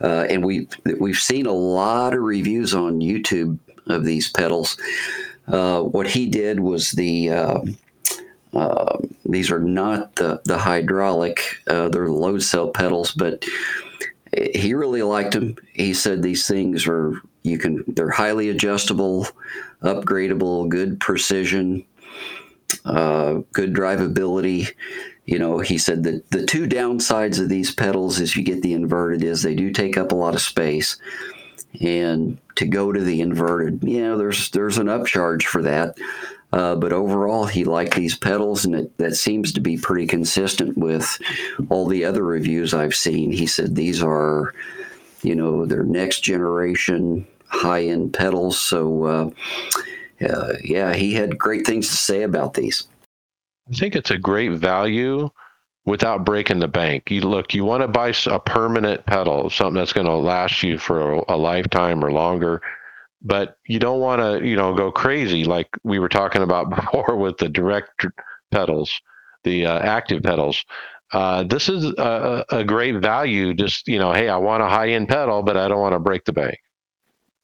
uh, 0.00 0.26
and 0.28 0.44
we 0.44 0.68
we've 0.98 1.18
seen 1.18 1.46
a 1.46 1.52
lot 1.52 2.14
of 2.14 2.20
reviews 2.20 2.74
on 2.74 3.00
YouTube 3.00 3.58
of 3.86 4.04
these 4.04 4.30
pedals. 4.30 4.76
Uh, 5.46 5.82
what 5.82 6.06
he 6.06 6.26
did 6.26 6.60
was 6.60 6.92
the 6.92 7.30
uh, 7.30 7.60
uh, 8.54 8.98
these 9.24 9.50
are 9.50 9.60
not 9.60 10.14
the 10.16 10.40
the 10.44 10.58
hydraulic; 10.58 11.58
uh, 11.66 11.88
they're 11.88 12.08
load 12.08 12.42
cell 12.42 12.68
pedals, 12.68 13.12
but 13.12 13.44
he 14.54 14.74
really 14.74 15.02
liked 15.02 15.32
them. 15.32 15.56
He 15.72 15.94
said 15.94 16.22
these 16.22 16.46
things 16.46 16.86
are 16.86 17.20
you 17.42 17.58
can 17.58 17.84
they're 17.88 18.10
highly 18.10 18.48
adjustable, 18.48 19.26
upgradable, 19.82 20.68
good 20.68 21.00
precision, 21.00 21.84
uh, 22.84 23.40
good 23.52 23.72
drivability. 23.72 24.74
You 25.26 25.38
know, 25.38 25.58
he 25.60 25.78
said 25.78 26.02
that 26.04 26.30
the 26.30 26.44
two 26.44 26.66
downsides 26.66 27.40
of 27.40 27.48
these 27.48 27.72
pedals 27.72 28.18
is 28.18 28.34
you 28.34 28.42
get 28.42 28.62
the 28.62 28.72
inverted 28.72 29.22
is 29.22 29.42
they 29.42 29.54
do 29.54 29.70
take 29.70 29.96
up 29.96 30.10
a 30.10 30.16
lot 30.16 30.34
of 30.34 30.40
space 30.40 30.96
and 31.80 32.38
to 32.56 32.66
go 32.66 32.92
to 32.92 33.00
the 33.00 33.20
inverted, 33.20 33.82
Yeah, 33.82 34.16
there's 34.16 34.50
there's 34.50 34.78
an 34.78 34.88
upcharge 34.88 35.44
for 35.44 35.62
that. 35.62 35.96
Uh, 36.52 36.74
but 36.74 36.92
overall, 36.92 37.46
he 37.46 37.62
liked 37.62 37.94
these 37.94 38.16
pedals, 38.16 38.64
and 38.64 38.74
it, 38.74 38.98
that 38.98 39.14
seems 39.14 39.52
to 39.52 39.60
be 39.60 39.76
pretty 39.76 40.06
consistent 40.06 40.76
with 40.76 41.18
all 41.68 41.86
the 41.86 42.04
other 42.04 42.24
reviews 42.24 42.74
I've 42.74 42.94
seen. 42.94 43.30
He 43.30 43.46
said 43.46 43.76
these 43.76 44.02
are, 44.02 44.52
you 45.22 45.36
know, 45.36 45.64
their 45.64 45.84
next 45.84 46.20
generation 46.20 47.24
high 47.46 47.84
end 47.84 48.14
pedals. 48.14 48.58
So, 48.58 49.04
uh, 49.04 49.30
uh, 50.26 50.54
yeah, 50.64 50.92
he 50.92 51.14
had 51.14 51.38
great 51.38 51.66
things 51.66 51.88
to 51.88 51.96
say 51.96 52.22
about 52.22 52.54
these. 52.54 52.88
I 53.70 53.74
think 53.74 53.94
it's 53.94 54.10
a 54.10 54.18
great 54.18 54.52
value 54.52 55.30
without 55.84 56.24
breaking 56.24 56.58
the 56.58 56.68
bank. 56.68 57.10
You 57.10 57.22
look, 57.22 57.54
you 57.54 57.64
want 57.64 57.82
to 57.82 57.88
buy 57.88 58.12
a 58.26 58.40
permanent 58.40 59.04
pedal, 59.06 59.50
something 59.50 59.74
that's 59.74 59.92
going 59.92 60.06
to 60.06 60.14
last 60.14 60.62
you 60.62 60.78
for 60.78 61.12
a, 61.28 61.36
lifetime 61.36 62.04
or 62.04 62.12
longer, 62.12 62.60
but 63.22 63.56
you 63.66 63.78
don't 63.78 64.00
want 64.00 64.20
to, 64.20 64.46
you 64.46 64.56
know, 64.56 64.74
go 64.74 64.92
crazy 64.92 65.44
like 65.44 65.68
we 65.82 65.98
were 65.98 66.08
talking 66.08 66.42
about 66.42 66.70
before 66.76 67.16
with 67.16 67.38
the 67.38 67.48
direct 67.48 68.06
pedals, 68.50 68.92
the 69.44 69.66
uh, 69.66 69.78
active 69.78 70.22
pedals. 70.22 70.64
Uh, 71.12 71.42
this 71.42 71.68
is 71.68 71.84
a, 71.98 72.44
a 72.50 72.62
great 72.62 72.96
value. 72.96 73.52
Just 73.52 73.88
you 73.88 73.98
know, 73.98 74.12
hey, 74.12 74.28
I 74.28 74.36
want 74.36 74.62
a 74.62 74.68
high 74.68 74.90
end 74.90 75.08
pedal, 75.08 75.42
but 75.42 75.56
I 75.56 75.66
don't 75.66 75.80
want 75.80 75.94
to 75.94 75.98
break 75.98 76.24
the 76.24 76.32
bank. 76.32 76.58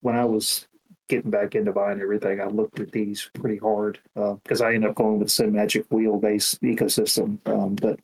When 0.02 0.14
I 0.14 0.24
was 0.24 0.68
getting 1.08 1.30
back 1.30 1.56
into 1.56 1.72
buying 1.72 2.00
everything, 2.00 2.40
I 2.40 2.46
looked 2.46 2.78
at 2.78 2.92
these 2.92 3.28
pretty 3.34 3.56
hard 3.56 3.98
because 4.14 4.60
uh, 4.60 4.66
I 4.66 4.74
ended 4.74 4.90
up 4.90 4.96
going 4.96 5.18
with 5.18 5.28
Simagic 5.28 5.86
wheelbase 5.88 6.60
ecosystem. 6.60 7.38
Um, 7.48 7.74
but 7.74 7.98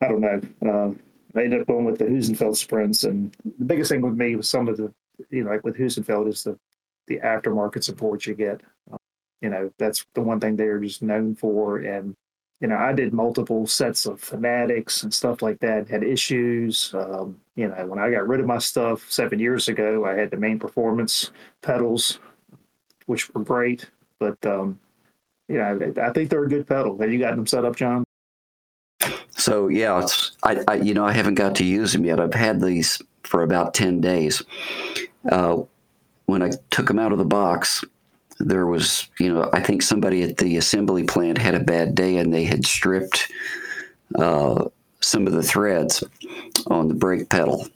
I 0.00 0.08
don't 0.08 0.20
know. 0.20 0.40
Um, 0.62 1.00
I 1.34 1.44
ended 1.44 1.60
up 1.62 1.66
going 1.66 1.84
with 1.84 1.98
the 1.98 2.04
Heusinkveld 2.04 2.56
sprints, 2.56 3.04
and 3.04 3.34
the 3.58 3.64
biggest 3.64 3.90
thing 3.90 4.02
with 4.02 4.14
me 4.14 4.36
was 4.36 4.48
some 4.48 4.68
of 4.68 4.76
the, 4.76 4.92
you 5.30 5.44
know, 5.44 5.50
like 5.50 5.64
with 5.64 5.76
Heusinkveld 5.76 6.28
is 6.28 6.44
the 6.44 6.58
the 7.08 7.20
aftermarket 7.20 7.84
support 7.84 8.26
you 8.26 8.34
get. 8.34 8.62
Um, 8.90 8.98
you 9.40 9.50
know, 9.50 9.70
that's 9.78 10.04
the 10.14 10.22
one 10.22 10.40
thing 10.40 10.56
they're 10.56 10.80
just 10.80 11.02
known 11.02 11.34
for. 11.36 11.78
And 11.78 12.14
you 12.60 12.68
know, 12.68 12.76
I 12.76 12.92
did 12.92 13.12
multiple 13.12 13.66
sets 13.66 14.06
of 14.06 14.20
Fanatecs 14.20 15.02
and 15.02 15.12
stuff 15.14 15.42
like 15.42 15.60
that. 15.60 15.88
Had 15.88 16.02
issues. 16.02 16.92
Um, 16.94 17.40
you 17.54 17.68
know, 17.68 17.86
when 17.86 17.98
I 17.98 18.10
got 18.10 18.26
rid 18.28 18.40
of 18.40 18.46
my 18.46 18.58
stuff 18.58 19.10
seven 19.10 19.38
years 19.38 19.68
ago, 19.68 20.06
I 20.06 20.14
had 20.14 20.30
the 20.30 20.36
main 20.38 20.58
performance 20.58 21.30
pedals 21.62 22.18
which 23.06 23.32
were 23.34 23.42
great. 23.42 23.90
But 24.20 24.44
um, 24.46 24.80
you 25.48 25.58
know, 25.58 25.94
I 26.02 26.10
think 26.12 26.30
they're 26.30 26.44
a 26.44 26.48
good 26.48 26.68
pedal. 26.68 26.98
Have 26.98 27.12
you 27.12 27.20
got 27.20 27.36
them 27.36 27.46
set 27.46 27.66
up, 27.66 27.76
John? 27.76 28.05
So 29.46 29.68
yeah, 29.68 30.02
it's 30.02 30.32
I, 30.42 30.64
I 30.66 30.74
you 30.74 30.92
know 30.92 31.04
I 31.04 31.12
haven't 31.12 31.36
got 31.36 31.54
to 31.56 31.64
use 31.64 31.92
them 31.92 32.04
yet. 32.04 32.18
I've 32.18 32.34
had 32.34 32.60
these 32.60 33.00
for 33.22 33.44
about 33.44 33.74
ten 33.74 34.00
days. 34.00 34.42
Uh, 35.30 35.58
when 36.24 36.42
I 36.42 36.50
took 36.70 36.88
them 36.88 36.98
out 36.98 37.12
of 37.12 37.18
the 37.18 37.24
box, 37.24 37.84
there 38.40 38.66
was 38.66 39.08
you 39.20 39.32
know 39.32 39.48
I 39.52 39.60
think 39.60 39.82
somebody 39.82 40.24
at 40.24 40.38
the 40.38 40.56
assembly 40.56 41.04
plant 41.04 41.38
had 41.38 41.54
a 41.54 41.60
bad 41.60 41.94
day 41.94 42.16
and 42.16 42.34
they 42.34 42.42
had 42.42 42.66
stripped 42.66 43.30
uh, 44.16 44.64
some 45.00 45.28
of 45.28 45.32
the 45.32 45.44
threads 45.44 46.02
on 46.66 46.88
the 46.88 46.94
brake 46.94 47.28
pedal. 47.28 47.68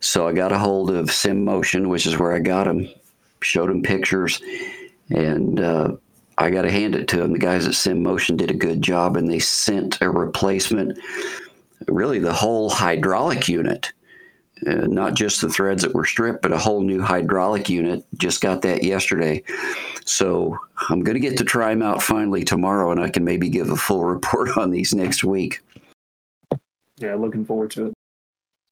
So 0.00 0.26
I 0.26 0.32
got 0.32 0.50
a 0.50 0.58
hold 0.58 0.90
of 0.90 1.12
Sim 1.12 1.44
Motion, 1.44 1.90
which 1.90 2.06
is 2.06 2.18
where 2.18 2.32
I 2.32 2.38
got 2.38 2.64
them, 2.64 2.88
showed 3.42 3.68
them 3.68 3.82
pictures, 3.82 4.40
and 5.10 5.60
uh, 5.60 5.92
I 6.38 6.50
got 6.50 6.62
to 6.62 6.70
hand 6.70 6.94
it 6.94 7.08
to 7.08 7.18
them. 7.18 7.32
The 7.32 7.38
guys 7.38 7.66
at 7.66 7.74
Sim 7.74 8.02
Motion 8.02 8.36
did 8.36 8.50
a 8.50 8.54
good 8.54 8.82
job, 8.82 9.16
and 9.16 9.30
they 9.30 9.38
sent 9.38 10.00
a 10.00 10.10
replacement, 10.10 10.98
really 11.88 12.18
the 12.18 12.32
whole 12.32 12.70
hydraulic 12.70 13.48
unit, 13.48 13.92
uh, 14.66 14.86
not 14.86 15.14
just 15.14 15.40
the 15.40 15.48
threads 15.48 15.82
that 15.82 15.94
were 15.94 16.04
stripped, 16.04 16.42
but 16.42 16.52
a 16.52 16.58
whole 16.58 16.80
new 16.80 17.02
hydraulic 17.02 17.68
unit. 17.68 18.04
Just 18.16 18.40
got 18.40 18.62
that 18.62 18.82
yesterday. 18.82 19.42
So 20.04 20.56
I'm 20.88 21.02
going 21.02 21.14
to 21.14 21.20
get 21.20 21.36
to 21.38 21.44
try 21.44 21.70
them 21.70 21.82
out 21.82 22.02
finally 22.02 22.44
tomorrow, 22.44 22.90
and 22.90 23.00
I 23.00 23.10
can 23.10 23.24
maybe 23.24 23.48
give 23.48 23.70
a 23.70 23.76
full 23.76 24.04
report 24.04 24.56
on 24.56 24.70
these 24.70 24.94
next 24.94 25.24
week. 25.24 25.60
Yeah, 26.98 27.14
looking 27.14 27.44
forward 27.44 27.70
to 27.72 27.86
it. 27.86 27.94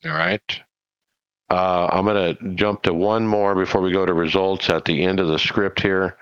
All 0.04 0.12
right. 0.12 0.60
Uh, 1.50 1.88
I'm 1.90 2.04
going 2.04 2.36
to 2.36 2.54
jump 2.54 2.82
to 2.82 2.94
one 2.94 3.26
more 3.26 3.56
before 3.56 3.80
we 3.80 3.90
go 3.90 4.06
to 4.06 4.14
results 4.14 4.70
at 4.70 4.84
the 4.84 5.02
end 5.02 5.18
of 5.18 5.26
the 5.26 5.38
script 5.38 5.82
here. 5.82 6.16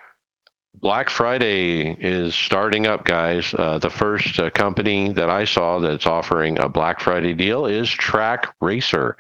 Black 0.80 1.10
Friday 1.10 1.96
is 1.98 2.36
starting 2.36 2.86
up, 2.86 3.04
guys. 3.04 3.52
Uh, 3.52 3.78
the 3.78 3.90
first 3.90 4.38
uh, 4.38 4.48
company 4.50 5.12
that 5.12 5.28
I 5.28 5.44
saw 5.44 5.80
that's 5.80 6.06
offering 6.06 6.58
a 6.60 6.68
Black 6.68 7.00
Friday 7.00 7.34
deal 7.34 7.66
is 7.66 7.88
Trak 7.88 8.52
Racer, 8.60 9.16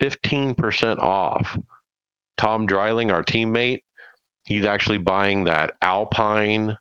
15% 0.00 0.98
off. 0.98 1.58
Tom 2.36 2.66
Dreiling, 2.66 3.10
our 3.10 3.24
teammate, 3.24 3.82
he's 4.44 4.64
actually 4.64 4.98
buying 4.98 5.44
that 5.44 5.74
Alpine 5.82 6.78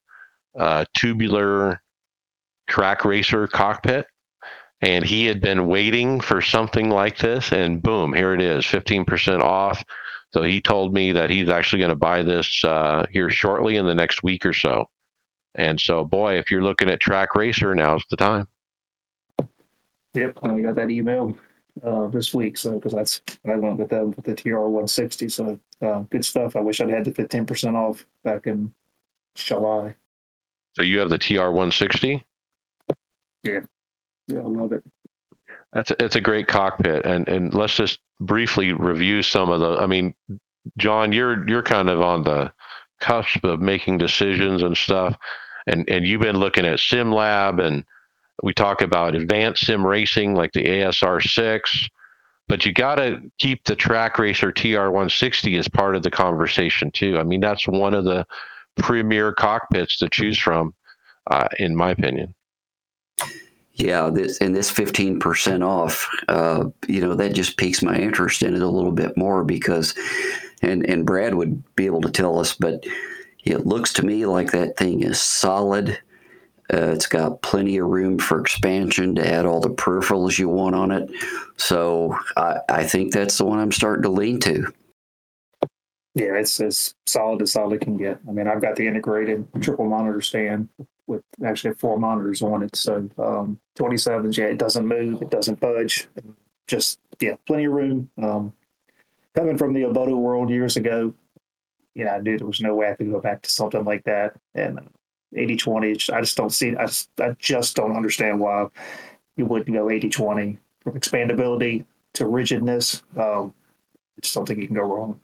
uh, 0.57 0.85
tubular 0.93 1.81
Trak 2.69 3.03
Racer 3.03 3.47
cockpit. 3.47 4.05
And 4.81 5.03
he 5.03 5.25
had 5.25 5.41
been 5.41 5.67
waiting 5.67 6.21
for 6.21 6.41
something 6.41 6.89
like 6.89 7.17
this, 7.17 7.51
and 7.51 7.81
boom, 7.81 8.13
here 8.13 8.33
it 8.33 8.41
is 8.41 8.65
15% 8.65 9.41
off. 9.41 9.83
So 10.33 10.43
he 10.43 10.61
told 10.61 10.93
me 10.93 11.11
that 11.11 11.29
he's 11.29 11.49
actually 11.49 11.79
going 11.79 11.89
to 11.89 11.95
buy 11.95 12.23
this 12.23 12.63
uh, 12.63 13.05
here 13.11 13.29
shortly 13.29 13.75
in 13.75 13.85
the 13.85 13.95
next 13.95 14.23
week 14.23 14.45
or 14.45 14.53
so. 14.53 14.85
And 15.55 15.79
so, 15.79 16.05
boy, 16.05 16.37
if 16.37 16.49
you're 16.49 16.63
looking 16.63 16.89
at 16.89 17.01
Trak 17.01 17.35
Racer, 17.35 17.75
now's 17.75 18.05
the 18.09 18.15
time. 18.15 18.47
Yep, 20.13 20.39
I 20.43 20.59
got 20.61 20.75
that 20.75 20.89
email 20.89 21.37
uh, 21.83 22.07
this 22.07 22.33
week. 22.33 22.57
So 22.57 22.75
because 22.75 22.93
that's 22.93 23.21
I 23.45 23.55
went 23.55 23.77
with 23.77 23.89
them 23.89 24.13
with 24.15 24.25
the 24.25 24.35
TR 24.35 24.59
160. 24.59 25.29
So 25.29 25.59
uh, 25.81 25.99
good 26.09 26.25
stuff. 26.25 26.55
I 26.55 26.61
wish 26.61 26.79
I'd 26.81 26.89
had 26.89 27.05
the 27.05 27.11
15% 27.11 27.75
off 27.75 28.05
back 28.23 28.47
in 28.47 28.73
July. 29.35 29.95
So 30.75 30.83
you 30.83 30.99
have 30.99 31.09
the 31.09 31.17
TR 31.17 31.49
160? 31.49 32.23
Yeah, 33.43 33.59
yeah, 34.27 34.39
I 34.39 34.43
love 34.43 34.71
it. 34.71 34.83
That's 35.73 35.91
a, 35.91 36.03
it's 36.03 36.15
a 36.15 36.21
great 36.21 36.47
cockpit, 36.47 37.05
and 37.05 37.27
and 37.27 37.53
let's 37.53 37.75
just 37.75 37.99
briefly 38.19 38.73
review 38.73 39.23
some 39.23 39.49
of 39.49 39.61
the. 39.61 39.77
I 39.77 39.87
mean, 39.87 40.13
John, 40.77 41.11
you're 41.11 41.47
you're 41.47 41.63
kind 41.63 41.89
of 41.89 42.01
on 42.01 42.23
the 42.23 42.51
cusp 42.99 43.43
of 43.43 43.61
making 43.61 43.97
decisions 43.97 44.63
and 44.63 44.77
stuff, 44.77 45.15
and 45.67 45.89
and 45.89 46.05
you've 46.05 46.21
been 46.21 46.37
looking 46.37 46.65
at 46.65 46.79
SimLab, 46.79 47.65
and 47.65 47.85
we 48.43 48.53
talk 48.53 48.81
about 48.81 49.15
advanced 49.15 49.65
sim 49.65 49.85
racing 49.85 50.35
like 50.35 50.51
the 50.51 50.63
ASR 50.63 51.21
six, 51.21 51.87
but 52.47 52.65
you 52.65 52.73
got 52.73 52.95
to 52.95 53.21
keep 53.37 53.63
the 53.63 53.75
Trak 53.75 54.17
Racer 54.17 54.51
TR 54.51 54.89
160 54.89 55.57
as 55.57 55.69
part 55.69 55.95
of 55.95 56.03
the 56.03 56.11
conversation 56.11 56.91
too. 56.91 57.17
I 57.17 57.23
mean, 57.23 57.39
that's 57.39 57.67
one 57.67 57.93
of 57.93 58.03
the 58.03 58.25
premier 58.77 59.31
cockpits 59.33 59.97
to 59.97 60.09
choose 60.09 60.37
from, 60.37 60.73
uh, 61.29 61.47
in 61.59 61.75
my 61.75 61.91
opinion. 61.91 62.33
Yeah, 63.81 64.11
this 64.11 64.37
and 64.37 64.55
this 64.55 64.69
fifteen 64.69 65.19
percent 65.19 65.63
off, 65.63 66.07
uh, 66.27 66.65
you 66.87 67.01
know, 67.01 67.15
that 67.15 67.33
just 67.33 67.57
piques 67.57 67.81
my 67.81 67.95
interest 67.95 68.43
in 68.43 68.53
it 68.53 68.61
a 68.61 68.67
little 68.67 68.91
bit 68.91 69.17
more 69.17 69.43
because, 69.43 69.95
and 70.61 70.85
and 70.87 71.03
Brad 71.03 71.33
would 71.33 71.63
be 71.75 71.87
able 71.87 72.01
to 72.01 72.11
tell 72.11 72.37
us, 72.37 72.53
but 72.53 72.85
it 73.43 73.65
looks 73.65 73.91
to 73.93 74.05
me 74.05 74.27
like 74.27 74.51
that 74.51 74.77
thing 74.77 75.01
is 75.01 75.19
solid. 75.19 75.97
Uh, 76.71 76.91
it's 76.91 77.07
got 77.07 77.41
plenty 77.41 77.77
of 77.77 77.87
room 77.87 78.19
for 78.19 78.39
expansion 78.39 79.15
to 79.15 79.27
add 79.27 79.47
all 79.47 79.59
the 79.59 79.69
peripherals 79.69 80.37
you 80.37 80.47
want 80.47 80.75
on 80.75 80.91
it. 80.91 81.09
So 81.57 82.15
I, 82.37 82.59
I 82.69 82.83
think 82.83 83.11
that's 83.11 83.39
the 83.39 83.45
one 83.45 83.57
I'm 83.57 83.71
starting 83.71 84.03
to 84.03 84.09
lean 84.09 84.39
to. 84.41 84.71
Yeah, 86.13 86.35
it's 86.35 86.61
as 86.61 86.93
solid 87.07 87.41
as 87.41 87.53
solid 87.53 87.81
can 87.81 87.97
get. 87.97 88.19
I 88.29 88.31
mean, 88.31 88.47
I've 88.47 88.61
got 88.61 88.75
the 88.75 88.85
integrated 88.85 89.47
triple 89.59 89.85
monitor 89.85 90.21
stand 90.21 90.69
with 91.11 91.23
actually 91.45 91.73
four 91.75 91.99
monitors 91.99 92.41
on 92.41 92.63
it. 92.63 92.75
So 92.75 93.09
um, 93.17 93.59
27s, 93.77 94.37
yeah, 94.37 94.45
it 94.45 94.57
doesn't 94.57 94.87
move, 94.87 95.21
it 95.21 95.29
doesn't 95.29 95.59
budge. 95.59 96.07
Just 96.67 96.99
yeah, 97.19 97.35
plenty 97.45 97.65
of 97.65 97.73
room. 97.73 98.09
Um, 98.21 98.53
coming 99.35 99.57
from 99.57 99.73
the 99.73 99.81
Obutto 99.81 100.17
world 100.17 100.49
years 100.49 100.77
ago, 100.77 101.13
you 101.93 102.05
know, 102.05 102.11
I 102.11 102.19
knew 102.19 102.37
there 102.37 102.47
was 102.47 102.61
no 102.61 102.75
way 102.75 102.89
I 102.89 102.95
could 102.95 103.11
go 103.11 103.19
back 103.19 103.41
to 103.41 103.49
something 103.49 103.83
like 103.83 104.05
that. 104.05 104.33
And 104.55 104.79
80 105.35 105.57
20, 105.57 105.91
I 106.13 106.21
just 106.21 106.37
don't 106.37 106.49
see, 106.49 106.75
I 106.75 106.85
just, 106.85 107.09
I 107.19 107.35
just 107.39 107.75
don't 107.75 107.95
understand 107.95 108.39
why 108.39 108.67
you 109.35 109.45
wouldn't 109.45 109.75
go 109.75 109.89
80 109.89 110.09
20 110.09 110.57
from 110.81 110.93
expandability 110.93 111.85
to 112.13 112.25
rigidness. 112.27 113.03
Um, 113.17 113.53
I 114.17 114.21
just 114.21 114.33
don't 114.33 114.47
think 114.47 114.59
you 114.59 114.67
can 114.67 114.75
go 114.75 114.83
wrong. 114.83 115.19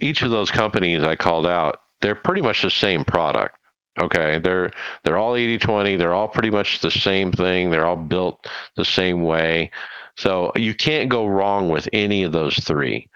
Each 0.00 0.20
of 0.22 0.30
those 0.30 0.50
companies 0.50 1.02
I 1.02 1.16
called 1.16 1.46
out, 1.46 1.80
they're 2.02 2.14
pretty 2.14 2.42
much 2.42 2.62
the 2.62 2.70
same 2.70 3.04
product. 3.04 3.56
Okay, 3.98 4.38
they're 4.38 4.70
they're 5.02 5.18
all 5.18 5.34
80-20. 5.34 5.98
They're 5.98 6.14
all 6.14 6.28
pretty 6.28 6.50
much 6.50 6.80
the 6.80 6.90
same 6.90 7.32
thing. 7.32 7.70
They're 7.70 7.86
all 7.86 7.96
built 7.96 8.46
the 8.76 8.84
same 8.84 9.22
way. 9.22 9.70
So 10.16 10.52
you 10.54 10.74
can't 10.74 11.08
go 11.08 11.26
wrong 11.26 11.68
with 11.68 11.88
any 11.92 12.22
of 12.22 12.32
those 12.32 12.56
three. 12.56 13.08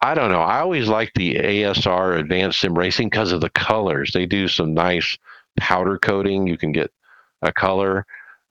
I 0.00 0.14
don't 0.14 0.30
know. 0.30 0.40
I 0.40 0.60
always 0.60 0.88
like 0.88 1.12
the 1.14 1.34
ASR 1.34 2.18
Advanced 2.18 2.60
Sim 2.60 2.78
Racing 2.78 3.08
because 3.08 3.32
of 3.32 3.40
the 3.40 3.50
colors. 3.50 4.12
They 4.12 4.26
do 4.26 4.46
some 4.46 4.74
nice 4.74 5.16
powder 5.58 5.98
coating. 5.98 6.46
You 6.46 6.56
can 6.56 6.72
get 6.72 6.92
a 7.42 7.52
color 7.52 8.06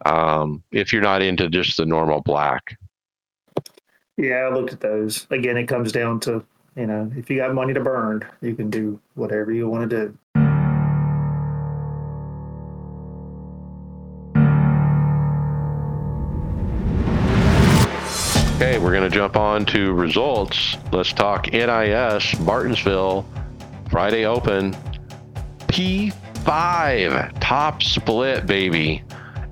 um, 0.05 0.63
if 0.71 0.91
you're 0.91 1.01
not 1.01 1.21
into 1.21 1.49
just 1.49 1.77
the 1.77 1.85
normal 1.85 2.21
black. 2.21 2.77
Yeah, 4.17 4.35
I 4.35 4.53
looked 4.53 4.73
at 4.73 4.81
those. 4.81 5.27
Again, 5.29 5.57
it 5.57 5.67
comes 5.67 5.91
down 5.91 6.19
to 6.21 6.43
you 6.75 6.87
know 6.87 7.11
if 7.15 7.29
you 7.29 7.37
got 7.37 7.53
money 7.53 7.73
to 7.73 7.81
burn, 7.81 8.25
you 8.41 8.55
can 8.55 8.69
do 8.69 8.99
whatever 9.13 9.51
you 9.51 9.67
want 9.67 9.89
to 9.89 10.07
do. 10.07 10.44
Okay, 18.55 18.77
we're 18.77 18.91
going 18.93 19.03
to 19.03 19.13
jump 19.13 19.35
on 19.35 19.65
to 19.65 19.91
results. 19.91 20.77
Let's 20.93 21.11
talk 21.11 21.51
NIS 21.51 22.39
Martinsville 22.39 23.25
Friday 23.91 24.25
Open 24.25 24.73
P5 25.67 27.37
top 27.41 27.83
split, 27.83 28.47
baby. 28.47 29.03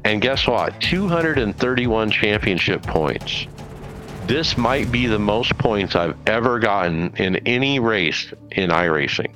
And 0.06 0.22
guess 0.22 0.48
what? 0.48 0.80
231 0.80 2.12
championship 2.12 2.82
points. 2.84 3.46
This 4.26 4.58
might 4.58 4.90
be 4.90 5.08
the 5.08 5.20
most 5.20 5.58
points 5.58 5.98
I've 5.98 6.16
ever 6.26 6.58
gotten 6.60 7.14
in 7.18 7.36
any 7.46 7.80
race 7.80 8.32
in 8.52 8.70
iRacing. 8.70 9.34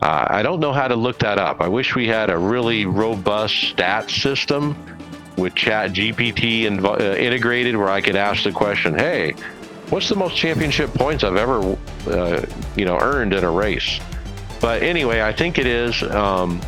Uh, 0.00 0.26
I 0.28 0.42
don't 0.42 0.58
know 0.58 0.72
how 0.72 0.88
to 0.88 0.96
look 0.96 1.20
that 1.20 1.38
up. 1.38 1.60
I 1.60 1.68
wish 1.68 1.94
we 1.94 2.08
had 2.08 2.30
a 2.30 2.36
really 2.36 2.84
robust 2.86 3.54
stat 3.54 4.10
system 4.10 4.76
with 5.36 5.54
ChatGPT 5.54 6.66
uh, 6.84 7.16
integrated, 7.16 7.76
where 7.76 7.90
I 7.90 8.00
could 8.00 8.16
ask 8.16 8.44
the 8.44 8.52
question, 8.52 8.98
"Hey, 8.98 9.32
what's 9.90 10.08
the 10.08 10.16
most 10.16 10.36
championship 10.36 10.92
points 10.94 11.24
I've 11.24 11.36
ever, 11.36 11.76
uh, 12.06 12.44
you 12.76 12.84
know, 12.84 12.98
earned 13.00 13.32
in 13.32 13.44
a 13.44 13.50
race?" 13.50 14.00
But 14.60 14.82
anyway, 14.82 15.22
I 15.22 15.32
think 15.32 15.58
it 15.58 15.66
is. 15.66 16.02
Um, 16.02 16.60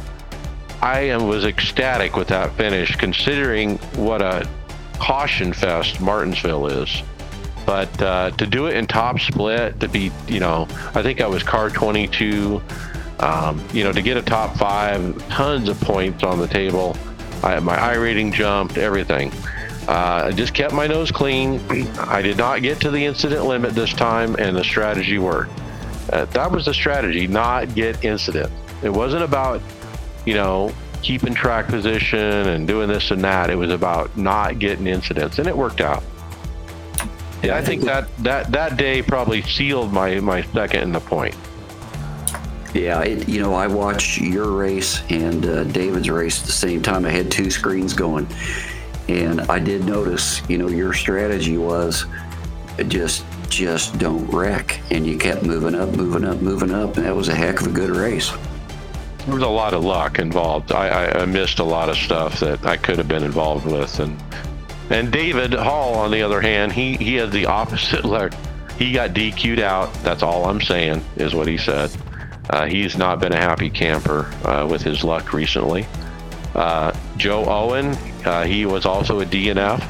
I 0.82 1.16
was 1.16 1.45
ecstatic 1.45 2.16
with 2.16 2.28
that 2.28 2.53
finish, 2.57 2.97
considering 2.97 3.78
what 3.97 4.20
a 4.20 4.49
caution 4.99 5.53
fest 5.53 6.01
Martinsville 6.01 6.66
is. 6.66 7.03
But 7.65 8.03
uh, 8.03 8.31
to 8.32 8.47
do 8.47 8.66
it 8.66 8.77
in 8.77 8.86
top 8.86 9.20
split, 9.20 9.81
to 9.81 9.89
be, 9.89 10.12
you 10.28 10.41
know, 10.41 10.69
I 10.95 11.03
think 11.03 11.20
I 11.20 11.27
was 11.27 11.43
car 11.43 11.70
22. 11.70 12.61
Um, 13.20 13.65
you 13.73 13.85
know, 13.85 13.93
to 13.93 14.03
get 14.03 14.16
a 14.16 14.23
top 14.23 14.57
five, 14.57 15.16
tons 15.28 15.69
of 15.69 15.81
points 15.81 16.23
on 16.23 16.39
the 16.39 16.49
table 16.49 16.97
I, 17.45 17.61
my 17.61 17.95
rating 17.95 18.33
jumped, 18.33 18.79
everything. 18.79 19.31
Uh, 19.87 20.25
I 20.27 20.33
just 20.33 20.55
kept 20.55 20.73
my 20.73 20.87
nose 20.87 21.11
clean. 21.11 21.61
I 21.99 22.23
did 22.23 22.39
not 22.39 22.62
get 22.62 22.81
to 22.81 22.91
the 22.91 23.05
incident 23.05 23.45
limit 23.45 23.75
this 23.75 23.93
time, 23.93 24.35
and 24.39 24.57
the 24.57 24.65
strategy 24.65 25.19
worked. 25.19 25.53
Uh, 26.11 26.25
that 26.27 26.51
was 26.51 26.65
the 26.65 26.75
strategy, 26.75 27.27
not 27.27 27.75
get 27.75 28.03
incidents. 28.05 28.55
It 28.83 28.91
wasn't 28.91 29.23
about, 29.23 29.61
you 30.25 30.35
know, 30.35 30.73
keeping 31.03 31.35
track 31.35 31.66
position 31.66 32.19
and 32.19 32.66
doing 32.66 32.89
this 32.89 33.11
and 33.11 33.23
that. 33.25 33.51
It 33.51 33.57
was 33.57 33.71
about 33.71 34.16
not 34.16 34.59
getting 34.59 34.87
incidents, 34.87 35.39
and 35.39 35.47
it 35.47 35.57
worked 35.57 35.83
out. 35.83 36.03
Yeah, 37.43 37.57
I 37.57 37.62
think 37.62 37.83
that 37.83 38.09
that 38.19 38.51
that 38.53 38.79
day 38.79 39.03
probably 39.03 39.43
sealed 39.43 39.93
my 39.93 40.19
my 40.21 40.43
second 40.43 40.83
in 40.83 40.93
the 40.93 41.01
point. 41.01 41.37
Yeah, 42.75 43.03
it, 43.03 43.29
you 43.29 43.41
know, 43.41 43.55
I 43.55 43.69
watched 43.69 44.21
your 44.21 44.51
race 44.51 45.01
and 45.09 45.47
uh, 45.47 45.63
David's 45.65 46.11
race 46.11 46.41
at 46.41 46.47
the 46.47 46.53
same 46.53 46.83
time. 46.83 47.07
I 47.07 47.11
had 47.11 47.31
two 47.31 47.49
screens 47.49 47.95
going, 47.95 48.27
and 49.09 49.43
I 49.43 49.61
did 49.61 49.85
notice, 49.85 50.43
you 50.49 50.59
know, 50.59 50.67
your 50.67 50.93
strategy 50.93 51.57
was 51.57 52.05
just 52.89 53.25
just 53.49 53.97
don't 53.99 54.27
wreck, 54.27 54.81
and 54.91 55.07
you 55.07 55.17
kept 55.17 55.45
moving 55.45 55.77
up, 55.77 55.91
moving 55.91 56.25
up, 56.25 56.43
moving 56.43 56.73
up, 56.73 56.97
and 56.97 57.07
that 57.07 57.15
was 57.15 57.29
a 57.29 57.35
heck 57.35 57.61
of 57.61 57.69
a 57.69 57.71
good 57.71 57.91
race. 57.91 58.33
There 59.19 59.35
was 59.35 59.45
a 59.45 59.49
lot 59.49 59.73
of 59.73 59.85
luck 59.85 60.19
involved. 60.19 60.73
I, 60.73 60.89
I, 60.89 61.23
I 61.23 61.27
missed 61.27 61.61
a 61.61 61.65
lot 61.65 61.89
of 61.89 61.97
stuff 61.97 62.41
that 62.41 62.67
I 62.67 62.77
could 62.77 62.99
have 62.99 63.07
been 63.07 63.23
involved 63.23 63.67
with, 63.67 64.01
and 64.01 64.21
and 64.91 65.13
David 65.13 65.53
Hall, 65.53 65.95
on 65.95 66.11
the 66.11 66.23
other 66.23 66.41
hand, 66.41 66.73
he 66.73 66.97
he 66.97 67.15
had 67.15 67.31
the 67.31 67.47
opposite 67.47 68.05
luck. 68.17 68.35
He 68.77 68.91
got 68.91 69.11
DQ'd 69.11 69.61
out. 69.61 69.95
That's 70.03 70.25
all 70.25 70.47
I'm 70.47 70.61
saying 70.61 71.05
is 71.15 71.37
what 71.37 71.47
he 71.47 71.57
said. 71.57 71.93
Uh, 72.51 72.66
he's 72.66 72.97
not 72.97 73.21
been 73.21 73.33
a 73.33 73.41
happy 73.41 73.71
camper 73.71 74.27
uh, 74.45 74.66
with 74.71 74.83
his 74.83 75.03
luck 75.03 75.33
recently. 75.33 75.87
Uh, 76.55 76.93
Joe 77.16 77.45
Owen, 77.47 77.97
uh, 78.25 78.45
he 78.45 78.66
was 78.66 78.87
also 78.87 79.21
a 79.21 79.27
DNF. 79.27 79.85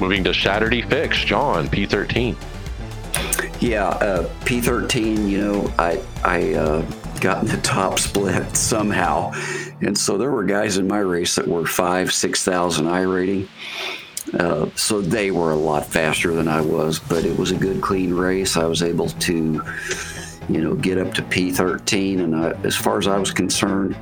Moving 0.00 0.24
to 0.24 0.34
Saturday 0.34 0.82
Fix, 0.82 1.18
John 1.24 1.68
P13. 1.68 2.36
Yeah, 3.60 3.88
uh, 3.88 4.28
P13. 4.44 5.28
You 5.28 5.38
know, 5.38 5.72
I 5.78 6.02
I 6.22 6.54
uh, 6.54 6.82
got 7.20 7.42
in 7.42 7.48
the 7.48 7.56
top 7.62 7.98
split 7.98 8.54
somehow, 8.54 9.32
and 9.80 9.96
so 9.96 10.18
there 10.18 10.30
were 10.30 10.44
guys 10.44 10.76
in 10.76 10.86
my 10.86 10.98
race 10.98 11.34
that 11.36 11.48
were 11.48 11.66
five, 11.66 12.12
six 12.12 12.44
thousand 12.44 12.86
iRating. 12.86 13.48
Uh, 14.34 14.68
so 14.74 15.00
they 15.00 15.30
were 15.30 15.52
a 15.52 15.56
lot 15.56 15.86
faster 15.86 16.34
than 16.34 16.48
I 16.48 16.60
was, 16.60 16.98
but 16.98 17.24
it 17.24 17.38
was 17.38 17.52
a 17.52 17.56
good, 17.56 17.80
clean 17.80 18.12
race. 18.12 18.56
I 18.56 18.64
was 18.64 18.82
able 18.82 19.08
to, 19.08 19.62
you 20.48 20.60
know, 20.60 20.74
get 20.74 20.98
up 20.98 21.12
to 21.14 21.22
P13, 21.22 22.20
and 22.20 22.36
I, 22.36 22.50
as 22.64 22.76
far 22.76 22.98
as 22.98 23.06
I 23.06 23.18
was 23.18 23.30
concerned, 23.30 23.96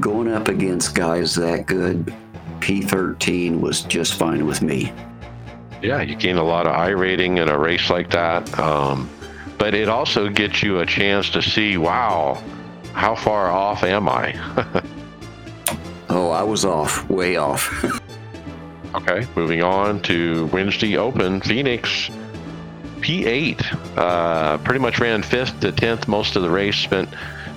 going 0.00 0.32
up 0.32 0.48
against 0.48 0.94
guys 0.94 1.34
that 1.34 1.66
good, 1.66 2.14
P13 2.60 3.60
was 3.60 3.82
just 3.82 4.14
fine 4.14 4.46
with 4.46 4.62
me. 4.62 4.92
Yeah, 5.82 6.00
you 6.00 6.16
gain 6.16 6.36
a 6.36 6.42
lot 6.42 6.66
of 6.66 6.74
iRating 6.74 7.40
in 7.40 7.48
a 7.48 7.58
race 7.58 7.90
like 7.90 8.10
that. 8.10 8.58
Um, 8.58 9.10
but 9.58 9.74
it 9.74 9.88
also 9.88 10.28
gets 10.28 10.62
you 10.62 10.80
a 10.80 10.86
chance 10.86 11.30
to 11.30 11.42
see, 11.42 11.76
wow, 11.76 12.42
how 12.92 13.14
far 13.14 13.50
off 13.50 13.84
am 13.84 14.08
I? 14.08 14.34
oh, 16.08 16.30
I 16.30 16.42
was 16.42 16.64
off, 16.64 17.08
way 17.10 17.36
off. 17.36 17.70
okay, 18.94 19.26
moving 19.36 19.62
on 19.62 20.00
to 20.02 20.46
Wednesday 20.46 20.96
Open 20.96 21.40
Phoenix 21.40 22.10
P8. 22.96 23.96
Uh, 23.96 24.58
pretty 24.58 24.80
much 24.80 24.98
ran 24.98 25.22
fifth 25.22 25.60
to 25.60 25.72
tenth 25.72 26.08
most 26.08 26.36
of 26.36 26.42
the 26.42 26.50
race. 26.50 26.76
Spent 26.76 27.08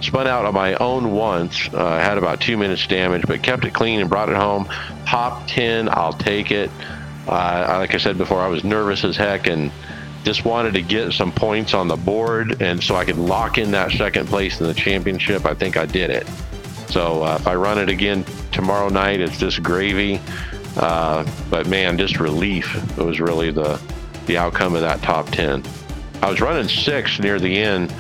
spun 0.02 0.28
out 0.28 0.46
on 0.46 0.54
my 0.54 0.76
own 0.76 1.12
once. 1.12 1.68
Uh, 1.74 2.00
had 2.00 2.18
about 2.18 2.40
two 2.40 2.58
minutes 2.58 2.88
damage, 2.88 3.24
but 3.28 3.44
kept 3.44 3.66
it 3.66 3.74
clean 3.74 4.00
and 4.00 4.10
brought 4.10 4.30
it 4.30 4.36
home. 4.36 4.66
Top 5.06 5.48
ten, 5.48 5.90
I'll 5.90 6.14
take 6.14 6.52
it. 6.52 6.70
Uh, 7.28 7.78
like 7.80 7.94
I 7.94 7.98
said 7.98 8.18
before, 8.18 8.42
I 8.42 8.48
was 8.48 8.64
nervous 8.64 9.04
as 9.04 9.16
heck 9.16 9.48
and 9.48 9.72
just 10.24 10.46
wanted 10.46 10.74
to 10.74 10.82
get 10.82 11.14
some 11.14 11.32
points 11.32 11.74
on 11.74 11.88
the 11.88 11.96
board, 11.96 12.62
and 12.62 12.84
so 12.84 12.96
I 12.96 13.06
could 13.06 13.18
lock 13.18 13.58
in 13.58 13.72
that 13.72 13.92
second 13.92 14.28
place 14.28 14.60
in 14.60 14.68
the 14.68 14.74
championship. 14.74 15.46
I 15.46 15.54
think 15.54 15.78
I 15.78 15.86
did 15.86 16.10
it. 16.10 16.28
So 16.90 17.24
uh, 17.24 17.38
if 17.40 17.48
I 17.48 17.56
run 17.56 17.78
it 17.78 17.90
again 17.90 18.26
tomorrow 18.52 18.90
night, 18.90 19.22
it's 19.22 19.38
just 19.38 19.62
gravy. 19.62 20.20
Uh, 20.76 21.26
but 21.50 21.68
man, 21.68 21.98
just 21.98 22.20
relief. 22.20 22.76
It 22.98 23.04
was 23.04 23.20
really 23.20 23.52
the 23.52 23.80
the 24.30 24.38
outcome 24.38 24.76
of 24.76 24.82
that 24.82 25.02
top 25.02 25.30
ten. 25.32 25.64
I 26.22 26.30
was 26.30 26.40
running 26.40 26.70
six 26.70 27.20
near 27.20 27.40
the 27.40 27.58
end, 27.58 27.94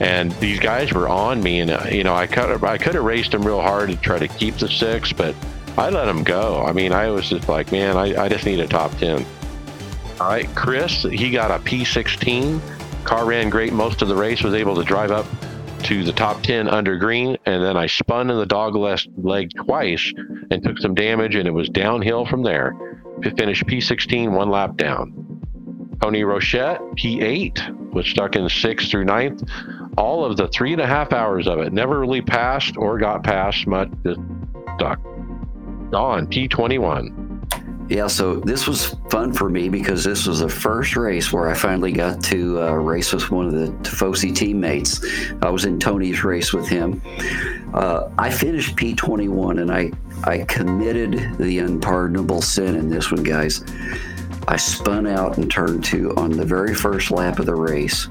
and 0.00 0.32
these 0.32 0.60
guys 0.60 0.92
were 0.92 1.08
on 1.08 1.42
me, 1.42 1.60
and 1.60 1.70
uh, 1.70 1.86
you 1.90 2.04
know 2.04 2.14
I 2.14 2.26
could 2.26 2.64
I 2.64 2.78
could 2.78 2.94
have 2.94 3.04
raced 3.04 3.32
them 3.32 3.42
real 3.42 3.60
hard 3.60 3.90
to 3.90 3.96
try 3.96 4.18
to 4.18 4.28
keep 4.28 4.56
the 4.56 4.68
six, 4.68 5.12
but 5.12 5.34
I 5.76 5.90
let 5.90 6.06
them 6.06 6.22
go. 6.22 6.64
I 6.64 6.72
mean, 6.72 6.92
I 6.92 7.08
was 7.08 7.28
just 7.28 7.48
like, 7.48 7.72
man, 7.72 7.96
I, 7.96 8.24
I 8.24 8.28
just 8.28 8.46
need 8.46 8.60
a 8.60 8.68
top 8.68 8.96
ten. 8.98 9.26
All 10.20 10.28
right, 10.28 10.48
Chris, 10.54 11.02
he 11.02 11.30
got 11.30 11.50
a 11.50 11.62
P16. 11.62 12.60
Car 13.04 13.24
ran 13.24 13.50
great 13.50 13.72
most 13.72 14.02
of 14.02 14.08
the 14.08 14.14
race, 14.14 14.42
was 14.42 14.54
able 14.54 14.76
to 14.76 14.84
drive 14.84 15.10
up 15.10 15.26
to 15.82 16.04
the 16.04 16.12
top 16.12 16.42
10 16.42 16.68
under 16.68 16.96
green, 16.96 17.36
and 17.44 17.60
then 17.60 17.76
I 17.76 17.86
spun 17.86 18.30
in 18.30 18.36
the 18.36 18.46
dog 18.46 18.76
leg 18.76 19.50
twice 19.56 20.12
and 20.52 20.62
took 20.62 20.78
some 20.78 20.94
damage, 20.94 21.34
and 21.34 21.48
it 21.48 21.50
was 21.50 21.68
downhill 21.68 22.24
from 22.24 22.44
there. 22.44 22.72
Finished 23.36 23.66
P16, 23.66 24.30
one 24.30 24.48
lap 24.48 24.76
down. 24.76 25.41
Tony 26.02 26.24
Rochette, 26.24 26.80
P8, 26.96 27.92
was 27.92 28.08
stuck 28.08 28.34
in 28.34 28.48
sixth 28.48 28.90
through 28.90 29.04
ninth. 29.04 29.48
All 29.96 30.24
of 30.24 30.36
the 30.36 30.48
three 30.48 30.72
and 30.72 30.82
a 30.82 30.86
half 30.86 31.12
hours 31.12 31.46
of 31.46 31.60
it 31.60 31.72
never 31.72 32.00
really 32.00 32.20
passed 32.20 32.76
or 32.76 32.98
got 32.98 33.22
past 33.22 33.68
much, 33.68 33.88
just 34.04 34.18
stuck. 34.74 35.00
Don, 35.90 36.26
P21. 36.26 37.88
Yeah, 37.88 38.08
so 38.08 38.36
this 38.36 38.66
was 38.66 38.96
fun 39.10 39.32
for 39.32 39.48
me 39.48 39.68
because 39.68 40.02
this 40.02 40.26
was 40.26 40.40
the 40.40 40.48
first 40.48 40.96
race 40.96 41.32
where 41.32 41.48
I 41.48 41.54
finally 41.54 41.92
got 41.92 42.20
to 42.24 42.60
uh, 42.60 42.72
race 42.72 43.12
with 43.12 43.30
one 43.30 43.46
of 43.46 43.52
the 43.52 43.66
Tifosi 43.88 44.34
teammates. 44.34 45.04
I 45.40 45.50
was 45.50 45.66
in 45.66 45.78
Tony's 45.78 46.24
race 46.24 46.52
with 46.52 46.66
him. 46.66 47.00
Uh, 47.74 48.10
I 48.18 48.30
finished 48.30 48.74
P21 48.74 49.60
and 49.60 49.70
I, 49.70 49.92
I 50.24 50.44
committed 50.46 51.38
the 51.38 51.60
unpardonable 51.60 52.42
sin 52.42 52.74
in 52.74 52.88
this 52.88 53.12
one, 53.12 53.22
guys. 53.22 53.62
I 54.48 54.56
spun 54.56 55.06
out 55.06 55.38
and 55.38 55.50
turned 55.50 55.84
two 55.84 56.14
on 56.16 56.30
the 56.30 56.44
very 56.44 56.74
first 56.74 57.10
lap 57.10 57.38
of 57.38 57.46
the 57.46 57.54
race, 57.54 58.08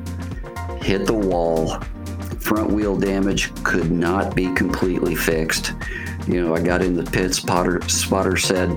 hit 0.81 1.05
the 1.05 1.13
wall. 1.13 1.79
Front 2.39 2.71
wheel 2.71 2.97
damage 2.97 3.53
could 3.63 3.91
not 3.91 4.35
be 4.35 4.53
completely 4.53 5.15
fixed. 5.15 5.73
You 6.27 6.45
know, 6.45 6.55
I 6.55 6.61
got 6.61 6.81
in 6.81 6.95
the 6.95 7.03
pit. 7.03 7.33
Spotter, 7.33 7.81
spotter 7.87 8.37
said, 8.37 8.69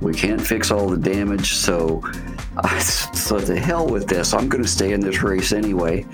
we 0.00 0.12
can't 0.12 0.40
fix 0.40 0.70
all 0.70 0.88
the 0.88 0.96
damage, 0.96 1.54
so 1.54 2.02
uh, 2.56 2.80
so 2.80 3.38
to 3.40 3.58
hell 3.58 3.86
with 3.86 4.08
this. 4.08 4.34
I'm 4.34 4.48
going 4.48 4.62
to 4.62 4.68
stay 4.68 4.92
in 4.92 5.00
this 5.00 5.22
race 5.22 5.52
anyway. 5.52 6.04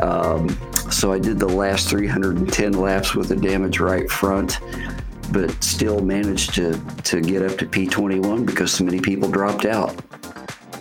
Um, 0.00 0.48
so 0.90 1.12
I 1.12 1.18
did 1.18 1.38
the 1.38 1.48
last 1.48 1.88
310 1.88 2.72
laps 2.72 3.14
with 3.14 3.28
the 3.28 3.36
damage 3.36 3.80
right 3.80 4.08
front, 4.10 4.60
but 5.32 5.62
still 5.62 6.00
managed 6.00 6.54
to 6.54 6.80
to 7.04 7.20
get 7.20 7.42
up 7.42 7.58
to 7.58 7.66
P21 7.66 8.46
because 8.46 8.72
so 8.72 8.84
many 8.84 9.00
people 9.00 9.30
dropped 9.30 9.64
out. 9.64 9.94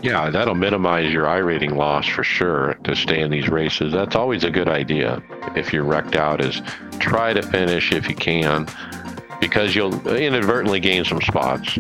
Yeah, 0.03 0.29
that'll 0.29 0.55
minimize 0.55 1.11
your 1.11 1.25
iRating 1.25 1.75
loss 1.75 2.07
for 2.07 2.23
sure 2.23 2.75
to 2.83 2.95
stay 2.95 3.21
in 3.21 3.31
these 3.31 3.49
races. 3.49 3.91
That's 3.91 4.15
always 4.15 4.43
a 4.43 4.51
good 4.51 4.69
idea. 4.69 5.23
If 5.55 5.73
you're 5.73 5.83
wrecked 5.83 6.15
out, 6.15 6.39
is 6.39 6.61
try 6.99 7.33
to 7.33 7.41
finish 7.41 7.91
if 7.91 8.07
you 8.07 8.15
can, 8.15 8.67
because 9.41 9.75
you'll 9.75 10.07
inadvertently 10.07 10.79
gain 10.79 11.03
some 11.03 11.21
spots. 11.21 11.77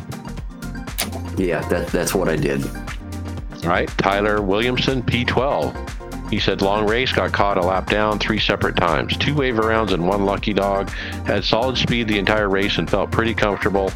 Yeah, 1.37 1.67
that, 1.69 1.89
that's 1.91 2.15
what 2.15 2.27
I 2.27 2.35
did. 2.35 2.65
All 2.65 3.69
right, 3.69 3.87
Tyler 3.99 4.41
Williamson, 4.41 5.03
P12. 5.03 5.96
He 6.29 6.39
said 6.39 6.61
long 6.61 6.85
race, 6.87 7.11
got 7.11 7.31
caught 7.31 7.57
a 7.57 7.61
lap 7.61 7.89
down 7.89 8.19
three 8.19 8.39
separate 8.39 8.75
times. 8.75 9.15
Two 9.17 9.33
wave 9.33 9.57
rounds 9.57 9.93
and 9.93 10.05
one 10.05 10.25
lucky 10.25 10.53
dog. 10.53 10.89
Had 11.25 11.43
solid 11.43 11.77
speed 11.77 12.07
the 12.07 12.19
entire 12.19 12.49
race 12.49 12.77
and 12.77 12.89
felt 12.89 13.11
pretty 13.11 13.33
comfortable. 13.33 13.89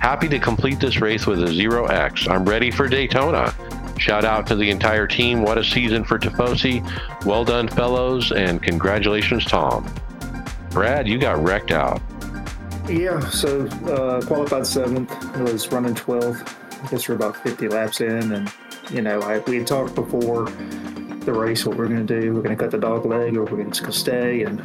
Happy 0.00 0.28
to 0.28 0.38
complete 0.38 0.80
this 0.80 1.00
race 1.00 1.26
with 1.26 1.42
a 1.42 1.46
0X. 1.46 2.28
I'm 2.28 2.44
ready 2.44 2.70
for 2.70 2.88
Daytona. 2.88 3.54
Shout 3.98 4.24
out 4.24 4.46
to 4.48 4.56
the 4.56 4.70
entire 4.70 5.06
team. 5.06 5.42
What 5.42 5.58
a 5.58 5.64
season 5.64 6.04
for 6.04 6.18
Tifosi. 6.18 6.84
Well 7.24 7.44
done, 7.44 7.68
fellows, 7.68 8.32
and 8.32 8.62
congratulations, 8.62 9.44
Tom. 9.44 9.88
Brad, 10.70 11.08
you 11.08 11.18
got 11.18 11.42
wrecked 11.42 11.70
out. 11.70 12.02
Yeah, 12.88 13.20
so 13.30 13.66
uh, 13.86 14.20
qualified 14.26 14.66
seventh. 14.66 15.10
was 15.38 15.70
running 15.72 15.94
12. 15.94 16.80
I 16.82 16.88
guess 16.88 17.08
we're 17.08 17.14
about 17.14 17.36
50 17.36 17.68
laps 17.68 18.00
in, 18.00 18.32
and 18.32 18.52
you 18.90 19.02
know, 19.02 19.20
I, 19.20 19.38
we 19.38 19.56
had 19.56 19.66
talked 19.66 19.94
before 19.94 20.46
the 21.26 21.32
race 21.32 21.66
what 21.66 21.76
we're 21.76 21.88
going 21.88 22.06
to 22.06 22.20
do. 22.20 22.32
We're 22.32 22.42
going 22.42 22.56
to 22.56 22.62
cut 22.62 22.70
the 22.70 22.78
dog 22.78 23.04
leg, 23.04 23.36
or 23.36 23.44
we're 23.44 23.58
going 23.58 23.70
to 23.70 23.92
stay. 23.92 24.44
And 24.44 24.62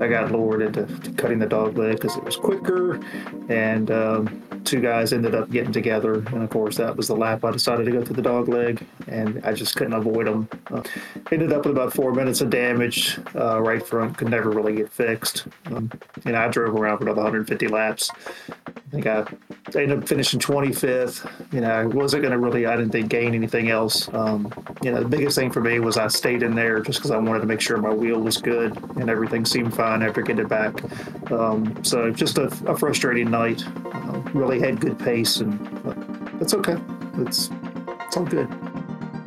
I 0.00 0.08
got 0.08 0.32
lured 0.32 0.62
into 0.62 0.86
cutting 1.12 1.38
the 1.38 1.46
dog 1.46 1.76
leg 1.76 1.96
because 1.96 2.16
it 2.16 2.24
was 2.24 2.36
quicker, 2.36 3.00
and 3.48 3.90
um, 3.90 4.55
two 4.66 4.80
guys 4.80 5.12
ended 5.12 5.34
up 5.34 5.50
getting 5.50 5.72
together, 5.72 6.14
and 6.14 6.42
of 6.42 6.50
course 6.50 6.76
that 6.76 6.96
was 6.96 7.08
the 7.08 7.16
lap 7.16 7.44
I 7.44 7.52
decided 7.52 7.86
to 7.86 7.92
go 7.92 8.04
through 8.04 8.16
the 8.16 8.22
dog 8.22 8.48
leg, 8.48 8.84
and 9.06 9.40
I 9.44 9.52
just 9.52 9.76
couldn't 9.76 9.94
avoid 9.94 10.26
them. 10.26 10.48
Uh, 10.70 10.82
ended 11.30 11.52
up 11.52 11.64
with 11.64 11.76
about 11.76 11.92
four 11.92 12.12
minutes 12.12 12.40
of 12.40 12.50
damage. 12.50 13.18
Uh, 13.34 13.62
right 13.62 13.84
front 13.86 14.18
could 14.18 14.28
never 14.28 14.50
really 14.50 14.74
get 14.76 14.90
fixed, 14.90 15.46
um, 15.66 15.90
and 16.24 16.36
I 16.36 16.48
drove 16.48 16.74
around 16.74 16.98
for 16.98 17.04
another 17.04 17.22
150 17.22 17.68
laps. 17.68 18.10
I 18.48 18.90
think 18.90 19.06
I, 19.06 19.26
I 19.74 19.82
ended 19.82 19.98
up 19.98 20.08
finishing 20.08 20.38
25th. 20.38 21.28
You 21.52 21.60
know, 21.60 21.70
I 21.70 21.84
wasn't 21.86 22.22
going 22.22 22.32
to 22.32 22.38
really, 22.38 22.66
I 22.66 22.76
didn't 22.76 22.92
think 22.92 23.08
gain 23.08 23.34
anything 23.34 23.68
else. 23.68 24.08
Um, 24.14 24.52
you 24.82 24.92
know, 24.92 25.02
the 25.02 25.08
biggest 25.08 25.36
thing 25.36 25.50
for 25.50 25.60
me 25.60 25.80
was 25.80 25.96
I 25.96 26.06
stayed 26.06 26.42
in 26.42 26.54
there 26.54 26.80
just 26.80 27.00
because 27.00 27.10
I 27.10 27.18
wanted 27.18 27.40
to 27.40 27.46
make 27.46 27.60
sure 27.60 27.76
my 27.78 27.92
wheel 27.92 28.20
was 28.20 28.36
good 28.38 28.76
and 28.96 29.10
everything 29.10 29.44
seemed 29.44 29.74
fine 29.74 30.02
after 30.02 30.22
getting 30.22 30.44
it 30.44 30.48
back. 30.48 30.82
Um, 31.32 31.82
so 31.84 32.10
just 32.10 32.38
a, 32.38 32.46
a 32.66 32.76
frustrating 32.76 33.30
night. 33.30 33.64
Uh, 33.92 34.20
really 34.32 34.55
had 34.60 34.80
good 34.80 34.98
pace, 34.98 35.38
and 35.38 35.58
that's 36.38 36.54
okay. 36.54 36.76
It's 37.18 37.50
it's 38.06 38.16
all 38.16 38.24
good. 38.24 38.48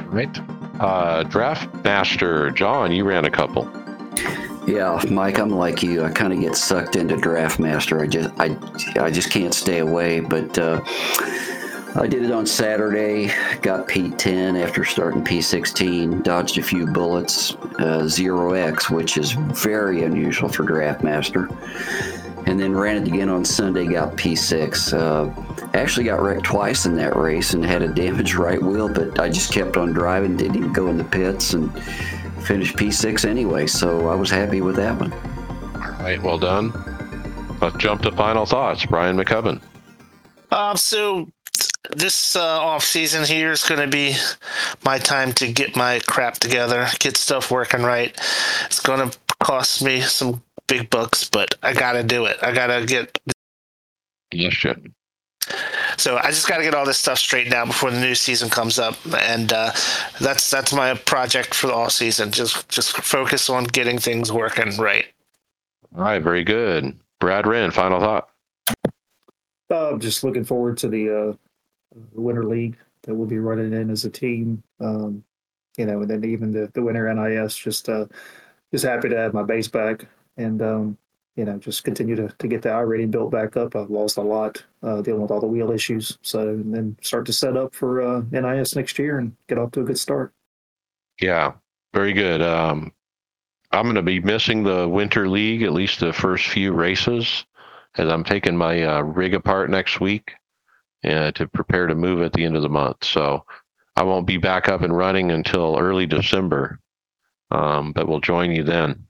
Right. 0.07 0.39
Uh, 0.80 1.23
Draft 1.23 1.73
Master 1.84 2.51
John, 2.51 2.91
you 2.91 3.03
ran 3.03 3.26
a 3.26 3.31
couple. 3.31 3.69
Yeah, 4.65 5.01
Mike, 5.10 5.39
I'm 5.39 5.49
like 5.49 5.81
you. 5.81 6.03
I 6.03 6.11
kind 6.11 6.31
of 6.31 6.39
get 6.39 6.56
sucked 6.56 6.95
into 6.95 7.18
Draft 7.18 7.60
Master. 7.60 8.01
I 8.01 8.07
just, 8.07 8.30
I, 8.39 8.56
I 8.99 9.10
just 9.10 9.31
can't 9.31 9.53
stay 9.53 9.80
away. 9.80 10.19
But 10.19 10.57
uh, 10.60 10.81
I 11.95 12.06
did 12.07 12.23
it 12.23 12.31
on 12.31 12.45
Saturday. 12.45 13.31
Got 13.61 13.88
P10 13.88 14.64
after 14.64 14.85
starting 14.85 15.23
P16. 15.23 16.23
Dodged 16.23 16.60
a 16.60 16.61
few 16.61 16.85
bullets. 16.85 17.56
Uh, 17.80 18.07
Zero 18.07 18.53
X, 18.53 18.91
which 18.91 19.18
is 19.18 19.31
very 19.31 20.03
unusual 20.03 20.49
for 20.49 20.64
Draft 20.64 21.03
Master. 21.03 21.49
And 22.45 22.59
then 22.59 22.73
ran 22.73 22.97
it 22.97 23.07
again 23.07 23.29
on 23.29 23.45
Sunday. 23.45 23.85
Got 23.85 24.15
P6. 24.15 24.93
Uh, 24.93 25.69
actually 25.73 26.05
got 26.05 26.21
wrecked 26.21 26.43
twice 26.43 26.85
in 26.85 26.95
that 26.95 27.15
race 27.15 27.53
and 27.53 27.63
had 27.63 27.81
a 27.81 27.87
damaged 27.87 28.35
right 28.35 28.61
wheel, 28.61 28.89
but 28.89 29.19
I 29.19 29.29
just 29.29 29.51
kept 29.51 29.77
on 29.77 29.93
driving. 29.93 30.37
Didn't 30.37 30.57
even 30.57 30.73
go 30.73 30.87
in 30.87 30.97
the 30.97 31.03
pits 31.03 31.53
and 31.53 31.71
finished 32.43 32.75
P6 32.75 33.25
anyway, 33.25 33.67
so 33.67 34.09
I 34.09 34.15
was 34.15 34.29
happy 34.29 34.61
with 34.61 34.75
that 34.77 34.99
one. 34.99 35.13
All 35.13 36.03
right, 36.03 36.21
well 36.21 36.37
done. 36.37 36.73
Let's 37.61 37.77
jump 37.77 38.01
to 38.03 38.11
final 38.11 38.45
thoughts. 38.45 38.85
Brian 38.85 39.17
Maccubbin. 39.17 39.61
Um, 40.51 40.77
so 40.77 41.29
this 41.95 42.35
uh, 42.35 42.41
off 42.41 42.83
season 42.83 43.25
here 43.25 43.51
is 43.51 43.63
going 43.63 43.81
to 43.81 43.87
be 43.87 44.15
my 44.83 44.97
time 44.97 45.33
to 45.33 45.51
get 45.51 45.75
my 45.75 45.99
crap 46.07 46.35
together, 46.35 46.87
get 46.99 47.17
stuff 47.17 47.51
working 47.51 47.83
right. 47.83 48.15
It's 48.65 48.79
going 48.79 49.09
to 49.09 49.17
cost 49.39 49.83
me 49.83 50.01
some 50.01 50.41
big 50.69 50.89
bucks, 50.89 51.27
but 51.29 51.55
I 51.61 51.73
got 51.73 51.93
to 51.93 52.03
do 52.03 52.25
it. 52.25 52.37
I 52.41 52.53
got 52.53 52.67
to 52.67 52.85
get. 52.85 53.17
Yes, 54.31 54.55
sir. 54.55 54.75
So 55.97 56.17
I 56.17 56.27
just 56.27 56.47
got 56.47 56.57
to 56.57 56.63
get 56.63 56.75
all 56.75 56.85
this 56.85 56.99
stuff 56.99 57.17
straightened 57.17 57.53
out 57.53 57.67
before 57.67 57.91
the 57.91 57.99
new 57.99 58.15
season 58.15 58.49
comes 58.49 58.79
up, 58.79 58.95
and 59.17 59.51
uh, 59.51 59.71
that's 60.21 60.49
that's 60.49 60.71
my 60.71 60.93
project 60.93 61.53
for 61.53 61.67
the 61.67 61.73
all 61.73 61.89
season. 61.89 62.31
Just 62.31 62.69
just 62.69 62.95
focus 62.97 63.49
on 63.49 63.65
getting 63.65 63.97
things 63.97 64.31
working 64.31 64.77
right. 64.77 65.07
All 65.95 66.03
right, 66.03 66.21
very 66.21 66.43
good. 66.43 66.97
Brad 67.19 67.47
Wren, 67.47 67.71
final 67.71 67.99
thought. 67.99 68.29
Uh, 69.69 69.97
just 69.97 70.23
looking 70.23 70.43
forward 70.43 70.77
to 70.77 70.87
the 70.87 71.09
uh, 71.09 71.33
Winter 72.13 72.45
League 72.45 72.77
that 73.03 73.13
we'll 73.13 73.27
be 73.27 73.39
running 73.39 73.73
in 73.73 73.89
as 73.89 74.05
a 74.05 74.09
team. 74.09 74.63
Um, 74.79 75.23
you 75.77 75.85
know, 75.85 76.01
and 76.01 76.09
then 76.09 76.23
even 76.25 76.51
the, 76.51 76.69
the 76.73 76.81
Winter 76.81 77.11
NIS. 77.13 77.55
Just 77.55 77.89
uh, 77.89 78.05
just 78.71 78.85
happy 78.85 79.09
to 79.09 79.17
have 79.17 79.33
my 79.33 79.43
base 79.43 79.67
back, 79.67 80.05
and 80.39 80.61
um, 80.61 80.97
you 81.39 81.45
know, 81.45 81.57
just 81.57 81.85
continue 81.85 82.17
to, 82.17 82.27
to 82.39 82.47
get 82.49 82.61
the 82.61 82.67
iRating 82.67 83.11
built 83.11 83.31
back 83.31 83.55
up. 83.55 83.73
I've 83.73 83.89
lost 83.89 84.17
a 84.17 84.21
lot 84.21 84.61
uh, 84.83 85.01
dealing 85.01 85.21
with 85.21 85.31
all 85.31 85.39
the 85.39 85.47
wheel 85.47 85.71
issues. 85.71 86.17
So, 86.21 86.49
and 86.49 86.75
then 86.75 86.97
start 87.01 87.25
to 87.27 87.33
set 87.33 87.55
up 87.55 87.73
for 87.73 88.01
uh, 88.01 88.23
NIS 88.31 88.75
next 88.75 88.99
year 88.99 89.19
and 89.19 89.33
get 89.47 89.57
off 89.57 89.71
to 89.71 89.79
a 89.79 89.85
good 89.85 89.97
start. 89.97 90.33
Yeah, 91.21 91.53
very 91.93 92.11
good. 92.11 92.41
Um, 92.41 92.91
I'm 93.71 93.83
going 93.83 93.95
to 93.95 94.01
be 94.01 94.19
missing 94.19 94.63
the 94.63 94.89
Winter 94.89 95.29
League, 95.29 95.63
at 95.63 95.71
least 95.71 96.01
the 96.01 96.11
first 96.11 96.47
few 96.47 96.73
races, 96.73 97.45
as 97.95 98.09
I'm 98.09 98.25
taking 98.25 98.57
my 98.57 98.83
uh, 98.83 99.01
rig 99.01 99.33
apart 99.33 99.69
next 99.69 100.01
week 100.01 100.33
uh, 101.05 101.31
to 101.31 101.47
prepare 101.47 101.87
to 101.87 101.95
move 101.95 102.21
at 102.21 102.33
the 102.33 102.43
end 102.43 102.57
of 102.57 102.63
the 102.63 102.69
month. 102.69 103.05
So 103.05 103.45
I 103.95 104.03
won't 104.03 104.27
be 104.27 104.37
back 104.37 104.67
up 104.67 104.81
and 104.81 104.95
running 104.95 105.31
until 105.31 105.77
early 105.77 106.05
December, 106.05 106.79
um, 107.51 107.93
but 107.93 108.09
we'll 108.09 108.19
join 108.19 108.51
you 108.51 108.63
then. 108.63 109.05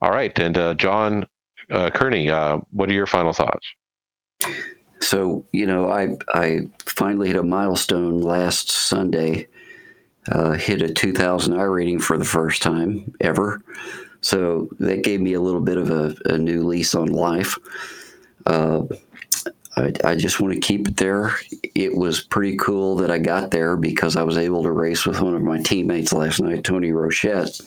All 0.00 0.10
right. 0.10 0.36
And 0.38 0.56
uh, 0.56 0.74
John 0.74 1.26
uh, 1.70 1.90
Kearney, 1.90 2.30
uh, 2.30 2.58
what 2.70 2.88
are 2.88 2.94
your 2.94 3.06
final 3.06 3.32
thoughts? 3.32 3.66
So 5.00 5.46
you 5.52 5.66
know, 5.66 5.90
I 5.90 6.16
I 6.34 6.60
finally 6.80 7.28
hit 7.28 7.36
a 7.36 7.42
milestone 7.42 8.20
last 8.20 8.70
Sunday. 8.70 9.48
Uh, 10.30 10.52
hit 10.52 10.82
a 10.82 10.92
2,000 10.92 11.54
iRating 11.54 12.00
for 12.00 12.18
the 12.18 12.26
first 12.26 12.60
time 12.60 13.12
ever. 13.20 13.62
So 14.20 14.68
that 14.78 15.02
gave 15.02 15.20
me 15.20 15.32
a 15.32 15.40
little 15.40 15.62
bit 15.62 15.78
of 15.78 15.90
a, 15.90 16.14
a 16.26 16.36
new 16.36 16.66
lease 16.66 16.94
on 16.94 17.06
life. 17.08 17.58
Uh, 18.44 18.82
I, 19.76 19.92
I, 20.04 20.14
just 20.16 20.40
want 20.40 20.52
to 20.54 20.60
keep 20.60 20.88
it 20.88 20.98
there. 20.98 21.36
It 21.74 21.96
was 21.96 22.20
pretty 22.20 22.56
cool 22.58 22.96
that 22.96 23.10
I 23.10 23.18
got 23.18 23.50
there 23.50 23.76
because 23.76 24.14
I 24.16 24.22
was 24.22 24.36
able 24.36 24.62
to 24.62 24.72
race 24.72 25.06
with 25.06 25.20
one 25.20 25.34
of 25.34 25.42
my 25.42 25.60
teammates 25.62 26.12
last 26.12 26.40
night, 26.40 26.64
Tony 26.64 26.90
Rochette. 26.90 27.60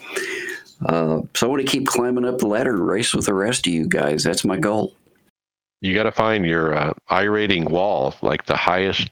Uh, 0.85 1.21
so 1.35 1.47
I 1.47 1.49
want 1.49 1.61
to 1.61 1.67
keep 1.67 1.87
climbing 1.87 2.25
up 2.25 2.39
the 2.39 2.47
ladder 2.47 2.71
and 2.71 2.85
race 2.85 3.13
with 3.13 3.25
the 3.25 3.33
rest 3.33 3.67
of 3.67 3.73
you 3.73 3.87
guys. 3.87 4.23
That's 4.23 4.45
my 4.45 4.57
goal. 4.57 4.95
You 5.81 5.93
got 5.93 6.03
to 6.03 6.11
find 6.11 6.45
your 6.45 6.75
uh, 6.75 6.93
iRating 7.09 7.69
wall, 7.69 8.15
like 8.21 8.45
the 8.45 8.55
highest 8.55 9.09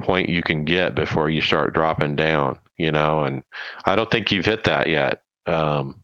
point 0.00 0.28
you 0.28 0.42
can 0.42 0.64
get 0.64 0.94
before 0.94 1.30
you 1.30 1.40
start 1.40 1.74
dropping 1.74 2.16
down. 2.16 2.58
You 2.76 2.90
know, 2.90 3.24
and 3.24 3.42
I 3.84 3.94
don't 3.94 4.10
think 4.10 4.32
you've 4.32 4.46
hit 4.46 4.64
that 4.64 4.88
yet. 4.88 5.22
Um, 5.46 6.02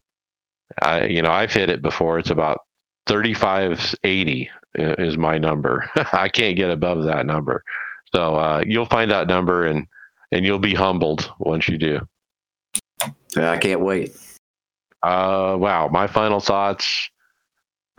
I, 0.81 1.05
you 1.05 1.21
know, 1.21 1.31
I've 1.31 1.51
hit 1.51 1.69
it 1.69 1.81
before. 1.81 2.19
It's 2.19 2.29
about 2.29 2.61
thirty-five 3.07 3.95
eighty 4.03 4.49
is 4.75 5.17
my 5.17 5.37
number. 5.37 5.89
I 6.13 6.29
can't 6.29 6.55
get 6.55 6.69
above 6.69 7.03
that 7.05 7.25
number. 7.25 7.63
So 8.13 8.35
uh, 8.35 8.63
you'll 8.65 8.85
find 8.85 9.11
that 9.11 9.27
number 9.27 9.65
and 9.65 9.87
and 10.31 10.45
you'll 10.45 10.59
be 10.59 10.75
humbled 10.75 11.31
once 11.39 11.67
you 11.67 11.77
do. 11.77 12.07
I 13.35 13.57
can't 13.57 13.81
wait. 13.81 14.15
Uh, 15.01 15.55
wow, 15.59 15.87
my 15.87 16.07
final 16.07 16.39
thoughts. 16.39 17.09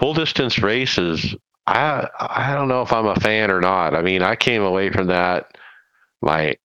Full 0.00 0.14
distance 0.14 0.58
races. 0.58 1.34
I 1.66 2.08
I 2.18 2.54
don't 2.54 2.68
know 2.68 2.82
if 2.82 2.92
I'm 2.92 3.06
a 3.06 3.14
fan 3.16 3.50
or 3.50 3.60
not. 3.60 3.94
I 3.94 4.02
mean, 4.02 4.22
I 4.22 4.36
came 4.36 4.62
away 4.62 4.90
from 4.90 5.06
that. 5.08 5.56
My 6.22 6.56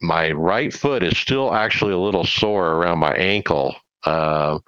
my 0.00 0.32
right 0.32 0.72
foot 0.72 1.02
is 1.02 1.18
still 1.18 1.54
actually 1.54 1.92
a 1.92 1.98
little 1.98 2.24
sore 2.24 2.72
around 2.72 2.98
my 2.98 3.14
ankle, 3.14 3.74
uh, 4.04 4.58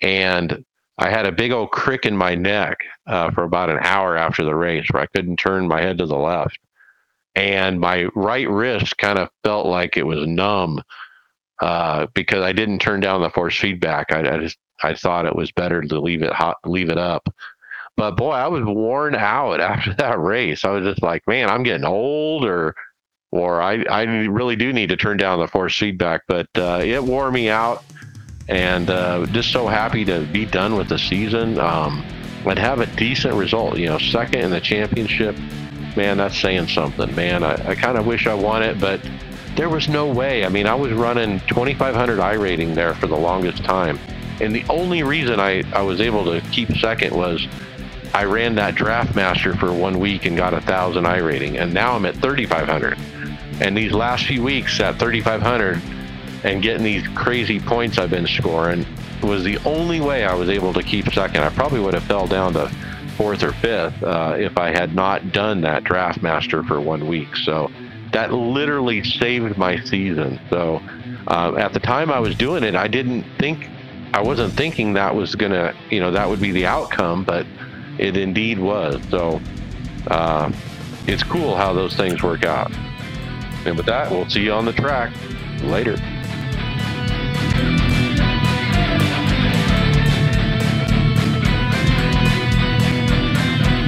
and 0.00 0.64
I 0.98 1.10
had 1.10 1.26
a 1.26 1.32
big 1.32 1.52
old 1.52 1.70
crick 1.70 2.06
in 2.06 2.16
my 2.16 2.34
neck 2.34 2.78
uh, 3.06 3.30
for 3.32 3.44
about 3.44 3.70
an 3.70 3.78
hour 3.82 4.16
after 4.16 4.44
the 4.44 4.54
race, 4.54 4.86
where 4.90 5.02
I 5.02 5.06
couldn't 5.06 5.36
turn 5.36 5.68
my 5.68 5.80
head 5.80 5.98
to 5.98 6.06
the 6.06 6.16
left, 6.16 6.58
and 7.34 7.80
my 7.80 8.04
right 8.14 8.48
wrist 8.48 8.96
kind 8.98 9.18
of 9.18 9.30
felt 9.42 9.66
like 9.66 9.96
it 9.96 10.06
was 10.06 10.26
numb 10.26 10.82
uh, 11.64 12.06
because 12.12 12.42
I 12.42 12.52
didn't 12.52 12.80
turn 12.80 13.00
down 13.00 13.22
the 13.22 13.30
force 13.30 13.58
feedback. 13.58 14.12
I, 14.12 14.34
I, 14.34 14.38
just 14.38 14.58
I 14.82 14.94
thought 14.94 15.24
it 15.24 15.34
was 15.34 15.50
better 15.50 15.80
to 15.80 15.98
leave 15.98 16.22
it 16.22 16.30
hot, 16.30 16.58
leave 16.66 16.90
it 16.90 16.98
up. 16.98 17.26
But 17.96 18.18
boy, 18.18 18.32
I 18.32 18.48
was 18.48 18.64
worn 18.64 19.14
out 19.14 19.60
after 19.72 19.94
that 19.94 20.20
race. 20.20 20.66
I 20.66 20.72
was 20.72 20.84
just 20.84 21.02
like, 21.02 21.22
man, 21.26 21.48
I'm 21.48 21.62
getting 21.62 21.86
old, 21.86 22.44
or 22.44 22.74
or 23.30 23.62
I 23.62 23.82
I 23.84 24.02
really 24.02 24.56
do 24.56 24.74
need 24.74 24.90
to 24.90 24.96
turn 24.98 25.16
down 25.16 25.40
the 25.40 25.48
force 25.48 25.78
feedback. 25.78 26.20
But 26.28 26.48
uh, 26.54 26.82
it 26.84 27.02
wore 27.02 27.30
me 27.30 27.48
out, 27.48 27.82
and 28.46 28.90
uh, 28.90 29.24
just 29.26 29.50
so 29.50 29.66
happy 29.66 30.04
to 30.04 30.20
be 30.26 30.44
done 30.44 30.76
with 30.76 30.90
the 30.90 30.98
season 30.98 31.58
um, 31.58 32.04
and 32.44 32.58
have 32.58 32.80
a 32.80 32.86
decent 32.94 33.36
result. 33.36 33.78
You 33.78 33.86
know, 33.86 33.98
second 33.98 34.42
in 34.42 34.50
the 34.50 34.60
championship. 34.60 35.34
Man, 35.96 36.18
that's 36.18 36.38
saying 36.38 36.68
something, 36.68 37.14
man. 37.14 37.42
I, 37.42 37.70
I 37.70 37.74
kind 37.74 37.96
of 37.96 38.04
wish 38.04 38.26
I 38.26 38.34
won 38.34 38.62
it, 38.62 38.78
but 38.78 39.00
there 39.56 39.68
was 39.68 39.88
no 39.88 40.10
way. 40.10 40.44
I 40.44 40.48
mean, 40.48 40.66
I 40.66 40.74
was 40.74 40.92
running 40.92 41.40
2,500 41.40 42.18
iRating 42.18 42.74
there 42.74 42.94
for 42.94 43.06
the 43.06 43.16
longest 43.16 43.64
time. 43.64 43.98
And 44.40 44.54
the 44.54 44.64
only 44.68 45.02
reason 45.02 45.38
I, 45.38 45.62
I 45.72 45.82
was 45.82 46.00
able 46.00 46.24
to 46.24 46.40
keep 46.50 46.70
second 46.78 47.14
was 47.14 47.46
I 48.12 48.24
ran 48.24 48.56
that 48.56 48.74
draft 48.74 49.14
master 49.14 49.54
for 49.54 49.72
one 49.72 49.98
week 50.00 50.24
and 50.26 50.36
got 50.36 50.54
a 50.54 50.60
thousand 50.60 51.04
iRating. 51.04 51.60
And 51.60 51.72
now 51.72 51.94
I'm 51.94 52.04
at 52.06 52.16
3,500. 52.16 52.98
And 53.60 53.76
these 53.76 53.92
last 53.92 54.26
few 54.26 54.42
weeks 54.42 54.80
at 54.80 54.98
3,500 54.98 55.80
and 56.42 56.62
getting 56.62 56.82
these 56.82 57.06
crazy 57.08 57.60
points 57.60 57.98
I've 57.98 58.10
been 58.10 58.26
scoring 58.26 58.84
was 59.22 59.44
the 59.44 59.58
only 59.64 60.00
way 60.00 60.24
I 60.24 60.34
was 60.34 60.48
able 60.48 60.72
to 60.74 60.82
keep 60.82 61.12
second. 61.12 61.42
I 61.42 61.50
probably 61.50 61.80
would 61.80 61.94
have 61.94 62.04
fell 62.04 62.26
down 62.26 62.52
to 62.54 62.68
fourth 63.16 63.42
or 63.44 63.52
fifth 63.52 64.02
uh, 64.02 64.34
if 64.36 64.58
I 64.58 64.70
had 64.70 64.94
not 64.94 65.32
done 65.32 65.60
that 65.62 65.84
draft 65.84 66.20
master 66.22 66.64
for 66.64 66.80
one 66.80 67.06
week. 67.06 67.36
So 67.36 67.70
that 68.14 68.32
literally 68.32 69.02
saved 69.02 69.58
my 69.58 69.82
season. 69.84 70.40
So 70.48 70.80
uh, 71.26 71.56
at 71.58 71.72
the 71.72 71.80
time 71.80 72.12
I 72.12 72.20
was 72.20 72.36
doing 72.36 72.62
it, 72.62 72.76
I 72.76 72.86
didn't 72.86 73.24
think, 73.40 73.68
I 74.12 74.22
wasn't 74.22 74.52
thinking 74.54 74.92
that 74.92 75.14
was 75.14 75.34
gonna, 75.34 75.74
you 75.90 75.98
know, 75.98 76.12
that 76.12 76.28
would 76.28 76.40
be 76.40 76.52
the 76.52 76.64
outcome, 76.64 77.24
but 77.24 77.44
it 77.98 78.16
indeed 78.16 78.60
was. 78.60 79.02
So 79.10 79.40
uh, 80.06 80.52
it's 81.08 81.24
cool 81.24 81.56
how 81.56 81.72
those 81.72 81.96
things 81.96 82.22
work 82.22 82.44
out. 82.44 82.72
And 83.66 83.76
with 83.76 83.86
that, 83.86 84.12
we'll 84.12 84.30
see 84.30 84.44
you 84.44 84.52
on 84.52 84.64
the 84.64 84.72
track 84.72 85.12
later. 85.62 85.96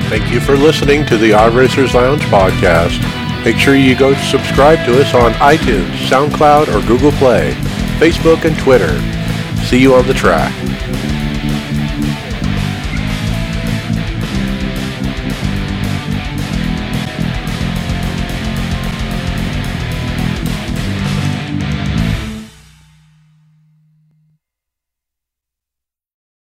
Thank 0.09 0.33
you 0.33 0.41
for 0.41 0.57
listening 0.57 1.07
to 1.07 1.17
the 1.17 1.31
iRacers 1.31 1.95
Lounge 1.95 2.23
podcast. 2.23 3.26
Make 3.47 3.59
sure 3.59 3.77
you 3.77 3.97
go 3.97 4.13
subscribe 4.15 4.85
to 4.87 5.01
us 5.01 5.15
on 5.15 5.33
iTunes, 5.35 5.93
SoundCloud, 6.09 6.67
or 6.67 6.85
Google 6.85 7.13
Play, 7.13 7.53
Facebook, 8.01 8.45
and 8.45 8.59
Twitter. 8.59 8.99
See 9.67 9.81
you 9.81 9.95
on 9.95 10.05
the 10.09 10.15
track. 10.15 10.53